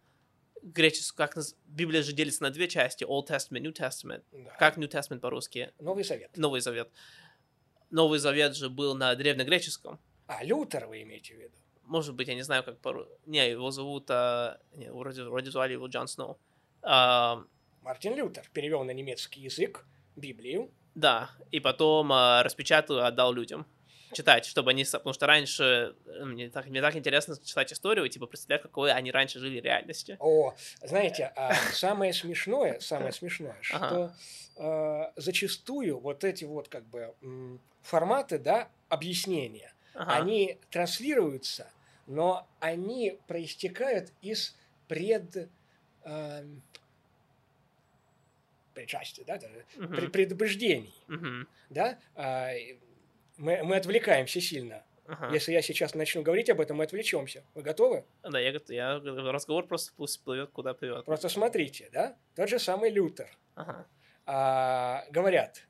греческую, 0.61 1.18
как 1.18 1.35
наз- 1.38 1.55
Библия 1.65 2.03
же 2.03 2.13
делится 2.13 2.43
на 2.43 2.51
две 2.51 2.68
части, 2.68 3.03
Old 3.03 3.27
Testament, 3.27 3.61
New 3.61 3.73
Testament. 3.73 4.23
Да. 4.31 4.51
Как 4.59 4.77
New 4.77 4.88
Testament 4.88 5.19
по-русски? 5.19 5.72
Новый 5.80 6.03
Завет. 6.03 6.30
Новый 6.38 6.61
Завет. 6.61 6.89
Новый 7.89 8.19
Завет 8.19 8.55
же 8.55 8.69
был 8.69 8.93
на 8.93 9.15
древнегреческом. 9.15 9.99
А, 10.27 10.43
Лютер 10.43 10.85
вы 10.85 11.01
имеете 11.01 11.34
в 11.34 11.38
виду? 11.39 11.55
Может 11.85 12.13
быть, 12.13 12.27
я 12.27 12.35
не 12.35 12.43
знаю, 12.43 12.63
как 12.63 12.77
по 12.80 13.07
Не, 13.26 13.49
его 13.49 13.72
зовут... 13.72 14.05
а, 14.11 14.59
не, 14.76 14.91
вроде, 14.91 15.23
вроде 15.23 15.49
звали 15.49 15.73
его 15.73 15.88
Джон 15.88 16.07
Сноу. 16.07 16.38
А, 16.84 17.43
Мартин 17.81 18.15
Лютер 18.15 18.47
перевел 18.53 18.84
на 18.84 18.91
немецкий 18.91 19.41
язык 19.41 19.85
Библию. 20.15 20.72
Да, 20.95 21.30
и 21.51 21.59
потом 21.59 22.11
а, 22.11 22.43
распечатал 22.43 22.97
и 22.99 23.01
отдал 23.01 23.34
людям 23.34 23.65
читать, 24.13 24.45
чтобы 24.45 24.72
они... 24.72 24.84
Потому 24.84 25.13
что 25.13 25.26
раньше... 25.26 25.95
э, 26.05 26.26
Мне 26.26 26.49
так, 26.49 26.65
мне 26.68 26.81
так 26.81 26.95
интересно 26.97 27.35
читать 27.41 27.72
историю, 27.72 28.05
и, 28.05 28.09
типа, 28.09 28.26
представлять, 28.27 28.61
какой 28.61 28.91
они 28.91 29.09
раньше 29.09 29.39
жили 29.39 29.61
в 29.61 29.63
реальности. 29.63 30.18
О, 30.19 30.53
знаете, 30.84 31.31
а 31.35 31.53
самое 31.72 32.11
смешное, 32.11 32.80
самое 32.81 33.13
смешное, 33.13 33.55
Ага. 33.72 33.88
что 33.88 34.15
а, 34.57 35.13
зачастую 35.15 35.97
вот 35.99 36.26
эти 36.26 36.43
вот 36.43 36.68
как 36.68 36.85
бы 36.88 37.15
форматы, 37.84 38.38
да, 38.38 38.68
объяснения, 38.89 39.73
Ага. 39.93 40.18
они 40.18 40.59
транслируются, 40.69 41.72
но 42.05 42.45
они 42.59 43.18
проистекают 43.27 44.11
из 44.22 44.57
пред... 44.89 45.49
эм, 46.03 46.61
предшествий, 48.73 49.26
да, 49.26 49.38
даже, 49.38 49.65
Мгм. 49.77 49.95
пред- 49.95 50.11
предубеждений, 50.11 50.93
Мгм. 51.07 51.48
да, 51.69 51.98
А, 52.15 52.49
мы, 53.38 53.64
мы 53.64 53.76
отвлекаемся 53.77 54.39
сильно. 54.41 54.84
Ага. 55.07 55.30
Если 55.34 55.52
я 55.52 55.61
сейчас 55.61 55.93
начну 55.95 56.22
говорить 56.22 56.49
об 56.49 56.61
этом, 56.61 56.77
мы 56.77 56.84
отвлечемся. 56.85 57.43
Вы 57.56 57.64
готовы? 57.64 58.06
Да, 58.23 58.39
я, 58.39 58.53
я... 58.69 58.99
Разговор 58.99 59.68
просто 59.68 59.91
пусть 59.98 60.23
плывет, 60.23 60.52
куда 60.52 60.73
плывет. 60.73 61.06
Просто 61.06 61.27
смотрите, 61.27 61.89
да, 61.91 62.15
тот 62.35 62.48
же 62.49 62.60
самый 62.60 62.89
Лютер. 62.91 63.30
Ага. 63.56 63.85
а, 64.26 65.03
говорят, 65.10 65.68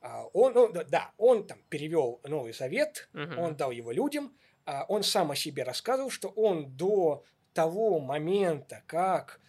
а, 0.00 0.24
он, 0.34 0.52
ну, 0.52 0.72
да, 0.72 1.12
он 1.16 1.46
там 1.46 1.58
перевел 1.70 2.20
Новый 2.24 2.52
Завет, 2.52 3.08
Мгм. 3.12 3.38
он 3.38 3.56
дал 3.56 3.70
его 3.70 3.92
людям, 3.92 4.36
а, 4.66 4.84
он 4.88 5.02
сам 5.02 5.30
о 5.30 5.36
себе 5.36 5.62
рассказывал, 5.62 6.10
что 6.10 6.28
он 6.28 6.76
до 6.76 7.24
того 7.54 8.00
момента, 8.00 8.82
как 8.86 9.40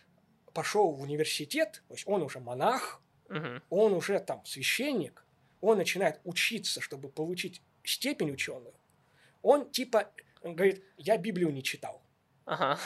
пошел 0.53 0.91
в 0.91 1.01
университет, 1.01 1.83
то 1.87 1.93
есть 1.93 2.07
он 2.07 2.21
уже 2.21 2.39
монах, 2.39 3.01
Мгм. 3.29 3.61
он 3.69 3.93
уже 3.93 4.19
там 4.19 4.45
священник, 4.45 5.25
он 5.61 5.77
начинает 5.77 6.19
учиться, 6.23 6.81
чтобы 6.81 7.09
получить 7.09 7.61
степень 7.83 8.31
ученую, 8.31 8.73
он 9.41 9.69
типа 9.71 10.11
говорит, 10.41 10.83
я 10.97 11.17
Библию 11.17 11.51
не 11.51 11.63
читал. 11.63 12.01
Ага. 12.45 12.77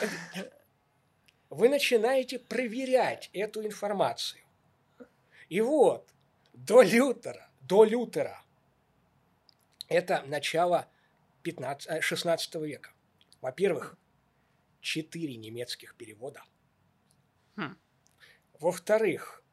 Вы 1.49 1.69
начинаете 1.69 2.39
проверять 2.39 3.29
эту 3.33 3.65
информацию. 3.65 4.41
И 5.49 5.61
вот, 5.61 6.07
до 6.53 6.81
Лютера, 6.81 7.49
до 7.61 7.83
Лютера, 7.83 8.43
это 9.87 10.23
начало 10.27 10.87
15, 11.43 11.89
э, 11.89 12.01
16 12.01 12.55
века. 12.65 12.91
Во-первых, 13.41 13.97
четыре 14.81 15.37
немецких 15.37 15.95
перевода. 15.95 16.43
Хм. 17.57 17.77
Во-вторых, 18.59 19.43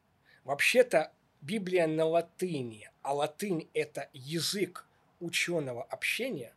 вообще-то 0.43 1.11
Библия 1.41 1.85
на 1.87 2.05
латыни, 2.05 2.89
а 3.01 3.13
латынь– 3.13 3.69
это 3.73 4.09
язык 4.13 4.87
ученого 5.19 5.83
общения. 5.83 6.55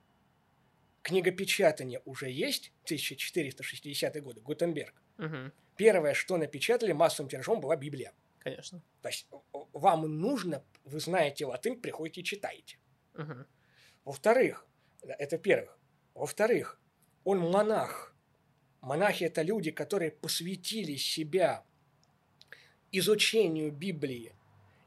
Книгопечатание 1.02 2.00
уже 2.04 2.30
есть, 2.30 2.72
1460 2.84 4.20
годы, 4.20 4.40
Гутенберг. 4.40 4.94
Мгм. 5.16 5.52
Первое, 5.76 6.14
что 6.14 6.36
напечатали 6.36 6.92
массовым 6.92 7.30
тиражом, 7.30 7.60
была 7.60 7.76
Библия. 7.76 8.12
Конечно. 8.40 8.82
То 9.02 9.08
есть 9.08 9.26
о- 9.30 9.68
вам 9.72 10.02
нужно, 10.20 10.64
вы 10.84 11.00
знаете 11.00 11.46
латынь, 11.46 11.80
приходите 11.80 12.20
и 12.20 12.24
читаете. 12.24 12.78
Мгм. 13.14 13.46
Во-вторых, 14.04 14.66
да, 15.02 15.14
это 15.18 15.38
первых. 15.38 15.78
Во-вторых, 16.14 16.80
он 17.24 17.38
монах. 17.38 18.14
Монахи– 18.80 19.24
это 19.24 19.42
люди, 19.42 19.70
которые 19.70 20.10
посвятили 20.10 20.96
себя 20.96 21.64
изучению 22.92 23.72
Библии 23.72 24.34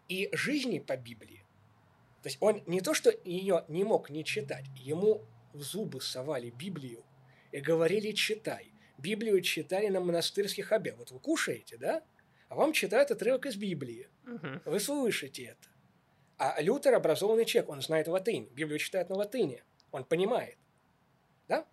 и 0.07 0.29
жизни 0.33 0.79
по 0.79 0.97
Библии. 0.97 1.45
То 2.23 2.29
есть 2.29 2.37
он 2.39 2.63
не 2.67 2.81
то, 2.81 2.93
что 2.93 3.11
ее 3.25 3.65
не 3.67 3.83
мог 3.83 4.09
не 4.09 4.23
читать, 4.23 4.65
ему 4.75 5.25
в 5.53 5.61
зубы 5.61 6.01
совали 6.01 6.49
Библию 6.51 7.03
и 7.51 7.59
говорили 7.59 8.11
«читай». 8.11 8.71
Библию 8.97 9.41
читали 9.41 9.87
на 9.87 9.99
монастырских 9.99 10.71
обедах. 10.71 10.99
Вот 10.99 11.11
вы 11.11 11.19
кушаете, 11.19 11.77
да? 11.77 12.03
А 12.49 12.55
вам 12.55 12.71
читают 12.71 13.09
отрывок 13.09 13.47
из 13.47 13.55
Библии. 13.55 14.07
Вы 14.65 14.79
слышите 14.79 15.45
это. 15.45 15.69
А 16.37 16.61
Лютер 16.61 16.93
образованный 16.93 17.45
человек, 17.45 17.69
он 17.69 17.81
знает 17.81 18.07
латынь. 18.07 18.49
Библию 18.53 18.77
читает 18.77 19.09
на 19.09 19.15
латыни. 19.15 19.63
Он 19.91 20.03
понимает. 20.03 20.57
Да? 21.47 21.65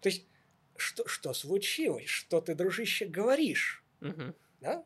То 0.00 0.08
есть, 0.08 0.26
что, 0.76 1.06
что 1.06 1.32
случилось? 1.34 2.06
Что 2.08 2.40
ты, 2.40 2.54
дружище, 2.54 3.06
говоришь? 3.06 3.82
Мгм. 4.00 4.34
Да? 4.60 4.84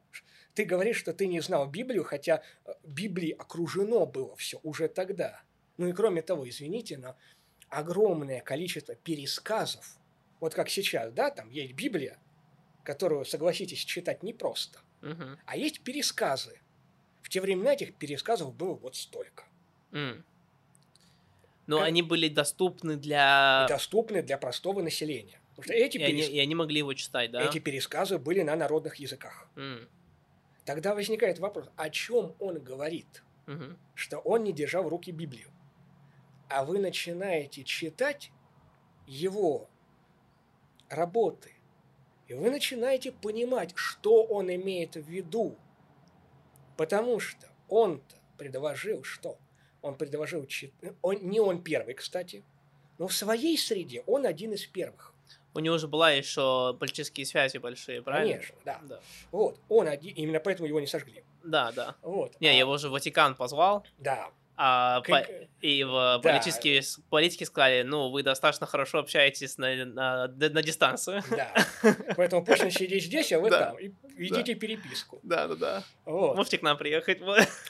Ты 0.54 0.64
говоришь, 0.64 0.96
что 0.96 1.12
ты 1.12 1.26
не 1.26 1.40
знал 1.40 1.68
Библию, 1.68 2.04
хотя 2.04 2.42
э, 2.64 2.72
Библии 2.84 3.30
окружено 3.30 4.06
было 4.06 4.34
все 4.36 4.58
уже 4.62 4.88
тогда. 4.88 5.40
Ну 5.76 5.86
и 5.86 5.92
кроме 5.92 6.22
того, 6.22 6.48
извините, 6.48 6.98
но 6.98 7.16
огромное 7.68 8.40
количество 8.40 8.94
пересказов, 8.96 9.96
вот 10.40 10.54
как 10.54 10.68
сейчас, 10.68 11.12
да, 11.12 11.30
там 11.30 11.50
есть 11.50 11.74
Библия, 11.74 12.18
которую, 12.84 13.24
согласитесь, 13.24 13.84
читать 13.84 14.22
непросто. 14.22 14.80
Мгм. 15.00 15.38
А 15.46 15.56
есть 15.56 15.82
пересказы. 15.82 16.60
В 17.22 17.28
те 17.28 17.40
времена 17.40 17.74
этих 17.74 17.94
пересказов 17.94 18.54
было 18.54 18.74
вот 18.74 18.96
столько. 18.96 19.44
М. 19.92 20.24
Но 21.66 21.78
Как- 21.78 21.86
они 21.88 22.02
были 22.02 22.28
доступны 22.28 22.96
для... 22.96 23.66
Доступны 23.68 24.22
для 24.22 24.38
простого 24.38 24.80
населения. 24.80 25.38
Потому 25.58 25.64
что 25.64 25.72
эти, 25.74 25.98
И 25.98 26.02
они, 26.04 26.22
перес- 26.22 26.30
и 26.30 26.38
они 26.38 26.54
могли 26.54 26.78
его 26.78 26.94
читать, 26.94 27.32
да? 27.32 27.42
эти 27.42 27.58
пересказы 27.58 28.18
были 28.18 28.42
на 28.42 28.54
народных 28.54 28.94
языках. 28.96 29.48
М. 29.56 29.88
Тогда 30.64 30.94
возникает 30.94 31.40
вопрос, 31.40 31.68
о 31.76 31.90
чем 31.90 32.36
он 32.38 32.62
говорит? 32.62 33.24
Мгм. 33.46 33.76
Что 33.96 34.18
он 34.18 34.44
не 34.44 34.52
держал 34.52 34.84
в 34.84 34.88
руки 34.88 35.10
Библию. 35.10 35.50
А 36.48 36.64
вы 36.64 36.78
начинаете 36.78 37.64
читать 37.64 38.30
его 39.08 39.68
работы. 40.88 41.52
И 42.28 42.34
вы 42.34 42.50
начинаете 42.50 43.10
понимать, 43.10 43.72
что 43.74 44.22
он 44.22 44.54
имеет 44.54 44.94
в 44.94 45.08
виду. 45.08 45.56
Потому 46.76 47.18
что 47.18 47.48
он-то 47.68 48.14
предложил 48.36 49.02
что? 49.02 49.38
Он 49.82 49.96
предложил... 49.96 50.46
чит- 50.46 50.72
Он, 51.02 51.16
не 51.22 51.40
он 51.40 51.62
первый, 51.64 51.94
кстати. 51.94 52.44
Но 52.98 53.08
в 53.08 53.12
своей 53.14 53.58
среде 53.58 54.02
он 54.06 54.24
один 54.26 54.52
из 54.52 54.64
первых. 54.66 55.14
У 55.58 55.60
него 55.60 55.76
же 55.76 55.88
была 55.88 56.12
еще 56.12 56.76
политические 56.78 57.26
связи 57.26 57.58
большие, 57.58 58.00
правильно? 58.00 58.34
Конечно, 58.34 58.54
да. 58.64 58.78
Да, 58.84 59.00
Вот, 59.32 59.58
он 59.68 59.88
один, 59.88 60.14
именно 60.14 60.38
поэтому 60.38 60.68
его 60.68 60.78
не 60.78 60.86
сожгли. 60.86 61.24
да. 61.42 61.72
да. 61.72 61.96
Вот. 62.02 62.40
Не, 62.40 62.46
а, 62.50 62.52
его 62.52 62.76
же 62.78 62.88
Ватикан 62.90 63.34
позвал, 63.34 63.84
Да. 63.98 64.30
а, 64.56 65.00
Как- 65.00 65.26
по- 65.26 65.32
и 65.60 65.82
в 65.82 65.90
да. 65.90 66.18
политические, 66.20 66.82
политики 67.10 67.42
сказали, 67.42 67.82
ну, 67.82 68.08
вы 68.10 68.22
достаточно 68.22 68.68
хорошо 68.68 69.00
общаетесь 69.00 69.58
на, 69.58 69.84
на, 69.84 70.28
на 70.28 70.62
дистанцию. 70.62 71.24
Да. 71.30 71.52
Поэтому 72.16 72.44
пусть 72.44 72.62
он 72.62 72.70
сидит 72.70 73.02
здесь, 73.02 73.32
а 73.32 73.40
вы 73.40 73.50
Да. 73.50 73.58
там. 73.70 73.78
И 73.80 73.90
ведите 74.16 74.54
переписку. 74.54 75.18
Да, 75.24 75.48
да, 75.48 75.54
да. 75.56 75.82
Вот. 76.04 76.36
Можете 76.36 76.58
к 76.58 76.62
нам 76.62 76.78
приехать? 76.78 77.20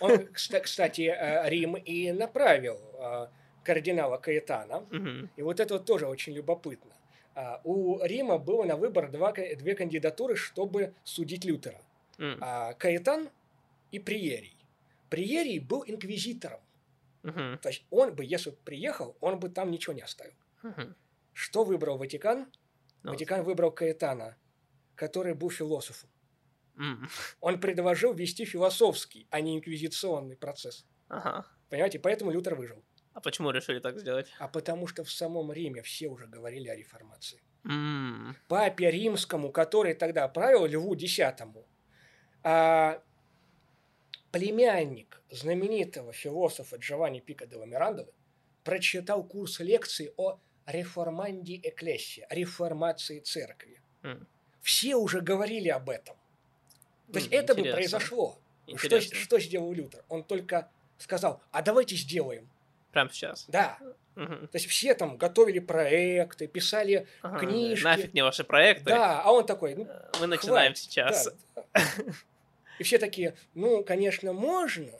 Он, 0.01 0.13
кста- 0.35 0.61
кстати, 0.61 1.11
э, 1.11 1.49
Рим 1.49 1.75
и 1.75 2.13
направил 2.13 2.79
э, 3.01 3.29
кардинала 3.65 4.19
Каэтана. 4.19 4.85
И 5.37 5.41
вот 5.43 5.59
это 5.59 5.73
вот 5.75 5.87
тоже 5.87 6.07
очень 6.07 6.35
любопытно. 6.35 6.91
А, 7.39 7.61
У 7.63 8.03
Рима 8.03 8.37
было 8.39 8.65
на 8.65 8.77
выбор 8.77 9.13
два, 9.13 9.33
две 9.33 9.77
кандидатуры, 9.77 10.35
чтобы 10.35 10.93
судить 11.05 11.45
Лютера. 11.45 11.81
А, 12.41 12.73
Каэтан 12.75 13.31
и 13.93 14.01
Приерий. 14.01 14.57
Приерий 15.09 15.61
был 15.61 15.85
инквизитором. 15.87 16.61
Мгм. 17.23 17.59
То 17.59 17.69
есть 17.69 17.85
он 17.91 18.13
бы, 18.15 18.25
если 18.25 18.51
бы 18.51 18.57
приехал, 18.65 19.17
он 19.21 19.39
бы 19.39 19.51
там 19.51 19.71
ничего 19.71 19.93
не 19.93 20.03
оставил. 20.03 20.35
Мгм. 20.65 20.97
Что 21.33 21.63
выбрал 21.63 21.97
Ватикан? 21.97 22.51
Ну, 23.05 23.13
Ватикан 23.13 23.45
выбрал 23.45 23.71
Каэтана, 23.71 24.37
который 24.97 25.35
был 25.35 25.51
философом. 25.51 26.11
м. 26.77 27.09
Он 27.41 27.61
предложил 27.61 28.15
вести 28.15 28.45
философский, 28.45 29.29
а 29.31 29.41
не 29.41 29.57
инквизиционный 29.57 30.37
процесс. 30.37 30.87
Ага. 31.09 31.47
Понимаете, 31.71 32.01
поэтому 32.01 32.33
Лютер 32.33 32.57
выжил. 32.57 32.83
А 33.15 33.21
почему 33.21 33.51
решили 33.51 33.81
так 33.81 33.99
сделать? 33.99 34.33
А 34.39 34.49
потому 34.49 34.87
что 34.87 35.05
в 35.05 35.11
самом 35.11 35.53
Риме 35.53 35.83
все 35.83 36.09
уже 36.09 36.27
говорили 36.27 36.69
о 36.69 36.77
реформации. 36.77 37.41
М. 37.65 38.37
Папе 38.49 38.91
Римскому, 38.91 39.51
который 39.51 39.95
тогда 39.95 40.29
правил 40.29 40.67
Льву 40.67 40.95
X, 40.95 41.21
а 42.45 43.03
племянник 44.31 45.21
знаменитого 45.31 46.13
философа 46.13 46.77
Джованни 46.77 47.21
Пика 47.21 47.47
де 47.47 47.57
Мирандолы 47.57 48.13
прочитал 48.65 49.25
курс 49.25 49.61
лекций 49.61 50.13
о 50.17 50.39
реформанди 50.67 51.61
экклесия, 51.65 52.27
реформации 52.31 53.21
церкви. 53.21 53.81
М. 54.03 54.27
Все 54.61 54.95
уже 54.95 55.21
говорили 55.21 55.69
об 55.69 55.89
этом. 55.91 56.17
То 57.13 57.19
есть 57.19 57.33
М, 57.33 57.39
это 57.39 57.55
бы 57.55 57.61
интересно. 57.61 57.77
произошло. 57.77 58.39
Что, 58.77 59.01
что 59.01 59.41
сделал 59.41 59.73
Лютер? 59.73 60.05
Он 60.09 60.23
только 60.23 60.71
сказал, 60.99 61.43
а 61.51 61.63
давайте 61.63 61.97
сделаем. 61.97 62.51
Прямо 62.93 63.11
сейчас. 63.11 63.45
Да. 63.49 63.79
Мгм. 64.15 64.49
То 64.49 64.57
есть 64.57 64.67
все 64.67 64.95
там 64.95 65.17
готовили 65.17 65.59
проекты, 65.61 66.47
писали, 66.49 67.07
Ага, 67.23 67.39
книжки. 67.41 67.85
Нафиг 67.85 68.15
не 68.15 68.23
ваши 68.23 68.43
проекты. 68.45 68.85
да, 68.87 69.23
а 69.23 69.31
он 69.31 69.47
такой, 69.47 69.75
ну, 69.77 69.87
Мы 70.21 70.27
начинаем 70.27 70.73
хватит, 70.73 70.79
сейчас. 70.79 71.29
да, 71.55 71.65
да. 71.75 71.83
И 72.79 72.83
все 72.83 72.99
такие, 72.99 73.37
ну, 73.55 73.85
конечно, 73.85 74.33
можно, 74.33 74.93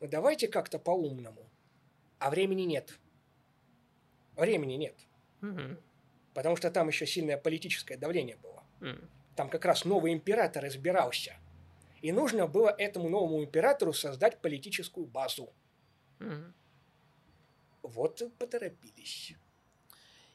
но 0.00 0.06
давайте 0.08 0.48
как-то 0.48 0.78
по-умному. 0.78 1.48
А 2.18 2.30
времени 2.30 2.62
нет. 2.62 2.98
Времени 4.36 4.74
нет. 4.74 4.96
Мгм. 5.40 5.78
Потому 6.34 6.56
что 6.56 6.70
там 6.70 6.88
еще 6.88 7.06
сильное 7.06 7.36
политическое 7.36 7.96
давление 7.96 8.36
было. 8.36 8.62
М. 8.80 9.08
Там 9.36 9.48
как 9.48 9.64
раз 9.64 9.84
новый 9.84 10.12
император 10.12 10.66
избирался. 10.66 11.34
И 12.02 12.12
нужно 12.12 12.46
было 12.46 12.68
этому 12.68 13.08
новому 13.08 13.42
императору 13.42 13.92
создать 13.92 14.38
политическую 14.40 15.06
базу. 15.06 15.52
Мгм. 16.18 16.54
Вот 17.86 18.22
поторопились. 18.38 19.34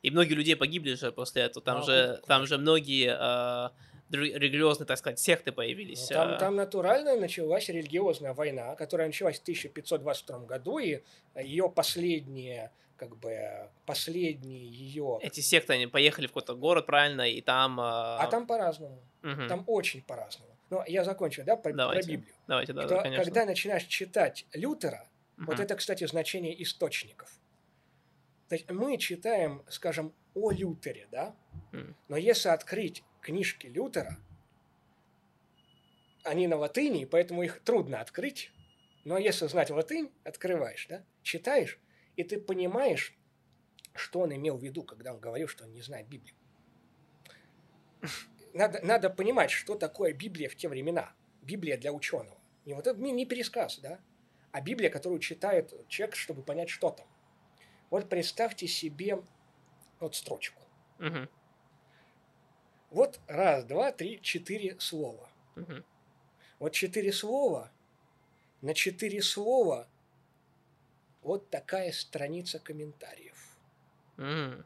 И 0.01 0.09
многие 0.09 0.33
людей 0.33 0.55
погибли 0.55 0.93
же 0.95 1.11
после 1.11 1.43
этого. 1.43 1.63
Там 1.63 1.79
А, 1.79 1.83
же, 1.83 2.07
вот, 2.19 2.25
там 2.27 2.47
же 2.47 2.57
многие 2.57 3.09
э, 3.15 3.69
религиозные, 4.09 4.87
так 4.87 4.97
сказать, 4.97 5.19
секты 5.19 5.51
появились. 5.51 6.09
Ну, 6.09 6.15
там, 6.15 6.29
э. 6.31 6.39
там 6.39 6.55
натурально 6.55 7.15
началась 7.15 7.69
религиозная 7.69 8.33
война, 8.33 8.75
которая 8.75 9.07
началась 9.07 9.37
в 9.39 9.43
1522 9.43 10.39
году, 10.39 10.79
и 10.79 11.01
ее 11.35 11.69
последние, 11.69 12.71
как 12.97 13.15
бы, 13.17 13.69
последние 13.85 14.65
ее... 14.67 15.19
Эти 15.21 15.39
секты, 15.41 15.73
они 15.73 15.87
поехали 15.87 16.25
в 16.25 16.29
какой-то 16.29 16.55
город, 16.55 16.85
правильно, 16.87 17.29
и 17.29 17.41
там... 17.41 17.79
э, 17.79 17.83
А 17.83 18.27
там 18.29 18.47
по-разному. 18.47 18.99
мгм. 19.21 19.47
Там 19.47 19.63
очень 19.67 20.01
по-разному. 20.01 20.51
Но 20.71 20.83
я 20.87 21.03
закончу, 21.03 21.43
да, 21.43 21.55
про, 21.57 21.71
про 21.71 21.73
Давайте. 21.77 22.11
Библию. 22.13 22.33
Давайте, 22.47 22.73
да, 22.73 22.81
Что 22.83 22.95
да, 22.95 23.01
конечно. 23.03 23.23
когда 23.25 23.45
начинаешь 23.45 23.83
читать 23.83 24.45
Лютера, 24.53 25.05
вот 25.37 25.55
Мгм. 25.55 25.63
это, 25.63 25.75
кстати, 25.75 26.05
значение 26.05 26.61
источников. 26.61 27.39
То 28.49 28.55
есть 28.55 28.69
мы 28.69 28.97
читаем, 28.97 29.63
скажем, 29.69 30.13
о 30.33 30.51
Лютере, 30.51 31.07
да? 31.11 31.35
М. 31.71 31.95
Но 32.07 32.17
если 32.17 32.49
открыть 32.49 33.03
книжки 33.21 33.67
Лютера, 33.67 34.17
они 36.23 36.47
на 36.47 36.57
латыни, 36.57 37.05
поэтому 37.05 37.43
их 37.43 37.61
трудно 37.61 38.01
открыть. 38.01 38.51
Но 39.05 39.17
если 39.17 39.47
знать 39.47 39.69
латынь, 39.69 40.11
открываешь, 40.23 40.85
да? 40.87 41.03
Читаешь, 41.23 41.79
и 42.15 42.23
ты 42.23 42.39
понимаешь, 42.39 43.17
что 43.93 44.19
он 44.21 44.35
имел 44.35 44.57
в 44.57 44.63
виду, 44.63 44.83
когда 44.83 45.13
он 45.13 45.19
говорил, 45.19 45.47
что 45.47 45.63
он 45.63 45.71
не 45.73 45.81
знает 45.81 46.07
Библию. 46.07 46.35
Надо, 48.53 48.85
надо 48.85 49.09
понимать, 49.09 49.49
что 49.49 49.75
такое 49.75 50.13
Библия 50.13 50.49
в 50.49 50.55
те 50.55 50.67
времена. 50.67 51.13
Библия 51.41 51.77
для 51.77 51.93
ученого. 51.93 52.37
Не 52.65 52.73
вот 52.73 52.85
это 52.85 52.99
не, 52.99 53.11
не 53.11 53.25
пересказ, 53.25 53.79
да? 53.79 53.99
А 54.51 54.61
Библия, 54.61 54.89
которую 54.89 55.19
читает 55.19 55.73
человек, 55.87 56.15
чтобы 56.15 56.43
понять, 56.43 56.69
что 56.69 56.91
там. 56.91 57.07
Вот 57.89 58.09
представьте 58.09 58.67
себе 58.67 59.23
вот 59.99 60.15
строчку. 60.15 60.61
Мгм. 60.99 61.29
Вот 62.89 63.19
раз, 63.27 63.63
два, 63.65 63.91
три, 63.91 64.21
четыре 64.21 64.79
слова. 64.79 65.29
Мгм. 65.55 65.85
Вот 66.59 66.73
четыре 66.73 67.11
слова, 67.13 67.71
на 68.61 68.73
четыре 68.73 69.21
слова 69.21 69.87
вот 71.21 71.49
такая 71.49 71.91
страница 71.91 72.59
комментариев. 72.59 73.57
М. 74.17 74.65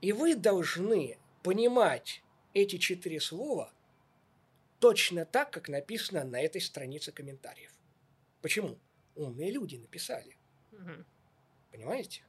И 0.00 0.12
вы 0.12 0.36
должны 0.36 1.18
понимать 1.42 2.22
эти 2.54 2.76
четыре 2.78 3.20
слова 3.20 3.72
точно 4.78 5.24
так, 5.24 5.50
как 5.50 5.68
написано 5.68 6.24
на 6.24 6.40
этой 6.40 6.60
странице 6.60 7.12
комментариев. 7.12 7.72
Почему? 8.42 8.78
Умные 9.18 9.50
люди 9.50 9.74
написали. 9.74 10.36
Мгм. 10.70 11.04
Понимаете? 11.72 12.22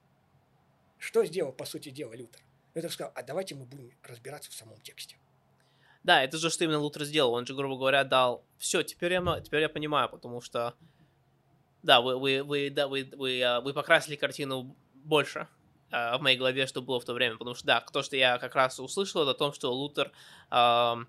Что 0.97 1.23
сделал, 1.23 1.53
по 1.53 1.65
сути 1.65 1.89
дела, 1.89 2.13
Лютер? 2.13 2.41
Лютер 2.73 2.91
сказал, 2.91 3.13
а 3.15 3.21
давайте 3.21 3.53
мы 3.53 3.65
будем 3.65 3.91
разбираться 4.03 4.49
в 4.49 4.55
самом 4.55 4.81
тексте. 4.81 5.17
Да, 6.03 6.23
это 6.23 6.37
же 6.37 6.49
что 6.49 6.63
именно 6.63 6.79
Лутер 6.79 7.03
сделал. 7.03 7.33
Он 7.33 7.45
же, 7.45 7.53
грубо 7.53 7.77
говоря, 7.77 8.03
дал... 8.03 8.43
Все, 8.57 8.81
теперь 8.81 9.13
я, 9.13 9.41
теперь 9.41 9.61
я 9.61 9.69
понимаю, 9.69 10.09
потому 10.09 10.41
что... 10.41 10.73
Да, 11.83 12.01
вы, 12.01 12.17
вы, 12.17 12.43
вы, 12.43 12.71
да, 12.71 12.87
вы, 12.87 13.07
вы, 13.15 13.41
а, 13.43 13.61
вы 13.61 13.73
покрасили 13.73 14.15
картину 14.15 14.75
больше 14.95 15.47
а, 15.91 16.17
в 16.17 16.21
моей 16.21 16.37
голове, 16.37 16.65
что 16.65 16.81
было 16.81 16.99
в 16.99 17.05
то 17.05 17.13
время. 17.13 17.37
Потому 17.37 17.53
что, 17.53 17.67
да, 17.67 17.81
то, 17.81 18.01
что 18.01 18.17
я 18.17 18.39
как 18.39 18.55
раз 18.55 18.79
услышал, 18.79 19.21
это 19.21 19.31
о 19.31 19.35
том, 19.35 19.53
что 19.53 19.71
Лутер 19.71 20.11
ам, 20.49 21.07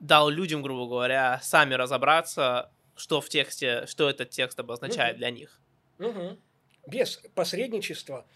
дал 0.00 0.28
людям, 0.28 0.62
грубо 0.62 0.86
говоря, 0.86 1.40
сами 1.42 1.74
разобраться, 1.74 2.70
что 2.96 3.20
в 3.20 3.28
тексте, 3.28 3.86
что 3.86 4.08
этот 4.08 4.30
текст 4.30 4.58
обозначает 4.60 5.14
Мгм. 5.14 5.18
для 5.18 5.30
них. 5.30 5.60
Мгм. 5.98 6.38
Без 6.86 7.16
посредничества 7.34 8.26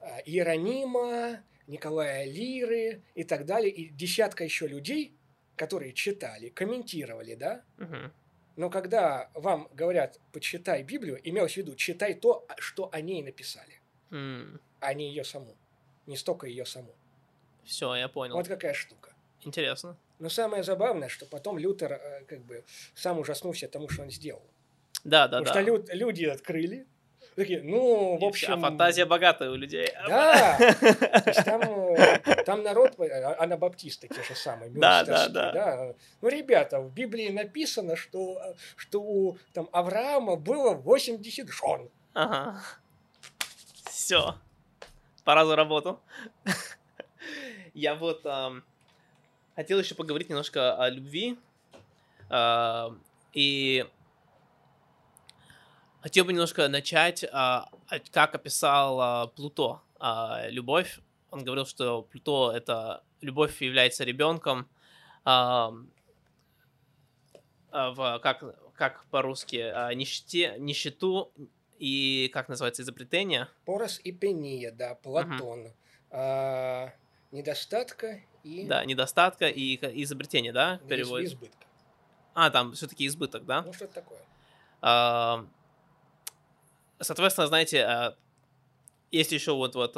а, 0.00 0.18
Иеронима, 0.26 1.42
Николая 1.66 2.24
Лиры 2.24 3.02
и 3.14 3.24
так 3.24 3.46
далее, 3.46 3.70
и 3.72 3.88
десятка 3.88 4.44
еще 4.44 4.66
людей, 4.66 5.14
которые 5.56 5.92
читали, 5.92 6.48
комментировали, 6.48 7.34
да? 7.34 7.64
Мгм. 7.78 8.12
Но 8.56 8.68
когда 8.68 9.30
вам 9.34 9.68
говорят 9.72 10.20
«почитай 10.32 10.82
Библию», 10.82 11.18
имелось 11.26 11.54
в 11.54 11.56
виду 11.56 11.74
«читай 11.74 12.12
то, 12.14 12.46
что 12.58 12.90
о 12.92 13.00
ней 13.00 13.22
написали», 13.22 13.80
М. 14.10 14.60
а 14.80 14.92
не 14.92 15.08
ее 15.08 15.24
саму. 15.24 15.56
Не 16.06 16.16
столько 16.16 16.46
ее 16.46 16.66
саму. 16.66 16.94
Все, 17.64 17.94
я 17.94 18.08
понял. 18.08 18.34
Вот 18.34 18.48
какая 18.48 18.74
штука. 18.74 19.14
Интересно. 19.42 19.96
Но 20.22 20.28
самое 20.28 20.62
забавное, 20.62 21.08
что 21.08 21.26
потом 21.26 21.58
Лютер 21.58 21.94
э, 21.94 22.24
как 22.28 22.44
бы 22.44 22.64
сам 22.94 23.18
ужаснулся 23.18 23.66
тому, 23.66 23.88
что 23.88 24.02
он 24.02 24.10
сделал. 24.10 24.42
Да, 25.02 25.26
да, 25.26 25.40
Потому 25.40 25.44
да. 25.44 25.50
что 25.50 25.60
лю- 25.60 25.98
люди 25.98 26.24
открыли, 26.26 26.86
такие, 27.34 27.60
ну, 27.60 28.18
в 28.18 28.24
общем... 28.24 28.46
вся 28.46 28.56
фантазия 28.56 29.04
богатая 29.04 29.50
у 29.50 29.56
людей. 29.56 29.88
Да, 30.06 30.56
То 30.58 31.24
есть 31.26 31.44
там, 31.44 31.60
э, 31.62 32.44
там 32.44 32.62
народ, 32.62 33.00
э, 33.00 33.34
анабаптисты 33.34 34.06
те 34.06 34.22
же 34.22 34.36
самые, 34.36 34.70
Да, 34.70 35.02
да, 35.02 35.10
мюнстерские, 35.10 35.52
да. 35.52 35.94
Ну, 36.20 36.28
ребята, 36.28 36.80
в 36.80 36.94
Библии 36.94 37.28
написано, 37.30 37.96
что, 37.96 38.54
что 38.76 39.02
у 39.02 39.38
там, 39.52 39.68
Авраама 39.72 40.36
было 40.36 40.74
80 40.74 41.48
жен. 41.48 41.90
Ага. 42.14 42.62
Все. 43.90 44.36
Пора 45.24 45.46
за 45.46 45.56
работу. 45.56 45.98
Я 47.74 47.96
вот 47.96 48.24
ам, 48.24 48.62
хотел 49.54 49.78
еще 49.78 49.94
поговорить 49.94 50.28
немножко 50.28 50.74
о 50.76 50.88
любви. 50.88 51.38
А, 52.28 52.96
и 53.32 53.86
хотел 56.00 56.24
бы 56.24 56.32
немножко 56.32 56.68
начать, 56.68 57.24
а, 57.32 57.68
как 58.10 58.34
описал 58.34 59.00
а, 59.00 59.26
Плуто 59.28 59.80
любовь. 60.48 60.98
Он 61.30 61.44
говорил, 61.44 61.66
что 61.66 62.02
Плуто 62.02 62.50
это 62.56 63.04
любовь 63.20 63.62
является 63.62 64.04
ребенком. 64.04 64.68
в, 65.24 65.88
как, 68.22 68.44
как 68.74 69.04
по-русски, 69.06 69.94
нищете, 69.94 70.56
нищету 70.58 71.32
и, 71.78 72.28
как 72.34 72.48
называется, 72.48 72.82
изобретение. 72.82 73.48
Порос 73.64 74.00
и 74.02 74.12
Пения, 74.12 74.72
да, 74.72 74.94
Платон. 74.96 75.72
А, 76.10 76.92
недостатка 77.30 78.20
и 78.42 78.66
Да, 78.66 78.84
недостатка 78.84 79.48
и 79.48 79.76
изобретение, 80.02 80.52
да, 80.52 80.78
перевод. 80.88 81.20
избытка. 81.22 81.66
А, 82.34 82.50
там 82.50 82.72
все-таки 82.72 83.06
избыток, 83.06 83.44
да? 83.44 83.62
Ну, 83.62 83.72
что-то 83.72 83.94
такое. 83.94 84.20
А, 84.80 85.44
Соответственно, 87.00 87.46
знаете, 87.48 87.82
а, 87.84 88.16
есть 89.10 89.32
еще 89.32 89.52
вот, 89.52 89.74
вот 89.74 89.96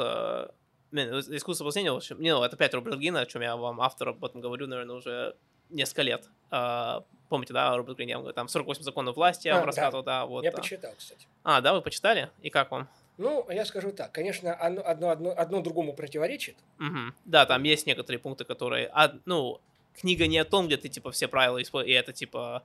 блин, 0.91 1.11
вот 1.13 1.27
искусство 1.27 1.63
воплощения, 1.65 1.91
в 1.91 1.97
общем, 1.97 2.21
не, 2.21 2.33
ну, 2.33 2.41
это 2.43 2.55
опять 2.55 2.73
Роберт 2.73 2.97
Грин, 2.97 3.17
о 3.17 3.25
чем 3.25 3.41
я 3.41 3.55
вам, 3.55 3.81
автор, 3.81 4.09
об 4.09 4.23
этом 4.23 4.41
говорю, 4.41 4.65
наверное, 4.67 4.95
уже 4.95 5.35
несколько 5.69 6.03
лет. 6.03 6.29
Э, 6.51 7.01
помните, 7.29 7.53
да, 7.53 7.75
Роберт 7.75 7.97
Грин, 7.97 8.09
я 8.09 8.15
вам 8.15 8.23
говорю, 8.23 8.33
там 8.35 8.47
48 8.47 8.83
законов 8.83 9.15
власти, 9.17 9.47
я 9.47 9.53
А, 9.53 9.55
вам 9.57 9.63
да. 9.63 9.67
рассказывал, 9.67 10.03
да, 10.03 10.25
вот. 10.25 10.43
Я 10.43 10.51
да. 10.51 10.57
почитал, 10.57 10.93
кстати. 10.97 11.27
А, 11.43 11.61
да, 11.61 11.73
вы 11.73 11.81
почитали? 11.81 12.29
И 12.41 12.49
как 12.49 12.71
вам? 12.71 12.87
Ну, 13.17 13.45
я 13.49 13.65
скажу 13.65 13.91
так. 13.91 14.11
Конечно, 14.11 14.53
одно, 14.53 14.81
одно, 14.85 15.09
одно, 15.09 15.33
одно 15.37 15.61
другому 15.61 15.93
противоречит. 15.93 16.55
Мгм. 16.79 17.15
Да, 17.25 17.45
там 17.45 17.63
есть 17.63 17.85
некоторые 17.87 18.19
пункты, 18.19 18.43
которые... 18.45 18.89
а, 18.93 19.13
ну, 19.25 19.61
книга 19.93 20.27
не 20.27 20.37
о 20.37 20.45
том, 20.45 20.67
где 20.67 20.77
ты, 20.77 20.89
типа, 20.89 21.11
все 21.11 21.27
правила 21.27 21.61
используешь, 21.61 21.95
и 21.95 21.99
это, 21.99 22.13
типа... 22.13 22.63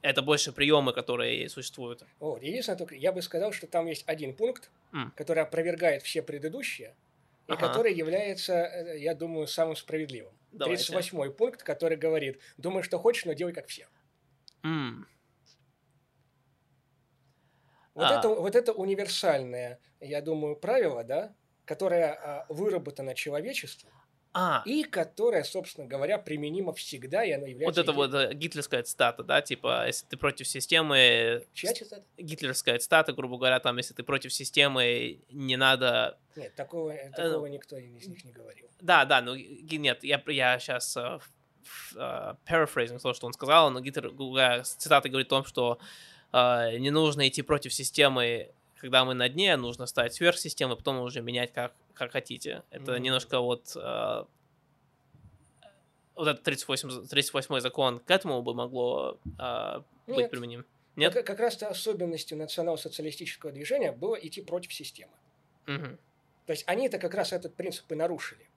Это 0.00 0.22
больше 0.22 0.52
приемы, 0.52 0.92
которые 0.92 1.48
существуют. 1.48 2.04
Вот. 2.20 2.40
Единственное, 2.42 2.78
только 2.78 2.94
я 2.94 3.10
бы 3.10 3.20
сказал, 3.20 3.52
что 3.52 3.66
там 3.66 3.86
есть 3.86 4.04
один 4.06 4.32
пункт, 4.32 4.70
М. 4.92 5.12
который 5.16 5.42
опровергает 5.42 6.02
все 6.02 6.22
предыдущие, 6.22 6.94
и 7.48 7.52
Ага. 7.52 7.66
который 7.66 7.92
является, 7.92 8.52
э, 8.54 8.98
я 9.00 9.14
думаю, 9.16 9.48
самым 9.48 9.74
справедливым. 9.74 10.32
Давайте. 10.52 10.84
38 10.84 11.32
пункт, 11.32 11.64
который 11.64 11.96
говорит, 11.96 12.38
думай, 12.58 12.84
что 12.84 12.98
хочешь, 13.00 13.24
но 13.24 13.32
делай 13.32 13.52
как 13.52 13.66
все. 13.66 13.88
М, 14.62 15.06
Вот, 17.98 18.12
А. 18.12 18.18
это, 18.20 18.28
вот 18.28 18.54
это 18.54 18.72
универсальное, 18.72 19.80
я 19.98 20.22
думаю, 20.22 20.54
правило, 20.54 21.02
да, 21.02 21.34
которое 21.64 22.12
а, 22.12 22.46
выработано 22.48 23.12
человечеством 23.12 23.90
А, 24.32 24.62
и 24.64 24.84
которое, 24.84 25.42
собственно 25.42 25.88
говоря, 25.88 26.16
применимо 26.18 26.72
всегда, 26.72 27.24
и 27.24 27.36
вот 27.36 27.48
является... 27.48 27.80
это 27.80 27.92
вот 27.92 28.14
э, 28.14 28.34
гитлерская 28.34 28.84
цитата, 28.84 29.24
да, 29.24 29.42
типа, 29.42 29.88
если 29.88 30.06
ты 30.06 30.16
против 30.16 30.46
системы... 30.46 31.44
Чья 31.52 31.72
цитата? 31.74 32.04
Гитлерская 32.16 32.78
цитата, 32.78 33.12
грубо 33.12 33.36
говоря, 33.36 33.58
там, 33.58 33.76
если 33.78 33.94
ты 33.94 34.04
против 34.04 34.32
системы, 34.32 35.18
не 35.32 35.56
надо... 35.56 36.20
Нет, 36.36 36.54
такого, 36.54 36.92
Э, 36.92 37.10
такого 37.10 37.46
никто 37.46 37.76
из 37.78 38.06
них 38.06 38.24
не 38.24 38.30
говорил. 38.30 38.68
Да, 38.80 39.06
да, 39.06 39.20
ну, 39.22 39.34
нет, 39.34 40.04
я, 40.04 40.22
я 40.28 40.58
сейчас 40.60 40.96
paraphrasing 41.96 43.00
то, 43.00 43.12
что 43.12 43.26
он 43.26 43.32
сказал, 43.32 43.72
но 43.72 43.80
Гитлер, 43.80 44.12
цитата 44.62 45.08
говорит 45.08 45.26
о 45.26 45.30
том, 45.30 45.44
что 45.44 45.80
э, 45.80 45.84
не 46.32 46.90
нужно 46.90 47.26
идти 47.28 47.42
против 47.42 47.72
системы, 47.72 48.50
когда 48.76 49.04
мы 49.04 49.14
на 49.14 49.28
дне, 49.28 49.56
нужно 49.56 49.86
стать 49.86 50.14
сверх 50.14 50.38
системы, 50.38 50.76
потом 50.76 51.00
уже 51.00 51.20
менять 51.20 51.52
как, 51.52 51.72
как 51.94 52.12
хотите. 52.12 52.62
Это 52.70 52.92
Мгм. 52.92 53.02
немножко 53.02 53.40
вот... 53.40 53.76
э, 53.76 54.24
вот 56.14 56.26
этот 56.28 56.42
38, 56.42 57.06
38 57.08 57.60
закон 57.60 58.00
к 58.00 58.10
этому 58.10 58.42
бы 58.42 58.54
могло 58.54 59.18
э, 59.38 59.80
быть 60.06 60.16
Нет. 60.18 60.30
применим. 60.30 60.66
Нет? 60.96 61.14
Как, 61.14 61.26
как 61.26 61.38
раз-то 61.38 61.68
особенностью 61.68 62.36
национал-социалистического 62.38 63.52
движения 63.52 63.92
было 63.92 64.16
идти 64.16 64.42
против 64.42 64.72
системы. 64.74 65.12
Мгм. 65.66 65.98
То 66.46 66.52
есть 66.52 66.64
они-то 66.66 66.98
как 66.98 67.14
раз 67.14 67.32
этот 67.32 67.54
принцип 67.54 67.90
и 67.92 67.94
нарушили. 67.94 68.48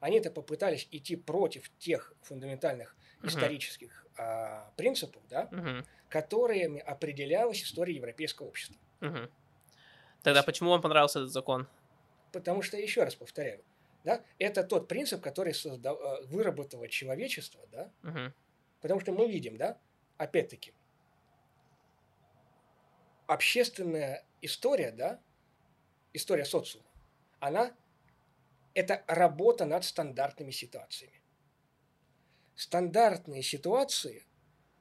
Они-то 0.00 0.30
попытались 0.30 0.88
идти 0.90 1.14
против 1.14 1.70
тех 1.78 2.12
фундаментальных 2.22 2.96
Мгм. 3.18 3.28
исторических 3.28 4.06
а, 4.16 4.72
принципов, 4.76 5.22
да, 5.28 5.48
Мгм. 5.52 5.84
Которыми 6.10 6.80
определялась 6.80 7.62
история 7.62 7.94
европейского 7.94 8.48
общества. 8.48 8.76
Мгм. 9.00 9.30
Тогда 10.22 10.42
почему 10.42 10.70
вам 10.70 10.82
понравился 10.82 11.20
этот 11.20 11.32
закон? 11.32 11.66
Потому 12.32 12.62
что, 12.62 12.76
еще 12.76 13.04
раз 13.04 13.14
повторяю, 13.14 13.64
да, 14.04 14.22
это 14.38 14.64
тот 14.64 14.88
принцип, 14.88 15.22
который 15.22 15.54
создал, 15.54 15.96
э, 15.98 16.26
выработало 16.26 16.88
человечество, 16.88 17.66
да, 17.68 17.92
Мгм. 18.02 18.34
потому 18.80 19.00
что 19.00 19.12
мы 19.12 19.30
видим, 19.30 19.56
да, 19.56 19.78
опять-таки, 20.18 20.74
общественная 23.26 24.26
история, 24.42 24.90
да, 24.90 25.22
история 26.12 26.44
социума, 26.44 26.86
она 27.38 27.74
это 28.74 29.04
работа 29.06 29.64
над 29.64 29.84
стандартными 29.84 30.50
ситуациями. 30.50 31.22
Стандартные 32.56 33.42
ситуации 33.42 34.26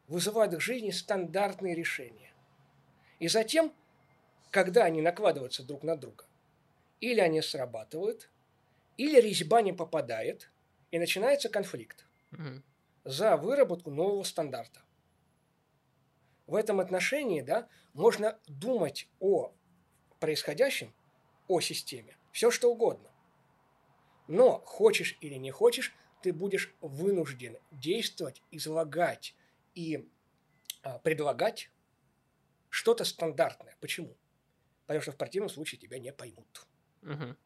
вызывают 0.10 0.56
к 0.56 0.60
жизни 0.60 0.90
стандартные 0.90 1.76
решения. 1.76 2.34
И 3.20 3.28
затем, 3.28 3.72
когда 4.50 4.84
они 4.84 5.02
накладываются 5.02 5.64
друг 5.64 5.84
на 5.84 5.96
друга, 5.96 6.26
или 7.00 7.22
они 7.22 7.42
срабатывают, 7.42 8.30
или 8.98 9.22
резьба 9.22 9.62
не 9.62 9.72
попадает, 9.72 10.52
и 10.92 11.00
начинается 11.00 11.48
конфликт 11.48 12.06
за 13.06 13.38
выработку 13.38 13.92
нового 13.92 14.24
стандарта. 14.24 14.82
В 16.48 16.56
этом 16.56 16.80
отношении 16.80 17.42
да, 17.42 17.70
можно 17.94 18.40
думать 18.48 19.08
о 19.20 19.54
происходящем, 20.20 20.94
о 21.48 21.62
системе, 21.62 22.18
все 22.32 22.50
что 22.50 22.72
угодно. 22.72 23.10
Но 24.28 24.60
хочешь 24.66 25.18
или 25.22 25.36
не 25.36 25.52
хочешь, 25.52 25.94
ты 26.22 26.34
будешь 26.34 26.76
вынужден 26.82 27.58
действовать, 27.72 28.42
излагать 28.52 29.36
и 29.80 30.10
а, 30.84 31.00
предлагать 31.00 31.72
что-то 32.70 33.06
стандартное. 33.06 33.78
Почему? 33.80 34.18
Потому 34.86 35.02
что 35.02 35.14
в 35.14 35.18
противном 35.18 35.50
случае 35.50 35.80
тебя 35.80 36.00
не 36.00 36.12
поймут. 36.12 36.68
Мгм. 37.02 37.38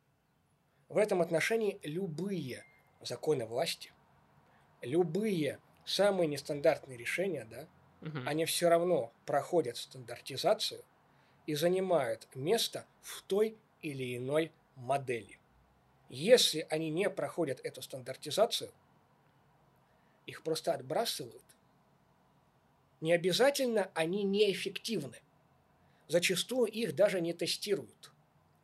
В 0.89 0.97
этом 0.97 1.21
отношении 1.21 1.79
любые 1.83 2.65
законы 3.01 3.45
власти, 3.45 3.93
любые 4.81 5.59
самые 5.85 6.27
нестандартные 6.27 6.97
решения, 6.97 7.45
да, 7.45 7.67
Мгм. 8.01 8.27
они 8.27 8.45
все 8.45 8.67
равно 8.67 9.13
проходят 9.25 9.77
стандартизацию 9.77 10.83
и 11.45 11.53
занимают 11.53 12.27
место 12.35 12.87
в 13.01 13.21
той 13.23 13.57
или 13.81 14.17
иной 14.17 14.51
модели. 14.75 15.39
Если 16.09 16.65
они 16.69 16.89
не 16.89 17.09
проходят 17.09 17.59
эту 17.63 17.81
стандартизацию, 17.81 18.71
их 20.25 20.43
просто 20.43 20.73
отбрасывают. 20.73 21.43
Не 23.03 23.11
обязательно 23.11 23.91
они 23.95 24.23
неэффективны. 24.23 25.17
Зачастую 26.07 26.71
их 26.71 26.95
даже 26.95 27.19
не 27.19 27.33
тестируют. 27.33 28.13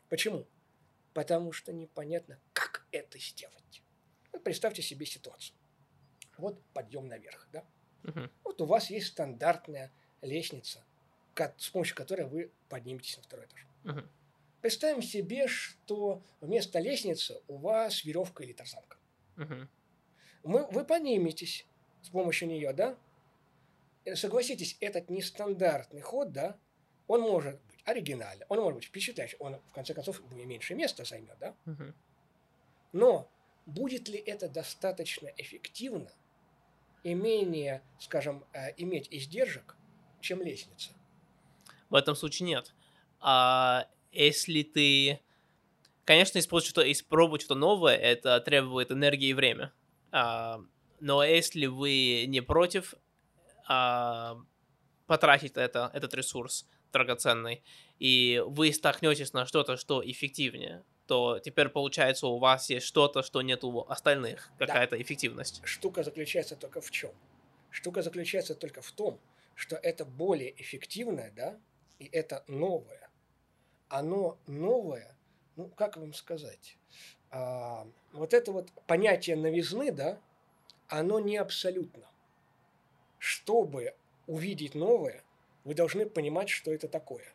Почему? 0.08 0.48
Потому 1.14 1.52
что 1.52 1.74
непонятно, 1.74 2.40
как 2.54 2.88
это 2.94 3.20
сделать. 3.20 3.84
Вот 4.32 4.42
представьте 4.42 4.82
себе 4.82 5.06
ситуацию. 5.06 5.58
Вот 6.38 6.64
подъем 6.74 7.08
наверх, 7.08 7.50
да? 7.52 7.66
Мгм. 8.04 8.32
Вот 8.46 8.62
у 8.62 8.66
вас 8.66 8.90
есть 8.90 9.08
стандартная 9.08 9.92
лестница, 10.22 10.86
с 11.58 11.70
помощью 11.70 11.98
которой 11.98 12.26
вы 12.26 12.50
подниметесь 12.70 13.18
на 13.18 13.24
второй 13.24 13.46
этаж. 13.46 13.68
Мгм. 13.84 14.10
Представим 14.62 15.02
себе, 15.02 15.50
что 15.50 16.24
вместо 16.40 16.80
лестницы 16.80 17.42
у 17.50 17.58
вас 17.58 18.06
веревка 18.06 18.46
или 18.46 18.54
тарзанка. 18.54 18.96
Мгм. 19.36 19.70
Мы, 20.44 20.66
вы 20.68 20.86
подниметесь 20.86 21.66
с 22.02 22.08
помощью 22.08 22.48
нее, 22.48 22.72
да? 22.72 22.98
Э, 24.10 24.16
Согласитесь, 24.16 24.78
этот 24.80 25.10
нестандартный 25.10 26.02
ход, 26.02 26.32
да, 26.32 26.58
он 27.08 27.22
может 27.22 27.60
быть 27.62 27.80
оригинальным, 27.86 28.46
он 28.50 28.60
может 28.60 28.76
быть 28.76 28.86
впечатляющим, 28.86 29.38
он, 29.40 29.60
в 29.70 29.74
конце 29.74 29.94
концов, 29.94 30.22
меньше 30.32 30.76
места 30.76 31.04
займет, 31.06 31.38
да? 31.40 31.56
Но 32.92 33.30
будет 33.66 34.08
ли 34.10 34.18
это 34.18 34.50
достаточно 34.50 35.28
эффективно 35.38 36.12
и 37.04 37.14
менее, 37.14 37.82
скажем, 38.00 38.44
э, 38.54 38.74
иметь 38.78 39.08
издержек, 39.12 39.76
чем 40.22 40.42
лестница? 40.42 40.90
В 41.90 41.96
этом 41.96 42.16
случае 42.16 42.48
нет. 42.48 42.74
А 43.20 43.88
если 44.12 44.64
ты... 44.64 45.20
Конечно, 46.06 46.40
использовать 46.40 46.72
что-то, 46.72 46.92
испробовать 46.92 47.42
что-то 47.42 47.60
новое, 47.60 47.96
это 47.96 48.40
требует 48.42 48.92
энергии 48.92 49.30
и 49.30 49.34
время. 49.34 49.72
А, 50.12 50.60
но 51.00 51.24
если 51.24 51.68
вы 51.68 52.26
не 52.28 52.42
против 52.42 52.96
а, 53.70 54.38
потратить 55.08 55.56
это, 55.56 55.90
этот 55.94 56.14
ресурс 56.14 56.68
драгоценный, 56.92 57.64
и 58.00 58.44
вы 58.46 58.74
столкнетесь 58.74 59.32
на 59.32 59.46
что-то, 59.46 59.78
что 59.78 60.02
эффективнее, 60.04 60.84
то 61.06 61.40
теперь 61.40 61.70
получается 61.70 62.28
у 62.28 62.40
вас 62.40 62.70
есть 62.70 62.86
что-то, 62.86 63.22
что 63.22 63.42
нет 63.42 63.64
у 63.64 63.82
остальных, 63.88 64.52
какая-то 64.58 65.00
эффективность. 65.02 65.62
Штука 65.64 66.04
заключается 66.04 66.56
только 66.56 66.82
в 66.82 66.90
чем? 66.90 67.12
Штука 67.70 68.02
заключается 68.02 68.56
только 68.56 68.82
в 68.82 68.92
том, 68.92 69.20
что 69.54 69.76
это 69.76 70.04
более 70.04 70.60
эффективное, 70.60 71.32
да, 71.36 71.60
и 72.00 72.06
это 72.06 72.44
новое. 72.48 73.10
Оно 73.88 74.40
новое, 74.48 75.16
ну, 75.56 75.70
как 75.70 75.98
вам 75.98 76.14
сказать, 76.14 76.78
а, 77.30 77.88
вот 78.14 78.34
это 78.34 78.52
вот 78.52 78.72
понятие 78.88 79.36
новизны, 79.36 79.92
да, 79.92 80.20
оно 80.88 81.20
не 81.20 81.38
абсолютно. 81.38 82.10
Чтобы 83.20 83.96
увидеть 84.26 84.74
новое, 84.74 85.24
вы 85.64 85.76
должны 85.76 86.06
понимать, 86.10 86.50
что 86.50 86.74
это 86.74 86.88
такое. 86.88 87.32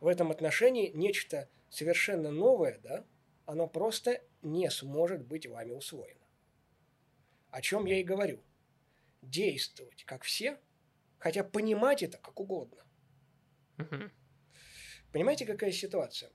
В 0.00 0.06
этом 0.06 0.30
отношении 0.30 0.90
нечто 0.94 1.48
совершенно 1.68 2.30
новое, 2.30 2.78
да, 2.78 3.04
оно 3.44 3.66
просто 3.66 4.22
не 4.42 4.70
сможет 4.70 5.26
быть 5.26 5.46
вами 5.46 5.72
усвоено. 5.72 6.26
О 7.50 7.60
чем 7.60 7.84
я 7.84 8.00
и 8.00 8.04
говорю. 8.04 8.42
Действовать 9.20 10.04
как 10.04 10.22
все, 10.22 10.58
хотя 11.18 11.44
понимать 11.44 12.02
это 12.02 12.18
как 12.18 12.40
угодно. 12.40 12.84
Понимаете, 15.12 15.44
какая 15.44 15.72
ситуация? 15.72 16.30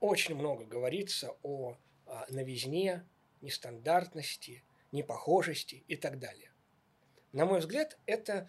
Очень 0.00 0.36
много 0.36 0.64
говорится 0.64 1.36
о 1.42 1.76
а, 2.06 2.26
новизне, 2.28 3.06
нестандартности, 3.40 4.64
непохожести 4.96 5.84
и 5.86 5.96
так 5.96 6.18
далее. 6.18 6.50
На 7.32 7.44
мой 7.44 7.60
взгляд, 7.60 7.98
это, 8.06 8.48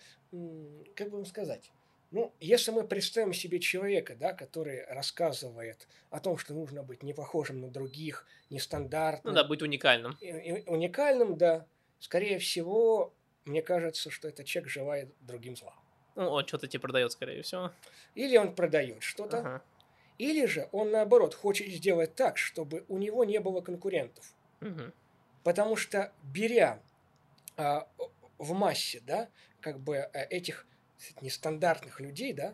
как 0.95 1.10
бы 1.10 1.18
вам 1.18 1.26
сказать, 1.26 1.72
ну, 2.10 2.34
если 2.40 2.72
мы 2.72 2.88
представим 2.88 3.34
себе 3.34 3.60
человека, 3.60 4.15
да, 4.15 4.34
который 4.34 4.86
рассказывает 4.86 5.88
о 6.10 6.22
том, 6.22 6.38
что 6.38 6.53
нужно 6.53 6.82
быть 6.82 7.03
не 7.03 7.14
похожим 7.14 7.60
на 7.60 7.69
других, 7.69 8.26
нестандартным. 8.49 9.34
Ну 9.34 9.41
да, 9.41 9.44
быть 9.45 9.61
уникальным. 9.61 10.15
И, 10.22 10.28
и, 10.28 10.69
уникальным, 10.69 11.38
да. 11.38 11.65
Скорее 11.99 12.40
всего, 12.40 13.14
мне 13.44 13.61
кажется, 13.61 14.10
что 14.10 14.30
этот 14.30 14.45
человек 14.45 14.72
желает 14.72 15.14
другим 15.19 15.57
зла. 15.57 15.74
Ну, 16.15 16.30
он 16.30 16.48
что-то 16.48 16.68
тебе 16.68 16.80
продает, 16.80 17.11
скорее 17.11 17.41
всего. 17.41 17.72
Или 18.15 18.38
он 18.38 18.56
продает 18.56 19.03
что-то, 19.03 19.40
ага. 19.40 19.61
или 20.18 20.45
же 20.45 20.69
он, 20.72 20.91
наоборот, 20.91 21.36
хочет 21.36 21.68
сделать 21.68 22.15
так, 22.15 22.38
чтобы 22.38 22.86
у 22.88 22.98
него 22.98 23.26
не 23.26 23.40
было 23.40 23.60
конкурентов. 23.60 24.34
Угу. 24.61 24.94
Потому 25.48 25.78
что, 25.78 26.11
беря 26.24 26.84
а, 27.56 27.88
в 28.38 28.52
массе, 28.52 28.99
да, 28.99 29.30
как 29.61 29.80
бы 29.80 29.95
э, 29.95 30.26
этих 30.26 30.68
нестандартных 31.22 32.02
людей, 32.02 32.34
да, 32.34 32.53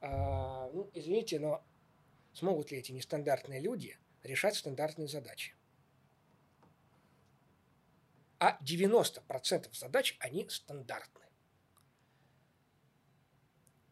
а, 0.00 0.68
ну, 0.72 0.90
извините, 0.94 1.38
но 1.38 1.64
смогут 2.32 2.72
ли 2.72 2.78
эти 2.78 2.90
нестандартные 2.90 3.60
люди 3.60 3.96
решать 4.24 4.56
стандартные 4.56 5.06
задачи? 5.06 5.54
А 8.40 8.58
90% 8.64 9.72
задач, 9.72 10.16
они 10.18 10.48
стандартны. 10.48 11.24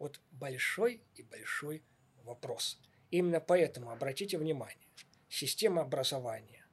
Вот 0.01 0.21
большой 0.33 1.01
и 1.15 1.23
большой 1.23 1.85
вопрос. 2.25 2.81
Именно 3.13 3.39
поэтому 3.39 3.93
обратите 3.93 4.37
внимание, 4.37 4.89
система 5.29 5.83
образования 5.83 6.66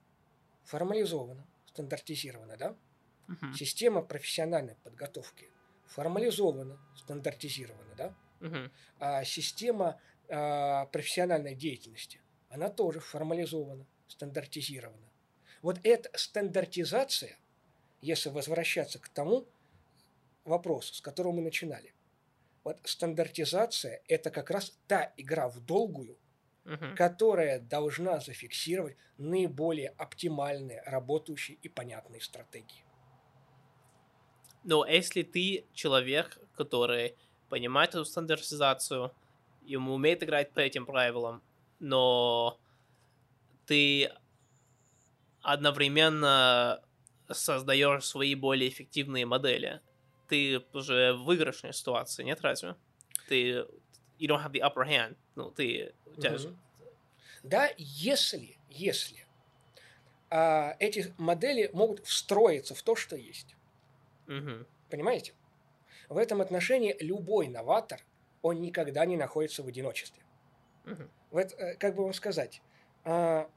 формализована, 0.64 1.46
стандартизирована, 1.68 2.58
да? 2.58 2.76
Угу. 3.28 3.54
Система 3.54 4.02
профессиональной 4.02 4.76
подготовки 4.84 5.50
формализована, 5.86 6.78
стандартизирована, 6.96 7.96
да? 7.96 8.16
Угу. 8.42 8.72
А 9.00 9.24
система 9.24 10.00
а, 10.30 10.86
профессиональной 10.88 11.56
деятельности, 11.56 12.22
она 12.50 12.70
тоже 12.70 13.00
формализована, 13.00 13.86
стандартизирована. 14.08 15.10
Вот 15.62 15.80
эта 15.84 16.10
стандартизация, 16.18 17.38
если 18.02 18.30
возвращаться 18.30 19.00
к 19.00 19.10
тому 19.10 19.48
вопросу, 20.44 20.94
с 20.94 21.02
которого 21.02 21.34
мы 21.34 21.42
начинали, 21.42 21.94
вот 22.64 22.80
стандартизация– 22.84 24.02
это 24.08 24.30
как 24.30 24.50
раз 24.50 24.78
та 24.88 25.14
игра 25.18 25.50
в 25.50 25.60
долгую, 25.60 26.18
угу. 26.66 26.96
которая 26.96 27.60
должна 27.60 28.20
зафиксировать 28.20 28.98
наиболее 29.18 29.90
оптимальные, 29.98 30.82
работающие 30.86 31.58
и 31.62 31.70
понятные 31.70 32.22
стратегии. 32.22 32.86
Но 34.64 34.86
если 34.86 35.24
ты 35.24 35.66
человек, 35.74 36.40
который 36.56 37.16
понимает 37.50 37.92
эту 37.92 38.06
стандартизацию, 38.06 39.12
ему 39.62 39.94
умеет 39.94 40.24
играть 40.24 40.52
по 40.52 40.60
этим 40.60 40.86
правилам, 40.86 41.42
но 41.80 42.60
ты 43.66 44.12
одновременно 45.42 46.82
создаешь 47.30 48.06
свои 48.06 48.36
более 48.36 48.70
эффективные 48.70 49.26
модели, 49.26 49.82
ты 50.30 50.64
уже 50.74 51.14
в 51.14 51.24
выигрышной 51.26 51.74
ситуации, 51.74 52.24
нет 52.24 52.42
разве? 52.42 52.76
Ты 53.28 53.66
you 54.24 54.30
don't 54.30 54.42
have 54.42 54.54
the 54.54 54.62
upper 54.62 54.86
hand. 54.88 55.16
Ну, 55.36 55.52
ты... 55.52 55.94
У 56.06 56.22
тебя 56.22 56.32
mm-hmm. 56.32 56.56
Да, 57.44 57.70
если, 57.78 58.58
если 58.70 59.26
а, 60.30 60.76
эти 60.80 61.14
модели 61.18 61.70
могут 61.74 62.06
встроиться 62.06 62.74
в 62.74 62.82
то, 62.82 62.96
что 62.96 63.16
есть. 63.16 63.56
Угу. 64.28 64.66
Понимаете? 64.90 65.34
В 66.08 66.18
этом 66.18 66.42
отношении 66.42 66.96
любой 67.00 67.50
новатор, 67.50 68.02
он 68.42 68.62
никогда 68.62 69.06
не 69.06 69.18
находится 69.18 69.62
в 69.62 69.68
одиночестве. 69.68 70.24
Угу. 70.86 71.04
Вот, 71.32 71.54
э, 71.54 71.76
как 71.76 71.96
бы 71.96 72.04
вам 72.04 72.14
сказать, 72.14 72.62
а, 73.04 73.50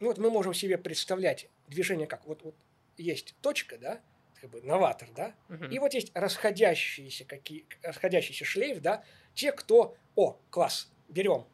ну 0.00 0.08
вот 0.08 0.18
мы 0.18 0.30
можем 0.30 0.54
себе 0.54 0.78
представлять 0.78 1.48
движение 1.68 2.06
как, 2.06 2.24
вот, 2.26 2.42
вот 2.42 2.54
есть 2.96 3.34
точка, 3.40 3.76
да, 3.76 4.00
как 4.40 4.50
бы 4.50 4.62
новатор, 4.62 5.08
да, 5.14 5.34
угу. 5.48 5.64
и 5.64 5.78
вот 5.78 5.94
есть 5.94 6.12
расходящиеся 6.14 7.24
какие, 7.24 7.66
расходящийся 7.82 8.44
шлейф, 8.44 8.80
да, 8.80 9.04
те, 9.34 9.52
кто, 9.52 9.96
о, 10.14 10.38
класс, 10.50 10.90
берем, 11.08 11.46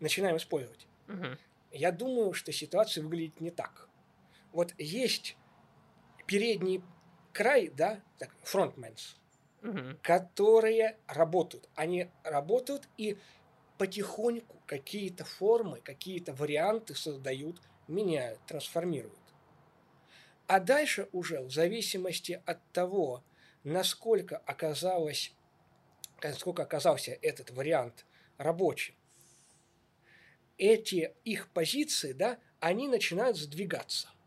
начинаем 0.00 0.36
использовать. 0.36 0.86
Угу. 1.08 1.26
Я 1.72 1.92
думаю, 1.92 2.34
что 2.34 2.52
ситуация 2.52 3.02
выглядит 3.02 3.40
не 3.40 3.50
так. 3.50 3.88
Вот 4.52 4.74
есть 4.78 5.36
передний 6.26 6.82
край, 7.32 7.68
да, 7.68 8.00
так, 8.18 8.30
фронтменс, 8.42 9.16
угу. 9.62 9.96
которые 10.02 10.98
работают. 11.06 11.68
Они 11.74 12.08
работают 12.24 12.88
и 12.98 13.16
потихоньку 13.78 14.62
какие-то 14.66 15.24
формы, 15.24 15.80
какие-то 15.80 16.34
варианты 16.34 16.94
создают, 16.94 17.60
меняют, 17.88 18.38
трансформируют. 18.46 19.18
А 20.46 20.60
дальше 20.60 21.08
уже 21.12 21.40
в 21.40 21.50
зависимости 21.50 22.42
от 22.44 22.58
того, 22.72 23.24
насколько 23.64 24.38
оказалось, 24.38 25.32
насколько 26.30 26.62
оказался 26.62 27.18
этот 27.22 27.50
вариант 27.50 28.06
рабочим, 28.38 28.94
эти 30.58 31.12
их 31.24 31.48
позиции, 31.50 32.12
да, 32.12 32.38
они 32.60 32.88
начинают 32.88 33.36
сдвигаться– 33.36 34.08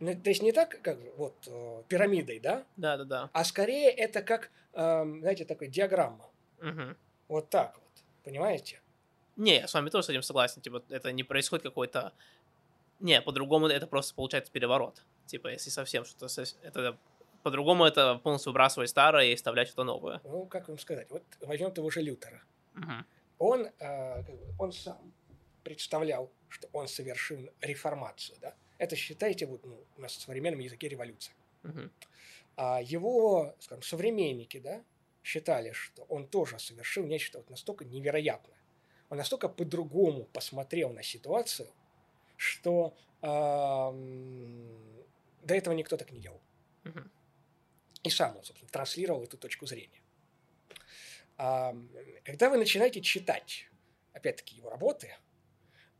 ну, 0.00 0.14
то 0.14 0.30
есть 0.30 0.42
не 0.42 0.52
так, 0.52 0.80
как 0.82 0.98
вот 1.16 1.34
э, 1.48 1.82
пирамидой, 1.88 2.38
да? 2.38 2.64
Да, 2.76 2.96
да, 2.96 3.04
да. 3.04 3.30
А 3.32 3.44
скорее 3.44 3.90
это 3.90 4.22
как, 4.22 4.50
э, 4.72 5.04
знаете, 5.20 5.44
такая 5.44 5.68
диаграмма. 5.68 6.30
Угу. 6.60 6.96
Вот 7.28 7.50
так 7.50 7.74
вот, 7.74 8.04
понимаете? 8.22 8.80
Не, 9.36 9.56
я 9.56 9.68
с 9.68 9.74
вами 9.74 9.90
тоже 9.90 10.06
с 10.06 10.10
этим 10.10 10.22
согласен. 10.22 10.62
Типа, 10.62 10.82
это 10.88 11.10
не 11.12 11.24
происходит 11.24 11.64
какой-то... 11.64 12.12
Не, 13.00 13.20
по-другому 13.20 13.66
это 13.66 13.86
просто 13.86 14.14
получается 14.14 14.52
переворот. 14.52 15.02
Типа, 15.26 15.48
если 15.48 15.70
совсем 15.70 16.04
что-то... 16.04 16.26
Это 16.62 16.96
по-другому 17.42 17.84
это 17.84 18.16
полностью 18.16 18.52
выбрасывать 18.52 18.90
старое 18.90 19.26
и 19.26 19.34
вставлять 19.34 19.68
что-то 19.68 19.84
новое. 19.84 20.20
Ну, 20.24 20.46
как 20.46 20.68
вам 20.68 20.78
сказать? 20.78 21.10
Вот 21.10 21.22
возьмем 21.40 21.72
того 21.72 21.90
же 21.90 22.02
Лютера. 22.02 22.42
Угу. 22.76 22.92
Он, 23.38 23.68
э, 23.78 24.24
он 24.58 24.72
сам 24.72 24.98
представлял, 25.62 26.30
что 26.48 26.68
он 26.72 26.88
совершил 26.88 27.38
реформацию, 27.60 28.38
да? 28.40 28.54
Это 28.78 28.96
считайте 28.96 29.46
вот 29.46 29.64
ну, 29.64 29.84
в 29.96 30.08
современном 30.08 30.60
языке 30.60 30.88
революция. 30.88 31.34
Угу. 31.64 31.90
А 32.56 32.80
его, 32.80 33.54
скажем, 33.60 33.82
современники, 33.82 34.58
да, 34.58 34.82
считали, 35.22 35.72
что 35.72 36.04
он 36.04 36.26
тоже 36.26 36.58
совершил 36.58 37.04
нечто 37.06 37.38
вот 37.38 37.50
настолько 37.50 37.84
невероятное. 37.84 38.56
Он 39.10 39.18
настолько 39.18 39.48
по-другому 39.48 40.24
посмотрел 40.24 40.90
на 40.90 41.02
ситуацию, 41.02 41.68
что 42.36 42.94
э, 43.22 43.26
до 45.42 45.54
этого 45.54 45.74
никто 45.74 45.96
так 45.96 46.10
не 46.12 46.20
делал. 46.20 46.40
Угу. 46.84 47.00
И 48.02 48.10
сам 48.10 48.36
он, 48.36 48.44
собственно, 48.44 48.70
транслировал 48.70 49.24
эту 49.24 49.36
точку 49.36 49.66
зрения. 49.66 50.00
Когда 51.36 52.50
вы 52.50 52.56
начинаете 52.56 53.00
читать, 53.00 53.68
опять-таки, 54.12 54.56
его 54.56 54.70
работы, 54.70 55.14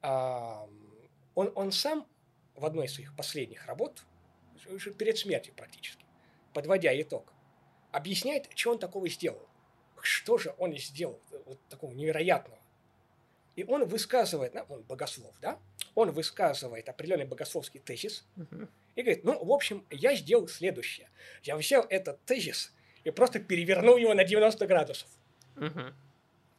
он, 0.03 1.53
он 1.55 1.73
сам 1.73 2.07
в 2.55 2.65
одной 2.65 2.87
из 2.87 2.95
своих 2.95 3.15
последних 3.16 3.66
работ, 3.66 4.05
уже 4.69 4.93
перед 4.93 5.16
смертью 5.16 5.55
практически, 5.55 6.05
подводя 6.53 6.99
итог, 7.01 7.33
объясняет, 7.93 8.49
что 8.55 8.73
он 8.73 8.79
такого 8.79 9.09
сделал. 9.09 9.49
Что 10.01 10.39
же 10.39 10.55
он 10.59 10.77
сделал 10.77 11.20
вот 11.47 11.59
такого 11.69 11.93
невероятного. 11.93 12.59
И 13.57 13.65
он 13.65 13.85
высказывает, 13.87 14.55
он 14.69 14.83
богослов, 14.83 15.35
да, 15.41 15.59
он 15.97 16.12
высказывает 16.12 16.89
определенный 16.89 17.25
богословский 17.25 17.81
тезис 17.81 18.25
uh-huh. 18.37 18.69
И 18.94 19.02
говорит, 19.02 19.24
ну, 19.24 19.44
в 19.44 19.52
общем, 19.52 19.86
я 19.90 20.15
сделал 20.15 20.48
следующее. 20.48 21.10
Я 21.43 21.56
взял 21.56 21.86
этот 21.89 22.24
тезис 22.24 22.73
и 23.05 23.10
просто 23.10 23.40
перевернул 23.40 23.97
его 23.97 24.15
на 24.15 24.24
90 24.24 24.66
градусов. 24.66 25.09
Uh-huh. 25.56 25.93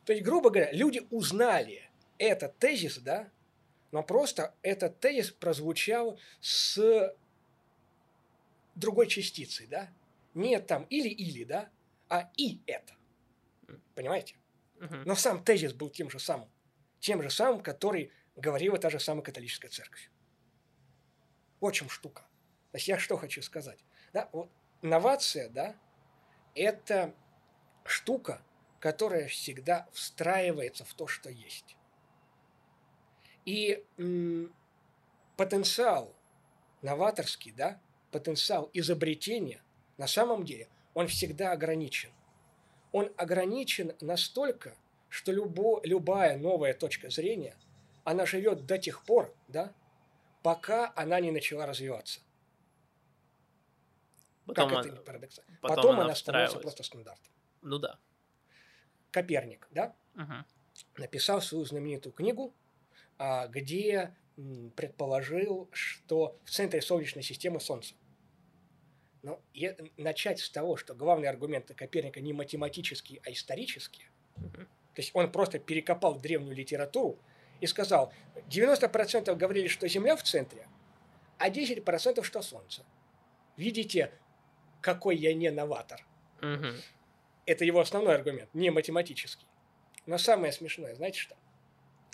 То 0.06 0.14
есть, 0.14 0.24
грубо 0.24 0.50
говоря, 0.50 0.72
люди 0.72 1.06
узнали 1.10 1.90
этот 2.18 2.58
тезис, 2.58 2.98
да, 2.98 3.30
но 3.92 4.04
просто 4.04 4.54
этот 4.62 5.00
тезис 5.00 5.32
прозвучал 5.32 6.20
с 6.42 7.16
другой 8.76 9.08
частицей, 9.08 9.68
да? 9.68 9.90
Не 10.34 10.60
там 10.60 10.84
или-или, 10.84 11.44
да? 11.44 11.70
А 12.08 12.30
и 12.38 12.62
это. 12.66 12.94
Понимаете? 13.96 14.36
Uh-huh. 14.78 15.04
Но 15.06 15.16
сам 15.16 15.44
тезис 15.44 15.74
был 15.74 15.90
тем 15.90 16.10
же 16.10 16.20
самым. 16.20 16.50
Тем 17.00 17.22
же 17.22 17.30
самым, 17.30 17.62
который 17.62 18.12
говорила 18.36 18.78
та 18.78 18.90
же 18.90 19.00
самая 19.00 19.24
католическая 19.24 19.70
церковь. 19.70 20.10
Вот 21.60 21.72
чем 21.72 21.90
штука. 21.90 22.22
То 22.72 22.78
есть 22.78 22.88
я 22.88 22.98
что 22.98 23.18
хочу 23.18 23.42
сказать. 23.42 23.80
Да, 24.14 24.30
вот 24.32 24.50
новация, 24.82 25.50
да, 25.50 25.76
это 26.56 27.14
штука, 27.86 28.42
которая 28.80 29.28
всегда 29.28 29.88
встраивается 29.92 30.86
в 30.86 30.94
то, 30.94 31.08
что 31.08 31.30
есть. 31.30 31.76
И 33.46 33.84
м, 33.98 34.54
потенциал 35.36 36.16
новаторский, 36.82 37.52
да, 37.52 37.82
потенциал 38.12 38.70
изобретения, 38.74 39.62
на 39.98 40.08
самом 40.08 40.46
деле, 40.46 40.68
он 40.94 41.08
всегда 41.08 41.52
ограничен. 41.52 42.10
Он 42.92 43.12
ограничен 43.18 43.96
настолько, 44.02 44.76
что 45.10 45.32
любо, 45.32 45.82
любая 45.84 46.38
новая 46.38 46.74
точка 46.74 47.10
зрения, 47.10 47.56
она 48.04 48.26
живет 48.26 48.66
до 48.66 48.78
тех 48.78 49.04
пор, 49.04 49.36
да, 49.48 49.74
пока 50.44 50.92
она 50.96 51.20
не 51.20 51.32
начала 51.32 51.66
развиваться. 51.66 52.20
Потом 54.46 54.70
как 54.70 54.80
она- 54.86 54.94
это 54.94 55.02
парадоксально. 55.02 55.58
потом 55.62 55.76
Потом, 55.76 55.92
она 55.96 56.04
она 56.06 56.16
становится 56.16 56.60
просто 56.60 56.84
стандартом. 56.84 57.32
Ну 57.62 57.78
да. 57.78 58.00
Коперник, 59.12 59.68
да, 59.72 59.96
Мгм. 60.16 60.46
написал 60.98 61.42
свою 61.42 61.66
знаменитую 61.66 62.14
книгу, 62.14 62.54
а, 63.18 63.48
где 63.48 64.16
предположил, 64.76 65.68
что 65.74 66.40
в 66.46 66.50
центре 66.52 66.82
Солнечной 66.82 67.24
системы 67.24 67.60
Солнце. 67.60 67.94
Но 69.22 69.42
е- 69.54 69.76
начать 69.98 70.40
с 70.40 70.50
того, 70.50 70.78
что 70.78 70.96
главные 70.96 71.30
аргументы 71.30 71.74
Коперника 71.74 72.22
не 72.22 72.32
математические, 72.32 73.20
а 73.26 73.32
исторические, 73.32 74.08
Мгм. 74.38 74.66
то 74.66 75.02
есть 75.02 75.12
он 75.14 75.30
просто 75.32 75.60
перекопал 75.60 76.18
древнюю 76.18 76.56
литературу 76.56 77.20
и 77.62 77.68
сказал, 77.68 78.14
90% 78.50 79.36
говорили, 79.36 79.68
что 79.68 79.88
Земля 79.88 80.16
в 80.16 80.24
центре, 80.24 80.68
а 81.38 81.50
10% 81.50 82.24
что 82.24 82.42
Солнце. 82.42 82.86
Видите, 83.58 84.12
какой 84.82 85.16
я 85.18 85.34
не 85.34 85.52
новатор. 85.52 86.06
Мгм. 86.42 86.76
Это 87.46 87.66
его 87.66 87.80
основной 87.80 88.16
аргумент, 88.16 88.54
не 88.54 88.70
математический. 88.70 89.48
Но 90.06 90.18
самое 90.18 90.54
смешное, 90.54 90.96
знаете 90.96 91.20
что? 91.20 91.36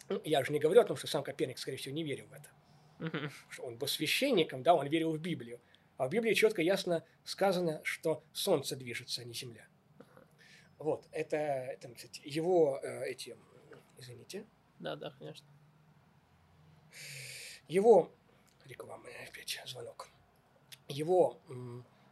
Ну, 0.10 0.22
я 0.24 0.44
же 0.44 0.52
не 0.52 0.60
говорю 0.60 0.82
о 0.82 0.86
том, 0.86 0.98
что 0.98 1.08
сам 1.08 1.24
Коперник, 1.24 1.58
скорее 1.58 1.78
всего, 1.78 1.96
не 1.96 2.04
верил 2.04 2.28
в 2.28 2.34
это. 2.34 3.32
Что 3.50 3.64
он 3.64 3.78
был 3.78 3.88
священником, 3.88 4.64
да, 4.64 4.74
он 4.76 4.88
верил 4.88 5.12
в 5.12 5.20
Библию. 5.20 5.60
А 5.98 6.08
в 6.08 6.10
Библии 6.10 6.34
четко 6.34 6.62
ясно 6.62 7.04
сказано, 7.24 7.82
что 7.84 8.24
Солнце 8.34 8.76
движется, 8.76 9.22
а 9.22 9.26
не 9.26 9.34
Земля. 9.34 9.68
Вот, 10.78 11.08
это, 11.12 11.38
это 11.38 11.90
кстати, 11.94 12.22
его 12.26 12.80
э, 12.84 13.06
эти, 13.06 13.36
извините, 13.98 14.46
Да, 14.80 14.96
да, 14.96 15.12
конечно. 15.12 15.48
его 17.68 18.12
реклама, 18.66 19.06
опять 19.28 19.62
звонок, 19.66 20.10
его, 20.88 21.40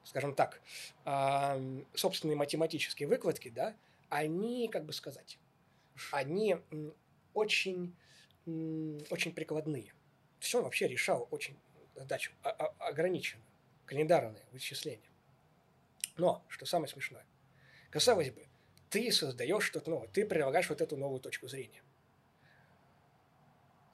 скажем 0.04 0.36
так, 0.36 0.62
собственные 1.94 2.36
математические 2.36 3.08
выкладки, 3.08 3.50
да, 3.50 3.76
они, 4.10 4.68
как 4.68 4.86
бы 4.86 4.94
сказать, 4.94 5.40
они 6.12 6.58
очень, 7.34 7.96
очень 8.46 9.34
прикладные. 9.34 9.94
Он 10.54 10.64
вообще 10.64 10.88
решал 10.88 11.28
очень 11.32 11.58
задачу 11.96 12.32
ограниченную, 12.80 13.46
календарные 13.86 14.44
вычисления. 14.52 15.10
Но, 16.18 16.44
что 16.48 16.66
самое 16.66 16.90
смешное, 16.90 17.26
казалось 17.90 18.30
бы, 18.30 18.48
ты 18.90 19.12
создаешь 19.12 19.64
что-то 19.64 19.90
новое, 19.90 20.08
ты 20.10 20.26
предлагаешь 20.26 20.70
вот 20.70 20.82
эту 20.82 20.98
новую 20.98 21.20
точку 21.20 21.48
зрения. 21.48 21.82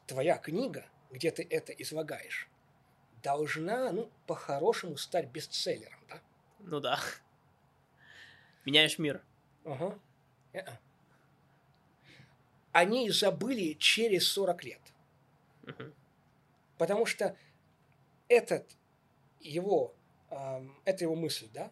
Твоя 0.10 0.40
книга, 0.40 0.86
где 1.12 1.30
ты 1.30 1.46
это 1.48 1.72
излагаешь, 1.72 2.50
должна, 3.22 3.92
ну, 3.92 4.10
по-хорошему 4.26 4.98
стать 4.98 5.28
бестселлером, 5.28 6.00
да? 6.10 6.20
Ну 6.62 6.80
да. 6.80 7.00
Меняешь 8.66 8.98
мир. 8.98 9.24
Ага. 9.66 10.00
Э-э. 10.54 10.78
О 12.72 12.86
ней 12.86 13.12
забыли 13.12 13.74
через 13.74 14.28
40 14.30 14.64
лет. 14.64 14.82
Мгм. 15.62 15.94
Потому 16.80 17.06
что 17.06 17.38
этот 18.30 18.66
его, 19.40 19.94
ам, 20.32 20.76
эта 20.86 21.04
его 21.04 21.14
мысль, 21.16 21.50
да, 21.54 21.72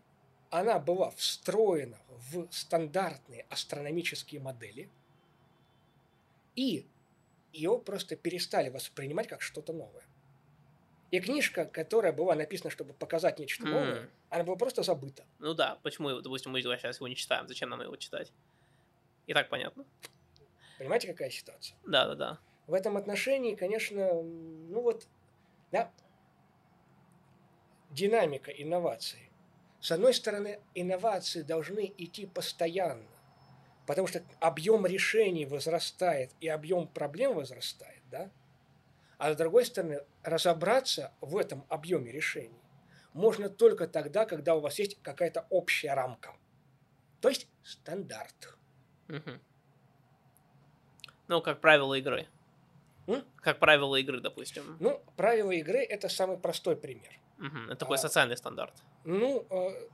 она 0.52 0.78
была 0.78 1.10
встроена 1.10 1.98
в 2.08 2.52
стандартные 2.52 3.48
астрономические 3.50 4.42
модели, 4.42 4.92
и 6.56 6.86
ее 7.58 7.80
просто 7.80 8.16
перестали 8.16 8.70
воспринимать 8.70 9.28
как 9.28 9.42
что-то 9.42 9.74
новое. 9.74 10.04
И 11.10 11.20
книжка, 11.20 11.66
которая 11.66 12.12
была 12.14 12.36
написана, 12.36 12.70
чтобы 12.70 12.94
показать 12.94 13.40
нечто 13.40 13.66
новое, 13.66 14.02
М. 14.02 14.10
она 14.30 14.44
была 14.44 14.58
просто 14.58 14.84
забыта. 14.84 15.26
Ну 15.40 15.54
да, 15.54 15.80
почему, 15.82 16.22
допустим, 16.22 16.52
мы 16.52 16.62
сейчас 16.62 16.98
его 16.98 17.08
не 17.08 17.16
читаем? 17.16 17.48
Зачем 17.48 17.70
нам 17.70 17.82
его 17.82 17.96
читать? 17.96 18.32
И 19.26 19.34
так 19.34 19.50
понятно. 19.50 19.86
Понимаете, 20.78 21.08
какая 21.08 21.30
ситуация? 21.30 21.78
Да, 21.86 22.08
да, 22.08 22.16
да. 22.16 22.40
В 22.68 22.74
этом 22.74 22.98
отношении, 22.98 23.56
конечно, 23.56 24.22
ну 24.22 24.82
вот, 24.82 25.08
да, 25.72 25.92
динамика 27.90 28.52
инноваций. 28.52 29.32
С 29.80 29.92
одной 29.92 30.14
стороны, 30.14 30.60
инновации 30.76 31.42
должны 31.42 31.94
идти 31.98 32.26
постоянно, 32.26 33.08
потому 33.88 34.06
что 34.06 34.22
объем 34.40 34.86
решений 34.86 35.46
возрастает 35.46 36.32
и 36.42 36.48
объем 36.48 36.88
проблем 36.88 37.34
возрастает, 37.34 38.04
да? 38.12 38.30
А 39.18 39.34
с 39.34 39.38
другой 39.38 39.66
стороны, 39.66 40.02
разобраться 40.22 41.12
в 41.22 41.38
этом 41.38 41.66
объеме 41.70 42.12
решений 42.12 42.62
можно 43.14 43.50
только 43.50 43.88
тогда, 43.88 44.26
когда 44.26 44.56
у 44.56 44.60
вас 44.60 44.78
есть 44.78 45.02
какая-то 45.02 45.48
общая 45.50 45.94
рамка. 45.96 46.36
То 47.22 47.30
есть 47.30 47.48
стандарт. 47.64 48.56
Мгм. 49.08 49.42
Ну, 51.28 51.42
как 51.42 51.62
правило 51.62 51.96
игры. 51.96 52.28
М? 53.08 53.24
Как 53.38 53.58
правило 53.58 53.96
игры, 53.96 54.20
допустим. 54.20 54.78
Ну, 54.80 55.02
правила 55.16 55.52
игры– 55.52 55.80
это 55.90 56.10
самый 56.10 56.38
простой 56.38 56.76
пример. 56.76 57.18
Мгм. 57.38 57.68
Это 57.68 57.78
такой 57.78 57.96
А. 57.96 58.00
социальный 58.00 58.38
стандарт. 58.38 58.74
Ну, 59.06 59.48
э, 59.50 59.88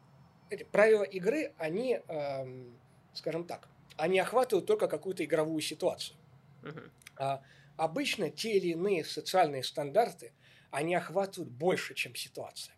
эти 0.50 0.64
правила 0.64 1.04
игры, 1.04 1.54
они, 1.58 2.02
эм, 2.08 2.78
скажем 3.14 3.46
так, 3.46 3.70
они 3.98 4.20
охватывают 4.20 4.68
только 4.68 4.88
какую-то 4.88 5.24
игровую 5.26 5.62
ситуацию. 5.62 6.20
Мгм. 6.62 6.92
А 7.20 7.42
обычно 7.76 8.30
те 8.30 8.58
или 8.58 8.70
иные 8.70 9.04
социальные 9.06 9.64
стандарты, 9.64 10.36
они 10.72 10.96
охватывают 10.96 11.52
больше, 11.54 11.94
чем 11.96 12.16
ситуация. 12.16 12.78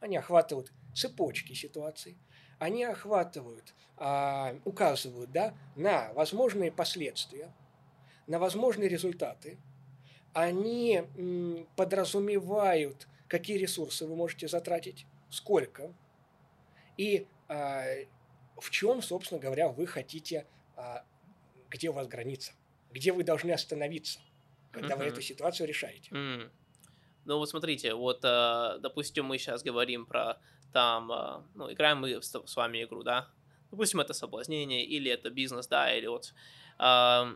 Они 0.00 0.16
охватывают 0.16 0.74
цепочки 0.92 1.54
ситуаций, 1.54 2.20
они 2.58 2.84
охватывают, 2.84 3.74
а, 3.96 4.56
указывают 4.64 5.32
да, 5.32 5.56
на 5.74 6.12
возможные 6.14 6.72
последствия, 6.72 7.56
на 8.26 8.38
возможные 8.38 8.88
результаты. 8.88 9.62
Они 10.32 10.96
м, 10.96 11.68
подразумевают, 11.76 13.08
какие 13.28 13.58
ресурсы 13.58 14.06
вы 14.06 14.16
можете 14.16 14.48
затратить, 14.48 15.08
сколько, 15.28 15.96
и 16.96 17.30
а, 17.48 17.84
в 18.58 18.70
чем, 18.70 19.02
собственно 19.02 19.40
говоря, 19.40 19.68
вы 19.68 19.86
хотите, 19.86 20.46
а, 20.76 21.04
где 21.70 21.88
у 21.88 21.92
вас 21.92 22.06
граница, 22.06 22.52
где 22.90 23.12
вы 23.12 23.24
должны 23.24 23.52
остановиться, 23.52 24.20
когда 24.70 24.96
вы 24.96 25.04
Мгм. 25.04 25.12
эту 25.12 25.22
ситуацию 25.22 25.68
решаете. 25.68 26.10
М. 26.14 26.50
Ну 27.24 27.38
вот 27.38 27.48
смотрите, 27.48 27.94
вот, 27.94 28.20
э, 28.24 28.78
допустим, 28.80 29.26
мы 29.26 29.38
сейчас 29.38 29.62
говорим 29.62 30.06
про 30.06 30.40
там, 30.72 31.12
э, 31.12 31.42
ну, 31.54 31.72
играем 31.72 32.00
мы 32.00 32.20
с, 32.20 32.56
вами 32.56 32.82
игру, 32.82 33.02
да? 33.02 33.28
Допустим, 33.70 34.00
это 34.00 34.12
соблазнение, 34.12 34.84
или 34.84 35.10
это 35.10 35.30
бизнес, 35.30 35.66
да, 35.66 35.94
или 35.94 36.06
вот... 36.06 36.34
э, 36.78 37.34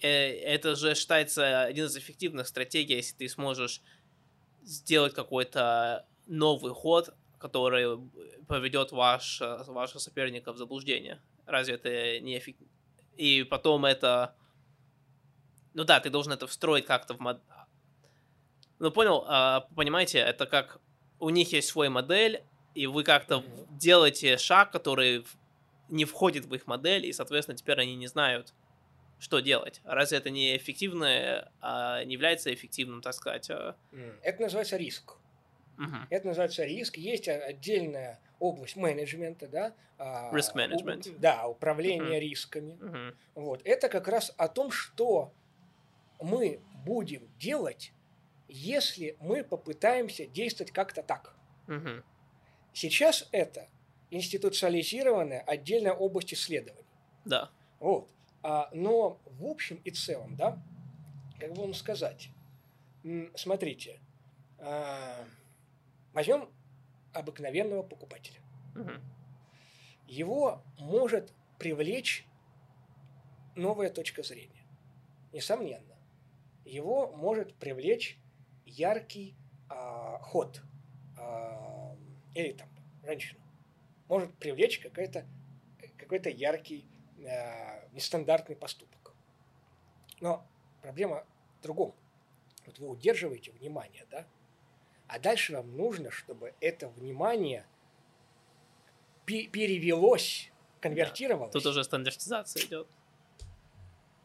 это 0.00 0.76
же 0.76 0.94
считается 0.94 1.62
один 1.62 1.86
из 1.86 1.96
эффективных 1.96 2.46
стратегий, 2.46 2.94
если 2.94 3.16
ты 3.16 3.28
сможешь 3.28 3.82
сделать 4.62 5.12
какой-то 5.12 6.06
новый 6.26 6.72
ход, 6.72 7.14
который 7.38 7.98
поведет 8.46 8.92
ваш, 8.92 9.40
э, 9.40 9.62
вашего 9.66 9.98
соперника 9.98 10.52
в 10.52 10.58
заблуждение. 10.58 11.20
Разве 11.46 11.74
это 11.74 12.20
не 12.20 12.38
эффективно? 12.38 12.72
И 13.16 13.44
потом 13.44 13.84
это... 13.84 14.34
Ну 15.74 15.84
да, 15.84 16.00
ты 16.00 16.10
должен 16.10 16.32
это 16.32 16.46
встроить 16.46 16.86
как-то 16.86 17.14
в 17.14 17.20
мод... 17.20 17.40
Ну 18.78 18.90
понял, 18.90 19.24
а, 19.26 19.60
понимаете, 19.74 20.18
это 20.18 20.46
как 20.46 20.80
у 21.18 21.30
них 21.30 21.52
есть 21.52 21.68
свой 21.68 21.88
модель, 21.88 22.42
и 22.74 22.86
вы 22.86 23.02
как-то 23.02 23.40
Мгм. 23.40 23.78
делаете 23.78 24.36
шаг, 24.38 24.70
который 24.70 25.24
не 25.88 26.04
входит 26.04 26.44
в 26.46 26.54
их 26.54 26.66
модель, 26.66 27.06
и, 27.06 27.12
соответственно, 27.12 27.56
теперь 27.56 27.80
они 27.80 27.96
не 27.96 28.06
знают, 28.06 28.54
что 29.18 29.40
делать. 29.40 29.80
Разве 29.84 30.18
это 30.18 30.30
не 30.30 30.56
эффективно, 30.56 31.50
а 31.60 32.04
не 32.04 32.12
является 32.12 32.54
эффективным, 32.54 33.02
так 33.02 33.14
сказать? 33.14 33.50
М, 33.50 33.74
Это 34.22 34.42
называется 34.42 34.76
риск. 34.76 35.16
Мгм. 35.78 36.06
Это 36.10 36.26
называется 36.26 36.64
риск. 36.64 36.96
Есть 36.98 37.28
отдельная 37.28 38.20
область 38.40 38.76
менеджмента, 38.76 39.46
да? 39.48 39.74
а, 39.96 40.30
Risk 40.32 40.52
у- 40.54 40.58
management. 40.58 41.18
Да, 41.18 41.48
управление 41.48 42.02
Мгм. 42.18 42.20
рисками. 42.20 42.72
Мгм. 42.74 43.16
Вот. 43.34 43.62
Это 43.64 43.88
как 43.88 44.06
раз 44.08 44.32
о 44.36 44.48
том, 44.48 44.70
что 44.70 45.32
мы 46.20 46.60
будем 46.84 47.28
делать, 47.38 47.92
если 48.48 49.16
мы 49.20 49.42
попытаемся 49.44 50.26
действовать 50.26 50.72
как-то 50.72 51.02
так. 51.02 51.34
Мгм. 51.66 52.04
Сейчас 52.72 53.28
это 53.32 53.68
институциализированная 54.10 55.40
отдельная 55.40 55.92
область 55.92 56.32
исследований. 56.32 56.86
Да. 57.24 57.50
Вот. 57.80 58.08
А, 58.42 58.70
но 58.72 59.20
в 59.26 59.44
общем 59.46 59.80
и 59.84 59.90
целом, 59.90 60.36
да, 60.36 60.62
как 61.40 61.52
бы 61.54 61.62
вам 61.62 61.74
сказать, 61.74 62.30
смотрите, 63.34 64.00
а, 64.58 65.24
возьмем 66.18 66.50
обыкновенного 67.12 67.84
покупателя. 67.84 68.40
Мгм. 68.74 69.00
Его 70.08 70.64
может 70.80 71.32
привлечь 71.60 72.26
новая 73.54 73.88
точка 73.88 74.24
зрения. 74.24 74.66
Несомненно. 75.32 75.94
Его 76.64 77.12
может 77.12 77.54
привлечь 77.54 78.18
яркий 78.66 79.36
а, 79.68 80.18
ход 80.18 80.60
а, 81.16 81.96
или 82.34 82.50
там 82.50 82.68
женщину. 83.04 83.40
Может 84.08 84.34
привлечь 84.38 84.80
какой-то 84.80 85.24
какой-то 85.98 86.30
яркий 86.30 86.84
а, 87.24 87.88
нестандартный 87.92 88.56
поступок. 88.56 89.14
Но 90.20 90.44
проблема 90.82 91.24
в 91.60 91.62
другом. 91.62 91.94
Вот 92.66 92.80
вы 92.80 92.88
удерживаете 92.88 93.52
внимание, 93.52 94.04
да? 94.10 94.26
А 95.08 95.18
дальше 95.18 95.54
вам 95.54 95.76
нужно, 95.76 96.10
чтобы 96.10 96.54
это 96.60 96.88
внимание 96.88 97.64
пе- 99.24 99.46
перевелось, 99.48 100.50
конвертировалось. 100.80 101.52
Тут 101.52 101.66
уже 101.66 101.82
стандартизация 101.82 102.62
идет. 102.64 102.86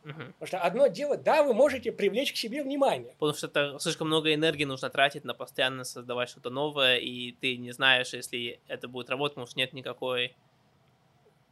Мгм. 0.04 0.34
Потому 0.34 0.48
что 0.48 0.60
одно 0.60 0.88
дело, 0.88 1.16
да, 1.18 1.44
вы 1.44 1.54
можете 1.54 1.94
привлечь 1.94 2.34
к 2.34 2.36
себе 2.36 2.62
внимание. 2.62 3.16
Потому 3.20 3.34
что 3.38 3.48
это 3.48 3.80
слишком 3.80 4.08
много 4.08 4.34
энергии 4.34 4.66
нужно 4.66 4.90
тратить 4.90 5.24
на 5.24 5.34
постоянно 5.34 5.86
создавать 5.86 6.28
что-то 6.28 6.50
новое, 6.50 6.98
и 6.98 7.32
ты 7.32 7.56
не 7.56 7.72
знаешь, 7.72 8.14
если 8.14 8.60
это 8.68 8.90
будет 8.90 9.10
работать, 9.10 9.36
потому 9.36 9.48
что 9.48 9.58
нет 9.58 9.72
никакой, 9.72 10.36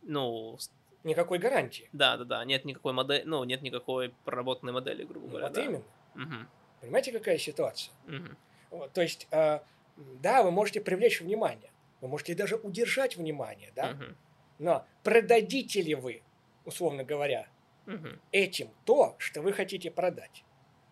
ну, 0.01 0.57
Никакой 1.05 1.39
гарантии. 1.39 1.87
да, 1.93 2.17
да, 2.17 2.25
да, 2.25 2.45
нет 2.45 2.65
никакой 2.65 2.91
модели, 2.91 3.23
ну, 3.23 3.41
нет 3.45 3.61
никакой 3.61 4.09
проработанной 4.25 4.73
модели, 4.73 5.03
грубо 5.05 5.25
Ну, 5.27 5.29
говоря. 5.31 5.47
вот 5.47 5.55
да. 5.55 5.63
именно. 5.65 5.83
Мгм, 6.15 6.49
Понимаете, 6.81 7.11
какая 7.13 7.37
ситуация? 7.37 7.93
мгм. 8.05 8.37
Вот, 8.71 8.93
то 8.93 9.01
есть, 9.01 9.27
э, 9.31 9.59
да, 9.97 10.43
вы 10.43 10.51
можете 10.51 10.81
привлечь 10.81 11.21
внимание, 11.21 11.71
вы 11.99 12.07
можете 12.07 12.33
даже 12.33 12.55
удержать 12.55 13.17
внимание, 13.17 13.71
да, 13.75 13.91
Мгм, 13.91 14.17
но 14.59 14.87
продадите 15.03 15.81
ли 15.81 15.93
вы, 15.93 16.23
условно 16.65 17.03
говоря, 17.03 17.47
мгм. 17.85 18.19
этим 18.31 18.69
то, 18.85 19.15
что 19.19 19.41
вы 19.41 19.53
хотите 19.53 19.91
продать? 19.91 20.43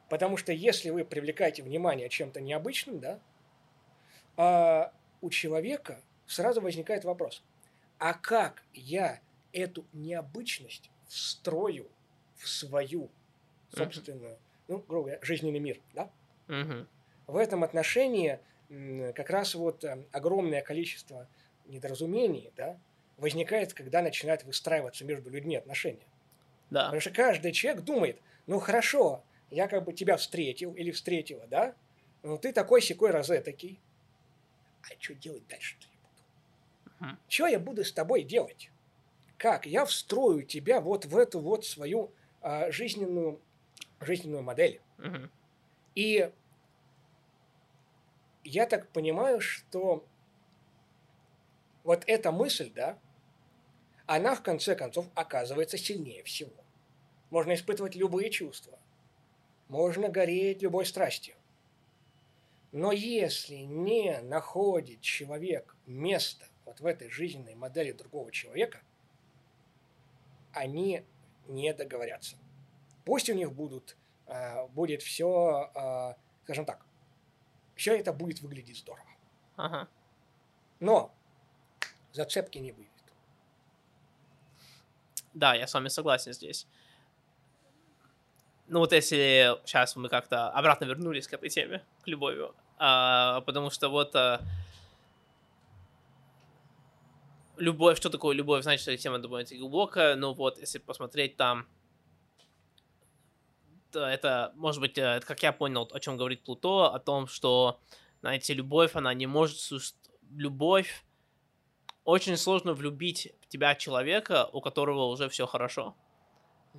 Потому 0.10 0.38
что 0.38 0.52
если 0.52 0.90
вы 0.90 1.06
привлекаете 1.06 1.64
внимание 1.64 2.10
чем-то 2.10 2.42
необычным, 2.42 3.00
да, 3.00 3.20
а 4.36 4.94
у 5.22 5.30
человека 5.30 6.02
сразу 6.26 6.62
возникает 6.62 7.06
вопрос, 7.06 7.44
а 7.98 8.14
как 8.14 8.64
я 8.74 9.22
эту 9.54 9.86
необычность 9.94 10.90
встрою 11.08 11.90
в 12.36 12.48
свою 12.48 13.10
собственную, 13.70 14.40
ну, 14.68 14.80
грубо 14.80 15.08
говоря, 15.08 15.20
жизненный 15.22 15.60
мир, 15.60 15.80
да? 15.94 16.12
Мгм. 16.48 16.88
В 17.30 17.38
этом 17.38 17.64
отношении 17.64 18.40
как 19.16 19.30
раз 19.30 19.56
вот 19.56 19.84
э, 19.84 20.04
огромное 20.12 20.62
количество 20.62 21.28
недоразумений, 21.68 22.52
да, 22.56 22.78
возникает, 23.18 23.74
когда 23.74 24.02
начинают 24.02 24.44
выстраиваться 24.44 25.06
между 25.06 25.30
людьми 25.30 25.56
отношения. 25.56 26.08
Да. 26.70 26.86
Потому 26.86 27.02
что 27.02 27.12
каждый 27.12 27.52
человек 27.52 27.84
думает, 27.84 28.20
ну 28.48 28.60
хорошо, 28.60 29.24
я 29.52 29.68
как 29.68 29.84
бы 29.84 29.94
тебя 29.94 30.18
встретил 30.18 30.74
или 30.74 30.92
встретила, 30.92 31.46
да? 31.48 31.76
Ну 32.24 32.38
ты 32.38 32.52
такой 32.52 32.82
секой 32.82 33.12
розетокий. 33.12 33.80
А 34.84 34.88
что 35.00 35.14
делать 35.14 35.48
дальше-то 35.48 35.88
я 35.88 36.00
буду? 36.00 37.00
Мгм. 37.00 37.20
Что 37.28 37.48
я 37.48 37.60
буду 37.60 37.84
с 37.84 37.92
тобой 37.92 38.24
делать? 38.24 38.72
Как 39.38 39.66
я 39.66 39.86
встрою 39.86 40.44
тебя 40.44 40.82
вот 40.82 41.06
в 41.06 41.18
эту 41.18 41.40
вот 41.40 41.66
свою 41.66 42.12
а, 42.42 42.72
жизненную, 42.72 43.40
жизненную 44.00 44.44
модель? 44.44 44.82
Мгм. 44.98 45.30
И 45.96 46.32
я 48.50 48.66
так 48.66 48.90
понимаю, 48.90 49.40
что 49.40 50.06
вот 51.84 52.04
эта 52.08 52.32
мысль, 52.32 52.72
да, 52.74 52.98
она 54.06 54.34
в 54.34 54.42
конце 54.42 54.76
концов 54.76 55.08
оказывается 55.14 55.78
сильнее 55.78 56.24
всего. 56.24 56.64
Можно 57.30 57.54
испытывать 57.54 57.96
любые 57.96 58.32
чувства. 58.32 58.80
Можно 59.68 60.10
гореть 60.10 60.64
любой 60.64 60.86
страстью. 60.86 61.36
Но 62.72 62.92
если 62.92 63.58
не 63.58 64.20
находит 64.22 65.02
человек 65.02 65.76
место 65.86 66.46
вот 66.66 66.80
в 66.80 66.86
этой 66.86 67.10
жизненной 67.10 67.54
модели 67.54 67.92
другого 67.92 68.32
человека, 68.32 68.82
они 70.54 71.04
не 71.48 71.72
договорятся. 71.74 72.36
Пусть 73.06 73.30
у 73.30 73.36
них 73.36 73.54
будут, 73.54 73.96
а, 74.26 74.68
будет 74.68 75.04
все, 75.04 76.16
скажем 76.44 76.66
так, 76.66 76.86
все 77.80 77.98
это 77.98 78.12
будет 78.12 78.42
выглядеть 78.42 78.78
здорово. 78.78 79.08
Ага. 79.56 79.88
Но 80.82 81.16
зацепки 82.12 82.58
не 82.58 82.74
будет. 82.74 82.90
Да, 85.34 85.56
я 85.56 85.66
с 85.66 85.74
вами 85.74 85.88
согласен 85.88 86.34
здесь. 86.34 86.68
Ну 88.68 88.80
вот 88.80 88.92
если 88.92 89.58
сейчас 89.66 89.96
мы 89.96 90.10
как-то 90.10 90.50
обратно 90.50 90.86
вернулись 90.86 91.26
к 91.26 91.34
этой 91.34 91.48
теме, 91.48 91.82
к 92.04 92.08
любови, 92.08 92.52
а, 92.78 93.40
потому 93.42 93.70
что 93.70 93.88
вот 93.88 94.14
а, 94.14 94.42
любовь, 97.56 97.98
что 97.98 98.10
такое 98.10 98.36
любовь, 98.36 98.64
значит, 98.64 98.82
что 98.82 98.98
тема 98.98 99.20
довольно 99.20 99.48
глубокая, 99.58 100.18
но 100.18 100.34
вот 100.34 100.60
если 100.60 100.80
посмотреть 100.80 101.38
там, 101.38 101.66
это, 103.96 104.52
может 104.56 104.82
быть, 104.82 104.98
э, 104.98 105.22
как 105.26 105.42
я 105.44 105.52
понял, 105.52 105.90
о 105.92 106.00
чем 106.00 106.18
говорит 106.18 106.44
Плуто, 106.44 106.88
о 106.88 107.00
том, 107.00 107.28
что, 107.28 107.80
знаете, 108.22 108.54
любовь, 108.54 108.96
она 108.96 109.14
не 109.14 109.28
может 109.28 109.58
любовь, 110.36 111.04
очень 112.04 112.38
сложно 112.38 112.74
влюбить 112.74 113.34
в 113.42 113.48
тебя 113.48 113.76
человека, 113.76 114.50
у 114.52 114.62
которого 114.62 115.06
уже 115.06 115.30
все 115.30 115.46
хорошо. 115.46 115.96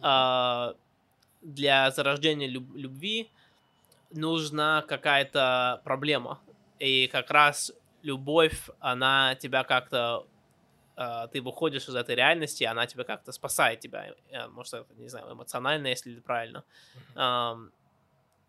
А, 0.02 0.74
для 1.40 1.90
зарождения 1.90 2.48
люб- 2.48 2.74
любви 2.74 3.30
нужна 4.10 4.82
какая-то 4.82 5.82
проблема. 5.84 6.40
И 6.78 7.06
как 7.08 7.30
раз 7.30 7.72
любовь, 8.02 8.68
она 8.80 9.34
тебя 9.36 9.64
как-то... 9.64 10.26
а, 11.02 11.28
ты 11.28 11.40
выходишь 11.40 11.88
из 11.88 11.94
этой 11.94 12.14
реальности, 12.14 12.62
она 12.64 12.86
тебя 12.86 13.04
как-то 13.04 13.32
спасает 13.32 13.80
тебя. 13.80 14.14
Э, 14.28 14.48
Может, 14.48 14.74
это, 14.74 14.94
не 14.96 15.08
знаю, 15.08 15.32
эмоционально, 15.32 15.86
если 15.86 16.12
это 16.12 16.20
правильно. 16.22 16.62
Ам, 17.14 17.72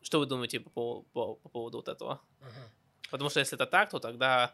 что 0.01 0.19
вы 0.19 0.25
думаете 0.25 0.59
по, 0.59 1.03
по- 1.13 1.35
по 1.35 1.49
поводу 1.49 1.77
вот 1.77 1.87
этого? 1.87 2.19
Мгм. 2.41 2.69
Потому 3.09 3.29
что 3.29 3.39
если 3.39 3.55
это 3.55 3.65
так, 3.65 3.89
то 3.89 3.99
тогда 3.99 4.53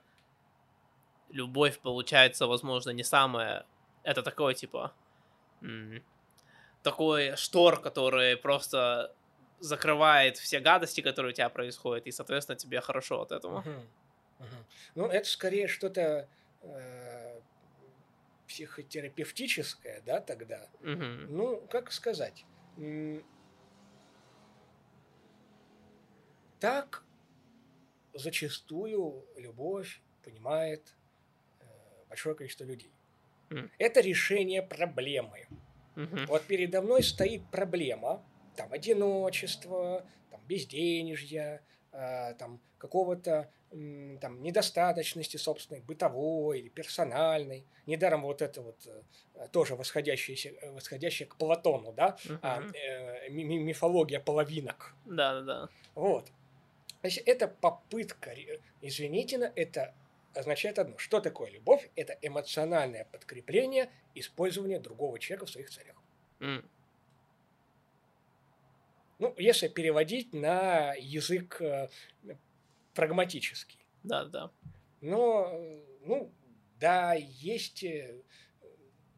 любовь 1.29 1.79
получается, 1.79 2.45
возможно, 2.45 2.91
не 2.91 3.03
самая... 3.03 3.65
Это 4.03 4.21
такое, 4.21 4.53
типа... 4.53 4.93
такой 6.83 7.35
штор, 7.35 7.81
который 7.81 8.37
просто 8.37 9.11
закрывает 9.59 10.37
все 10.37 10.59
гадости, 10.59 11.01
которые 11.01 11.31
у 11.31 11.35
тебя 11.35 11.49
происходят, 11.49 12.05
и, 12.05 12.11
соответственно, 12.11 12.57
тебе 12.57 12.79
хорошо 12.79 13.21
от 13.21 13.31
этого. 13.31 13.61
Мгм. 13.61 13.89
Мгм. 14.39 14.65
Ну, 14.93 15.07
это 15.07 15.27
скорее 15.27 15.67
что-то 15.67 16.29
э, 16.61 17.36
психотерапевтическое, 18.47 20.01
да, 20.05 20.21
тогда. 20.21 20.69
Мгм. 20.81 21.27
Ну, 21.29 21.67
как 21.69 21.91
сказать? 21.91 22.45
Так 26.59 27.03
зачастую 28.13 29.25
любовь 29.37 30.01
понимает 30.23 30.95
э, 31.59 31.65
большое 32.09 32.35
количество 32.35 32.63
людей. 32.63 32.91
Это 33.77 34.01
решение 34.01 34.61
проблемы. 34.61 35.47
Мгм. 35.95 36.25
Вот 36.27 36.43
передо 36.43 36.81
мной 36.81 37.03
стоит 37.03 37.49
проблема, 37.49 38.23
там, 38.55 38.73
одиночества, 38.73 40.05
там, 40.29 40.41
безденежья, 40.47 41.63
а, 41.91 42.33
там, 42.33 42.61
какого-то 42.77 43.51
там, 43.69 44.41
недостаточности 44.41 45.37
собственной, 45.37 45.81
бытовой 45.81 46.59
или 46.59 46.69
персональной. 46.69 47.65
Недаром 47.85 48.21
вот 48.21 48.41
это 48.41 48.61
вот 48.61 48.77
э, 49.35 49.47
тоже 49.51 49.75
восходящееся, 49.75 50.49
э, 50.49 50.71
восходящее 50.71 51.27
к 51.27 51.35
Платону, 51.35 51.91
да, 51.93 52.17
а, 52.41 52.61
Мгм. 52.61 52.71
э, 52.73 53.29
ми- 53.29 53.43
ми- 53.43 53.59
мифология 53.59 54.19
половинок. 54.19 54.95
Да-да-да. 55.05 55.69
Вот. 55.95 56.31
Значит, 57.01 57.27
это 57.27 57.47
попытка, 57.47 58.33
извините, 58.81 59.51
это 59.55 59.93
означает 60.33 60.79
одно. 60.79 60.97
Что 60.97 61.19
такое 61.19 61.51
любовь? 61.51 61.89
Это 61.95 62.17
эмоциональное 62.21 63.05
подкрепление 63.11 63.89
использования 64.15 64.79
другого 64.79 65.19
человека 65.19 65.45
в 65.45 65.49
своих 65.49 65.69
целях. 65.69 65.95
М. 66.39 66.69
Ну, 69.19 69.33
если 69.37 69.67
переводить 69.67 70.31
на 70.33 70.93
язык 70.93 71.59
прагматический. 72.97 73.79
Да-да. 74.01 74.51
Но, 75.01 75.51
э, 75.53 75.83
ну, 76.01 76.33
Да, 76.79 77.13
есть 77.13 77.83
э, 77.83 78.23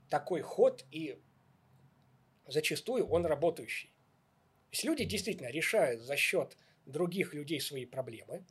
такой 0.10 0.42
ход, 0.42 0.86
и 0.92 1.22
зачастую 2.48 3.08
он 3.08 3.26
работающий. 3.26 3.90
То 4.70 4.74
есть 4.74 4.84
люди 4.84 5.04
действительно 5.06 5.50
решают 5.50 6.02
за 6.02 6.16
счет 6.16 6.58
других 6.86 7.34
людей 7.34 7.60
свои 7.62 7.86
проблемы. 7.86 8.46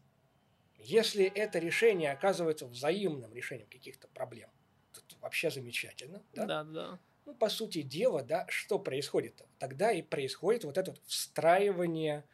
Если 0.78 1.24
это 1.24 1.58
решение 1.58 2.12
оказывается 2.12 2.66
взаимным 2.66 3.34
решением 3.34 3.68
каких-то 3.68 4.08
проблем, 4.08 4.50
то 4.92 5.00
это 5.00 5.16
вообще 5.20 5.50
замечательно. 5.50 6.22
Да? 6.34 6.46
Да, 6.46 6.64
да. 6.64 6.98
Ну, 7.26 7.34
по 7.34 7.48
сути 7.48 7.82
дела, 7.82 8.22
да, 8.22 8.46
что 8.48 8.78
происходит? 8.78 9.42
Тогда 9.58 9.92
и 9.92 10.02
происходит 10.02 10.64
вот 10.64 10.78
это 10.78 10.92
вот 10.92 11.00
встраивание 11.06 12.24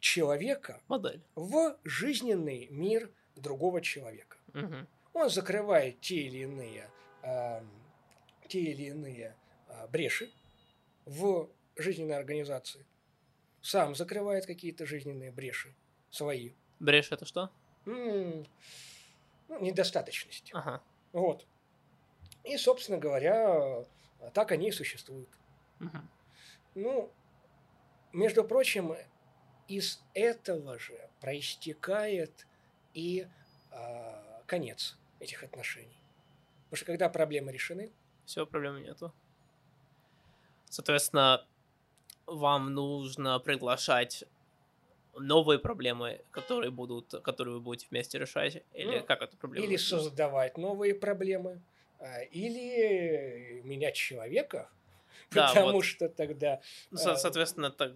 человека 0.00 0.80
Модель. 0.88 1.22
в 1.34 1.78
жизненный 1.84 2.68
мир 2.70 3.10
другого 3.36 3.80
человека. 3.80 4.38
Мгм. 4.52 4.86
Он 5.12 5.30
закрывает 5.30 6.00
те 6.00 6.16
или 6.16 6.38
иные, 6.38 6.92
ам, 7.22 7.68
те 8.48 8.60
или 8.60 8.84
иные 8.84 9.36
а, 9.66 9.86
бреши 9.88 10.30
в 11.04 11.50
жизненной 11.76 12.16
организации, 12.16 12.86
сам 13.60 13.94
закрывает 13.94 14.46
какие-то 14.46 14.86
жизненные 14.86 15.30
бреши 15.32 15.74
свои. 16.10 16.52
Брешь 16.78 17.10
это 17.12 17.24
что? 17.24 17.50
М, 17.86 18.44
ну, 19.48 19.60
недостаточности. 19.60 20.52
Ага. 20.54 20.82
Вот. 21.12 21.46
И, 22.44 22.56
собственно 22.56 22.98
говоря, 22.98 23.84
так 24.34 24.52
они 24.52 24.68
и 24.68 24.72
существуют. 24.72 25.30
Мгм. 25.78 26.08
Ну, 26.74 27.12
между 28.12 28.44
прочим, 28.44 28.94
из 29.68 30.06
этого 30.14 30.78
же 30.78 31.10
проистекает 31.20 32.48
и 32.94 33.28
а, 33.70 34.42
конец 34.46 34.98
этих 35.20 35.44
отношений. 35.44 36.04
Потому 36.68 36.78
что 36.78 36.86
когда 36.86 37.08
проблемы 37.10 37.52
решены, 37.52 37.94
Все, 38.24 38.46
проблемы 38.46 38.80
нету. 38.80 39.12
Соответственно, 40.70 41.46
вам 42.26 42.74
нужно 42.74 43.38
приглашать 43.40 44.24
новые 45.14 45.58
проблемы, 45.58 46.24
которые 46.30 46.70
будут, 46.70 47.12
которые 47.24 47.54
вы 47.56 47.60
будете 47.60 47.88
вместе 47.90 48.18
решать, 48.18 48.64
или 48.72 49.00
Ну, 49.00 49.04
как 49.06 49.22
эту 49.22 49.36
проблему? 49.38 49.66
или 49.66 49.76
решить? 49.76 49.88
создавать 49.88 50.56
новые 50.56 50.94
проблемы, 50.94 51.64
а, 51.98 52.22
или 52.22 53.60
менять 53.62 53.96
человека, 53.96 54.70
Да, 55.30 55.54
потому 55.54 55.76
вот. 55.76 55.84
что 55.84 56.08
тогда 56.08 56.60
Ну, 56.90 56.98
со- 56.98 57.16
а, 57.16 57.16
соответственно, 57.16 57.70
так, 57.70 57.92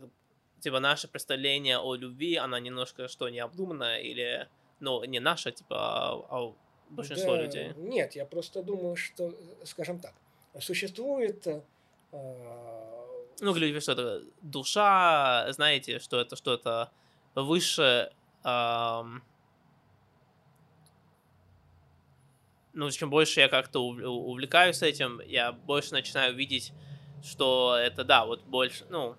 типа, 0.62 0.80
наше 0.80 1.08
представление 1.08 1.78
о 1.78 1.94
любви, 1.94 2.36
она 2.36 2.60
немножко 2.60 3.08
что, 3.08 3.28
необдуманная, 3.28 3.98
или, 3.98 4.48
ну, 4.80 5.04
не 5.04 5.20
наша, 5.20 5.50
типа, 5.50 5.76
а, 5.76 6.24
а 6.30 6.54
большинство 6.88 7.34
Да, 7.34 7.42
людей. 7.42 7.72
Нет, 7.76 8.16
я 8.16 8.24
просто 8.24 8.62
думаю, 8.62 8.96
что, 8.96 9.28
э, 9.30 9.66
скажем 9.66 9.98
так, 9.98 10.14
существует 10.60 11.46
э, 11.46 11.60
Ну, 13.40 13.54
люди, 13.54 13.80
что 13.80 13.92
это 13.92 14.22
душа, 14.40 15.46
знаете, 15.52 15.98
что 15.98 16.20
это 16.20 16.36
что-то 16.36 16.92
выше, 17.34 18.12
ам, 18.44 19.22
ну, 22.72 22.90
чем 22.90 23.10
больше 23.10 23.40
я 23.40 23.48
как-то 23.48 23.80
ув- 23.80 24.02
увлекаюсь 24.04 24.82
этим, 24.82 25.20
я 25.26 25.52
больше 25.52 25.92
начинаю 25.92 26.34
видеть, 26.34 26.72
что 27.24 27.76
это, 27.76 28.04
да, 28.04 28.24
вот 28.26 28.44
больше, 28.44 28.86
ну, 28.90 29.16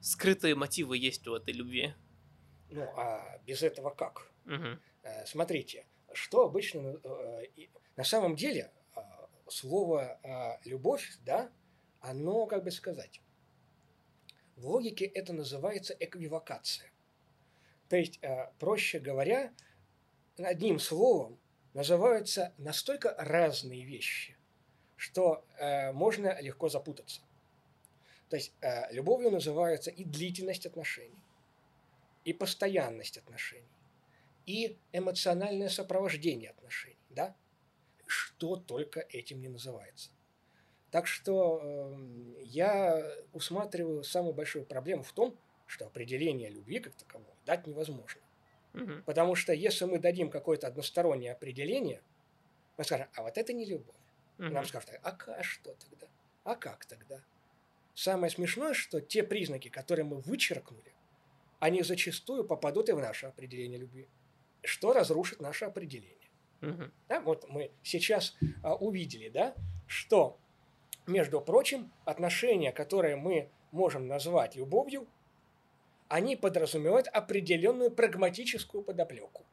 скрытые 0.00 0.54
мотивы 0.54 0.96
есть 0.96 1.26
у 1.26 1.34
этой 1.34 1.54
любви. 1.54 1.94
ну 2.70 2.82
а 2.96 3.38
без 3.46 3.62
этого 3.62 3.90
как? 3.90 4.30
Э, 4.46 5.24
Смотрите, 5.26 5.86
что 6.12 6.44
обычно 6.44 6.98
э, 7.02 7.46
на 7.96 8.04
самом 8.04 8.36
деле 8.36 8.70
а, 8.94 9.28
слово 9.48 10.20
любовь, 10.64 11.18
да, 11.24 11.50
оно, 12.00 12.46
как 12.46 12.64
бы 12.64 12.70
сказать, 12.70 13.20
в 14.58 14.66
логике 14.66 15.04
это 15.04 15.32
называется 15.32 15.96
эквивокация. 15.98 16.90
То 17.88 17.96
есть, 17.96 18.18
э, 18.22 18.50
проще 18.58 18.98
говоря, 18.98 19.52
одним 20.36 20.78
словом 20.78 21.38
называются 21.74 22.52
настолько 22.58 23.14
разные 23.18 23.84
вещи, 23.84 24.36
что 24.96 25.44
э, 25.58 25.92
можно 25.92 26.40
легко 26.40 26.68
запутаться. 26.68 27.22
То 28.28 28.36
есть 28.36 28.52
э, 28.60 28.92
любовью 28.92 29.30
называется 29.30 29.90
и 29.90 30.04
длительность 30.04 30.66
отношений, 30.66 31.22
и 32.24 32.32
постоянность 32.32 33.16
отношений, 33.16 33.68
и 34.46 34.76
эмоциональное 34.92 35.68
сопровождение 35.68 36.50
отношений, 36.50 36.96
да? 37.10 37.34
Что 38.06 38.56
только 38.56 39.00
этим 39.00 39.40
не 39.40 39.48
называется. 39.48 40.10
Так 40.90 41.06
что 41.06 41.60
эм, 41.62 42.36
я 42.40 43.02
усматриваю 43.32 44.02
самую 44.02 44.32
большую 44.32 44.64
проблему 44.64 45.02
в 45.02 45.12
том, 45.12 45.38
что 45.66 45.86
определение 45.86 46.48
любви 46.48 46.80
как 46.80 46.94
такового 46.94 47.34
дать 47.44 47.66
невозможно. 47.66 48.22
Потому 49.04 49.34
что 49.34 49.52
если 49.52 49.84
мы 49.84 49.98
дадим 49.98 50.30
какое-то 50.30 50.66
одностороннее 50.66 51.32
определение, 51.32 52.00
мы 52.76 52.84
скажем, 52.84 53.08
а 53.14 53.22
вот 53.22 53.36
это 53.36 53.52
не 53.52 53.64
любовь. 53.64 53.94
Мгм. 54.38 54.52
Нам 54.52 54.64
скажут, 54.64 54.90
а, 55.02 55.10
а 55.10 55.42
что 55.42 55.74
тогда? 55.74 56.06
А 56.44 56.54
как 56.54 56.86
тогда? 56.86 57.22
Самое 57.98 58.30
смешное, 58.30 58.74
что 58.74 59.00
те 59.00 59.24
признаки, 59.24 59.70
которые 59.70 60.04
мы 60.04 60.20
вычеркнули, 60.20 60.94
они 61.58 61.82
зачастую 61.82 62.44
попадут 62.44 62.88
и 62.88 62.92
в 62.92 63.00
наше 63.00 63.26
определение 63.26 63.76
любви, 63.76 64.06
что 64.62 64.92
разрушит 64.92 65.40
наше 65.40 65.64
определение. 65.64 66.30
Мгм. 66.60 66.92
Да, 67.08 67.20
вот 67.20 67.48
мы 67.48 67.72
сейчас 67.82 68.36
а, 68.62 68.76
увидели, 68.76 69.28
да, 69.30 69.52
что, 69.88 70.38
между 71.08 71.40
прочим, 71.40 71.92
отношения, 72.04 72.70
которые 72.70 73.16
мы 73.16 73.50
можем 73.72 74.06
назвать 74.06 74.54
любовью, 74.54 75.08
они 76.06 76.36
подразумевают 76.36 77.08
определенную 77.08 77.90
прагматическую 77.90 78.84
подоплеку. 78.84 79.44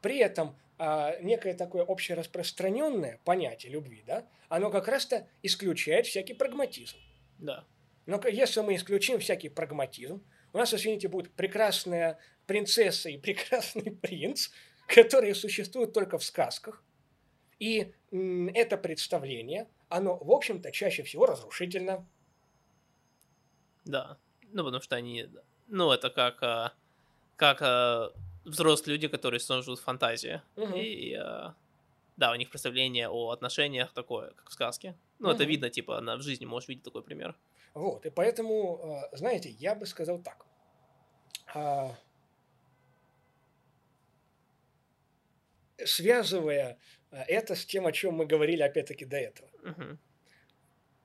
При 0.00 0.16
этом 0.20 0.56
а, 0.78 1.18
некое 1.20 1.52
такое 1.52 1.84
общераспространенное 1.84 3.20
понятие 3.26 3.72
любви, 3.72 4.02
да, 4.06 4.26
оно 4.48 4.70
как 4.70 4.88
раз-то 4.88 5.28
исключает 5.42 6.06
всякий 6.06 6.32
прагматизм. 6.32 6.96
Да. 7.42 7.64
Но 8.06 8.18
к- 8.18 8.28
если 8.30 8.60
мы 8.62 8.74
исключим 8.76 9.18
всякий 9.18 9.48
прагматизм, 9.50 10.22
у 10.52 10.58
нас, 10.58 10.72
извините, 10.74 11.08
будет 11.08 11.32
прекрасная 11.32 12.18
принцесса 12.46 13.10
и 13.10 13.18
прекрасный 13.26 13.90
принц, 13.92 14.50
которые 14.86 15.34
существуют 15.34 15.92
только 15.92 16.18
в 16.18 16.24
сказках. 16.24 16.82
И 17.58 17.92
это 18.54 18.76
представление, 18.76 19.68
оно, 19.88 20.16
в 20.16 20.30
общем-то, 20.30 20.72
чаще 20.72 21.02
всего 21.02 21.26
разрушительно. 21.26 22.06
Да. 23.84 24.16
Ну, 24.52 24.64
потому 24.64 24.82
что 24.82 24.96
они... 24.96 25.28
Ну, 25.68 25.90
это 25.92 26.10
как... 26.10 26.42
а, 26.42 26.72
Как 27.36 27.62
а, 27.62 28.12
взрослые 28.44 28.96
люди, 28.96 29.08
которые 29.08 29.40
в 29.80 29.84
фантазии. 29.84 30.42
Мгм. 30.56 30.74
И... 30.76 31.14
Да, 32.16 32.30
у 32.32 32.34
них 32.34 32.50
представление 32.50 33.08
о 33.08 33.30
отношениях 33.30 33.92
такое, 33.92 34.30
как 34.32 34.50
в 34.50 34.52
сказке. 34.52 34.96
Ну, 35.18 35.30
это 35.30 35.42
Мгм. 35.44 35.50
видно, 35.50 35.70
типа, 35.70 36.00
на, 36.00 36.16
в 36.16 36.22
жизни 36.22 36.44
можешь 36.44 36.68
видеть 36.68 36.84
такой 36.84 37.02
пример. 37.02 37.36
Вот, 37.74 38.04
и 38.04 38.10
поэтому, 38.10 39.00
э, 39.12 39.16
знаете, 39.16 39.48
я 39.50 39.74
бы 39.74 39.86
сказал 39.86 40.18
так. 40.22 40.46
А, 41.54 41.96
Связывая 45.84 46.78
э, 47.10 47.22
это 47.28 47.54
с 47.54 47.64
тем, 47.64 47.86
о 47.86 47.92
чем 47.92 48.14
мы 48.14 48.26
говорили 48.26 48.62
опять-таки 48.62 49.04
до 49.04 49.16
этого. 49.16 49.48
Мгм. 49.62 49.98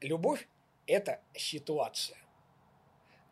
Любовь– 0.02 0.48
это 0.88 1.22
ситуация, 1.34 2.18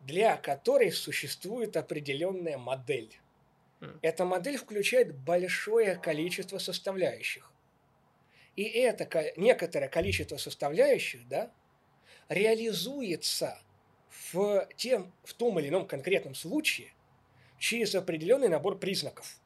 для 0.00 0.36
которой 0.36 0.90
существует 0.90 1.76
определенная 1.76 2.58
модель. 2.58 3.20
Эта 4.02 4.24
модель 4.24 4.56
включает 4.56 5.14
большое 5.14 5.96
количество 5.96 6.58
составляющих. 6.58 7.52
И 8.56 8.62
это 8.64 9.04
ко- 9.04 9.32
некоторое 9.36 9.88
количество 9.88 10.38
составляющих 10.38 11.28
да, 11.28 11.52
реализуется 12.28 13.58
в, 14.32 14.66
тем, 14.76 15.12
в 15.24 15.34
том 15.34 15.58
или 15.60 15.68
ином 15.68 15.86
конкретном 15.86 16.34
случае 16.34 16.92
через 17.58 17.94
определенный 17.94 18.48
набор 18.48 18.78
признаков. 18.78 19.40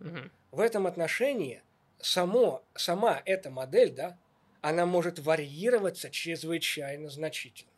Мгм. 0.00 0.30
В 0.50 0.60
этом 0.60 0.86
отношении 0.86 1.62
само, 2.00 2.64
сама 2.74 3.22
эта 3.24 3.50
модель, 3.50 3.90
да, 3.92 4.18
она 4.62 4.84
может 4.86 5.18
варьироваться 5.18 6.10
чрезвычайно 6.10 7.08
значительно. 7.08 7.70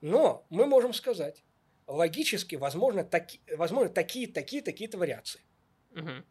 Но 0.00 0.46
мы 0.50 0.66
можем 0.66 0.94
сказать, 0.94 1.44
логически 1.86 2.56
возможно, 2.56 3.04
таки, 3.04 3.40
возможно 3.56 3.92
такие, 3.92 4.26
такие, 4.26 4.62
такие-то 4.62 4.98
вариации. 4.98 5.42
Мгм. 5.90 6.24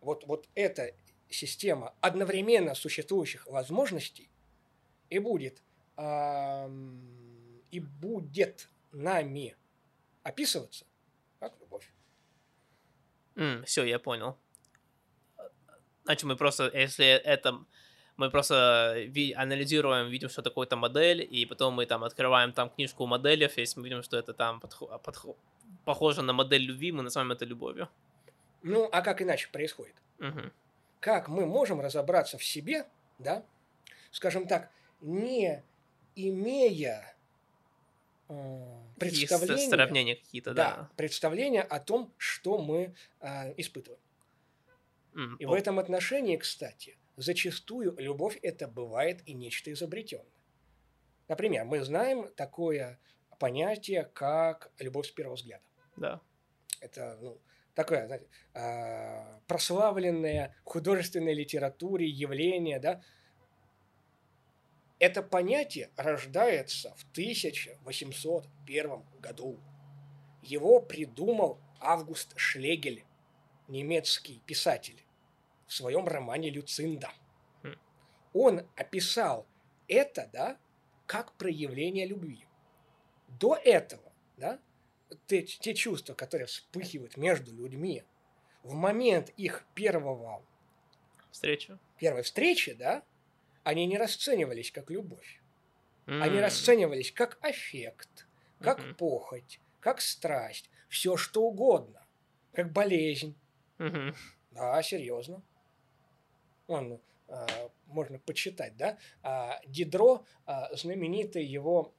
Вот, 0.00 0.26
вот 0.26 0.48
эта 0.54 0.92
система 1.28 1.94
одновременно 2.00 2.74
существующих 2.74 3.46
возможностей 3.46 4.30
и 5.10 5.18
будет, 5.18 5.62
ам, 5.96 7.60
и 7.70 7.80
будет 7.80 8.68
нами 8.92 9.56
описываться 10.22 10.86
как 11.40 11.58
любовь. 11.60 11.90
все, 13.64 13.84
я 13.84 13.98
понял. 13.98 14.36
Значит, 16.04 16.24
мы 16.24 16.36
просто, 16.36 16.70
если 16.72 17.06
это 17.06 17.64
мы 18.16 18.30
просто 18.30 18.94
ви- 19.08 19.34
анализируем, 19.34 20.08
видим, 20.08 20.28
что 20.28 20.42
такое-то 20.42 20.76
модель, 20.76 21.20
и 21.22 21.44
потом 21.46 21.74
мы 21.74 21.86
там 21.86 22.02
открываем 22.04 22.52
там 22.52 22.70
книжку 22.70 23.06
моделей, 23.06 23.50
если 23.56 23.80
мы 23.80 23.88
видим, 23.88 24.02
что 24.02 24.16
это 24.16 24.32
там 24.32 24.58
подхо- 24.58 25.00
подхо- 25.02 25.36
похоже 25.84 26.22
на 26.22 26.32
модель 26.32 26.62
любви, 26.62 26.92
мы 26.92 27.02
называем 27.02 27.32
это 27.32 27.44
любовью. 27.44 27.88
Ну, 28.62 28.88
а 28.92 29.02
как 29.02 29.20
иначе 29.20 29.48
происходит? 29.52 29.94
Мгм. 30.18 30.50
Как 31.06 31.28
мы 31.28 31.46
можем 31.46 31.80
разобраться 31.80 32.36
в 32.36 32.42
себе, 32.42 32.84
да, 33.20 33.46
скажем 34.10 34.48
так, 34.48 34.72
не 35.00 35.62
имея 36.16 37.14
э, 38.28 38.82
представления, 38.98 39.70
сравнения 39.70 40.16
какие-то, 40.16 40.52
да, 40.52 40.76
да. 40.76 40.90
представления 40.96 41.62
о 41.62 41.78
том, 41.78 42.12
что 42.16 42.58
мы 42.58 42.96
а, 43.20 43.52
испытываем. 43.56 44.00
М, 45.14 45.36
И 45.36 45.44
по- 45.44 45.52
в 45.52 45.54
этом 45.54 45.78
отношении, 45.78 46.36
кстати, 46.36 46.98
зачастую 47.16 47.94
любовь 47.98 48.40
это 48.42 48.66
бывает 48.66 49.22
и 49.28 49.32
нечто 49.32 49.72
изобретенное. 49.72 50.26
Например, 51.28 51.64
мы 51.66 51.84
знаем 51.84 52.32
такое 52.34 52.98
понятие, 53.38 54.10
как 54.12 54.72
любовь 54.80 55.06
с 55.06 55.12
первого 55.12 55.36
взгляда. 55.36 55.62
Да. 55.94 56.20
Это 56.80 57.16
ну, 57.20 57.40
такое, 57.76 58.06
знаете, 58.06 58.26
а, 58.54 59.38
прославленное 59.46 60.56
в 60.64 60.70
художественной 60.70 61.34
литературе 61.34 62.06
явление, 62.08 62.80
да. 62.80 63.02
Это 64.98 65.22
понятие 65.22 65.90
рождается 65.96 66.94
в 66.96 67.04
1801 67.12 69.04
году. 69.20 69.60
Его 70.42 70.80
придумал 70.80 71.60
Август 71.78 72.32
Шлегель, 72.36 73.04
немецкий 73.68 74.40
писатель, 74.46 75.04
в 75.66 75.74
своем 75.74 76.08
романе 76.08 76.48
«Люцинда». 76.48 77.10
Хм. 77.62 77.74
Он 78.32 78.66
описал 78.74 79.46
это, 79.86 80.30
да, 80.32 80.56
как 81.06 81.32
проявление 81.34 82.06
любви. 82.06 82.46
До 83.28 83.54
этого, 83.54 84.12
да, 84.38 84.58
те, 85.26 85.42
те 85.42 85.74
чувства, 85.74 86.14
которые 86.14 86.46
вспыхивают 86.46 87.16
между 87.16 87.52
людьми 87.54 88.04
в 88.62 88.74
момент 88.74 89.30
их 89.30 89.68
первого, 89.74 90.46
Встреча. 91.30 91.78
первой 91.96 92.22
встречи, 92.22 92.72
да, 92.72 93.04
они 93.64 93.86
не 93.86 93.98
расценивались 93.98 94.72
как 94.72 94.90
любовь. 94.90 95.44
Они 96.18 96.40
М, 96.40 96.40
расценивались 96.40 97.12
как 97.12 97.38
аффект, 97.42 98.30
как 98.60 98.80
Мгм. 98.80 98.96
похоть, 98.96 99.62
как 99.80 100.00
страсть, 100.00 100.70
все 100.88 101.16
что 101.16 101.44
угодно, 101.44 102.08
как 102.52 102.72
болезнь. 102.72 103.40
мгм. 103.78 104.14
Да, 104.50 104.82
серьезно. 104.82 105.44
Он, 106.66 107.02
а, 107.28 107.70
можно 107.86 108.18
почитать, 108.18 108.76
да? 108.76 108.98
А, 109.22 109.60
Дидро, 109.66 110.24
а, 110.44 110.74
знаменитое 110.76 111.42
его, 111.42 111.95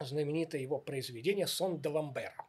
знаменитое 0.00 0.60
его 0.60 0.78
произведение 0.78 1.46
«Сон 1.46 1.80
де 1.80 1.88
Ламбера», 1.88 2.46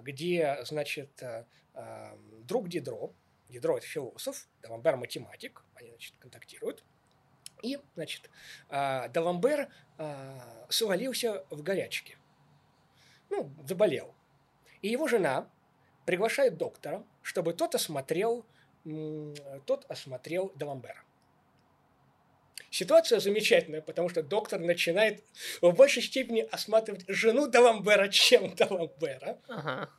где, 0.00 0.58
значит, 0.64 1.22
а, 1.22 1.46
а, 1.74 2.18
друг 2.44 2.68
Дидро, 2.68 3.12
Дидро– 3.48 3.76
это 3.78 3.86
философ, 3.86 4.48
Даламбер– 4.62 4.96
математик, 4.98 5.62
они, 5.74 5.90
значит, 5.90 6.14
контактируют, 6.18 6.84
и, 7.62 7.78
значит, 7.94 8.30
а, 8.68 9.08
Даламбер 9.08 9.68
а, 9.98 10.66
свалился 10.68 11.44
в 11.50 11.62
горячке, 11.62 12.18
ну, 13.30 13.50
заболел. 13.66 14.14
И 14.82 14.88
его 14.88 15.08
жена 15.08 15.48
приглашает 16.04 16.56
доктора, 16.56 17.04
чтобы 17.22 17.54
тот 17.54 17.74
осмотрел, 17.74 18.44
тот 19.64 19.84
осмотрел 19.88 20.52
Даламбера. 20.54 21.02
Ситуация 22.76 23.20
замечательная, 23.20 23.80
потому 23.80 24.10
что 24.10 24.22
доктор 24.22 24.60
начинает 24.60 25.24
в 25.62 25.72
большей 25.72 26.02
степени 26.02 26.40
осматривать 26.42 27.06
жену 27.08 27.46
Даламбера, 27.46 28.08
чем 28.10 28.54
Даламбера. 28.54 29.40
Ага. 29.48 29.90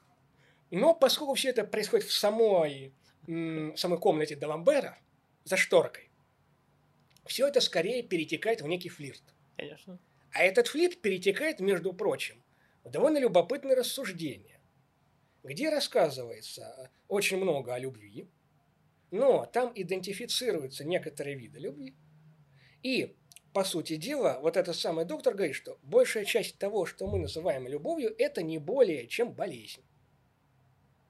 Но 0.69 0.93
поскольку 0.93 1.33
все 1.33 1.49
это 1.49 1.63
происходит 1.63 2.05
в 2.05 2.13
самой, 2.13 2.93
м, 3.27 3.75
самой 3.75 3.97
комнате 3.97 4.35
Даламбера, 4.35 4.99
за 5.43 5.57
шторкой, 5.57 6.11
все 7.25 7.47
это 7.47 7.61
скорее 7.61 8.03
перетекает 8.03 8.61
в 8.61 8.67
некий 8.67 8.89
флирт. 8.89 9.23
Конечно. 9.55 9.97
А 10.31 10.43
этот 10.43 10.67
флирт 10.67 11.01
перетекает, 11.01 11.59
между 11.59 11.93
прочим, 11.93 12.43
в 12.83 12.91
довольно 12.91 13.17
любопытное 13.17 13.75
рассуждение, 13.75 14.61
где 15.43 15.71
рассказывается 15.71 16.91
очень 17.07 17.37
много 17.37 17.73
о 17.73 17.79
любви, 17.79 18.29
но 19.09 19.47
там 19.47 19.71
идентифицируются 19.73 20.83
некоторые 20.83 21.35
виды 21.37 21.57
любви. 21.57 21.95
И, 22.83 23.15
по 23.53 23.63
сути 23.63 23.95
дела, 23.95 24.39
вот 24.41 24.57
этот 24.57 24.75
самый 24.75 25.05
доктор 25.05 25.33
говорит, 25.33 25.55
что 25.55 25.77
большая 25.83 26.25
часть 26.25 26.57
того, 26.57 26.85
что 26.85 27.07
мы 27.07 27.19
называем 27.19 27.67
любовью, 27.67 28.13
это 28.17 28.43
не 28.43 28.57
более 28.57 29.07
чем 29.07 29.31
болезнь. 29.31 29.83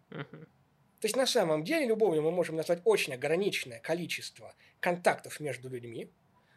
То 0.10 1.06
есть 1.06 1.16
на 1.16 1.28
самом 1.28 1.64
деле 1.64 1.86
любовью 1.86 2.24
мы 2.24 2.32
можем 2.32 2.56
назвать 2.56 2.82
очень 2.84 3.14
ограниченное 3.14 3.80
количество 3.80 4.56
контактов 4.80 5.40
между 5.40 5.70
людьми, 5.70 6.12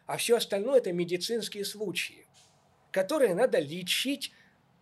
а 0.07 0.17
все 0.17 0.37
остальное 0.37 0.79
это 0.79 0.91
медицинские 0.91 1.63
случаи, 1.63 2.25
которые 2.91 3.35
надо 3.35 3.59
лечить 3.59 4.33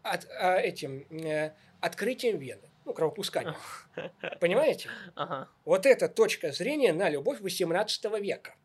от, 0.02 0.26
а, 0.30 0.58
этим 0.60 1.06
э, 1.12 1.54
открытием 1.82 2.38
вены, 2.38 2.70
ну, 2.86 2.94
кровопусканием. 2.94 3.56
Понимаете? 4.40 4.90
Ага. 5.16 5.50
Вот 5.66 5.86
эта 5.86 6.08
точка 6.08 6.52
зрения 6.52 6.94
на 6.94 7.10
любовь 7.10 7.42
XVIII 7.42 8.20
века. 8.22 8.56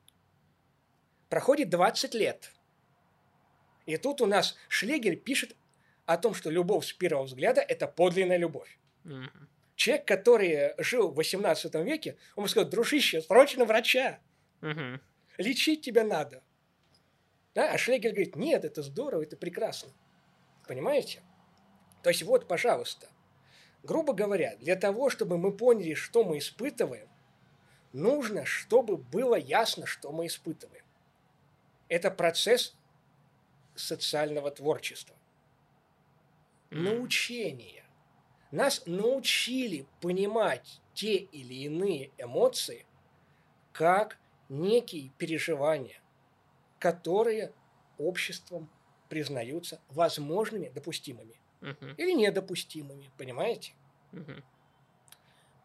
Проходит 1.28 1.70
20 1.70 2.14
лет. 2.14 2.52
И 3.86 3.96
тут 3.96 4.20
у 4.20 4.26
нас 4.26 4.56
Шлегель 4.68 5.16
пишет 5.16 5.56
о 6.06 6.16
том, 6.16 6.34
что 6.34 6.51
любовь 6.51 6.86
с 6.86 6.92
первого 6.92 7.24
взгляда– 7.24 7.60
это 7.68 7.86
подлинная 7.86 8.36
любовь. 8.36 8.78
Мгм. 9.05 9.48
Человек, 9.76 10.06
который 10.06 10.74
жил 10.78 11.10
в 11.10 11.16
18 11.16 11.74
веке, 11.82 12.16
он 12.36 12.48
сказал, 12.48 12.68
дружище, 12.70 13.20
срочно 13.22 13.64
врача, 13.64 14.20
Мгм. 14.60 15.01
лечить 15.38 15.82
тебя 15.82 16.05
надо. 16.05 16.42
Да? 17.55 17.72
А 17.72 17.78
Шлегель 17.78 18.12
говорит, 18.12 18.36
нет, 18.36 18.64
это 18.64 18.82
здорово, 18.82 19.22
это 19.22 19.36
прекрасно. 19.36 19.92
Понимаете? 20.66 21.22
То 22.02 22.10
есть 22.10 22.22
вот, 22.22 22.46
пожалуйста, 22.46 23.09
грубо 23.82 24.12
говоря, 24.12 24.56
для 24.56 24.76
того, 24.76 25.10
чтобы 25.10 25.38
мы 25.38 25.56
поняли, 25.56 25.94
что 25.94 26.24
мы 26.24 26.38
испытываем, 26.38 27.09
нужно, 27.92 28.44
чтобы 28.44 28.96
было 28.96 29.34
ясно, 29.36 29.86
что 29.86 30.12
мы 30.12 30.26
испытываем. 30.26 30.84
Это 31.89 32.11
процесс 32.11 32.78
социального 33.77 34.51
творчества. 34.51 35.20
Научение. 36.77 37.89
Нас 38.51 38.85
научили 38.86 39.90
понимать 40.01 40.82
те 40.94 41.16
или 41.16 41.55
иные 41.55 42.15
эмоции 42.19 42.89
как 43.73 44.20
некие 44.48 45.11
переживания, 45.11 46.02
которые 46.78 47.56
обществом 47.98 48.73
признаются 49.09 49.85
возможными, 49.89 50.70
допустимыми 50.70 51.43
Мгм. 51.61 51.97
или 51.97 52.12
недопустимыми, 52.12 53.12
понимаете? 53.16 53.77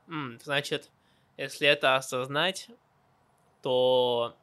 М, 0.08 0.40
Значит, 0.41 0.91
если 1.38 1.68
это 1.68 1.96
осознать, 1.96 2.70
то 3.62 4.40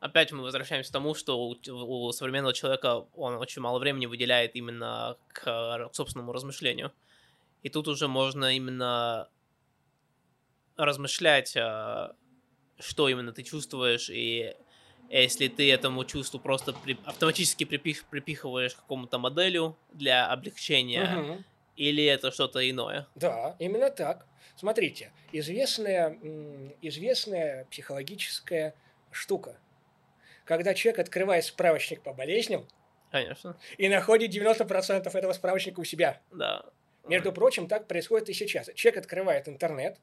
опять 0.00 0.32
мы 0.32 0.42
возвращаемся 0.42 0.90
к 0.90 0.92
тому, 0.92 1.14
что 1.14 1.38
у, 1.38 1.56
у 1.68 2.12
современного 2.12 2.54
человека 2.54 3.06
он 3.14 3.34
очень 3.34 3.62
мало 3.62 3.78
времени 3.78 4.06
выделяет 4.06 4.54
именно 4.56 5.16
к 5.28 5.46
р- 5.46 5.90
собственному 5.92 6.32
размышлению. 6.32 6.92
И 7.62 7.68
тут 7.68 7.88
уже 7.88 8.06
можно 8.08 8.54
именно 8.56 9.28
размышлять, 10.76 11.56
а, 11.56 12.14
что 12.78 13.08
именно 13.08 13.32
ты 13.32 13.42
чувствуешь, 13.42 14.10
и 14.10 14.54
если 15.10 15.48
ты 15.48 15.72
этому 15.72 16.04
чувству 16.04 16.38
просто 16.38 16.72
при- 16.72 16.98
автоматически 17.04 17.64
припих- 17.64 18.04
припихиваешь 18.10 18.74
какому-то 18.74 19.18
моделю 19.18 19.76
для 19.92 20.30
облегчения, 20.30 21.16
Мгм. 21.16 21.44
или 21.76 22.04
это 22.04 22.30
что-то 22.30 22.68
иное? 22.70 23.08
Да, 23.14 23.56
именно 23.58 23.90
так. 23.90 24.26
Смотрите, 24.54 25.12
известная, 25.32 26.16
известная 26.82 27.64
психологическая 27.70 28.74
штука. 29.10 29.58
Когда 30.48 30.72
человек 30.72 30.98
открывает 31.00 31.44
справочник 31.44 32.02
по 32.02 32.14
болезням 32.14 32.66
Конечно, 33.10 33.58
и 33.76 33.86
находит 33.90 34.34
90% 34.34 35.14
этого 35.14 35.32
справочника 35.34 35.80
у 35.80 35.84
себя. 35.84 36.22
да. 36.32 36.64
Между 37.06 37.32
прочим, 37.32 37.68
так 37.68 37.86
происходит 37.86 38.28
и 38.28 38.34
сейчас. 38.34 38.70
Человек 38.74 39.00
открывает 39.00 39.48
интернет 39.48 39.98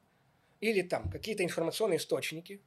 или 0.60 0.82
там 0.82 1.10
какие-то 1.12 1.44
информационные 1.44 1.98
источники, 1.98 2.62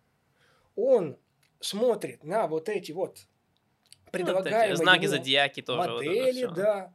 он 0.77 1.19
смотрит 1.61 2.23
на 2.25 2.47
вот 2.47 2.69
эти 2.69 2.93
вот 2.93 3.19
Ну, 3.19 3.23
вот 3.23 4.07
эти 4.07 4.11
предлагаемые 4.13 4.77
знаки 4.77 5.07
зодиаки 5.07 5.63
тоже. 5.63 5.91
вот 5.91 6.05
модели, 6.05 6.47
всё. 6.47 6.51
да, 6.51 6.95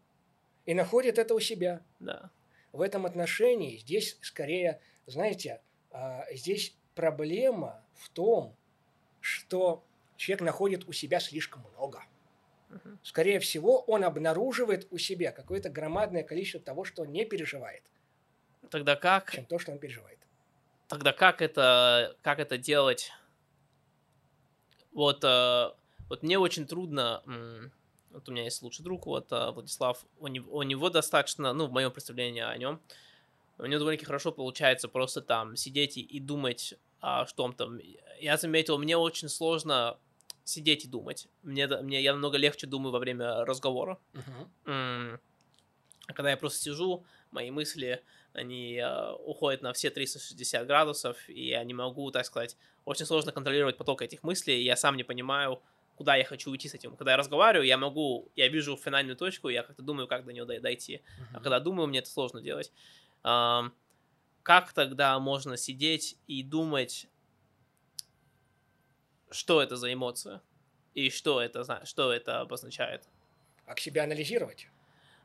и 0.66 0.74
находит 0.74 1.18
это 1.18 1.34
у 1.34 1.40
себя. 1.40 1.82
Да. 2.00 2.30
В 2.74 2.82
этом 2.82 3.06
отношении 3.06 3.78
здесь 3.78 4.18
скорее, 4.22 4.80
знаете, 5.06 5.62
а, 5.92 6.26
здесь 6.34 6.76
проблема 6.96 7.84
в 7.96 8.10
том, 8.10 8.56
что 9.20 9.84
человек 10.24 10.42
находит 10.42 10.88
у 10.88 10.94
себя 10.94 11.20
слишком 11.20 11.66
много. 11.74 12.04
Скорее 13.04 13.40
всего, 13.40 13.82
он 13.82 14.04
обнаруживает 14.04 14.88
у 14.90 14.98
себя 14.98 15.32
какое-то 15.32 15.70
громадное 15.70 16.24
количество 16.24 16.60
того, 16.60 16.86
что 16.86 17.04
он 17.04 17.12
не 17.12 17.26
переживает, 17.26 17.84
Тогда 18.70 18.96
как, 18.96 19.32
чем 19.32 19.46
то, 19.46 19.60
что 19.60 19.72
он 19.72 19.80
переживает. 19.80 20.18
тогда 20.88 21.14
как 21.14 21.42
это, 21.42 22.16
как 22.22 22.40
это 22.40 22.58
делать? 22.58 23.12
Вот, 24.92 25.24
э, 25.24 25.72
вот 26.10 26.24
мне 26.24 26.40
очень 26.40 26.66
трудно. 26.66 27.22
Вот 28.12 28.30
у 28.30 28.32
меня 28.32 28.44
есть 28.44 28.62
лучший 28.62 28.84
друг, 28.84 29.06
вот 29.08 29.32
э, 29.32 29.52
Владислав. 29.52 30.06
У 30.20 30.28
него, 30.28 30.56
у 30.56 30.64
него 30.64 30.90
достаточно, 30.90 31.52
ну, 31.54 31.68
в 31.68 31.72
моем 31.72 31.92
представлении 31.92 32.42
о 32.44 32.56
нем, 32.58 32.80
у 33.58 33.66
него 33.66 33.80
довольно-таки 33.80 34.06
хорошо 34.06 34.32
получается 34.32 34.88
просто 34.88 35.22
там 35.22 35.56
сидеть 35.56 35.98
и, 35.98 36.02
и 36.02 36.20
думать 36.20 36.76
о 37.02 37.26
том-то. 37.26 37.72
Я 38.20 38.38
заметил, 38.38 38.78
мне 38.78 38.98
очень 38.98 39.30
сложно 39.30 39.98
сидеть 40.44 40.86
и 40.86 40.88
думать. 40.88 41.28
Мне, 41.42 41.68
мне 41.68 42.02
я 42.02 42.12
намного 42.14 42.38
легче 42.38 42.68
думаю 42.68 42.92
во 42.92 43.00
время 43.00 43.46
разговора. 43.46 43.98
А 44.66 46.14
когда 46.14 46.32
я 46.32 46.38
просто 46.38 46.60
сижу, 46.62 47.06
мои 47.32 47.50
мысли, 47.50 48.04
они 48.34 48.76
э, 48.76 49.12
уходят 49.26 49.62
на 49.62 49.72
все 49.72 49.90
360 49.90 50.68
градусов, 50.68 51.18
и 51.30 51.48
я 51.48 51.64
не 51.64 51.74
могу, 51.74 52.12
так 52.12 52.26
сказать, 52.26 52.58
очень 52.84 53.06
сложно 53.06 53.32
контролировать 53.32 53.78
поток 53.78 54.02
этих 54.02 54.22
мыслей, 54.22 54.60
и 54.60 54.64
я 54.66 54.76
сам 54.76 54.98
не 54.98 55.04
понимаю, 55.04 55.62
куда 55.96 56.16
я 56.18 56.26
хочу 56.26 56.52
уйти 56.52 56.68
с 56.68 56.74
этим. 56.74 56.98
Когда 56.98 57.12
я 57.12 57.18
разговариваю, 57.18 57.66
я 57.66 57.78
могу, 57.78 58.30
я 58.36 58.50
вижу 58.50 58.76
финальную 58.76 59.16
точку, 59.16 59.48
я 59.48 59.64
как-то 59.64 59.82
думаю, 59.82 60.08
как 60.08 60.26
до 60.26 60.34
нее 60.34 60.44
дой- 60.44 60.60
дойти. 60.60 61.02
А 61.34 61.40
когда 61.40 61.60
думаю, 61.62 61.88
мне 61.88 62.00
это 62.00 62.10
сложно 62.10 62.42
делать. 62.42 62.74
Ам, 63.24 63.74
как 64.42 64.74
тогда 64.74 65.18
можно 65.20 65.56
сидеть 65.56 66.18
и 66.28 66.44
думать, 66.44 67.08
что 69.34 69.62
это 69.62 69.76
за 69.76 69.92
эмоция? 69.94 70.42
И 70.94 71.10
что 71.10 71.42
это, 71.42 71.86
что 71.86 72.14
это 72.14 72.42
обозначает? 72.42 73.04
А 73.66 73.74
к 73.74 73.80
себя 73.80 74.04
анализировать? 74.04 74.68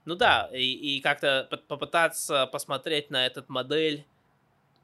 Ну 0.04 0.14
да, 0.14 0.48
и, 0.52 0.62
и 0.62 1.00
как-то 1.00 1.46
по- 1.50 1.56
попытаться 1.58 2.46
посмотреть 2.46 3.10
на 3.10 3.26
этот 3.26 3.48
модель, 3.48 4.06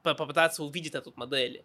по- 0.02 0.14
попытаться 0.14 0.62
увидеть 0.62 0.94
эту 0.94 1.12
модель, 1.16 1.64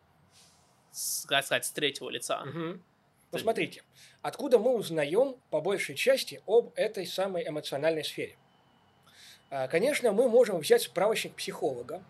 как 1.28 1.46
сказать, 1.46 1.66
с 1.66 1.72
третьего 1.72 2.10
лица. 2.10 2.46
Мгм. 2.46 2.84
Ну, 3.32 3.38
смотрите, 3.38 3.84
откуда 4.22 4.58
мы 4.58 4.76
узнаем 4.76 5.36
по 5.50 5.62
большей 5.62 5.96
части 5.96 6.42
об 6.48 6.72
этой 6.76 7.06
самой 7.06 7.48
эмоциональной 7.48 8.04
сфере? 8.04 8.38
А, 9.52 9.68
Конечно, 9.68 10.12
мы 10.12 10.30
можем 10.30 10.58
взять 10.60 10.84
справочник 10.84 11.36
психолога 11.36 12.04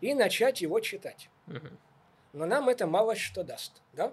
и 0.00 0.12
начать 0.14 0.60
его 0.60 0.78
читать. 0.80 1.28
Мгм. 1.46 1.78
Но 2.32 2.46
нам 2.46 2.68
это 2.68 2.86
мало 2.86 3.16
что 3.16 3.42
даст, 3.42 3.80
да? 3.94 4.12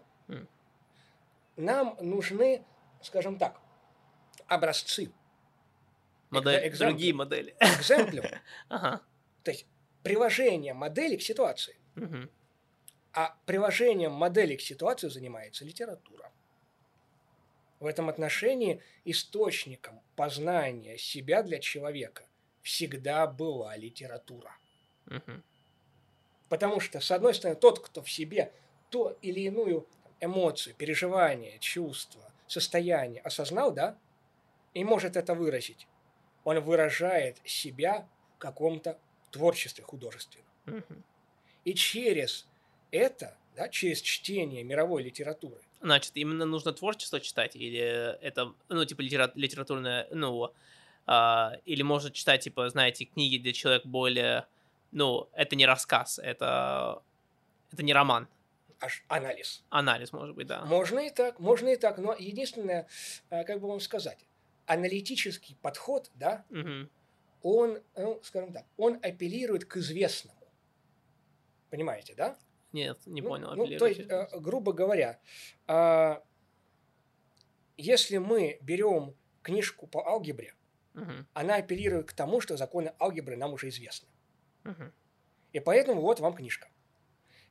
Нам 1.56 1.98
нужны, 2.02 2.66
скажем 3.02 3.38
так, 3.38 3.60
образцы, 4.48 5.12
Модель, 6.30 6.68
экземпляр. 6.68 6.90
другие 6.92 7.14
модели. 7.14 7.56
экземплю, 7.60 8.24
Ага. 8.70 9.02
то 9.44 9.52
есть 9.52 9.68
приложение 10.02 10.74
модели 10.74 11.16
к 11.16 11.22
ситуации. 11.22 11.78
Мгм. 11.96 12.30
А 13.14 13.38
приложением 13.46 14.14
модели 14.14 14.56
к 14.56 14.62
ситуации 14.62 15.10
занимается 15.10 15.64
литература. 15.64 16.32
В 17.80 17.86
этом 17.86 18.10
отношении 18.10 18.82
источником 19.06 20.02
познания 20.16 20.98
себя 20.98 21.44
для 21.44 21.60
человека 21.60 22.26
всегда 22.64 23.28
была 23.28 23.76
литература. 23.78 24.58
Мгм. 25.06 25.44
Потому 26.50 26.80
что, 26.80 27.00
с 27.00 27.12
одной 27.12 27.36
стороны, 27.36 27.60
тот, 27.60 27.80
кто 27.86 28.02
в 28.02 28.10
себе 28.10 28.52
то 28.90 29.18
или 29.22 29.42
иную 29.42 29.88
эмоцию, 30.24 30.76
переживание, 30.76 31.60
чувство, 31.60 32.22
состояние 32.48 33.22
осознал, 33.22 33.72
да, 33.72 33.98
и 34.74 34.84
может 34.84 35.16
это 35.16 35.34
выразить, 35.34 35.88
он 36.44 36.60
выражает 36.60 37.38
себя 37.46 38.08
в 38.36 38.38
каком-то 38.40 38.98
творчестве 39.32 39.84
художественном. 39.84 40.48
Мгм. 40.66 41.04
И 41.66 41.74
через 41.74 42.48
это, 42.92 43.38
да, 43.56 43.70
через 43.70 44.02
чтение 44.02 44.64
мировой 44.64 45.04
литературы, 45.04 45.62
Значит, 45.84 46.14
именно 46.16 46.46
нужно 46.46 46.72
творчество 46.72 47.20
читать, 47.20 47.58
или 47.58 48.18
это, 48.22 48.54
ну, 48.70 48.86
типа, 48.86 49.02
литера- 49.02 49.34
литературное, 49.36 50.08
ну, 50.12 50.54
а, 51.06 51.58
или 51.66 51.82
можно 51.82 52.10
читать, 52.10 52.42
типа, 52.46 52.70
знаете, 52.70 53.04
книги, 53.04 53.36
где 53.36 53.52
человек 53.52 53.86
более, 53.86 54.46
ну, 54.94 55.28
это 55.34 55.58
не 55.58 55.66
рассказ, 55.66 56.20
это, 56.20 57.04
это 57.74 57.84
не 57.84 57.94
роман, 57.94 58.30
аж 58.84 59.04
анализ. 59.08 59.64
анализ, 59.70 60.12
может 60.12 60.36
быть, 60.36 60.48
да. 60.48 60.66
Можно 60.66 61.00
и 61.00 61.10
так, 61.10 61.40
можно 61.40 61.70
и 61.70 61.76
так, 61.78 61.98
но 61.98 62.14
единственное, 62.14 62.88
э, 63.30 63.44
как 63.44 63.60
бы 63.62 63.68
вам 63.68 63.80
сказать, 63.80 64.26
аналитический 64.66 65.56
подход, 65.62 66.12
да, 66.16 66.46
Мгм. 66.50 66.90
он, 67.42 67.80
ну, 67.96 68.20
скажем 68.24 68.54
так, 68.54 68.66
он 68.78 69.00
апеллирует 69.02 69.66
к 69.66 69.78
известному. 69.78 70.38
Понимаете, 71.70 72.14
да? 72.16 72.38
Нет, 72.72 73.00
не 73.06 73.22
Ну, 73.22 73.28
понял. 73.30 73.56
Ну, 73.56 73.78
то 73.78 73.86
есть, 73.88 74.02
э, 74.02 74.28
грубо 74.40 74.74
говоря, 74.74 75.20
а, 75.68 76.24
если 77.78 78.18
мы 78.18 78.58
берем 78.62 79.16
книжку 79.42 79.88
по 79.88 80.08
алгебре, 80.08 80.54
Мгм. 80.94 81.28
она 81.34 81.56
апеллирует 81.56 82.08
к 82.10 82.14
тому, 82.14 82.42
что 82.42 82.58
законы 82.58 82.94
алгебры 83.00 83.36
нам 83.38 83.54
уже 83.54 83.70
известны. 83.70 84.08
Мгм. 84.64 84.92
И 85.54 85.60
поэтому 85.60 86.02
вот 86.02 86.20
вам 86.20 86.34
книжка. 86.34 86.68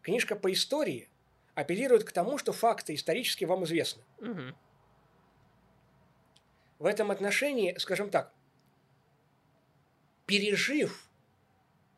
Книжка 0.03 0.35
по 0.37 0.53
истории 0.53 1.09
апеллирует 1.55 2.05
к 2.05 2.13
тому, 2.13 2.39
что 2.39 2.53
факты 2.53 2.95
исторически 2.95 3.45
вам 3.45 3.65
известны. 3.65 4.03
Мгм. 4.21 4.57
В 6.79 6.87
этом 6.87 7.11
отношении, 7.11 7.77
скажем 7.79 8.11
так, 8.11 8.33
пережив, 10.27 11.09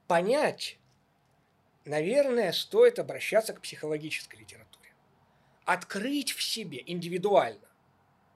понять, 0.07 0.79
наверное, 1.85 2.53
стоит 2.53 2.99
обращаться 2.99 3.55
к 3.55 3.61
психологической 3.61 4.41
литературе. 4.41 4.93
Открыть 5.65 6.33
в 6.33 6.43
себе 6.43 6.83
индивидуально, 6.85 7.69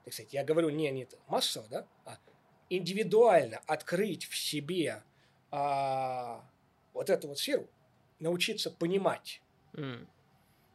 сказать, 0.09 0.33
я 0.33 0.43
говорю 0.43 0.69
не, 0.69 0.89
не 0.89 1.07
массово, 1.27 1.67
да, 1.69 1.87
а 2.05 2.17
индивидуально 2.69 3.61
открыть 3.67 4.25
в 4.25 4.35
себе 4.35 5.03
а, 5.51 6.43
вот 6.93 7.09
эту 7.09 7.27
вот 7.27 7.37
сферу, 7.37 7.67
научиться 8.19 8.71
понимать. 8.71 9.41
М. 9.73 10.07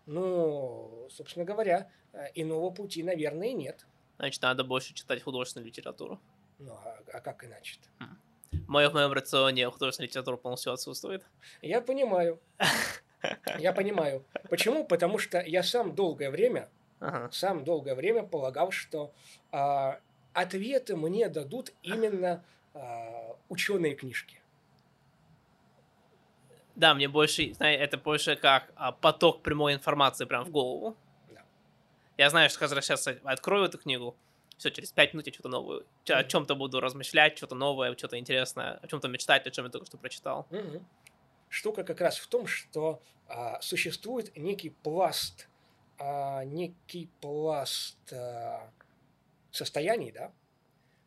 Ну, 0.06 1.08
собственно 1.10 1.44
говоря, 1.44 1.90
э, 2.12 2.26
иного 2.34 2.70
пути, 2.70 3.02
наверное, 3.02 3.52
нет. 3.52 3.86
Значит, 4.18 4.42
надо 4.42 4.64
больше 4.64 4.94
читать 4.94 5.22
художественную 5.22 5.66
литературу. 5.68 6.20
Ну, 6.58 6.72
а, 6.72 6.98
а 7.12 7.20
как 7.20 7.44
иначе 7.44 7.78
-то? 8.00 8.06
В 8.52 8.68
моем, 8.68 8.90
в 8.90 8.94
моем 8.94 9.12
рационе 9.12 9.68
художественная 9.70 10.08
литература 10.08 10.36
полностью 10.36 10.72
отсутствует. 10.72 11.24
Я 11.62 11.80
понимаю. 11.80 12.38
Я 13.58 13.72
понимаю. 13.72 14.24
Почему? 14.50 14.84
Потому 14.84 15.18
что 15.18 15.40
я 15.40 15.62
сам 15.62 15.94
долгое 15.94 16.30
время, 16.30 16.68
Ага. 17.00 17.30
сам 17.32 17.64
долгое 17.64 17.94
время 17.94 18.22
полагал, 18.22 18.70
что 18.70 19.12
а, 19.50 19.98
ответы 20.34 20.94
мне 20.96 21.28
дадут 21.28 21.72
именно 21.82 22.44
а, 22.74 23.36
ученые 23.48 23.94
книжки. 23.94 24.40
Да, 26.76 26.94
мне 26.94 27.08
больше, 27.08 27.54
знаете, 27.54 27.82
это 27.82 27.96
больше 27.98 28.36
как 28.36 28.72
а, 28.74 28.92
поток 28.92 29.42
прямой 29.42 29.74
информации 29.74 30.24
прям 30.24 30.44
в 30.44 30.50
голову. 30.50 30.96
Да. 31.30 31.42
Я 32.18 32.30
знаю, 32.30 32.50
что 32.50 32.58
когда 32.58 32.80
сейчас 32.80 33.06
открою 33.22 33.66
эту 33.66 33.78
книгу, 33.78 34.16
все, 34.58 34.70
через 34.70 34.92
пять 34.92 35.14
минут 35.14 35.26
я 35.26 35.32
что-то 35.32 35.48
новое, 35.48 35.82
чё- 36.04 36.16
о 36.16 36.24
чем-то 36.24 36.54
буду 36.56 36.80
размышлять, 36.80 37.36
что-то 37.36 37.54
новое, 37.54 37.96
что-то 37.96 38.18
интересное, 38.18 38.78
о 38.82 38.86
чем-то 38.88 39.08
мечтать, 39.08 39.46
о 39.46 39.50
чем 39.50 39.64
я 39.66 39.70
только 39.70 39.86
что 39.86 39.98
прочитал. 39.98 40.46
Мгм. 40.50 40.84
Штука 41.48 41.84
как 41.84 42.00
раз 42.00 42.18
в 42.18 42.26
том, 42.26 42.46
что 42.46 43.00
а, 43.28 43.60
существует 43.60 44.36
некий 44.36 44.70
пласт, 44.70 45.48
а, 45.98 46.44
некий 46.44 47.08
пласт 47.20 48.12
а, 48.12 48.68
состояний, 49.52 50.10
да, 50.10 50.32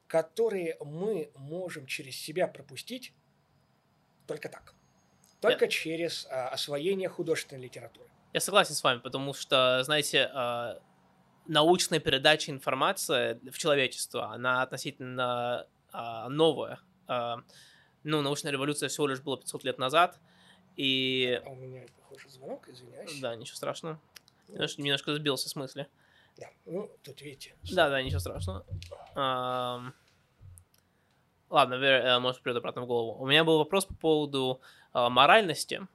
которые 0.07 0.77
мы 0.79 1.29
можем 1.35 1.85
через 1.85 2.15
себя 2.15 2.47
пропустить 2.47 3.13
только 4.25 4.47
так. 4.49 4.73
Только 5.41 5.67
через 5.67 6.25
а, 6.29 6.49
освоение 6.49 7.09
художественной 7.09 7.61
литературы. 7.63 8.07
Я 8.33 8.39
согласен 8.39 8.73
с 8.75 8.83
вами, 8.83 8.99
потому 8.99 9.33
что, 9.33 9.83
знаете, 9.83 10.29
а, 10.33 10.79
научная 11.47 11.99
передача 11.99 12.51
информации 12.51 13.39
в 13.49 13.57
человечество, 13.57 14.31
она 14.33 14.61
относительно 14.63 15.67
а, 15.91 16.27
новая. 16.29 16.79
А, 17.07 17.37
Ну, 18.03 18.21
научная 18.21 18.51
революция 18.51 18.89
всего 18.89 19.07
лишь 19.07 19.19
была 19.21 19.37
500 19.37 19.63
лет 19.63 19.77
назад, 19.79 20.19
и... 20.75 21.41
А 21.45 21.49
у 21.49 21.55
меня, 21.55 21.85
похоже, 21.97 22.29
звонок, 22.29 22.67
извиняюсь. 22.69 23.19
Да, 23.19 23.35
ничего 23.35 23.55
страшного. 23.57 23.99
Ну, 24.47 24.53
Немножко, 24.53 24.81
немножко 24.81 25.15
сбился 25.15 25.49
с 25.49 25.55
мысли. 25.55 25.87
да. 26.37 26.47
Ну, 26.65 26.89
тут 27.03 27.21
видите. 27.21 27.55
Да, 27.73 27.89
да, 27.89 28.01
ничего 28.01 28.19
страшного. 28.19 28.65
Ам, 29.15 29.93
Ладно, 31.49 31.75
Вера, 31.75 32.03
э, 32.03 32.19
может, 32.19 32.41
придет 32.41 32.57
обратно 32.57 32.81
в 32.81 32.87
голову. 32.87 33.21
У 33.21 33.25
меня 33.27 33.43
был 33.45 33.57
вопрос 33.57 33.85
по 33.85 33.93
поводу 33.95 34.59
а, 34.86 34.86
моральности. 35.09 35.87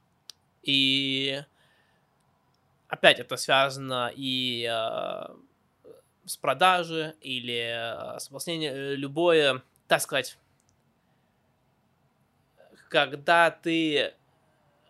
И 0.61 1.43
опять 2.87 3.19
это 3.19 3.35
связано 3.37 4.11
и 4.15 4.67
э, 4.69 5.35
с 6.25 6.37
продажи 6.37 7.15
или 7.21 8.15
э, 8.15 8.19
с 8.19 8.29
объяснением 8.29 8.73
э, 8.73 8.95
любое, 8.95 9.61
так 9.87 10.01
сказать, 10.01 10.37
когда 12.89 13.51
ты 13.51 14.13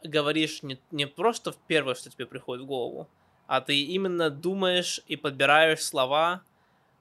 говоришь 0.03 0.64
не, 0.64 0.80
не 0.91 1.07
просто 1.07 1.52
в 1.52 1.57
первое, 1.68 1.95
что 1.95 2.10
тебе 2.10 2.26
приходит 2.26 2.64
в 2.64 2.68
голову, 2.68 3.10
а 3.48 3.61
ты 3.61 3.81
именно 3.81 4.30
думаешь 4.30 5.02
и 5.07 5.15
подбираешь 5.15 5.84
слова, 5.84 6.44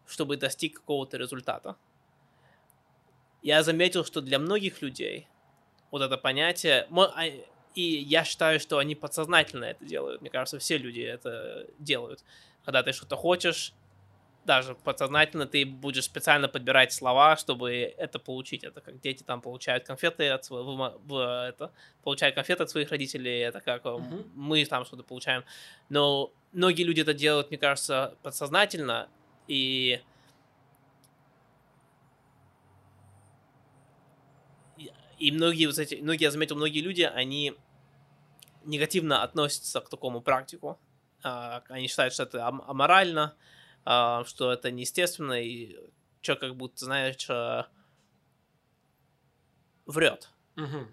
чтобы 0.07 0.37
достиг 0.37 0.77
какого-то 0.77 1.17
результата. 1.17 1.77
Я 3.43 3.63
заметил, 3.63 4.05
что 4.05 4.21
для 4.21 4.39
многих 4.39 4.83
людей 4.83 5.29
вот 5.93 6.03
это 6.03 6.17
понятие, 6.17 6.89
а, 6.91 7.25
и 7.75 7.83
я 7.83 8.25
считаю, 8.25 8.59
что 8.59 8.79
они 8.79 8.95
подсознательно 8.97 9.67
это 9.67 9.85
делают. 9.85 10.21
Мне 10.21 10.31
кажется, 10.31 10.59
все 10.59 10.79
люди 10.79 11.01
это 11.01 11.67
делают. 11.79 12.25
Когда 12.65 12.83
ты 12.83 12.93
что-то 12.93 13.17
хочешь, 13.17 13.75
даже 14.45 14.75
подсознательно 14.75 15.47
ты 15.47 15.65
будешь 15.65 16.05
специально 16.05 16.49
подбирать 16.49 16.93
слова, 16.93 17.37
чтобы 17.37 17.95
это 17.97 18.19
получить. 18.19 18.65
Это 18.65 18.81
как 18.81 19.01
дети 19.01 19.23
там 19.23 19.41
получают 19.41 19.85
конфеты 19.85 20.31
от 20.31 20.45
своего, 20.45 20.99
это, 21.47 21.71
получают 22.03 22.35
конфеты 22.35 22.65
от 22.65 22.71
своих 22.71 22.91
родителей, 22.91 23.41
это 23.41 23.61
как 23.61 23.85
uh-huh. 23.85 24.31
мы 24.35 24.65
там 24.65 24.85
что-то 24.85 25.05
получаем. 25.05 25.45
Но 25.91 26.33
многие 26.53 26.83
люди 26.83 27.03
это 27.03 27.15
делают, 27.15 27.51
мне 27.51 27.59
кажется, 27.59 28.17
подсознательно, 28.23 29.09
и 29.47 30.01
и 35.23 35.31
многие, 35.31 35.67
вот 35.67 35.79
эти, 35.79 35.95
многие, 35.95 36.25
я 36.25 36.31
заметил, 36.33 36.57
многие 36.57 36.81
люди, 36.81 37.03
они 37.03 37.55
негативно 38.65 39.23
относятся 39.23 39.81
к 39.81 39.89
такому 39.89 40.21
практику. 40.21 40.81
А, 41.23 41.63
они 41.69 41.87
считают, 41.87 42.13
что 42.13 42.25
это 42.25 42.45
аморально, 42.49 43.37
а, 43.85 44.25
что 44.25 44.53
это 44.53 44.73
неестественно, 44.73 45.41
и 45.41 45.77
что 46.23 46.35
как 46.35 46.57
будто, 46.57 46.85
знаешь, 46.85 47.25
а, 47.31 47.69
врет. 49.87 50.29
Угу. 50.57 50.89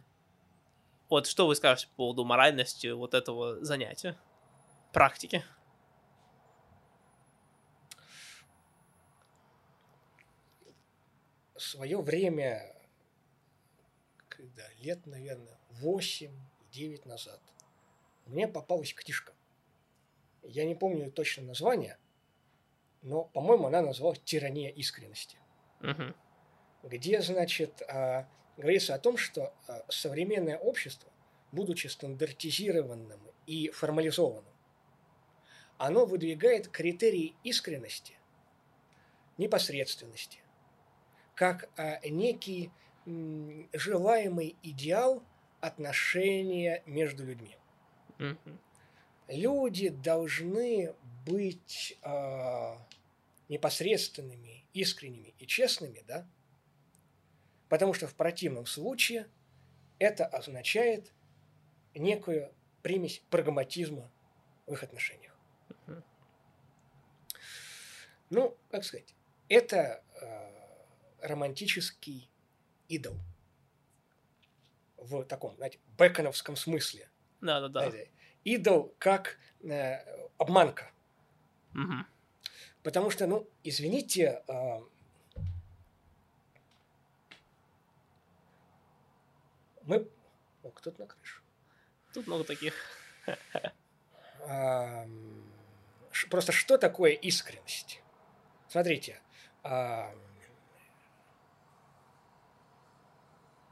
Вот 1.09 1.25
что 1.25 1.47
вы 1.47 1.55
скажете 1.55 1.87
по 1.87 1.95
поводу 1.95 2.23
моральности 2.23 2.87
вот 2.87 3.15
этого 3.15 3.65
занятия, 3.65 4.15
практики? 4.93 5.43
свое 11.57 12.01
время, 12.01 12.78
когда 14.39 14.63
лет, 14.79 15.05
наверное, 15.05 15.57
8-9 15.81 17.05
назад, 17.05 17.41
мне 18.25 18.47
попалась 18.47 18.93
книжка. 18.93 19.33
Я 20.43 20.63
не 20.63 20.75
помню 20.75 21.11
точно 21.11 21.43
название, 21.43 21.97
но, 23.01 23.25
по-моему, 23.25 23.67
она 23.67 23.81
называлась 23.81 24.21
«Тирания 24.23 24.69
искренности». 24.69 25.37
Угу. 25.81 26.13
Где, 26.83 27.21
значит, 27.21 27.81
а, 27.89 28.29
говорится 28.55 28.95
о 28.95 28.99
том, 28.99 29.17
что 29.17 29.53
а, 29.67 29.83
современное 29.89 30.57
общество, 30.57 31.11
будучи 31.51 31.87
стандартизированным 31.87 33.19
и 33.45 33.69
формализованным, 33.71 34.53
оно 35.77 36.05
выдвигает 36.05 36.69
критерии 36.69 37.35
искренности, 37.43 38.17
непосредственности, 39.37 40.39
как 41.35 41.69
а, 41.75 41.99
некий 42.07 42.71
желаемый 43.73 44.55
идеал 44.63 45.23
отношения 45.61 46.83
между 46.85 47.25
людьми. 47.25 47.55
Mm-hmm. 48.17 48.57
Люди 49.29 49.89
должны 49.89 50.95
быть 51.25 51.97
э, 52.01 52.75
непосредственными, 53.49 54.65
искренними 54.73 55.33
и 55.37 55.45
честными, 55.45 56.03
да? 56.07 56.27
Потому 57.67 57.93
что 57.93 58.07
в 58.07 58.15
противном 58.15 58.65
случае 58.65 59.27
это 59.99 60.25
означает 60.25 61.11
некую 61.93 62.51
примесь 62.81 63.21
прагматизма 63.29 64.09
в 64.65 64.73
их 64.73 64.83
отношениях. 64.83 65.35
Mm-hmm. 65.69 66.03
Ну, 68.31 68.57
как 68.71 68.83
сказать, 68.83 69.13
это 69.47 70.03
э, 70.21 71.27
романтический 71.27 72.29
идол. 72.89 73.17
В 74.97 75.23
таком, 75.23 75.55
знаете, 75.55 75.79
бэконовском 75.97 76.55
смысле. 76.55 77.09
Да, 77.41 77.61
да, 77.61 77.69
да. 77.69 77.91
Идол 78.43 78.93
как 78.99 79.37
э, 79.63 79.97
обманка. 80.37 80.91
Угу. 81.73 82.05
Потому 82.83 83.09
что, 83.09 83.27
ну, 83.27 83.49
извините, 83.63 84.43
э, 84.47 84.79
мы... 89.83 90.09
О, 90.63 90.71
кто-то 90.71 91.01
на 91.01 91.07
крышу. 91.07 91.41
Тут 92.13 92.27
много 92.27 92.43
таких. 92.43 92.73
Э, 94.47 95.05
просто 96.29 96.51
что 96.51 96.77
такое 96.77 97.11
искренность? 97.11 98.01
Смотрите, 98.67 99.19
э, 99.63 100.28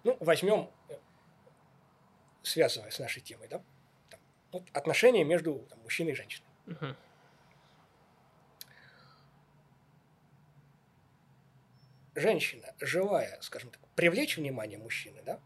Ну, 0.07 0.15
возьмем, 0.21 0.71
связывая 2.41 2.91
с 2.91 2.99
нашей 2.99 3.21
темой, 3.21 3.49
да, 3.49 3.61
там, 4.09 4.21
вот 4.53 4.63
отношения 4.71 5.25
между 5.25 5.59
там, 5.69 5.81
мужчиной 5.81 6.13
и 6.13 6.15
женщиной. 6.15 6.47
Угу. 6.65 6.95
Женщина, 12.15 12.73
желая, 12.79 13.37
скажем 13.41 13.69
так, 13.69 13.81
привлечь 13.97 14.37
внимание 14.37 14.77
мужчины, 14.77 15.21
да, 15.23 15.41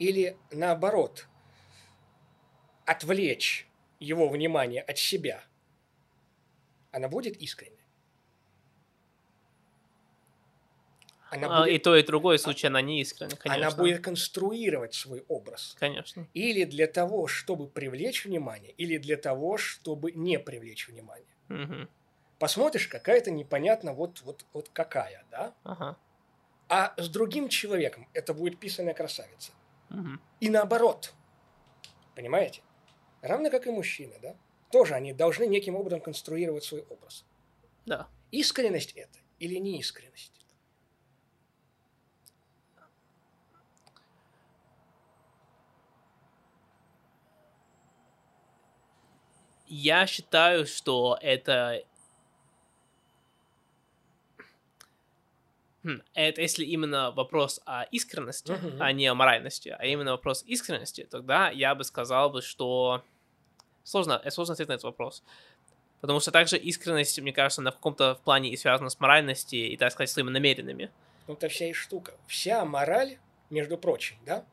или 0.00 0.36
наоборот, 0.50 1.28
отвлечь 2.84 3.68
его 4.00 4.28
внимание 4.28 4.82
от 4.82 4.98
себя, 4.98 5.44
она 6.90 7.08
будет 7.08 7.36
искренней. 7.36 7.81
Она 11.32 11.60
будет... 11.60 11.74
И 11.74 11.78
то, 11.78 11.96
и 11.96 12.02
другое 12.02 12.36
случай 12.36 12.66
она 12.66 12.82
не 12.82 13.00
искренне, 13.00 13.36
конечно. 13.36 13.66
Она 13.66 13.76
будет 13.76 14.04
конструировать 14.04 14.94
свой 14.94 15.24
образ. 15.28 15.74
Конечно. 15.78 16.28
Или 16.34 16.64
для 16.64 16.86
того, 16.86 17.26
чтобы 17.26 17.68
привлечь 17.68 18.26
внимание, 18.26 18.72
или 18.72 18.98
для 18.98 19.16
того, 19.16 19.56
чтобы 19.56 20.12
не 20.12 20.38
привлечь 20.38 20.88
внимание. 20.88 21.34
Угу. 21.48 21.88
Посмотришь, 22.38 22.86
какая-то 22.88 23.30
непонятно 23.30 23.94
вот, 23.94 24.20
вот, 24.22 24.44
вот 24.52 24.68
какая, 24.72 25.24
да? 25.30 25.54
Ага. 25.64 25.96
А 26.68 26.94
с 26.96 27.08
другим 27.08 27.48
человеком 27.48 28.08
это 28.12 28.34
будет 28.34 28.58
писаная 28.58 28.94
красавица. 28.94 29.52
Угу. 29.90 30.18
И 30.40 30.50
наоборот. 30.50 31.14
Понимаете? 32.14 32.60
Равно 33.22 33.50
как 33.50 33.66
и 33.66 33.70
мужчины, 33.70 34.14
да? 34.20 34.36
Тоже 34.70 34.94
они 34.94 35.12
должны 35.12 35.46
неким 35.46 35.76
образом 35.76 36.00
конструировать 36.00 36.64
свой 36.64 36.82
образ. 36.90 37.24
Да. 37.86 38.08
Искренность 38.30 38.92
это 38.92 39.18
или 39.38 39.56
неискренность? 39.56 40.41
Я 49.72 50.06
считаю, 50.06 50.66
что 50.66 51.18
это... 51.22 51.82
Хм, 55.82 56.02
это 56.12 56.42
если 56.42 56.64
именно 56.64 57.10
вопрос 57.10 57.60
о 57.64 57.84
искренности, 57.84 58.52
uh-huh. 58.52 58.76
а 58.78 58.92
не 58.92 59.06
о 59.06 59.14
моральности, 59.14 59.74
а 59.76 59.84
именно 59.86 60.12
вопрос 60.12 60.44
искренности, 60.46 61.08
тогда 61.10 61.48
я 61.50 61.74
бы 61.74 61.84
сказал 61.84 62.28
бы, 62.28 62.42
что 62.42 63.02
сложно, 63.82 64.22
сложно 64.30 64.52
ответить 64.52 64.68
на 64.68 64.74
этот 64.74 64.84
вопрос. 64.84 65.24
Потому 66.02 66.20
что 66.20 66.30
также 66.30 66.58
искренность, 66.58 67.18
мне 67.20 67.32
кажется, 67.32 67.62
на 67.62 67.72
каком-то 67.72 68.20
плане 68.24 68.50
и 68.50 68.56
связана 68.58 68.90
с 68.90 69.00
моральностью 69.00 69.72
и, 69.72 69.76
так 69.78 69.90
сказать, 69.90 70.10
своими 70.10 70.30
намеренными. 70.30 70.90
Ну, 71.26 71.34
это 71.34 71.48
вся 71.48 71.70
и 71.70 71.72
штука. 71.72 72.12
Вся 72.26 72.64
мораль, 72.66 73.18
между 73.48 73.78
прочим, 73.78 74.16
да, 74.26 74.44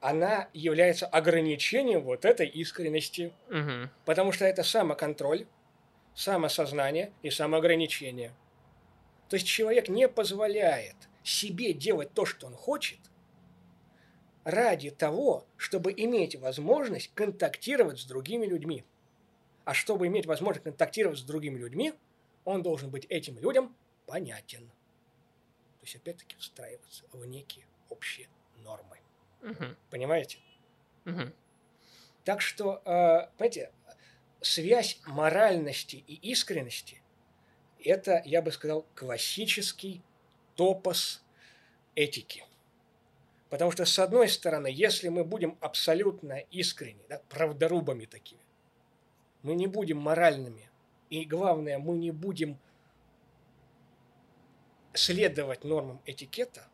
она 0.00 0.48
является 0.52 1.06
ограничением 1.06 2.02
вот 2.02 2.24
этой 2.24 2.46
искренности. 2.46 3.32
Угу. 3.48 3.90
Потому 4.04 4.32
что 4.32 4.44
это 4.44 4.62
самоконтроль, 4.62 5.46
самосознание 6.14 7.12
и 7.22 7.30
самоограничение. 7.30 8.32
То 9.28 9.36
есть 9.36 9.46
человек 9.46 9.88
не 9.88 10.08
позволяет 10.08 10.96
себе 11.22 11.72
делать 11.72 12.12
то, 12.14 12.24
что 12.24 12.46
он 12.46 12.54
хочет, 12.54 12.98
ради 14.44 14.90
того, 14.90 15.44
чтобы 15.56 15.92
иметь 15.92 16.36
возможность 16.36 17.10
контактировать 17.14 17.98
с 17.98 18.04
другими 18.04 18.46
людьми. 18.46 18.84
А 19.64 19.74
чтобы 19.74 20.06
иметь 20.06 20.26
возможность 20.26 20.62
контактировать 20.62 21.18
с 21.18 21.22
другими 21.22 21.58
людьми, 21.58 21.92
он 22.44 22.62
должен 22.62 22.88
быть 22.88 23.06
этим 23.06 23.36
людям 23.40 23.74
понятен. 24.06 24.68
То 25.80 25.82
есть, 25.82 25.96
опять-таки, 25.96 26.36
встраиваться 26.38 27.02
в 27.12 27.26
некие 27.26 27.66
общие 27.90 28.28
нормы. 28.62 28.95
Угу. 29.42 29.64
Понимаете? 29.90 30.38
Угу. 31.04 31.32
Так 32.24 32.40
что, 32.40 32.82
э, 32.84 33.28
понимаете, 33.36 33.70
связь 34.40 35.00
моральности 35.06 36.04
и 36.06 36.14
искренности– 36.30 37.00
это, 37.84 38.22
я 38.24 38.42
бы 38.42 38.50
сказал, 38.52 38.86
классический 38.94 40.02
топос 40.56 41.22
этики. 41.94 42.44
Потому 43.48 43.70
что, 43.70 43.84
с 43.84 43.98
одной 43.98 44.28
стороны, 44.28 44.66
если 44.66 45.08
мы 45.08 45.24
будем 45.24 45.56
абсолютно 45.60 46.38
искренни, 46.50 47.04
да, 47.08 47.20
правдорубами 47.28 48.06
такими, 48.06 48.40
мы 49.42 49.54
не 49.54 49.68
будем 49.68 49.98
моральными, 49.98 50.68
и 51.10 51.24
главное, 51.24 51.78
мы 51.78 51.96
не 51.96 52.10
будем 52.10 52.58
следовать 54.94 55.62
нормам 55.62 56.00
этикета, 56.06 56.66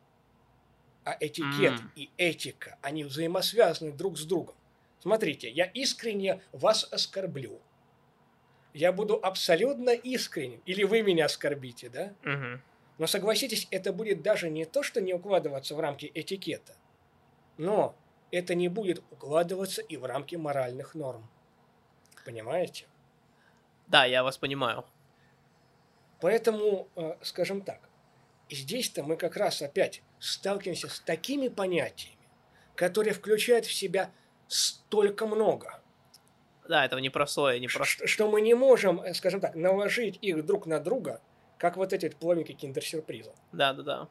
а 1.04 1.16
этикет 1.18 1.80
mm. 1.80 1.90
и 1.96 2.10
этика, 2.16 2.78
они 2.82 3.04
взаимосвязаны 3.04 3.92
друг 3.92 4.18
с 4.18 4.24
другом. 4.24 4.54
Смотрите, 5.00 5.50
я 5.50 5.64
искренне 5.64 6.40
вас 6.52 6.86
оскорблю. 6.92 7.60
Я 8.72 8.92
буду 8.92 9.18
абсолютно 9.20 9.90
искренним. 9.90 10.62
Или 10.64 10.84
вы 10.84 11.02
меня 11.02 11.26
оскорбите, 11.26 11.88
да? 11.88 12.14
Угу. 12.22 12.60
Но 12.98 13.06
согласитесь, 13.06 13.66
это 13.70 13.92
будет 13.92 14.22
даже 14.22 14.48
не 14.48 14.64
то, 14.64 14.82
что 14.82 15.00
не 15.00 15.12
укладываться 15.12 15.74
в 15.74 15.80
рамки 15.80 16.10
этикета, 16.14 16.74
но 17.56 17.96
это 18.30 18.54
не 18.54 18.68
будет 18.68 19.02
укладываться 19.10 19.82
и 19.82 19.96
в 19.96 20.04
рамки 20.04 20.36
моральных 20.36 20.94
норм. 20.94 21.28
Понимаете? 22.24 22.86
Да, 23.88 24.04
я 24.04 24.22
вас 24.22 24.38
понимаю. 24.38 24.84
Поэтому, 26.20 26.88
э, 26.94 27.16
скажем 27.22 27.62
так, 27.62 27.80
здесь-то 28.48 29.02
мы 29.02 29.16
как 29.16 29.36
раз 29.36 29.60
опять 29.60 30.02
сталкиваемся 30.22 30.88
с 30.88 31.00
такими 31.00 31.48
понятиями, 31.48 32.16
которые 32.76 33.12
включают 33.12 33.66
в 33.66 33.72
себя 33.72 34.12
столько 34.46 35.26
много. 35.26 35.80
Да, 36.68 36.84
этого 36.84 37.00
непростое, 37.00 37.58
непростое. 37.58 37.86
Что, 37.86 38.06
что 38.06 38.30
мы 38.30 38.40
не 38.40 38.54
можем, 38.54 39.00
э, 39.00 39.14
скажем 39.14 39.40
так, 39.40 39.56
наложить 39.56 40.18
их 40.22 40.46
друг 40.46 40.66
на 40.66 40.78
друга, 40.78 41.20
как 41.58 41.76
вот 41.76 41.92
эти 41.92 42.08
плавники 42.08 42.52
киндер-сюрприза. 42.52 43.32
Да, 43.50 43.72
да, 43.72 43.82
да. 43.82 44.08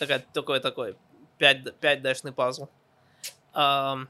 Такая, 0.00 0.24
такой, 0.32 0.58
такой, 0.58 0.96
5, 1.38 1.76
5 1.76 2.02
дашный 2.02 2.32
пазл. 2.32 2.66
Um, 3.54 4.08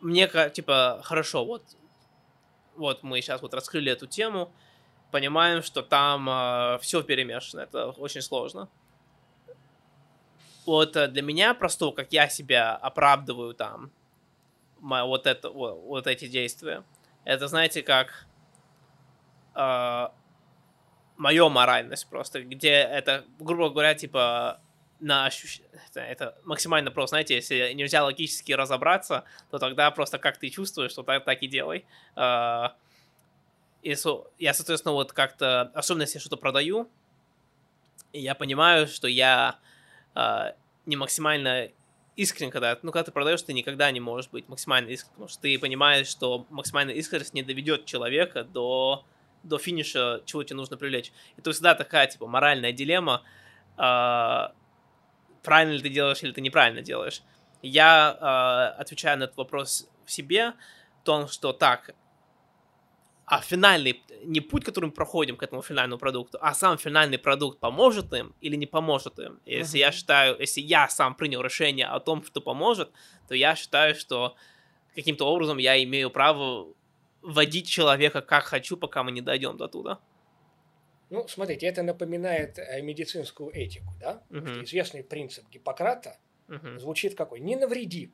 мне, 0.00 0.30
типа, 0.50 1.00
хорошо, 1.04 1.44
вот, 1.44 1.62
вот 2.76 3.02
мы 3.02 3.20
сейчас 3.20 3.42
вот 3.42 3.52
раскрыли 3.52 3.92
эту 3.92 4.06
тему, 4.06 4.50
понимаем, 5.10 5.62
что 5.62 5.82
там 5.82 6.26
uh, 6.26 6.78
все 6.78 7.02
перемешано, 7.02 7.60
это 7.60 7.90
очень 7.90 8.22
сложно 8.22 8.70
вот 10.66 10.96
э, 10.96 11.08
для 11.08 11.22
меня 11.22 11.54
просто, 11.54 11.90
как 11.92 12.12
я 12.12 12.28
себя 12.28 12.76
оправдываю 12.76 13.54
там, 13.54 13.90
вот, 14.80 15.26
это, 15.26 15.50
вот, 15.50 16.06
эти 16.06 16.26
действия, 16.26 16.84
это, 17.24 17.48
знаете, 17.48 17.82
как 17.82 18.26
э, 19.54 20.08
мое 21.16 21.48
моральность 21.48 22.08
просто, 22.08 22.42
где 22.42 22.70
это, 22.70 23.24
грубо 23.38 23.70
говоря, 23.70 23.94
типа 23.94 24.60
на 25.00 25.26
ощущ... 25.26 25.60
это, 25.94 26.38
максимально 26.44 26.90
просто, 26.90 27.14
знаете, 27.14 27.34
если 27.34 27.72
нельзя 27.72 28.04
логически 28.04 28.52
разобраться, 28.52 29.24
то 29.50 29.58
тогда 29.58 29.90
просто 29.90 30.18
как 30.18 30.38
ты 30.38 30.50
чувствуешь, 30.50 30.92
что 30.92 31.02
так, 31.02 31.24
так 31.24 31.42
и 31.42 31.48
делай. 31.48 31.86
Э, 32.16 32.68
и 33.82 33.96
я, 34.38 34.54
соответственно, 34.54 34.92
вот 34.92 35.12
как-то, 35.12 35.72
особенно 35.74 36.02
если 36.02 36.18
что-то 36.18 36.36
продаю, 36.36 36.90
я 38.12 38.34
понимаю, 38.34 38.86
что 38.86 39.08
я 39.08 39.58
э, 40.14 40.52
не 40.86 40.96
максимально 40.96 41.70
искренен, 42.16 42.50
когда, 42.50 42.78
ну, 42.82 42.92
когда 42.92 43.04
ты 43.04 43.12
продаешь, 43.12 43.42
ты 43.42 43.52
никогда 43.52 43.90
не 43.90 44.00
можешь 44.00 44.30
быть 44.30 44.48
максимально 44.48 44.90
искренен, 44.90 45.12
потому 45.12 45.28
что 45.28 45.40
ты 45.40 45.58
понимаешь, 45.58 46.06
что 46.06 46.46
максимальная 46.50 46.94
искренность 46.94 47.34
не 47.34 47.42
доведет 47.42 47.86
человека 47.86 48.44
до, 48.44 49.04
до 49.42 49.58
финиша, 49.58 50.22
чего 50.26 50.42
тебе 50.42 50.56
нужно 50.56 50.76
привлечь. 50.76 51.12
Это 51.36 51.52
всегда 51.52 51.74
такая, 51.74 52.06
типа, 52.06 52.26
моральная 52.26 52.72
дилемма, 52.72 53.22
э, 53.78 54.48
правильно 55.42 55.72
ли 55.72 55.80
ты 55.80 55.88
делаешь 55.88 56.22
или 56.22 56.32
ты 56.32 56.40
неправильно 56.40 56.82
делаешь. 56.82 57.22
Я 57.62 58.16
э, 58.20 58.80
отвечаю 58.80 59.18
на 59.18 59.24
этот 59.24 59.36
вопрос 59.36 59.88
в 60.04 60.12
себе, 60.12 60.54
в 61.00 61.04
том, 61.04 61.28
что 61.28 61.52
так, 61.52 61.94
а 63.30 63.40
финальный, 63.42 64.02
не 64.24 64.40
путь, 64.40 64.64
который 64.64 64.86
мы 64.86 64.90
проходим 64.90 65.36
к 65.36 65.44
этому 65.44 65.62
финальному 65.62 66.00
продукту, 66.00 66.38
а 66.40 66.52
сам 66.52 66.76
финальный 66.78 67.16
продукт 67.16 67.60
поможет 67.60 68.12
им 68.12 68.34
или 68.40 68.56
не 68.56 68.66
поможет 68.66 69.20
им. 69.20 69.38
Если 69.46 69.78
uh-huh. 69.78 69.82
я 69.82 69.92
считаю, 69.92 70.36
если 70.40 70.60
я 70.60 70.88
сам 70.88 71.14
принял 71.14 71.40
решение 71.40 71.86
о 71.86 72.00
том, 72.00 72.24
что 72.24 72.40
поможет, 72.40 72.90
то 73.28 73.36
я 73.36 73.54
считаю, 73.54 73.94
что 73.94 74.34
каким-то 74.96 75.26
образом 75.26 75.58
я 75.58 75.80
имею 75.84 76.10
право 76.10 76.74
водить 77.22 77.68
человека 77.68 78.20
как 78.20 78.46
хочу, 78.46 78.76
пока 78.76 79.04
мы 79.04 79.12
не 79.12 79.20
дойдем 79.20 79.56
до 79.56 79.68
туда. 79.68 80.00
Ну, 81.08 81.28
смотрите, 81.28 81.66
это 81.66 81.84
напоминает 81.84 82.58
э, 82.58 82.82
медицинскую 82.82 83.50
этику, 83.50 83.94
да? 84.00 84.24
Uh-huh. 84.30 84.64
Известный 84.64 85.04
принцип 85.04 85.48
Гиппократа 85.50 86.18
uh-huh. 86.48 86.80
звучит 86.80 87.16
какой? 87.16 87.38
Не 87.38 87.54
навреди. 87.54 88.12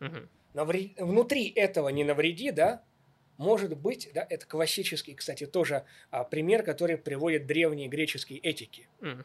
Uh-huh. 0.00 0.26
Навре... 0.54 0.94
Внутри 0.96 1.50
этого 1.50 1.90
не 1.90 2.02
навреди, 2.02 2.50
да? 2.50 2.82
Может 3.36 3.76
быть, 3.76 4.10
да, 4.14 4.26
это 4.28 4.46
классический, 4.46 5.14
кстати, 5.14 5.46
тоже 5.46 5.84
а, 6.10 6.24
пример, 6.24 6.62
который 6.62 6.96
приводит 6.96 7.46
древние 7.46 7.88
греческие 7.88 8.38
этики. 8.38 8.88
Mm. 9.00 9.24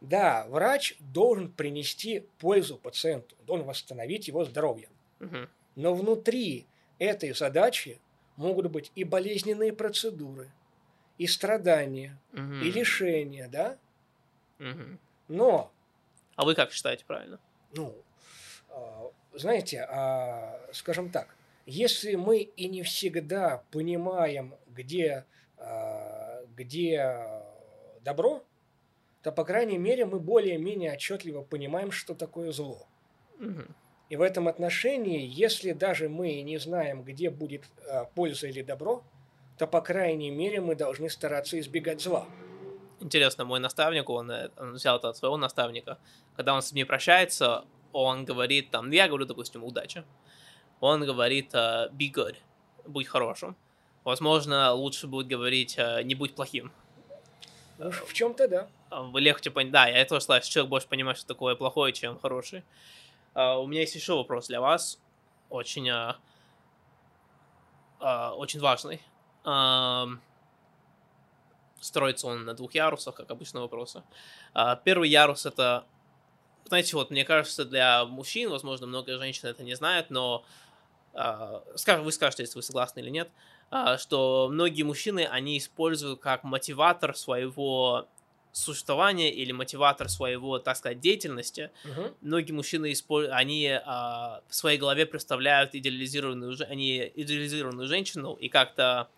Да, 0.00 0.46
врач 0.48 0.96
должен 0.98 1.50
принести 1.50 2.26
пользу 2.38 2.76
пациенту, 2.76 3.36
должен 3.46 3.66
восстановить 3.66 4.28
его 4.28 4.44
здоровье. 4.44 4.88
Mm-hmm. 5.20 5.48
Но 5.76 5.94
внутри 5.94 6.66
этой 6.98 7.32
задачи 7.34 8.00
могут 8.36 8.70
быть 8.70 8.90
и 8.96 9.04
болезненные 9.04 9.72
процедуры, 9.72 10.50
и 11.18 11.26
страдания, 11.28 12.18
mm-hmm. 12.32 12.62
и 12.62 12.70
лишения, 12.72 13.48
да? 13.48 13.78
Mm-hmm. 14.58 14.98
Но... 15.28 15.72
А 16.34 16.44
вы 16.44 16.56
как 16.56 16.72
считаете 16.72 17.04
правильно? 17.04 17.38
Ну, 17.72 17.94
а, 18.70 19.10
знаете, 19.34 19.86
а, 19.88 20.60
скажем 20.72 21.10
так, 21.10 21.34
если 21.66 22.14
мы 22.14 22.40
и 22.40 22.68
не 22.68 22.82
всегда 22.82 23.62
понимаем, 23.70 24.54
где, 24.66 25.24
а, 25.58 26.44
где 26.56 27.16
добро, 28.00 28.42
то, 29.22 29.30
по 29.30 29.44
крайней 29.44 29.78
мере, 29.78 30.04
мы 30.04 30.18
более-менее 30.18 30.94
отчетливо 30.94 31.42
понимаем, 31.42 31.92
что 31.92 32.14
такое 32.14 32.50
зло. 32.52 32.86
Угу. 33.38 33.62
И 34.10 34.16
в 34.16 34.20
этом 34.20 34.48
отношении, 34.48 35.24
если 35.24 35.72
даже 35.72 36.08
мы 36.08 36.40
не 36.42 36.58
знаем, 36.58 37.02
где 37.02 37.30
будет 37.30 37.64
а, 37.88 38.04
польза 38.04 38.48
или 38.48 38.62
добро, 38.62 39.04
то, 39.58 39.66
по 39.66 39.80
крайней 39.80 40.30
мере, 40.30 40.60
мы 40.60 40.74
должны 40.74 41.08
стараться 41.08 41.58
избегать 41.60 42.00
зла. 42.00 42.26
Интересно, 43.00 43.44
мой 43.44 43.60
наставник, 43.60 44.08
он, 44.10 44.30
э, 44.30 44.50
он 44.56 44.74
взял 44.74 44.96
это 44.96 45.08
от 45.08 45.16
своего 45.16 45.36
наставника. 45.36 45.98
Когда 46.36 46.54
он 46.54 46.62
с 46.62 46.72
ними 46.72 46.84
прощается, 46.84 47.64
он 47.92 48.24
говорит 48.24 48.70
там, 48.70 48.90
я 48.90 49.08
говорю, 49.08 49.26
допустим, 49.26 49.64
удачи 49.64 50.04
он 50.82 51.06
говорит 51.06 51.54
uh, 51.54 51.90
be 51.92 52.12
good, 52.12 52.34
будь 52.84 53.06
хорошим. 53.06 53.56
Возможно, 54.02 54.72
лучше 54.72 55.06
будет 55.06 55.28
говорить 55.28 55.78
uh, 55.78 56.02
не 56.02 56.16
будь 56.16 56.34
плохим. 56.34 56.72
В 57.78 58.12
чем-то 58.12 58.48
да. 58.48 58.68
Вы 58.90 59.20
легче 59.20 59.52
понять. 59.52 59.72
Да, 59.72 59.86
я 59.86 60.04
тоже 60.04 60.22
слышал, 60.22 60.50
человек 60.50 60.70
больше 60.70 60.88
понимает, 60.88 61.18
что 61.18 61.28
такое 61.28 61.54
плохое, 61.54 61.92
чем 61.92 62.18
хороший. 62.18 62.64
Uh, 63.34 63.62
у 63.62 63.68
меня 63.68 63.82
есть 63.82 63.94
еще 63.94 64.16
вопрос 64.16 64.48
для 64.48 64.60
вас. 64.60 64.98
Очень, 65.50 65.88
uh, 65.88 66.16
uh, 68.00 68.32
очень 68.32 68.58
важный. 68.60 69.00
Строится 71.80 72.26
он 72.26 72.44
на 72.44 72.54
двух 72.54 72.74
ярусах, 72.74 73.14
как 73.14 73.30
обычно 73.30 73.60
вопросы. 73.60 74.02
Первый 74.84 75.08
ярус 75.08 75.46
это 75.46 75.84
знаете, 76.66 76.96
вот 76.96 77.10
мне 77.10 77.24
кажется, 77.24 77.64
для 77.64 78.04
мужчин, 78.04 78.48
возможно, 78.48 78.86
много 78.86 79.18
женщин 79.18 79.48
это 79.48 79.62
не 79.62 79.74
знают, 79.74 80.10
но 80.10 80.42
а, 80.42 80.48
вы 81.12 82.12
скажете, 82.12 82.42
если 82.42 82.56
вы 82.56 82.62
согласны 82.62 83.00
или 83.00 83.10
нет, 83.10 83.30
а, 83.70 83.98
что 83.98 84.48
многие 84.50 84.82
мужчины, 84.82 85.26
они 85.30 85.58
используют 85.58 86.20
как 86.20 86.44
мотиватор 86.44 87.16
своего 87.16 88.06
существования 88.52 89.32
или 89.32 89.50
мотиватор 89.52 90.08
своего, 90.08 90.58
так 90.58 90.76
сказать, 90.76 91.00
деятельности. 91.00 91.70
Угу. 91.84 92.14
Многие 92.20 92.52
мужчины 92.52 92.92
используют, 92.92 93.34
они 93.34 93.68
а, 93.68 94.42
в 94.48 94.54
своей 94.54 94.78
голове 94.78 95.06
представляют 95.06 95.74
идеализированную, 95.74 96.56
они 96.68 97.10
идеализированную 97.14 97.88
женщину 97.88 98.34
и 98.34 98.48
как-то 98.48 99.08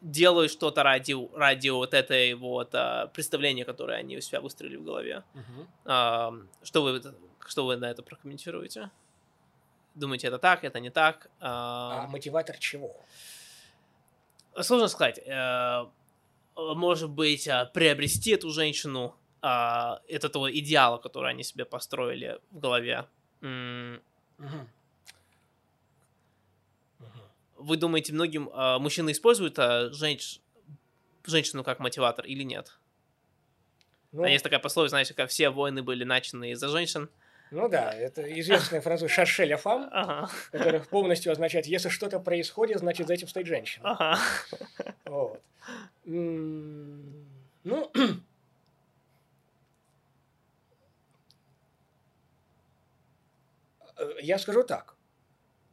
делают 0.00 0.50
что-то 0.50 0.82
ради, 0.82 1.16
ради 1.36 1.68
вот 1.68 1.92
этой 1.92 2.34
вот 2.34 2.70
а, 2.74 3.08
представления, 3.08 3.64
которое 3.64 3.98
они 3.98 4.16
у 4.16 4.20
себя 4.20 4.40
выстроили 4.40 4.76
в 4.76 4.84
голове. 4.84 5.24
Угу. 5.34 5.66
А, 5.86 6.34
что 6.62 6.82
вы 6.82 7.02
что 7.46 7.66
вы 7.66 7.76
на 7.76 7.90
это 7.90 8.02
прокомментируете? 8.02 8.90
Думаете, 10.00 10.28
это 10.28 10.38
так, 10.38 10.64
это 10.64 10.80
не 10.80 10.88
так? 10.88 11.30
А, 11.40 12.04
а 12.04 12.06
мотиватор 12.08 12.56
чего? 12.56 12.96
Сложно 14.58 14.88
сказать. 14.88 15.18
Э, 15.18 15.84
может 16.56 17.10
быть, 17.10 17.46
а, 17.46 17.66
приобрести 17.66 18.30
эту 18.30 18.48
женщину, 18.48 19.14
а, 19.42 20.00
от 20.08 20.24
этого 20.24 20.50
идеала, 20.58 20.96
который 20.96 21.30
они 21.30 21.42
себе 21.42 21.66
построили 21.66 22.40
в 22.50 22.60
голове. 22.60 23.06
Вы 27.56 27.76
думаете, 27.76 28.14
многим 28.14 28.50
мужчины 28.80 29.12
используют 29.12 29.58
женщ... 29.94 30.40
женщину 31.26 31.62
как 31.62 31.78
мотиватор 31.78 32.24
или 32.24 32.42
нет? 32.42 32.78
Ну, 34.12 34.22
А 34.22 34.30
есть 34.30 34.42
такая 34.42 34.60
пословица, 34.60 34.92
знаете, 34.92 35.12
как 35.12 35.28
все 35.28 35.50
войны 35.50 35.82
были 35.82 36.04
начаты 36.04 36.52
из-за 36.52 36.68
женщин. 36.68 37.10
Ну 37.50 37.68
да, 37.68 37.92
это 37.92 38.22
известная 38.40 38.80
фраза 38.80 39.08
«шарше 39.08 39.44
ля 39.44 39.56
фам», 39.56 39.88
Ага, 39.92 40.30
которая 40.52 40.80
полностью 40.80 41.32
означает, 41.32 41.66
если 41.66 41.88
что-то 41.88 42.20
происходит, 42.20 42.78
значит, 42.78 43.06
за 43.08 43.14
этим 43.14 43.28
стоит 43.28 43.46
женщина. 43.46 43.90
ага. 43.90 44.18
Вот. 45.04 45.42
Ну, 46.04 47.90
э, 53.96 54.04
я 54.22 54.38
скажу 54.38 54.62
так. 54.62 54.94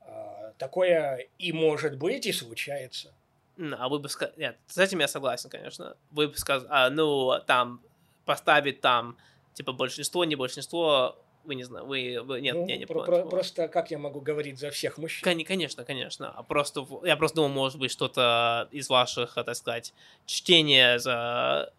А, 0.02 0.54
Такое 0.58 1.28
и 1.38 1.54
может 1.54 1.98
быть, 1.98 2.26
и 2.26 2.32
случается. 2.32 3.14
А 3.58 3.90
вы 3.90 4.00
бы 4.00 4.10
сказали... 4.10 4.36
Нет, 4.38 4.58
с 4.68 4.78
этим 4.78 5.00
я 5.00 5.08
согласен, 5.08 5.50
конечно. 5.50 5.96
Вы 6.12 6.28
бы 6.28 6.38
сказали, 6.38 6.94
ну, 6.94 7.40
там, 7.48 7.82
поставить 8.26 8.82
там, 8.82 9.18
типа, 9.54 9.74
большинство, 9.74 10.26
не 10.26 10.36
большинство, 10.36 11.18
вы 11.48 11.56
не 11.56 11.64
знаете, 11.64 11.88
вы, 11.88 12.22
вы- 12.24 12.42
нет, 12.42 12.56
Ну, 12.56 12.68
я 12.68 12.78
не 12.78 12.86
про- 12.86 13.04
понял. 13.04 13.22
про- 13.24 13.30
Просто 13.30 13.68
как 13.70 13.90
я 13.90 13.98
могу 13.98 14.20
говорить 14.22 14.60
за 14.60 14.70
всех 14.70 14.98
мужчин? 14.98 15.24
Кон- 15.24 15.44
Конечно, 15.46 15.86
конечно. 15.86 16.30
А 16.36 16.44
просто 16.44 16.86
я 17.04 17.16
просто 17.16 17.38
думал, 17.38 17.50
может 17.50 17.80
быть, 17.80 17.90
что-то 17.92 18.68
из 18.72 18.90
ваших, 18.90 19.38
э, 19.38 19.44
так 19.44 19.56
сказать, 19.56 19.94
чтения 20.26 21.00
за 21.00 21.72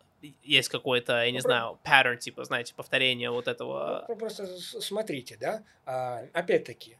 есть 0.42 0.68
какой-то, 0.68 1.22
я 1.22 1.30
не 1.30 1.38
Ну, 1.38 1.42
знаю, 1.42 1.78
pattern, 1.84 2.16
типа, 2.16 2.42
знаете, 2.44 2.74
повторение 2.74 3.30
вот 3.30 3.46
этого. 3.46 4.04
Ну, 4.08 4.16
Просто 4.16 4.46
смотрите, 4.58 5.36
да, 5.40 5.62
а, 5.86 6.24
опять-таки, 6.32 6.98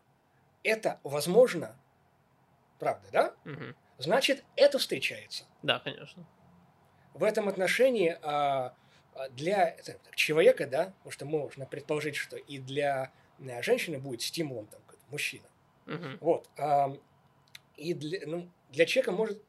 это 0.62 1.00
возможно, 1.02 1.76
правда, 2.78 3.08
да? 3.12 3.34
Мгм. 3.44 3.74
Значит, 3.98 4.44
это 4.54 4.78
встречается. 4.78 5.44
Да, 5.62 5.80
конечно. 5.80 6.24
В 7.14 7.24
этом 7.24 7.48
отношении 7.48 8.16
а, 8.22 8.74
для 9.30 9.70
это, 9.70 9.94
так, 9.94 10.16
человека, 10.16 10.66
да, 10.66 10.94
потому 10.98 11.10
что 11.10 11.24
можно 11.26 11.66
предположить, 11.66 12.16
что 12.16 12.36
и 12.36 12.58
для 12.58 13.12
э, 13.38 13.62
женщины 13.62 13.98
будет 13.98 14.22
стимулом 14.22 14.66
там, 14.66 14.80
мужчина. 15.10 15.46
Мгм. 15.86 16.18
Вот. 16.20 16.48
а, 16.58 16.96
и 17.76 17.94
для, 17.94 18.26
ну, 18.26 18.50
для 18.70 18.86
человека 18.86 19.12
может, 19.12 19.42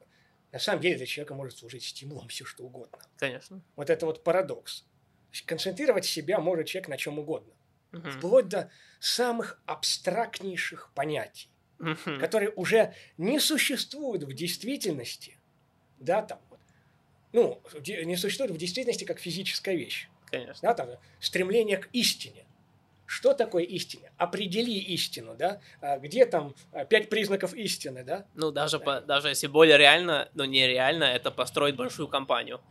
на 0.52 0.60
самом 0.60 0.82
деле 0.82 0.98
для 0.98 1.06
человека 1.06 1.36
может 1.36 1.58
служить 1.58 1.84
стимулом 1.84 2.28
все 2.30 2.46
что 2.46 2.64
угодно. 2.64 3.00
Конечно. 3.18 3.62
Вот 3.76 3.90
это 3.90 4.06
вот 4.06 4.24
парадокс. 4.24 4.86
Концентрировать 5.46 6.06
себя 6.06 6.40
может 6.40 6.68
человек 6.68 6.90
на 6.90 6.98
чем 6.98 7.20
угодно. 7.20 7.54
Мгм. 7.92 8.12
Вплоть 8.12 8.48
до 8.48 8.72
самых 9.00 9.62
абстрактнейших 9.66 10.92
понятий, 10.94 11.50
Мгм. 11.80 12.20
которые 12.20 12.52
уже 12.52 12.94
не 13.18 13.40
существуют 13.40 14.24
в 14.24 14.34
действительности, 14.34 15.40
да, 16.00 16.22
там, 16.22 16.40
ну, 17.34 17.62
не 17.86 18.16
существуют 18.16 18.52
в 18.52 18.58
действительности 18.58 19.04
как 19.04 19.20
физическая 19.20 19.76
вещь, 19.76 20.08
Конечно. 20.32 20.60
да, 20.62 20.74
там, 20.74 20.90
стремление 21.20 21.78
к 21.78 21.90
истине. 21.94 22.46
Что 23.06 23.34
такое 23.34 23.64
истина? 23.64 24.08
Определи 24.18 24.78
истину, 24.78 25.34
да, 25.36 25.60
А 25.82 25.98
где 25.98 26.28
там 26.28 26.54
а, 26.72 26.86
пять 26.86 27.10
признаков 27.10 27.56
истины, 27.56 28.04
да? 28.04 28.28
Ну, 28.36 28.52
даже, 28.52 28.80
по- 28.80 29.02
даже 29.02 29.30
если 29.30 29.48
более 29.48 29.80
реально, 29.80 30.30
но 30.36 30.46
нереально, 30.46 31.06
это 31.06 31.32
построить 31.32 31.76
большую 31.76 32.08
компанию. 32.08 32.62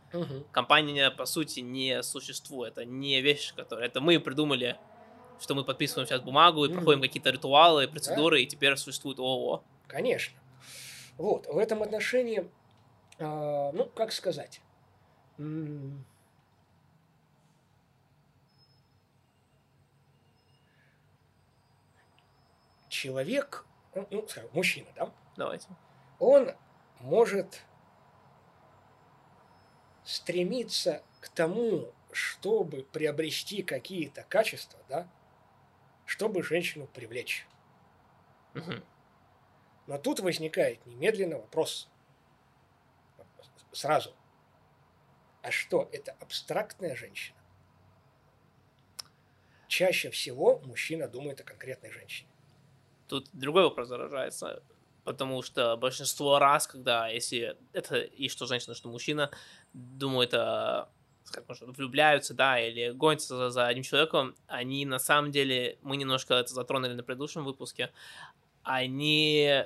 Компания, 0.53 1.11
по 1.11 1.25
сути, 1.25 1.59
не 1.59 2.01
существует. 2.03 2.77
Это 2.77 2.85
не 2.85 3.19
вещь, 3.19 3.53
которая... 3.53 3.87
Это 3.87 3.99
мы 3.99 4.17
придумали, 4.21 4.77
что 5.41 5.55
мы 5.55 5.65
подписываем 5.65 6.07
сейчас 6.07 6.21
бумагу 6.21 6.63
и 6.63 6.69
Мгм. 6.69 6.75
проходим 6.77 7.01
какие-то 7.01 7.31
ритуалы, 7.31 7.89
процедуры, 7.89 8.41
и 8.41 8.45
теперь 8.47 8.77
существует 8.77 9.19
ООО. 9.19 9.61
Конечно. 9.87 10.37
Вот, 11.17 11.47
в 11.47 11.57
этом 11.57 11.83
отношении, 11.83 12.49
ну, 13.19 13.85
как 13.95 14.11
сказать, 14.11 14.61
человек, 22.87 23.65
ну, 23.93 24.07
ну, 24.09 24.27
скажем, 24.27 24.49
мужчина, 24.53 24.87
да, 24.95 25.11
Давайте. 25.35 25.67
он 26.19 26.51
может 26.99 27.61
стремиться 30.03 31.03
к 31.19 31.29
тому, 31.29 31.93
чтобы 32.11 32.83
приобрести 32.91 33.63
какие-то 33.63 34.23
качества, 34.23 34.79
да, 34.89 35.07
чтобы 36.05 36.41
женщину 36.41 36.87
привлечь. 36.87 37.47
Мгм. 38.53 38.83
Но 39.87 39.97
тут 39.97 40.19
возникает 40.19 40.85
немедленно 40.85 41.37
вопрос. 41.37 41.88
Сразу. 43.71 44.15
А 45.41 45.51
что, 45.51 45.89
это 45.91 46.15
абстрактная 46.19 46.95
женщина? 46.95 47.37
Чаще 49.67 50.09
всего 50.09 50.59
мужчина 50.65 51.07
думает 51.07 51.41
о 51.41 51.43
конкретной 51.43 51.91
женщине. 51.91 52.29
Тут 53.07 53.29
другой 53.33 53.63
вопрос 53.63 53.87
заражается, 53.87 54.63
потому 55.03 55.41
что 55.41 55.77
большинство 55.77 56.39
раз, 56.39 56.67
когда, 56.67 57.07
если 57.07 57.57
это 57.73 57.97
и 57.97 58.29
что 58.29 58.45
женщина, 58.45 58.75
что 58.75 58.89
мужчина, 58.89 59.31
думают, 59.73 60.33
о, 60.33 60.89
можно, 61.47 61.71
влюбляются, 61.71 62.33
да, 62.33 62.59
или 62.59 62.91
гонятся 62.91 63.37
за, 63.37 63.49
за 63.49 63.67
одним 63.67 63.83
человеком, 63.83 64.35
они 64.47 64.85
на 64.85 64.99
самом 64.99 65.31
деле, 65.31 65.77
мы 65.81 65.97
немножко 65.97 66.33
это 66.33 66.53
затронули 66.53 66.93
на 66.93 67.03
предыдущем 67.03 67.43
выпуске, 67.43 67.91
они 68.63 69.65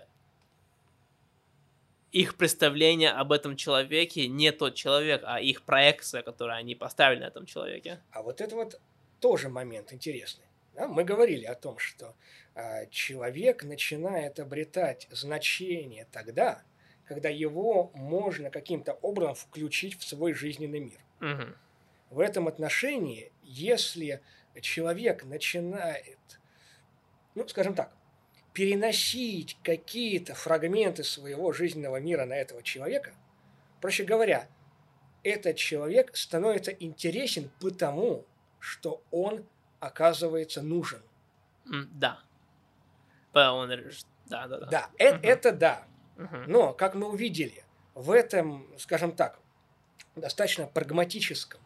их 2.14 2.38
представление 2.38 3.10
об 3.10 3.32
этом 3.32 3.58
человеке 3.58 4.28
не 4.28 4.52
тот 4.52 4.76
человек, 4.76 5.24
а 5.26 5.42
их 5.42 5.64
проекция, 5.64 6.22
которую 6.22 6.56
они 6.56 6.76
поставили 6.76 7.20
на 7.20 7.26
этом 7.26 7.46
человеке. 7.46 8.00
А 8.12 8.22
вот 8.22 8.40
это 8.40 8.56
вот 8.56 8.80
тоже 9.20 9.50
момент 9.50 9.92
интересный. 9.92 10.46
Да, 10.76 10.88
мы 10.88 11.04
говорили 11.04 11.46
о 11.46 11.56
том, 11.56 11.78
что 11.80 12.16
а, 12.56 12.86
человек 12.88 13.64
начинает 13.64 14.40
обретать 14.40 15.08
значение 15.12 16.08
тогда, 16.12 16.62
когда 17.06 17.30
его 17.30 17.92
можно 17.96 18.50
каким-то 18.50 18.94
образом 19.02 19.36
включить 19.36 20.00
в 20.00 20.04
свой 20.04 20.34
жизненный 20.34 20.80
мир. 20.80 21.00
Мгм. 21.20 21.56
В 22.12 22.20
этом 22.20 22.48
отношении, 22.48 23.32
если 23.42 24.22
человек 24.62 25.24
начинает, 25.24 26.20
ну, 27.34 27.48
скажем 27.48 27.74
так, 27.74 27.92
переносить 28.54 29.58
какие-то 29.64 30.36
фрагменты 30.36 31.04
своего 31.04 31.52
жизненного 31.54 32.00
мира 32.00 32.26
на 32.26 32.34
этого 32.34 32.62
человека, 32.62 33.14
проще 33.82 34.04
говоря, 34.04 34.48
этот 35.24 35.58
человек 35.58 36.16
становится 36.16 36.72
интересен 36.72 37.52
потому, 37.60 38.26
что 38.60 39.02
он 39.12 39.46
оказывается 39.80 40.62
нужен. 40.62 41.02
Да. 41.66 42.20
Он 43.34 43.70
Да, 44.26 44.48
да, 44.48 44.60
да. 44.60 44.66
Да, 44.68 44.90
э- 45.00 45.14
Мгм. 45.16 45.22
это 45.24 45.52
да. 45.52 45.88
Но, 46.48 46.74
как 46.74 46.94
мы 46.94 47.08
увидели, 47.10 47.64
в 47.96 48.12
этом, 48.12 48.68
скажем 48.78 49.12
так, 49.14 49.40
достаточно 50.16 50.68
прагматическом, 50.68 51.60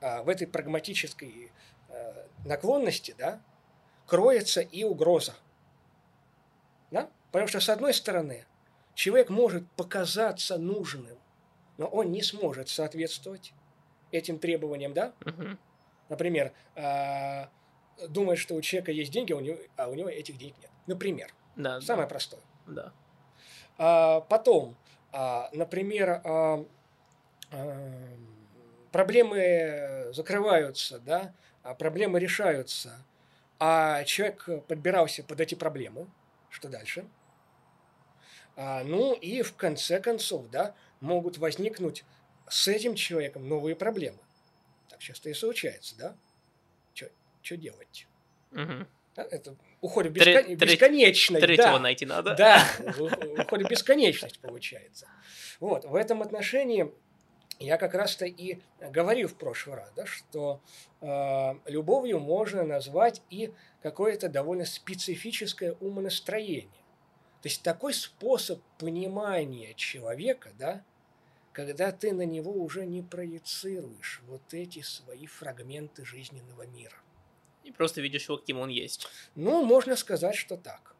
а, 0.00 0.22
в 0.22 0.28
этой 0.28 0.46
прагматической 0.46 1.50
э, 1.88 2.26
наклонности, 2.44 3.14
да, 3.18 3.42
кроется 4.06 4.60
и 4.60 4.82
угроза. 4.84 5.34
Потому 7.32 7.48
что, 7.48 7.60
с 7.60 7.68
одной 7.68 7.94
стороны, 7.94 8.44
человек 8.94 9.30
может 9.30 9.68
показаться 9.72 10.58
нужным, 10.58 11.18
но 11.78 11.86
он 11.86 12.12
не 12.12 12.22
сможет 12.22 12.68
соответствовать 12.68 13.52
этим 14.12 14.38
требованиям, 14.38 14.92
да? 14.92 15.14
Например, 16.10 16.52
а, 16.76 17.48
думает, 18.08 18.38
что 18.38 18.54
у 18.54 18.60
человека 18.60 18.92
есть 18.92 19.10
деньги, 19.10 19.32
а 19.32 19.36
у 19.36 19.40
него, 19.40 19.58
а 19.76 19.88
у 19.88 19.94
него 19.94 20.10
этих 20.10 20.36
денег 20.36 20.54
нет. 20.60 20.70
Например, 20.86 21.32
Да, 21.56 21.80
самое 21.80 22.06
да, 22.06 22.10
простое. 22.10 22.40
да. 22.66 22.92
А, 23.78 24.20
потом, 24.20 24.76
а, 25.12 25.48
например, 25.52 26.20
а, 26.24 26.64
а, 27.50 28.16
проблемы 28.90 30.10
закрываются, 30.12 30.98
да, 30.98 31.32
а 31.62 31.74
проблемы 31.74 32.20
решаются, 32.20 32.92
а 33.58 34.04
человек 34.04 34.66
подбирался 34.66 35.24
под 35.24 35.40
эти 35.40 35.54
проблемы. 35.54 36.08
Что 36.50 36.68
дальше? 36.68 37.06
А, 38.56 38.82
ну 38.84 39.14
и 39.14 39.42
в 39.42 39.54
конце 39.54 40.00
концов, 40.00 40.48
да, 40.50 40.74
могут 41.00 41.38
возникнуть 41.38 42.04
с 42.48 42.68
этим 42.68 42.94
человеком 42.94 43.48
новые 43.48 43.74
проблемы. 43.76 44.18
Так 44.88 45.00
часто 45.00 45.30
и 45.30 45.34
случается, 45.34 45.96
да? 45.96 46.16
Что 47.44 47.56
делать? 47.56 48.06
Да, 48.52 49.26
Это 49.30 49.56
уходит 49.80 50.12
в 50.12 50.14
Тре- 50.14 50.34
бескон- 50.36 50.56
треть- 50.56 50.58
бесконечность. 50.74 51.42
Третьего 51.44 51.72
да. 51.72 51.78
найти 51.80 52.06
надо. 52.06 52.34
Да, 52.36 52.64
уходит 53.36 53.68
бесконечность 53.68 54.38
получается. 54.40 55.08
Вот, 55.60 55.84
в 55.84 55.94
этом 55.96 56.22
отношении 56.22 56.92
я 57.58 57.76
как 57.78 57.94
раз-то 57.94 58.26
и 58.26 58.58
говорил 58.80 59.28
в 59.28 59.34
прошлый 59.34 59.76
раз, 59.76 59.92
да, 59.96 60.06
что 60.06 60.62
э, 61.00 61.54
любовью 61.66 62.20
можно 62.20 62.62
назвать 62.64 63.22
и 63.28 63.52
какое-то 63.82 64.28
довольно 64.28 64.64
специфическое 64.64 65.72
умонастроение, 65.80 66.70
То 67.42 67.48
есть 67.48 67.62
такой 67.62 67.92
способ 67.92 68.62
понимания 68.78 69.74
человека, 69.74 70.52
да, 70.58 70.84
когда 71.52 71.90
ты 71.90 72.12
на 72.12 72.24
него 72.24 72.52
уже 72.52 72.86
не 72.86 73.02
проецируешь 73.02 74.22
вот 74.28 74.54
эти 74.54 74.80
свои 74.82 75.26
фрагменты 75.26 76.04
жизненного 76.04 76.66
мира. 76.68 76.96
И 77.64 77.72
просто 77.72 78.00
видишь 78.00 78.24
его, 78.28 78.38
каким 78.38 78.60
он 78.60 78.68
есть. 78.68 79.08
Ну, 79.34 79.64
можно 79.64 79.96
сказать, 79.96 80.36
что 80.36 80.56
так. 80.56 80.94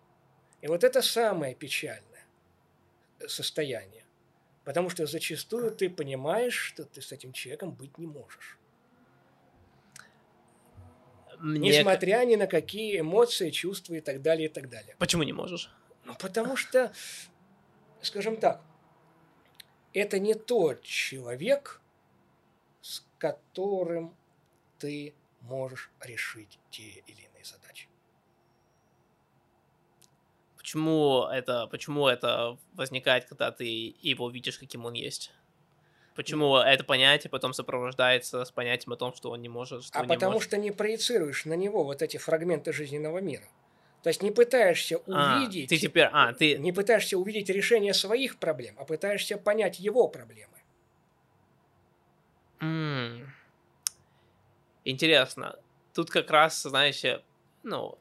И 0.60 0.66
вот 0.66 0.82
это 0.82 1.00
самое 1.00 1.54
печальное 1.54 2.26
состояние. 3.28 4.04
Потому 4.64 4.90
что 4.90 5.06
зачастую 5.06 5.70
ты 5.70 5.88
понимаешь, 5.90 6.54
что 6.54 6.84
ты 6.84 7.02
с 7.02 7.12
этим 7.12 7.32
человеком 7.32 7.72
быть 7.72 7.98
не 7.98 8.06
можешь. 8.06 8.58
Мне... 11.38 11.70
Несмотря 11.70 12.24
ни 12.24 12.36
на 12.36 12.46
какие 12.46 13.00
эмоции, 13.00 13.50
чувства 13.50 13.94
и 13.94 14.00
так 14.00 14.22
далее, 14.22 14.48
и 14.48 14.52
так 14.52 14.68
далее. 14.68 14.94
Почему 14.98 15.22
не 15.24 15.32
можешь? 15.32 15.70
Ну, 16.04 16.14
потому 16.18 16.56
что, 16.56 16.92
скажем 18.00 18.36
так, 18.36 18.60
это 19.92 20.18
не 20.18 20.34
тот 20.34 20.82
человек, 20.82 21.80
с 22.80 23.04
которым 23.18 24.16
ты 24.78 25.14
можешь 25.42 25.90
решить 26.00 26.58
те 26.70 27.02
или 27.06 27.22
иные 27.22 27.44
задачи. 27.44 27.88
Почему 30.56 31.24
это, 31.24 31.66
почему 31.66 32.06
это 32.08 32.56
возникает, 32.74 33.24
когда 33.26 33.50
ты 33.50 33.94
его 34.00 34.30
видишь, 34.30 34.58
каким 34.58 34.86
он 34.86 34.94
есть? 34.94 35.32
Почему 36.14 36.56
это 36.56 36.84
понятие 36.84 37.30
потом 37.30 37.52
сопровождается 37.52 38.44
с 38.44 38.50
понятием 38.50 38.92
о 38.92 38.96
том, 38.96 39.14
что 39.14 39.30
он 39.30 39.40
не 39.40 39.48
может, 39.48 39.84
что 39.84 39.98
А 39.98 40.02
не 40.02 40.08
потому 40.08 40.34
может? 40.34 40.48
что 40.48 40.58
не 40.58 40.70
проецируешь 40.70 41.46
на 41.46 41.54
него 41.54 41.84
вот 41.84 42.02
эти 42.02 42.16
фрагменты 42.16 42.72
жизненного 42.72 43.18
мира. 43.18 43.44
То 44.02 44.08
есть 44.08 44.22
не 44.22 44.30
пытаешься 44.32 45.00
А, 45.06 45.36
увидеть, 45.36 45.68
ты 45.68 45.78
теперь, 45.78 46.08
а, 46.12 46.32
ты, 46.32 46.58
не 46.58 46.72
пытаешься 46.72 47.16
увидеть 47.16 47.48
решение 47.48 47.94
своих 47.94 48.38
проблем, 48.38 48.74
а 48.78 48.84
пытаешься 48.84 49.38
понять 49.38 49.78
его 49.78 50.08
проблемы. 50.08 50.52
М. 52.60 53.32
Интересно. 54.84 55.56
Тут 55.94 56.10
как 56.10 56.30
раз, 56.30 56.62
знаете, 56.62 57.22
ну, 57.62 57.96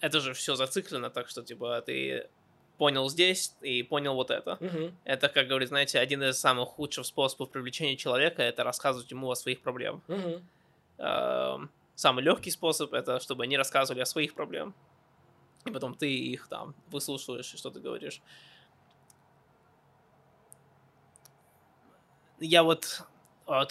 это 0.00 0.20
же 0.20 0.32
все 0.32 0.54
зациклено, 0.54 1.10
так 1.10 1.28
что, 1.28 1.42
типа, 1.42 1.82
ты 1.82 2.26
понял 2.78 3.08
здесь 3.10 3.54
и 3.60 3.82
понял 3.82 4.14
вот 4.14 4.30
это. 4.30 4.56
Мгм. 4.60 4.96
Это, 5.04 5.28
как 5.28 5.46
говорит, 5.46 5.68
знаете, 5.68 5.98
один 6.00 6.22
из 6.22 6.38
самых 6.38 6.70
худших 6.70 7.04
способов 7.04 7.50
привлечения 7.50 7.96
человека, 7.96 8.42
это 8.42 8.64
рассказывать 8.64 9.10
ему 9.10 9.30
о 9.30 9.36
своих 9.36 9.60
проблемах. 9.60 10.02
Мгм. 10.08 10.48
Эм, 10.98 11.70
Самый 12.02 12.24
легкий 12.24 12.50
способ 12.50 12.94
это, 12.94 13.20
чтобы 13.20 13.44
они 13.44 13.56
рассказывали 13.56 14.02
о 14.02 14.06
своих 14.06 14.34
проблемах. 14.34 14.74
И 15.64 15.70
потом 15.70 15.94
ты 15.94 16.12
их 16.12 16.48
там 16.48 16.74
выслушиваешь 16.88 17.54
и 17.54 17.56
что 17.56 17.70
ты 17.70 17.78
говоришь. 17.78 18.20
Я 22.40 22.64
вот... 22.64 23.02
а, 23.46 23.64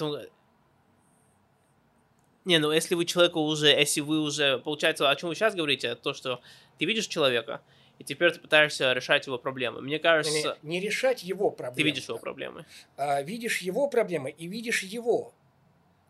Не, 2.46 2.60
ну 2.60 2.72
если 2.72 2.96
вы 2.96 3.04
человеку 3.04 3.42
уже, 3.42 3.68
если 3.68 4.00
вы 4.00 4.22
уже, 4.22 4.60
получается, 4.60 5.10
о 5.10 5.16
чем 5.18 5.28
вы 5.28 5.36
сейчас 5.36 5.54
говорите, 5.54 5.96
то, 5.96 6.14
что 6.14 6.40
ты 6.78 6.86
видишь 6.86 7.08
человека, 7.08 7.62
и 8.00 8.06
теперь 8.06 8.32
ты 8.32 8.40
пытаешься 8.40 8.94
решать 8.94 9.28
его 9.28 9.40
проблемы. 9.40 9.82
Мне 9.82 9.96
Не, 9.96 10.00
кажется, 10.00 10.58
не 10.62 10.80
решать 10.80 11.22
его 11.22 11.52
проблемы. 11.52 11.76
ты 11.76 11.84
видишь 11.84 12.08
его 12.08 12.18
проблемы. 12.18 12.66
а 12.96 13.22
видишь 13.24 13.58
его 13.62 13.90
проблемы 13.90 14.32
и 14.32 14.48
видишь 14.48 14.84
его. 14.84 15.34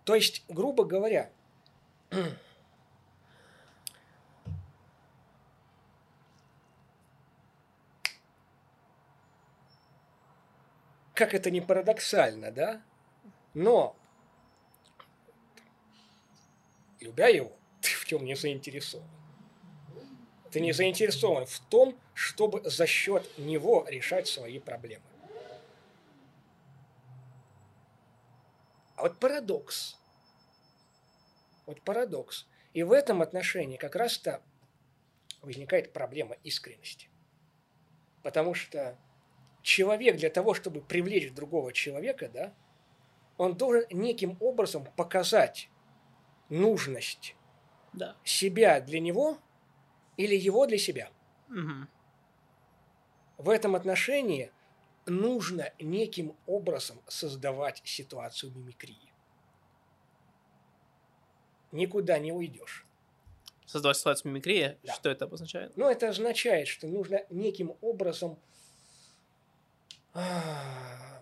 То 0.06 0.14
есть, 0.14 0.44
грубо 0.48 0.84
говоря, 0.84 1.32
как 11.22 11.36
это 11.36 11.52
не 11.52 11.62
парадоксально, 11.62 12.52
да? 12.52 12.82
Но, 13.54 13.96
любя 17.00 17.28
его, 17.28 17.52
ты 17.82 17.90
в 17.90 18.06
чем 18.06 18.26
не 18.26 18.36
заинтересован. 18.36 19.08
Ты 20.50 20.60
не 20.60 20.72
заинтересован 20.74 21.46
в 21.46 21.60
том, 21.60 21.96
чтобы 22.16 22.68
за 22.68 22.88
счет 22.88 23.38
него 23.38 23.86
решать 23.88 24.28
свои 24.28 24.58
проблемы. 24.58 25.06
А 28.96 29.04
вот 29.04 29.20
парадокс. 29.20 30.01
Вот 31.66 31.82
парадокс. 31.82 32.48
И 32.74 32.84
в 32.84 32.92
этом 32.92 33.22
отношении 33.22 33.78
как 33.78 33.96
раз-то 33.96 34.42
возникает 35.42 35.94
проблема 35.94 36.36
искренности. 36.44 37.10
Потому 38.24 38.54
что 38.54 38.98
человек 39.62 40.18
для 40.18 40.30
того, 40.30 40.54
чтобы 40.54 40.82
привлечь 40.82 41.32
другого 41.34 41.74
человека, 41.74 42.30
да, 42.30 42.54
он 43.38 43.56
должен 43.56 43.86
неким 43.92 44.38
образом 44.40 44.86
показать 44.96 45.70
нужность 46.50 47.36
Да. 47.94 48.16
себя 48.24 48.80
для 48.80 49.00
него 49.00 49.40
или 50.18 50.36
его 50.36 50.66
для 50.68 50.78
себя. 50.78 51.10
Мгм. 51.48 51.90
В 53.38 53.50
этом 53.50 53.76
отношении 53.76 54.52
нужно 55.06 55.74
неким 55.80 56.38
образом 56.46 57.02
создавать 57.08 57.82
ситуацию 57.86 58.52
мимикрии. 58.56 59.11
Никуда 61.72 62.20
не 62.20 62.32
уйдешь. 62.32 62.86
Создавать 63.66 63.98
ситуацию 63.98 64.32
мимикрии, 64.32 64.78
Да. 64.84 64.94
что 64.94 65.10
это 65.10 65.26
обозначает? 65.26 65.76
Но 65.78 65.90
это 65.90 66.10
означает, 66.10 66.68
что 66.68 66.88
нужно 66.88 67.22
неким 67.30 67.76
образом 67.82 68.38
а, 70.14 71.22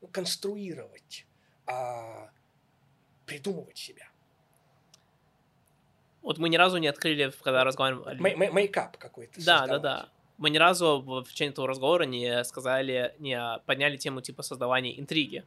ну, 0.00 0.06
конструировать, 0.08 1.26
а, 1.66 2.30
придумывать 3.26 3.76
себя. 3.78 4.08
Вот 6.22 6.38
мы 6.38 6.48
ни 6.50 6.56
разу 6.56 6.76
не 6.78 6.86
открыли, 6.86 7.32
когда 7.42 7.64
мей- 7.64 8.36
Мейкап 8.50 8.96
какой-то. 8.98 9.44
Да, 9.44 9.66
да, 9.66 9.78
да. 9.78 10.08
Мы 10.38 10.50
ни 10.50 10.58
разу 10.58 11.00
в 11.00 11.24
в 11.24 11.28
течение 11.32 11.52
этого 11.52 11.66
разговора 11.66 12.04
не 12.04 12.44
сказали, 12.44 13.14
не 13.18 13.36
подняли 13.66 13.96
тему 13.96 14.20
типа 14.20 14.42
создавания 14.42 14.98
интриги 14.98 15.44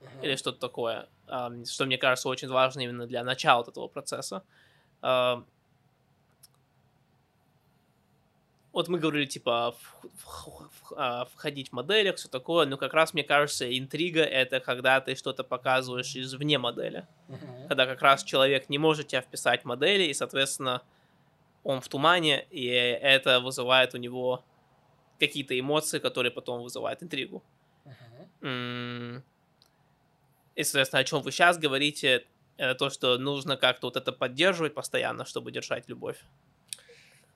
Мгм. 0.00 0.22
или 0.24 0.36
что-то 0.36 0.58
такое, 0.58 1.08
ам, 1.26 1.64
что 1.64 1.86
мне 1.86 1.98
кажется 1.98 2.28
очень 2.28 2.48
важно 2.48 2.80
именно 2.80 3.06
для 3.06 3.24
начала 3.24 3.62
этого 3.62 3.88
процесса. 3.88 4.42
Ам, 5.02 5.46
Вот 8.76 8.88
мы 8.88 8.98
говорили, 8.98 9.24
типа, 9.24 9.74
а, 10.96 11.24
входить 11.24 11.70
в 11.70 11.72
моделях, 11.72 12.16
все 12.16 12.28
такое, 12.28 12.66
но 12.66 12.76
как 12.76 12.92
раз, 12.92 13.14
мне 13.14 13.24
кажется, 13.24 13.66
интрига— 13.78 14.20
это 14.22 14.60
когда 14.60 15.00
ты 15.00 15.14
что-то 15.14 15.44
показываешь 15.44 16.14
извне 16.14 16.58
модели. 16.58 17.06
Мгм. 17.28 17.68
когда 17.68 17.86
как 17.86 18.02
раз 18.02 18.22
человек 18.22 18.68
не 18.68 18.78
может 18.78 19.08
тебя 19.08 19.22
вписать 19.22 19.62
в 19.62 19.64
модели, 19.64 20.04
и, 20.04 20.14
соответственно, 20.14 20.82
он 21.64 21.80
в 21.80 21.88
тумане, 21.88 22.46
и 22.50 22.66
это 22.66 23.40
вызывает 23.40 23.94
у 23.94 23.96
него 23.96 24.44
какие-то 25.18 25.58
эмоции, 25.58 25.98
которые 25.98 26.30
потом 26.30 26.62
вызывают 26.62 27.02
интригу. 27.02 27.42
М, 28.42 29.24
И, 30.56 30.64
соответственно, 30.64 31.00
о 31.00 31.04
чем 31.04 31.22
вы 31.22 31.30
сейчас 31.30 31.58
говорите, 31.58 32.26
это 32.56 32.74
то, 32.74 32.90
что 32.90 33.18
нужно 33.18 33.56
как-то 33.56 33.86
вот 33.88 33.96
это 33.96 34.12
поддерживать 34.12 34.74
постоянно, 34.74 35.24
чтобы 35.24 35.52
держать 35.52 35.88
любовь. 35.88 36.18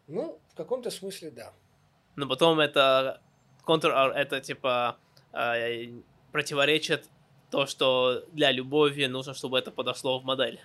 Ну, 0.08 0.40
в 0.48 0.56
каком-то 0.56 0.90
смысле 0.90 1.30
да. 1.30 1.52
Но 2.16 2.26
потом 2.26 2.58
это 2.58 3.20
контр, 3.64 3.92
а, 3.94 4.08
это 4.08 4.40
типа 4.40 4.96
э, 5.32 6.00
противоречит 6.32 7.08
то, 7.50 7.66
что 7.66 8.24
для 8.32 8.50
любови 8.52 9.04
нужно, 9.06 9.34
чтобы 9.34 9.58
это 9.58 9.70
подошло 9.70 10.18
в 10.18 10.24
модель. 10.24 10.60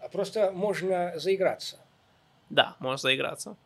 А 0.00 0.08
Просто 0.08 0.50
можно 0.50 1.18
заиграться. 1.18 1.78
Да, 2.50 2.76
можешь 2.80 3.02
заиграться. 3.02 3.56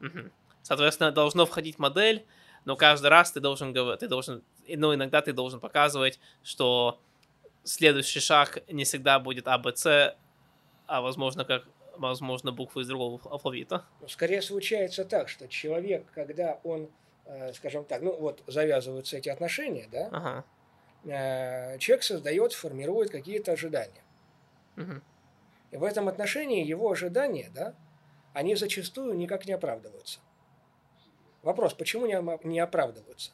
Мгм. 0.00 0.32
Соответственно, 0.62 1.12
должно 1.12 1.46
входить 1.46 1.78
модель, 1.78 2.24
но 2.64 2.74
каждый 2.74 3.08
раз 3.08 3.32
ты 3.32 3.40
должен 3.40 3.72
говорить, 3.72 4.00
ты 4.00 4.08
должен, 4.08 4.42
ну, 4.68 4.94
иногда 4.94 5.20
ты 5.22 5.32
должен 5.32 5.60
показывать, 5.60 6.18
что 6.42 7.00
следующий 7.64 8.20
шаг 8.20 8.62
не 8.68 8.84
всегда 8.84 9.18
будет 9.18 9.48
А, 9.48 9.58
Б, 9.58 9.74
С, 9.74 10.16
а 10.86 11.00
возможно, 11.00 11.44
как, 11.44 11.64
возможно, 11.96 12.52
буквы 12.52 12.82
из 12.82 12.88
другого 12.88 13.20
алфавита. 13.30 13.84
Ну, 14.00 14.08
Скорее 14.08 14.42
случается 14.42 15.04
так, 15.04 15.28
что 15.28 15.48
человек, 15.48 16.10
когда 16.12 16.60
он, 16.64 16.90
э, 17.24 17.52
скажем 17.54 17.84
так, 17.84 18.02
ну 18.02 18.16
вот 18.16 18.42
завязываются 18.46 19.16
эти 19.16 19.28
отношения, 19.28 19.88
да, 19.90 20.08
Ага. 20.12 20.44
э, 21.04 21.78
человек 21.78 22.02
создает, 22.02 22.52
формирует 22.52 23.10
какие-то 23.10 23.52
ожидания. 23.52 24.04
Мгм. 24.76 25.02
И 25.70 25.76
в 25.76 25.84
этом 25.84 26.08
отношении 26.08 26.64
его 26.64 26.90
ожидания, 26.90 27.50
да, 27.54 27.74
они 28.32 28.56
зачастую 28.56 29.16
никак 29.16 29.46
не 29.46 29.52
оправдываются. 29.54 30.20
Вопрос, 31.42 31.74
почему 31.74 32.06
не, 32.06 32.20
не 32.46 32.60
оправдываются? 32.60 33.32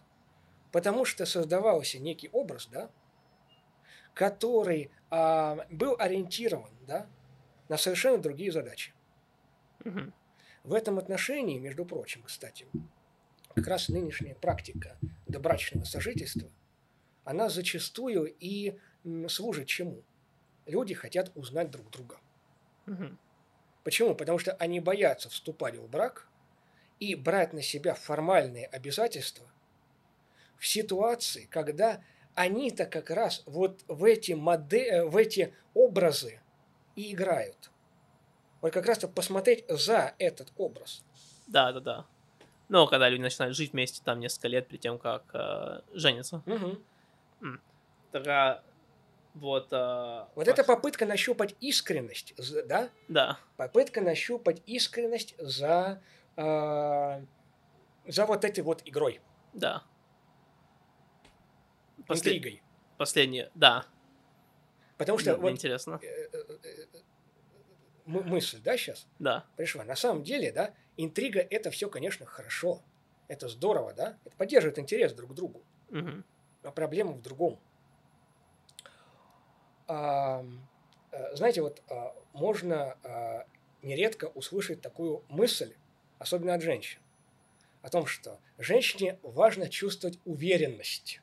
Потому 0.73 1.05
что 1.05 1.27
создавался 1.27 1.99
некий 1.99 2.29
образ, 2.33 2.69
да, 2.71 2.91
который 4.15 4.91
а, 5.11 5.67
был 5.71 5.97
ориентирован, 5.99 6.71
да, 6.87 7.07
на 7.69 7.77
совершенно 7.77 8.19
другие 8.19 8.53
задачи. 8.53 8.93
Мгм. 9.85 10.13
В 10.65 10.75
этом 10.75 10.99
отношении, 10.99 11.59
между 11.59 11.85
прочим, 11.85 12.23
кстати, 12.23 12.67
как 13.55 13.67
раз 13.67 13.89
нынешняя 13.89 14.35
практика 14.35 14.99
добрачного 15.27 15.85
сожительства, 15.85 16.51
она 17.25 17.49
зачастую 17.49 18.35
и 18.39 18.79
служит 19.29 19.69
чему? 19.69 20.03
Люди 20.67 20.95
хотят 20.95 21.33
узнать 21.35 21.71
друг 21.71 21.91
друга. 21.91 22.19
Мгм. 22.87 23.19
Почему? 23.85 24.15
Потому 24.15 24.39
что 24.39 24.53
они 24.53 24.81
боятся 24.81 25.31
вступать 25.31 25.77
в 25.77 25.89
брак 25.89 26.29
и 26.99 27.15
брать 27.15 27.53
на 27.53 27.63
себя 27.63 27.95
формальные 27.95 28.67
обязательства 28.67 29.51
в 30.61 30.67
ситуации, 30.67 31.49
когда 31.51 32.01
они-то 32.35 32.85
как 32.85 33.11
раз 33.11 33.43
вот 33.47 33.81
в 33.89 34.05
эти, 34.05 34.33
моде... 34.33 35.05
в 35.05 35.17
эти 35.17 35.55
образы 35.75 36.39
и 36.95 37.13
играют. 37.13 37.71
Вот 38.61 38.73
как 38.73 38.85
раз-то 38.87 39.09
посмотреть 39.09 39.65
за 39.69 40.15
этот 40.19 40.53
образ. 40.59 41.03
Да, 41.47 41.73
да, 41.73 41.81
да. 41.81 42.07
Но 42.69 42.87
когда 42.87 43.09
люди 43.09 43.23
начинают 43.23 43.57
жить 43.57 43.73
вместе 43.73 44.03
там 44.05 44.21
несколько 44.21 44.49
лет 44.49 44.69
перед 44.69 44.83
тем, 44.83 44.99
как 44.99 45.25
э, 45.33 45.81
женятся. 45.93 46.43
Мгм. 46.45 46.79
Тогда 48.13 48.63
вот... 49.35 49.69
э, 49.73 50.25
Вот 50.35 50.47
это 50.47 50.63
попытка 50.63 51.07
нащупать 51.07 51.57
искренность, 51.61 52.35
да? 52.67 52.91
Да, 53.09 53.39
Попытка 53.57 54.03
нащупать 54.03 54.63
искренность 54.67 55.35
за, 55.39 56.03
э, 56.37 57.25
за 58.07 58.27
вот 58.27 58.45
этой 58.45 58.63
вот 58.63 58.83
игрой, 58.85 59.21
да. 59.55 59.85
После- 62.11 62.37
интригой. 62.39 62.63
Последний, 62.99 63.47
да. 63.55 63.87
Потому 64.99 65.19
что 65.19 65.33
М, 65.33 65.41
вот 65.41 65.51
Интересно. 65.53 65.99
э, 66.03 66.07
э, 66.07 66.29
э, 66.63 66.87
мы- 68.05 68.23
мысль, 68.23 68.61
да, 68.63 68.77
сейчас 68.77 69.07
Да. 69.19 69.47
пришла. 69.57 69.85
На 69.85 69.97
самом 69.97 70.23
деле, 70.23 70.53
да, 70.53 70.75
интрига 70.97 71.41
это 71.41 71.71
все, 71.71 71.89
конечно, 71.89 72.27
хорошо. 72.27 72.83
Это 73.29 73.49
здорово, 73.49 73.93
да? 73.95 74.19
Это 74.25 74.37
поддерживает 74.37 74.79
интерес 74.79 75.13
друг 75.15 75.31
к 75.31 75.35
другу. 75.35 75.63
Мгм. 75.89 76.25
А 76.63 76.71
проблема 76.73 77.13
в 77.13 77.23
другом. 77.23 77.59
А, 79.87 80.45
знаете, 81.33 81.63
вот 81.63 81.83
а, 81.89 82.15
можно 82.33 82.97
а, 83.05 83.47
нередко 83.83 84.27
услышать 84.27 84.81
такую 84.81 85.25
мысль, 85.29 85.75
особенно 86.19 86.55
от 86.55 86.63
женщин, 86.63 87.01
о 87.83 87.89
том, 87.89 88.07
что 88.07 88.39
женщине 88.59 89.19
важно 89.23 89.69
чувствовать 89.69 90.19
уверенность. 90.25 91.21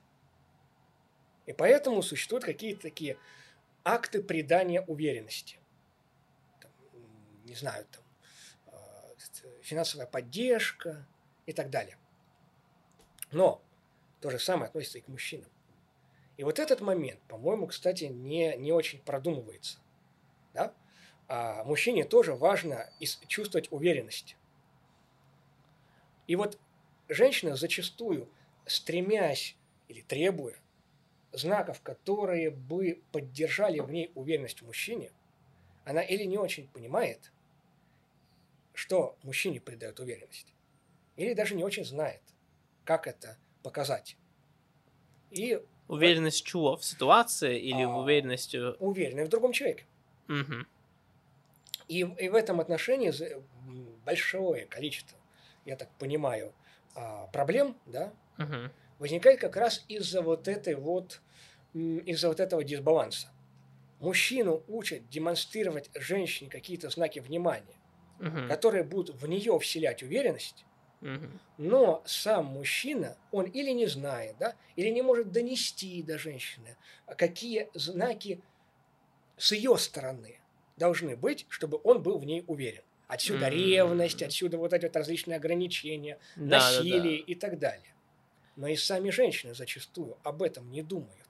И 1.48 1.54
поэтому 1.54 2.04
существуют 2.04 2.44
какие-то 2.44 2.82
такие 2.82 3.18
акты 3.84 4.22
придания 4.22 4.82
уверенности. 4.82 5.58
Там, 6.60 6.72
не 7.46 7.56
знаю, 7.56 7.86
там, 7.90 8.04
а, 8.68 9.10
финансовая 9.62 10.08
поддержка 10.08 11.08
и 11.46 11.54
так 11.54 11.70
далее. 11.70 11.98
Но 13.32 13.62
то 14.20 14.30
же 14.30 14.40
самое 14.40 14.68
относится 14.68 14.98
и 14.98 15.02
к 15.02 15.08
мужчинам. 15.08 15.50
И 16.36 16.44
вот 16.44 16.60
этот 16.60 16.82
момент, 16.82 17.22
по-моему, 17.30 17.68
кстати, 17.68 18.04
не, 18.06 18.56
не 18.58 18.74
очень 18.74 19.00
продумывается. 19.00 19.80
Да? 20.54 20.74
А 21.30 21.64
мужчине 21.64 22.04
тоже 22.04 22.36
важно 22.36 22.90
чувствовать 23.28 23.72
уверенность. 23.72 24.36
И 26.28 26.36
вот 26.36 26.60
женщина 27.08 27.56
зачастую, 27.56 28.30
стремясь 28.66 29.56
или 29.88 30.02
требуя 30.02 30.58
знаков, 31.38 31.82
которые 31.82 32.50
бы 32.50 33.02
поддержали 33.12 33.80
в 33.80 33.90
ней 33.92 34.12
уверенность 34.16 34.62
в 34.62 34.66
мужчине, 34.66 35.12
она 35.86 36.02
или 36.02 36.24
не 36.24 36.38
очень 36.38 36.68
понимает, 36.68 37.32
что 38.74 39.18
мужчине 39.24 39.60
придает 39.60 40.00
уверенность, 40.00 40.54
или 41.16 41.34
даже 41.34 41.56
не 41.56 41.64
очень 41.64 41.86
знает, 41.86 42.22
как 42.84 43.08
это 43.08 43.38
показать. 43.64 44.18
И 45.32 45.62
Уверенность 45.88 46.46
чего? 46.46 46.76
В 46.76 46.84
ситуации 46.84 47.60
или 47.60 47.84
А. 47.84 47.88
уверенность... 47.88 48.54
э, 48.56 48.72
уверены 48.80 49.24
в 49.26 49.30
другом 49.30 49.54
человеке. 49.54 49.86
Мгм. 50.28 50.68
И, 51.88 52.00
и 52.00 52.30
в 52.30 52.36
этом 52.36 52.60
отношении 52.60 53.14
большое 54.04 54.66
количество, 54.66 55.18
я 55.66 55.78
так 55.78 55.90
понимаю, 55.98 56.54
а, 56.96 57.28
проблем, 57.28 57.78
да, 57.86 58.14
Мгм. 58.38 58.72
возникает 59.00 59.40
как 59.40 59.56
раз 59.56 59.86
из-за 59.88 60.22
вот 60.22 60.48
этой 60.48 60.76
вот, 60.76 61.22
из-за 61.74 62.30
вот 62.30 62.40
этого 62.40 62.64
дисбаланса. 62.64 63.34
Мужчину 64.00 64.64
учат 64.68 65.10
демонстрировать 65.10 65.92
женщине 65.96 66.50
какие-то 66.50 66.90
знаки 66.90 67.20
внимания, 67.20 67.82
Мгм. 68.20 68.48
которые 68.48 68.84
будут 68.84 69.22
в 69.22 69.28
нее 69.28 69.60
вселять 69.60 70.04
уверенность, 70.04 70.68
Мгм. 71.02 71.40
но 71.58 72.04
сам 72.06 72.46
мужчина, 72.48 73.20
он 73.32 73.46
или 73.46 73.72
не 73.72 73.88
знает, 73.88 74.38
да, 74.38 74.58
или 74.76 74.90
не 74.90 75.02
может 75.02 75.32
донести 75.32 76.04
до 76.04 76.18
женщины, 76.18 76.78
а 77.06 77.16
какие 77.16 77.70
знаки 77.74 78.46
с 79.38 79.52
ее 79.52 79.78
стороны 79.78 80.42
должны 80.76 81.16
быть, 81.16 81.46
чтобы 81.50 81.80
он 81.84 82.02
был 82.04 82.20
в 82.20 82.26
ней 82.26 82.44
уверен. 82.48 82.84
Отсюда 83.08 83.50
М. 83.50 83.50
ревность, 83.50 84.22
отсюда 84.22 84.58
вот 84.58 84.74
эти 84.74 84.86
вот 84.86 84.96
различные 84.96 85.38
ограничения, 85.38 86.20
Да, 86.36 86.72
да, 86.72 86.84
да. 86.86 87.02
насилие 87.04 87.20
и 87.20 87.36
так 87.36 87.60
далее. 87.60 87.96
Но 88.56 88.68
и 88.68 88.76
сами 88.78 89.12
женщины 89.12 89.56
зачастую 89.56 90.20
об 90.24 90.44
этом 90.44 90.72
не 90.72 90.84
думают. 90.84 91.27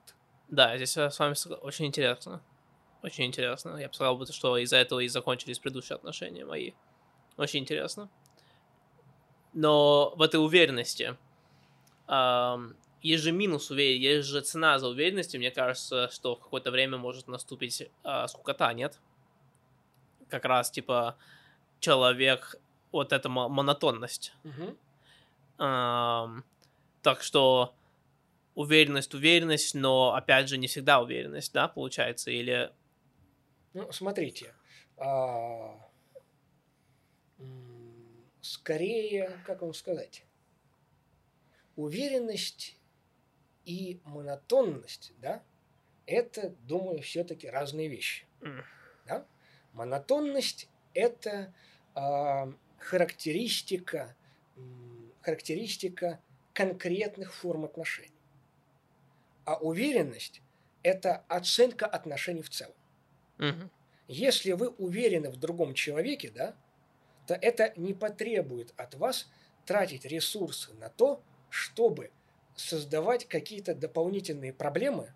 Да, 0.48 0.76
здесь 0.76 0.96
я 0.96 1.10
с 1.10 1.18
вами 1.18 1.34
очень 1.62 1.86
интересно. 1.86 2.42
Очень 3.02 3.26
интересно. 3.26 3.76
Я 3.76 3.88
бы 3.88 3.94
сказал, 3.94 4.26
что 4.26 4.56
из-за 4.56 4.76
этого 4.76 5.00
и 5.00 5.08
закончились 5.08 5.58
предыдущие 5.58 5.96
отношения 5.96 6.44
мои. 6.44 6.72
Очень 7.36 7.60
интересно. 7.60 8.08
Но 9.52 10.14
в 10.16 10.22
этой 10.22 10.36
уверенности 10.36 11.16
ам, 12.06 12.74
есть 13.02 13.22
же 13.22 13.32
минус 13.32 13.70
уверенности, 13.70 14.04
есть 14.04 14.28
же 14.28 14.40
цена 14.40 14.78
за 14.78 14.88
уверенностью. 14.88 15.38
Мне 15.38 15.50
кажется, 15.50 16.08
что 16.10 16.34
в 16.34 16.40
какое-то 16.40 16.70
время 16.70 16.98
может 16.98 17.28
наступить 17.28 17.88
а, 18.02 18.26
скукота, 18.26 18.72
нет? 18.72 18.98
Как 20.28 20.44
раз, 20.44 20.70
типа, 20.70 21.16
человек, 21.80 22.56
вот 22.90 23.12
эта 23.12 23.28
мо- 23.28 23.48
монотонность. 23.48 24.32
Ам, 25.58 26.44
так 27.02 27.22
что 27.22 27.74
уверенность, 28.58 29.14
уверенность, 29.14 29.74
но 29.76 30.14
опять 30.14 30.48
же 30.48 30.58
не 30.58 30.66
всегда 30.66 31.00
уверенность, 31.00 31.52
да, 31.52 31.68
получается? 31.68 32.32
Или 32.32 32.72
Ну, 33.72 33.92
смотрите, 33.92 34.52
а, 34.96 35.78
скорее, 38.40 39.38
как 39.46 39.62
вам 39.62 39.72
сказать, 39.74 40.24
уверенность 41.76 42.76
и 43.64 44.00
монотонность, 44.04 45.12
да, 45.18 45.40
это, 46.06 46.50
думаю, 46.66 47.00
все-таки 47.02 47.48
разные 47.48 47.86
вещи. 47.86 48.26
М. 48.40 48.64
Да? 49.06 49.24
Монотонность– 49.72 50.68
это 50.94 51.54
а, 51.94 52.52
характеристика, 52.78 54.16
характеристика 55.20 56.20
конкретных 56.54 57.32
форм 57.32 57.66
отношений. 57.66 58.17
А 59.48 59.54
уверенность– 59.54 60.42
это 60.82 61.24
оценка 61.26 61.86
отношений 61.86 62.42
в 62.42 62.50
целом. 62.50 62.74
Мгм. 63.38 63.70
Если 64.06 64.52
вы 64.52 64.68
уверены 64.68 65.30
в 65.30 65.38
другом 65.38 65.72
человеке, 65.72 66.30
да, 66.30 66.54
то 67.26 67.32
это 67.32 67.72
не 67.76 67.94
потребует 67.94 68.74
от 68.76 68.94
вас 68.96 69.26
тратить 69.64 70.04
ресурсы 70.04 70.74
на 70.74 70.90
то, 70.90 71.22
чтобы 71.48 72.10
создавать 72.56 73.26
какие-то 73.26 73.74
дополнительные 73.74 74.52
проблемы, 74.52 75.14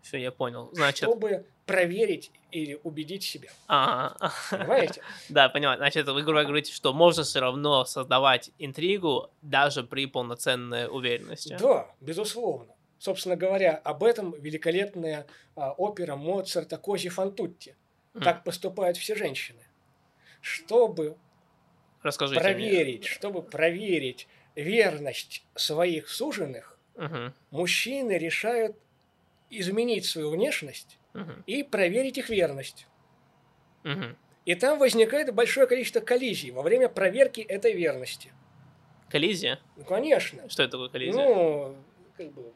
Все, 0.00 0.16
я 0.16 0.32
понял. 0.32 0.70
Значит, 0.72 1.04
чтобы 1.06 1.44
проверить 1.66 2.30
или 2.52 2.80
убедить 2.82 3.22
себя. 3.22 3.50
а, 3.68 4.30
Понимаете? 4.50 5.02
да, 5.28 5.50
понимаю. 5.50 5.76
Значит, 5.76 6.08
вы, 6.08 6.22
говорите, 6.22 6.72
что 6.72 6.94
можно 6.94 7.22
все 7.22 7.40
равно 7.40 7.84
создавать 7.84 8.50
интригу 8.58 9.30
даже 9.42 9.84
при 9.84 10.06
полноценной 10.06 10.88
уверенности. 10.88 11.54
Да, 11.60 11.94
безусловно. 12.00 12.74
Собственно 13.02 13.34
говоря, 13.34 13.74
об 13.78 14.04
этом 14.04 14.30
великолепная 14.40 15.26
а, 15.56 15.72
опера 15.72 16.14
Моцарта 16.14 16.76
«Кози 16.76 17.08
фантутти». 17.08 17.74
М. 18.14 18.22
Так 18.22 18.44
поступают 18.44 18.96
все 18.96 19.16
женщины. 19.16 19.58
Чтобы 20.40 21.16
Расскажите 22.04 22.38
мне. 22.38 22.52
проверить, 22.52 23.04
чтобы 23.06 23.42
проверить 23.42 24.28
верность 24.54 25.44
своих 25.56 26.08
суженых, 26.08 26.78
Мгм, 26.94 27.34
мужчины 27.50 28.12
решают 28.18 28.76
изменить 29.50 30.04
свою 30.04 30.30
внешность 30.30 30.96
мгм, 31.12 31.42
и 31.48 31.64
проверить 31.64 32.18
их 32.18 32.30
верность. 32.30 32.86
мгм. 33.82 34.16
И 34.44 34.54
там 34.54 34.78
возникает 34.78 35.34
большое 35.34 35.66
количество 35.66 35.98
коллизий 35.98 36.52
во 36.52 36.62
время 36.62 36.88
проверки 36.88 37.40
этой 37.40 37.72
верности. 37.72 38.30
Коллизия? 39.10 39.58
Ну, 39.76 39.84
конечно. 39.84 40.48
Что 40.48 40.62
это 40.62 40.70
такое 40.72 40.88
коллизия? 40.88 41.24
Ну, 41.24 41.76
как 42.16 42.32
бы, 42.32 42.52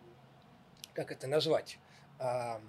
как 0.96 1.12
это 1.12 1.26
назвать? 1.26 1.78
Ам, 2.18 2.62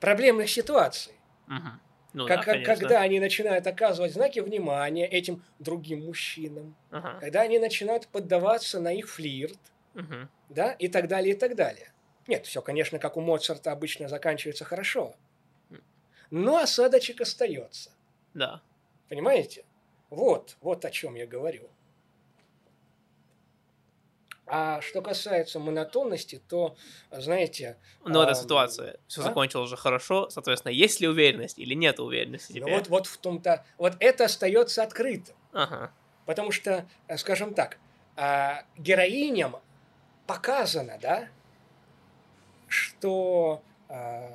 проблемных 0.00 0.48
ситуаций. 0.48 1.14
Мгм. 1.48 1.80
Ну 2.12 2.26
Как- 2.26 2.38
да, 2.38 2.52
конечно. 2.52 2.74
когда 2.74 3.00
они 3.02 3.20
начинают 3.20 3.66
оказывать 3.66 4.12
знаки 4.12 4.38
внимания 4.38 5.06
этим 5.06 5.42
другим 5.58 6.06
мужчинам, 6.06 6.74
Ага. 6.90 7.18
когда 7.20 7.42
они 7.42 7.58
начинают 7.58 8.06
поддаваться 8.08 8.80
на 8.80 8.92
их 8.92 9.08
флирт, 9.10 9.58
Мгм. 9.94 10.30
да, 10.48 10.72
и 10.72 10.88
так 10.88 11.08
далее, 11.08 11.34
и 11.34 11.38
так 11.38 11.56
далее. 11.56 11.92
Нет, 12.26 12.46
все, 12.46 12.62
конечно, 12.62 12.98
как 12.98 13.16
у 13.16 13.20
Моцарта 13.20 13.72
обычно 13.72 14.08
заканчивается 14.08 14.64
хорошо. 14.64 15.14
Но 16.30 16.56
осадочек 16.58 17.20
остается. 17.20 17.90
Да. 18.34 18.60
Понимаете? 19.08 19.64
Вот, 20.10 20.56
вот 20.60 20.84
о 20.84 20.90
чем 20.90 21.14
я 21.14 21.26
говорю. 21.26 21.68
А 24.48 24.80
что 24.80 25.02
касается 25.02 25.58
монотонности, 25.58 26.40
то, 26.48 26.76
знаете, 27.10 27.76
Ну, 28.04 28.22
эта 28.22 28.30
Ам, 28.30 28.36
ситуация. 28.36 28.96
Все 29.08 29.20
а? 29.20 29.24
закончилось 29.24 29.66
уже 29.66 29.76
хорошо. 29.76 30.30
Соответственно, 30.30 30.72
есть 30.72 31.00
ли 31.00 31.08
уверенность 31.08 31.58
или 31.58 31.74
нет 31.74 31.98
уверенности 31.98 32.52
ну 32.52 32.60
теперь? 32.60 32.74
вот, 32.74 32.88
вот 32.88 33.06
в 33.06 33.16
том-то, 33.18 33.64
вот 33.76 33.94
это 33.98 34.26
остается 34.26 34.84
открытым. 34.84 35.34
Ага. 35.52 35.90
Потому 36.26 36.52
что, 36.52 36.86
э, 37.08 37.16
скажем 37.16 37.54
так, 37.54 37.78
а, 38.16 38.62
героиням 38.76 39.56
показано, 40.26 40.98
да, 41.02 41.28
что 42.68 43.62
а, 43.88 44.30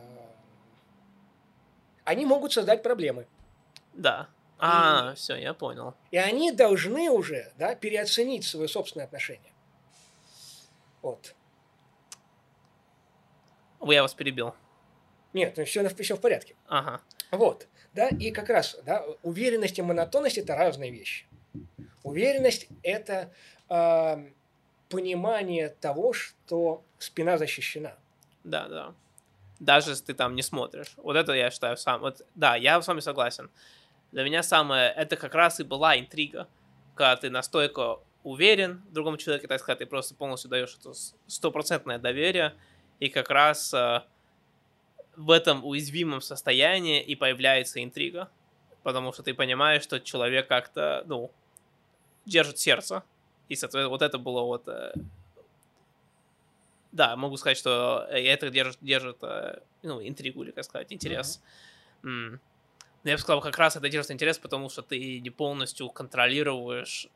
они 2.04 2.26
могут 2.26 2.52
создать 2.54 2.84
проблемы. 2.84 3.28
Да. 3.94 4.28
А, 4.60 5.16
все, 5.16 5.36
я 5.38 5.54
понял. 5.54 5.96
И 6.12 6.18
они 6.18 6.52
должны 6.52 7.10
уже 7.10 7.52
да, 7.58 7.74
переоценить 7.76 8.46
свои 8.46 8.68
собственные 8.68 9.06
отношения. 9.06 9.51
Вот. 11.02 11.36
Ой, 13.80 13.96
Я 13.96 14.02
вас 14.04 14.14
перебил. 14.14 14.54
Нет, 15.34 15.56
ну 15.58 15.66
все, 15.66 15.88
все 15.90 16.16
в 16.16 16.22
порядке. 16.22 16.56
Ага. 16.68 17.02
Вот. 17.32 17.68
Да, 17.94 18.10
и 18.10 18.32
как 18.32 18.50
раз, 18.50 18.78
да, 18.86 19.04
уверенность 19.24 19.80
и 19.80 19.82
монотонность– 19.82 20.38
это 20.40 20.56
разные 20.56 20.92
вещи. 20.92 21.26
Уверенность– 22.04 22.68
это 22.84 23.34
а, 23.70 24.24
понимание 24.90 25.70
того, 25.70 26.14
что 26.14 26.84
спина 27.00 27.38
защищена. 27.38 27.96
Да, 28.44 28.68
да. 28.68 28.94
Даже 29.60 29.92
если 29.92 30.06
ты 30.06 30.14
там 30.14 30.36
не 30.36 30.42
смотришь. 30.42 30.94
Вот 30.98 31.16
это 31.16 31.34
я 31.34 31.52
считаю 31.52 31.78
сам. 31.78 32.02
Вот, 32.02 32.22
да, 32.36 32.56
я 32.56 32.82
с 32.82 32.88
вами 32.88 33.00
согласен. 33.00 33.50
Для 34.12 34.24
меня 34.24 34.44
самое, 34.44 34.92
это 34.92 35.16
как 35.16 35.36
раз 35.36 35.60
и 35.60 35.64
была 35.64 35.98
интрига. 35.98 36.48
Когда 36.96 37.16
ты 37.16 37.30
настолько 37.30 38.00
уверен 38.24 38.84
в 38.90 38.94
другом 38.94 39.18
человеке, 39.18 39.48
так 39.48 39.60
сказать, 39.60 39.80
ты 39.80 39.86
просто 39.86 40.16
полностью 40.16 40.50
даешь 40.50 40.78
это 40.80 40.94
стопроцентное 41.28 42.00
доверие. 42.00 42.54
И 43.00 43.10
как 43.10 43.30
раз 43.30 43.74
э, 43.74 44.02
в 45.16 45.32
этом 45.32 45.66
уязвимом 45.66 46.22
состоянии 46.22 47.02
и 47.02 47.16
появляется 47.16 47.84
интрига. 47.84 48.30
Потому 48.84 49.14
что 49.14 49.24
ты 49.24 49.34
понимаешь, 49.34 49.84
что 49.84 50.00
человек 50.00 50.48
как-то, 50.48 51.04
ну, 51.08 51.32
держит 52.26 52.60
сердце. 52.60 53.04
И, 53.50 53.56
соответственно, 53.56 53.90
вот 53.90 54.02
это 54.02 54.18
было 54.18 54.42
вот 54.42 54.68
э, 54.68 54.94
да, 56.92 57.16
могу 57.16 57.38
сказать, 57.38 57.58
что 57.58 58.06
э, 58.10 58.20
это 58.26 58.50
держит, 58.50 58.78
держит 58.82 59.18
э, 59.22 59.60
ну, 59.82 60.06
интригу 60.06 60.44
или, 60.44 60.52
как 60.52 60.66
сказать, 60.66 60.92
интерес. 60.92 61.42
М. 62.04 62.40
Но 63.04 63.10
я 63.10 63.16
бы 63.16 63.22
сказал, 63.22 63.42
как 63.42 63.58
раз 63.58 63.76
это 63.76 63.90
держит 63.90 64.12
интерес, 64.12 64.38
потому 64.38 64.70
что 64.70 64.82
ты 64.82 65.20
не 65.20 65.30
полностью 65.30 65.90
контролируешь 65.90 67.08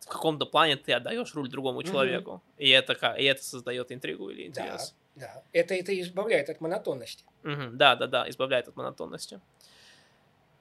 в 0.00 0.06
каком-то 0.08 0.46
плане 0.46 0.76
ты 0.76 0.92
отдаешь 0.92 1.34
руль 1.34 1.48
другому 1.48 1.82
человеку. 1.82 2.42
И 2.58 2.68
это, 2.68 2.94
ка- 2.94 3.14
и 3.14 3.24
это 3.24 3.42
создает 3.42 3.90
интригу 3.92 4.30
или 4.30 4.48
Да, 4.48 4.62
интерес. 4.62 4.94
да. 5.16 5.42
Это, 5.52 5.74
это 5.74 5.98
избавляет 6.00 6.48
от 6.50 6.60
монотонности. 6.60 7.24
Мгм, 7.42 7.76
Да, 7.76 7.96
да, 7.96 8.06
да, 8.06 8.28
избавляет 8.28 8.68
от 8.68 8.76
монотонности. 8.76 9.40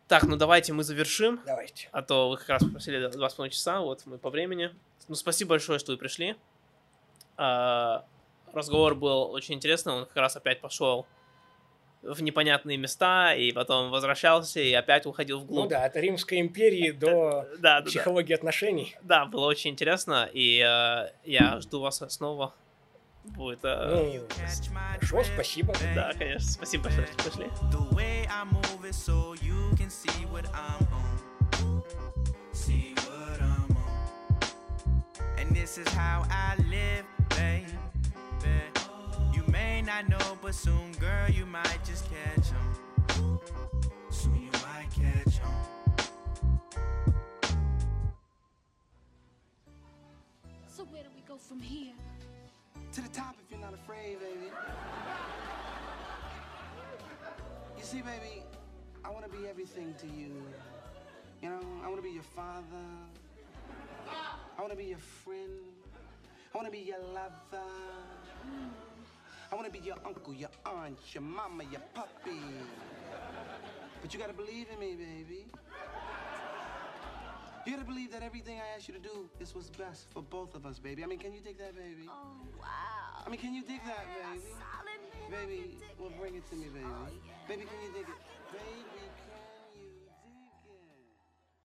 Так, 0.08 0.24
ну 0.24 0.36
давайте 0.36 0.72
мы 0.74 0.84
завершим. 0.84 1.42
Давайте. 1.46 1.90
А 1.92 2.02
то 2.04 2.30
вы 2.30 2.38
как 2.38 2.50
раз 2.50 2.64
попросили 2.64 3.08
два 3.08 3.28
с 3.30 3.34
половиной 3.34 3.54
часа, 3.54 3.82
вот 3.82 4.06
мы 4.06 4.18
по 4.20 4.30
времени. 4.30 4.74
Ну, 5.08 5.16
спасибо 5.16 5.50
большое, 5.50 5.80
что 5.80 5.92
вы 5.92 5.98
пришли. 5.98 6.36
А, 7.38 8.06
разговор 8.54 8.96
был 8.96 9.32
очень 9.32 9.56
интересный, 9.56 9.94
он 9.94 10.06
как 10.06 10.16
раз 10.18 10.36
опять 10.36 10.62
пошел 10.62 11.06
в 12.06 12.22
непонятные 12.22 12.78
места, 12.78 13.34
и 13.34 13.52
потом 13.52 13.92
возвращался, 13.92 14.60
и 14.60 14.72
опять 14.74 15.06
уходил 15.06 15.40
Ну 15.40 15.44
вглубь. 15.46 15.70
да, 15.70 15.86
от 15.86 15.96
Римской 15.96 16.40
империи 16.40 16.92
до 17.00 17.48
да, 17.54 17.58
да, 17.60 17.82
да. 17.82 17.86
психологии 17.86 18.34
отношений. 18.34 18.96
Да, 19.02 19.26
было 19.26 19.46
очень 19.48 19.72
интересно, 19.72 20.30
и 20.32 20.60
э, 20.60 21.10
я 21.26 21.60
жду 21.62 21.82
вас 21.82 22.02
снова. 22.10 22.54
Будет... 23.24 23.60
э, 23.64 24.20
Ну, 24.20 24.22
хорошо, 25.00 25.24
спасибо. 25.34 25.74
Да, 25.96 26.14
конечно, 26.18 26.48
спасибо 26.52 26.84
большое, 26.84 27.08
что 27.08 27.24
пришли. 27.30 27.48
This 35.66 35.80
is 35.80 35.88
how 35.94 36.24
I 36.30 36.56
live, 36.70 37.06
baby. 37.30 37.85
You 39.86 39.92
not 39.92 40.10
know, 40.10 40.38
but 40.42 40.56
soon, 40.56 40.94
girl, 40.94 41.30
you 41.30 41.46
might 41.46 41.78
just 41.86 42.06
catch 42.10 42.48
on. 42.58 43.40
Soon 44.10 44.42
you 44.42 44.50
might 44.52 44.88
catch 44.90 45.40
on. 45.44 46.08
So 50.68 50.86
where 50.86 51.04
do 51.04 51.10
we 51.16 51.22
go 51.28 51.38
from 51.38 51.60
here? 51.60 51.94
To 52.94 53.02
the 53.02 53.10
top 53.10 53.36
if 53.46 53.52
you're 53.52 53.60
not 53.60 53.76
afraid, 53.76 54.18
baby. 54.20 54.50
You 57.78 57.84
see, 57.84 58.02
baby, 58.02 58.42
I 59.04 59.12
want 59.12 59.32
to 59.32 59.38
be 59.38 59.48
everything 59.48 59.94
to 60.00 60.08
you. 60.08 60.42
You 61.44 61.50
know, 61.50 61.62
I 61.84 61.90
want 61.90 61.98
to 61.98 62.02
be 62.02 62.10
your 62.10 62.24
father. 62.24 62.64
I 64.58 64.62
want 64.62 64.72
to 64.72 64.78
be 64.78 64.86
your 64.86 64.98
friend. 64.98 65.62
I 66.56 66.58
want 66.58 66.66
to 66.66 66.72
be 66.72 66.80
your 66.80 66.98
lover. 67.14 67.70
Hmm. 68.42 68.85
I 69.56 69.58
want 69.58 69.74
to 69.74 69.80
be 69.80 69.86
your 69.88 69.96
uncle, 70.06 70.34
your 70.34 70.50
aunt, 70.66 71.00
your 71.14 71.24
mama, 71.24 71.64
your 71.72 71.80
puppy. 71.94 72.44
But 74.02 74.14
you 74.14 74.20
got 74.20 74.28
to 74.28 74.34
believe 74.34 74.68
in 74.70 74.78
me, 74.78 74.98
baby. 75.00 75.46
You 77.66 77.72
got 77.72 77.80
to 77.80 77.86
believe 77.86 78.12
that 78.12 78.22
everything 78.22 78.60
I 78.60 78.76
ask 78.76 78.90
you 78.90 78.94
to 78.96 79.00
do 79.00 79.30
is 79.40 79.56
what's 79.56 79.70
best 79.70 80.12
for 80.12 80.22
both 80.22 80.56
of 80.56 80.66
us, 80.66 80.78
baby. 80.78 81.06
I 81.06 81.08
mean, 81.08 81.20
can 81.20 81.32
you 81.32 81.40
dig 81.40 81.58
that, 81.60 81.74
baby? 81.74 82.04
Oh 82.10 82.36
wow. 82.60 83.24
I 83.26 83.30
mean, 83.30 83.40
can 83.40 83.54
you 83.54 83.62
dig 83.64 83.80
that, 83.86 84.04
baby? 84.12 84.44
Solid 84.44 85.32
man. 85.32 85.48
Baby, 85.48 85.78
well, 85.98 86.12
bring 86.20 86.36
it 86.36 86.46
to 86.50 86.56
me, 86.58 86.66
baby. 86.74 87.16
Baby, 87.48 87.64
can 87.64 87.80
you 87.82 87.94
dig 87.94 88.10
it? 88.12 88.20
Baby. 88.52 88.95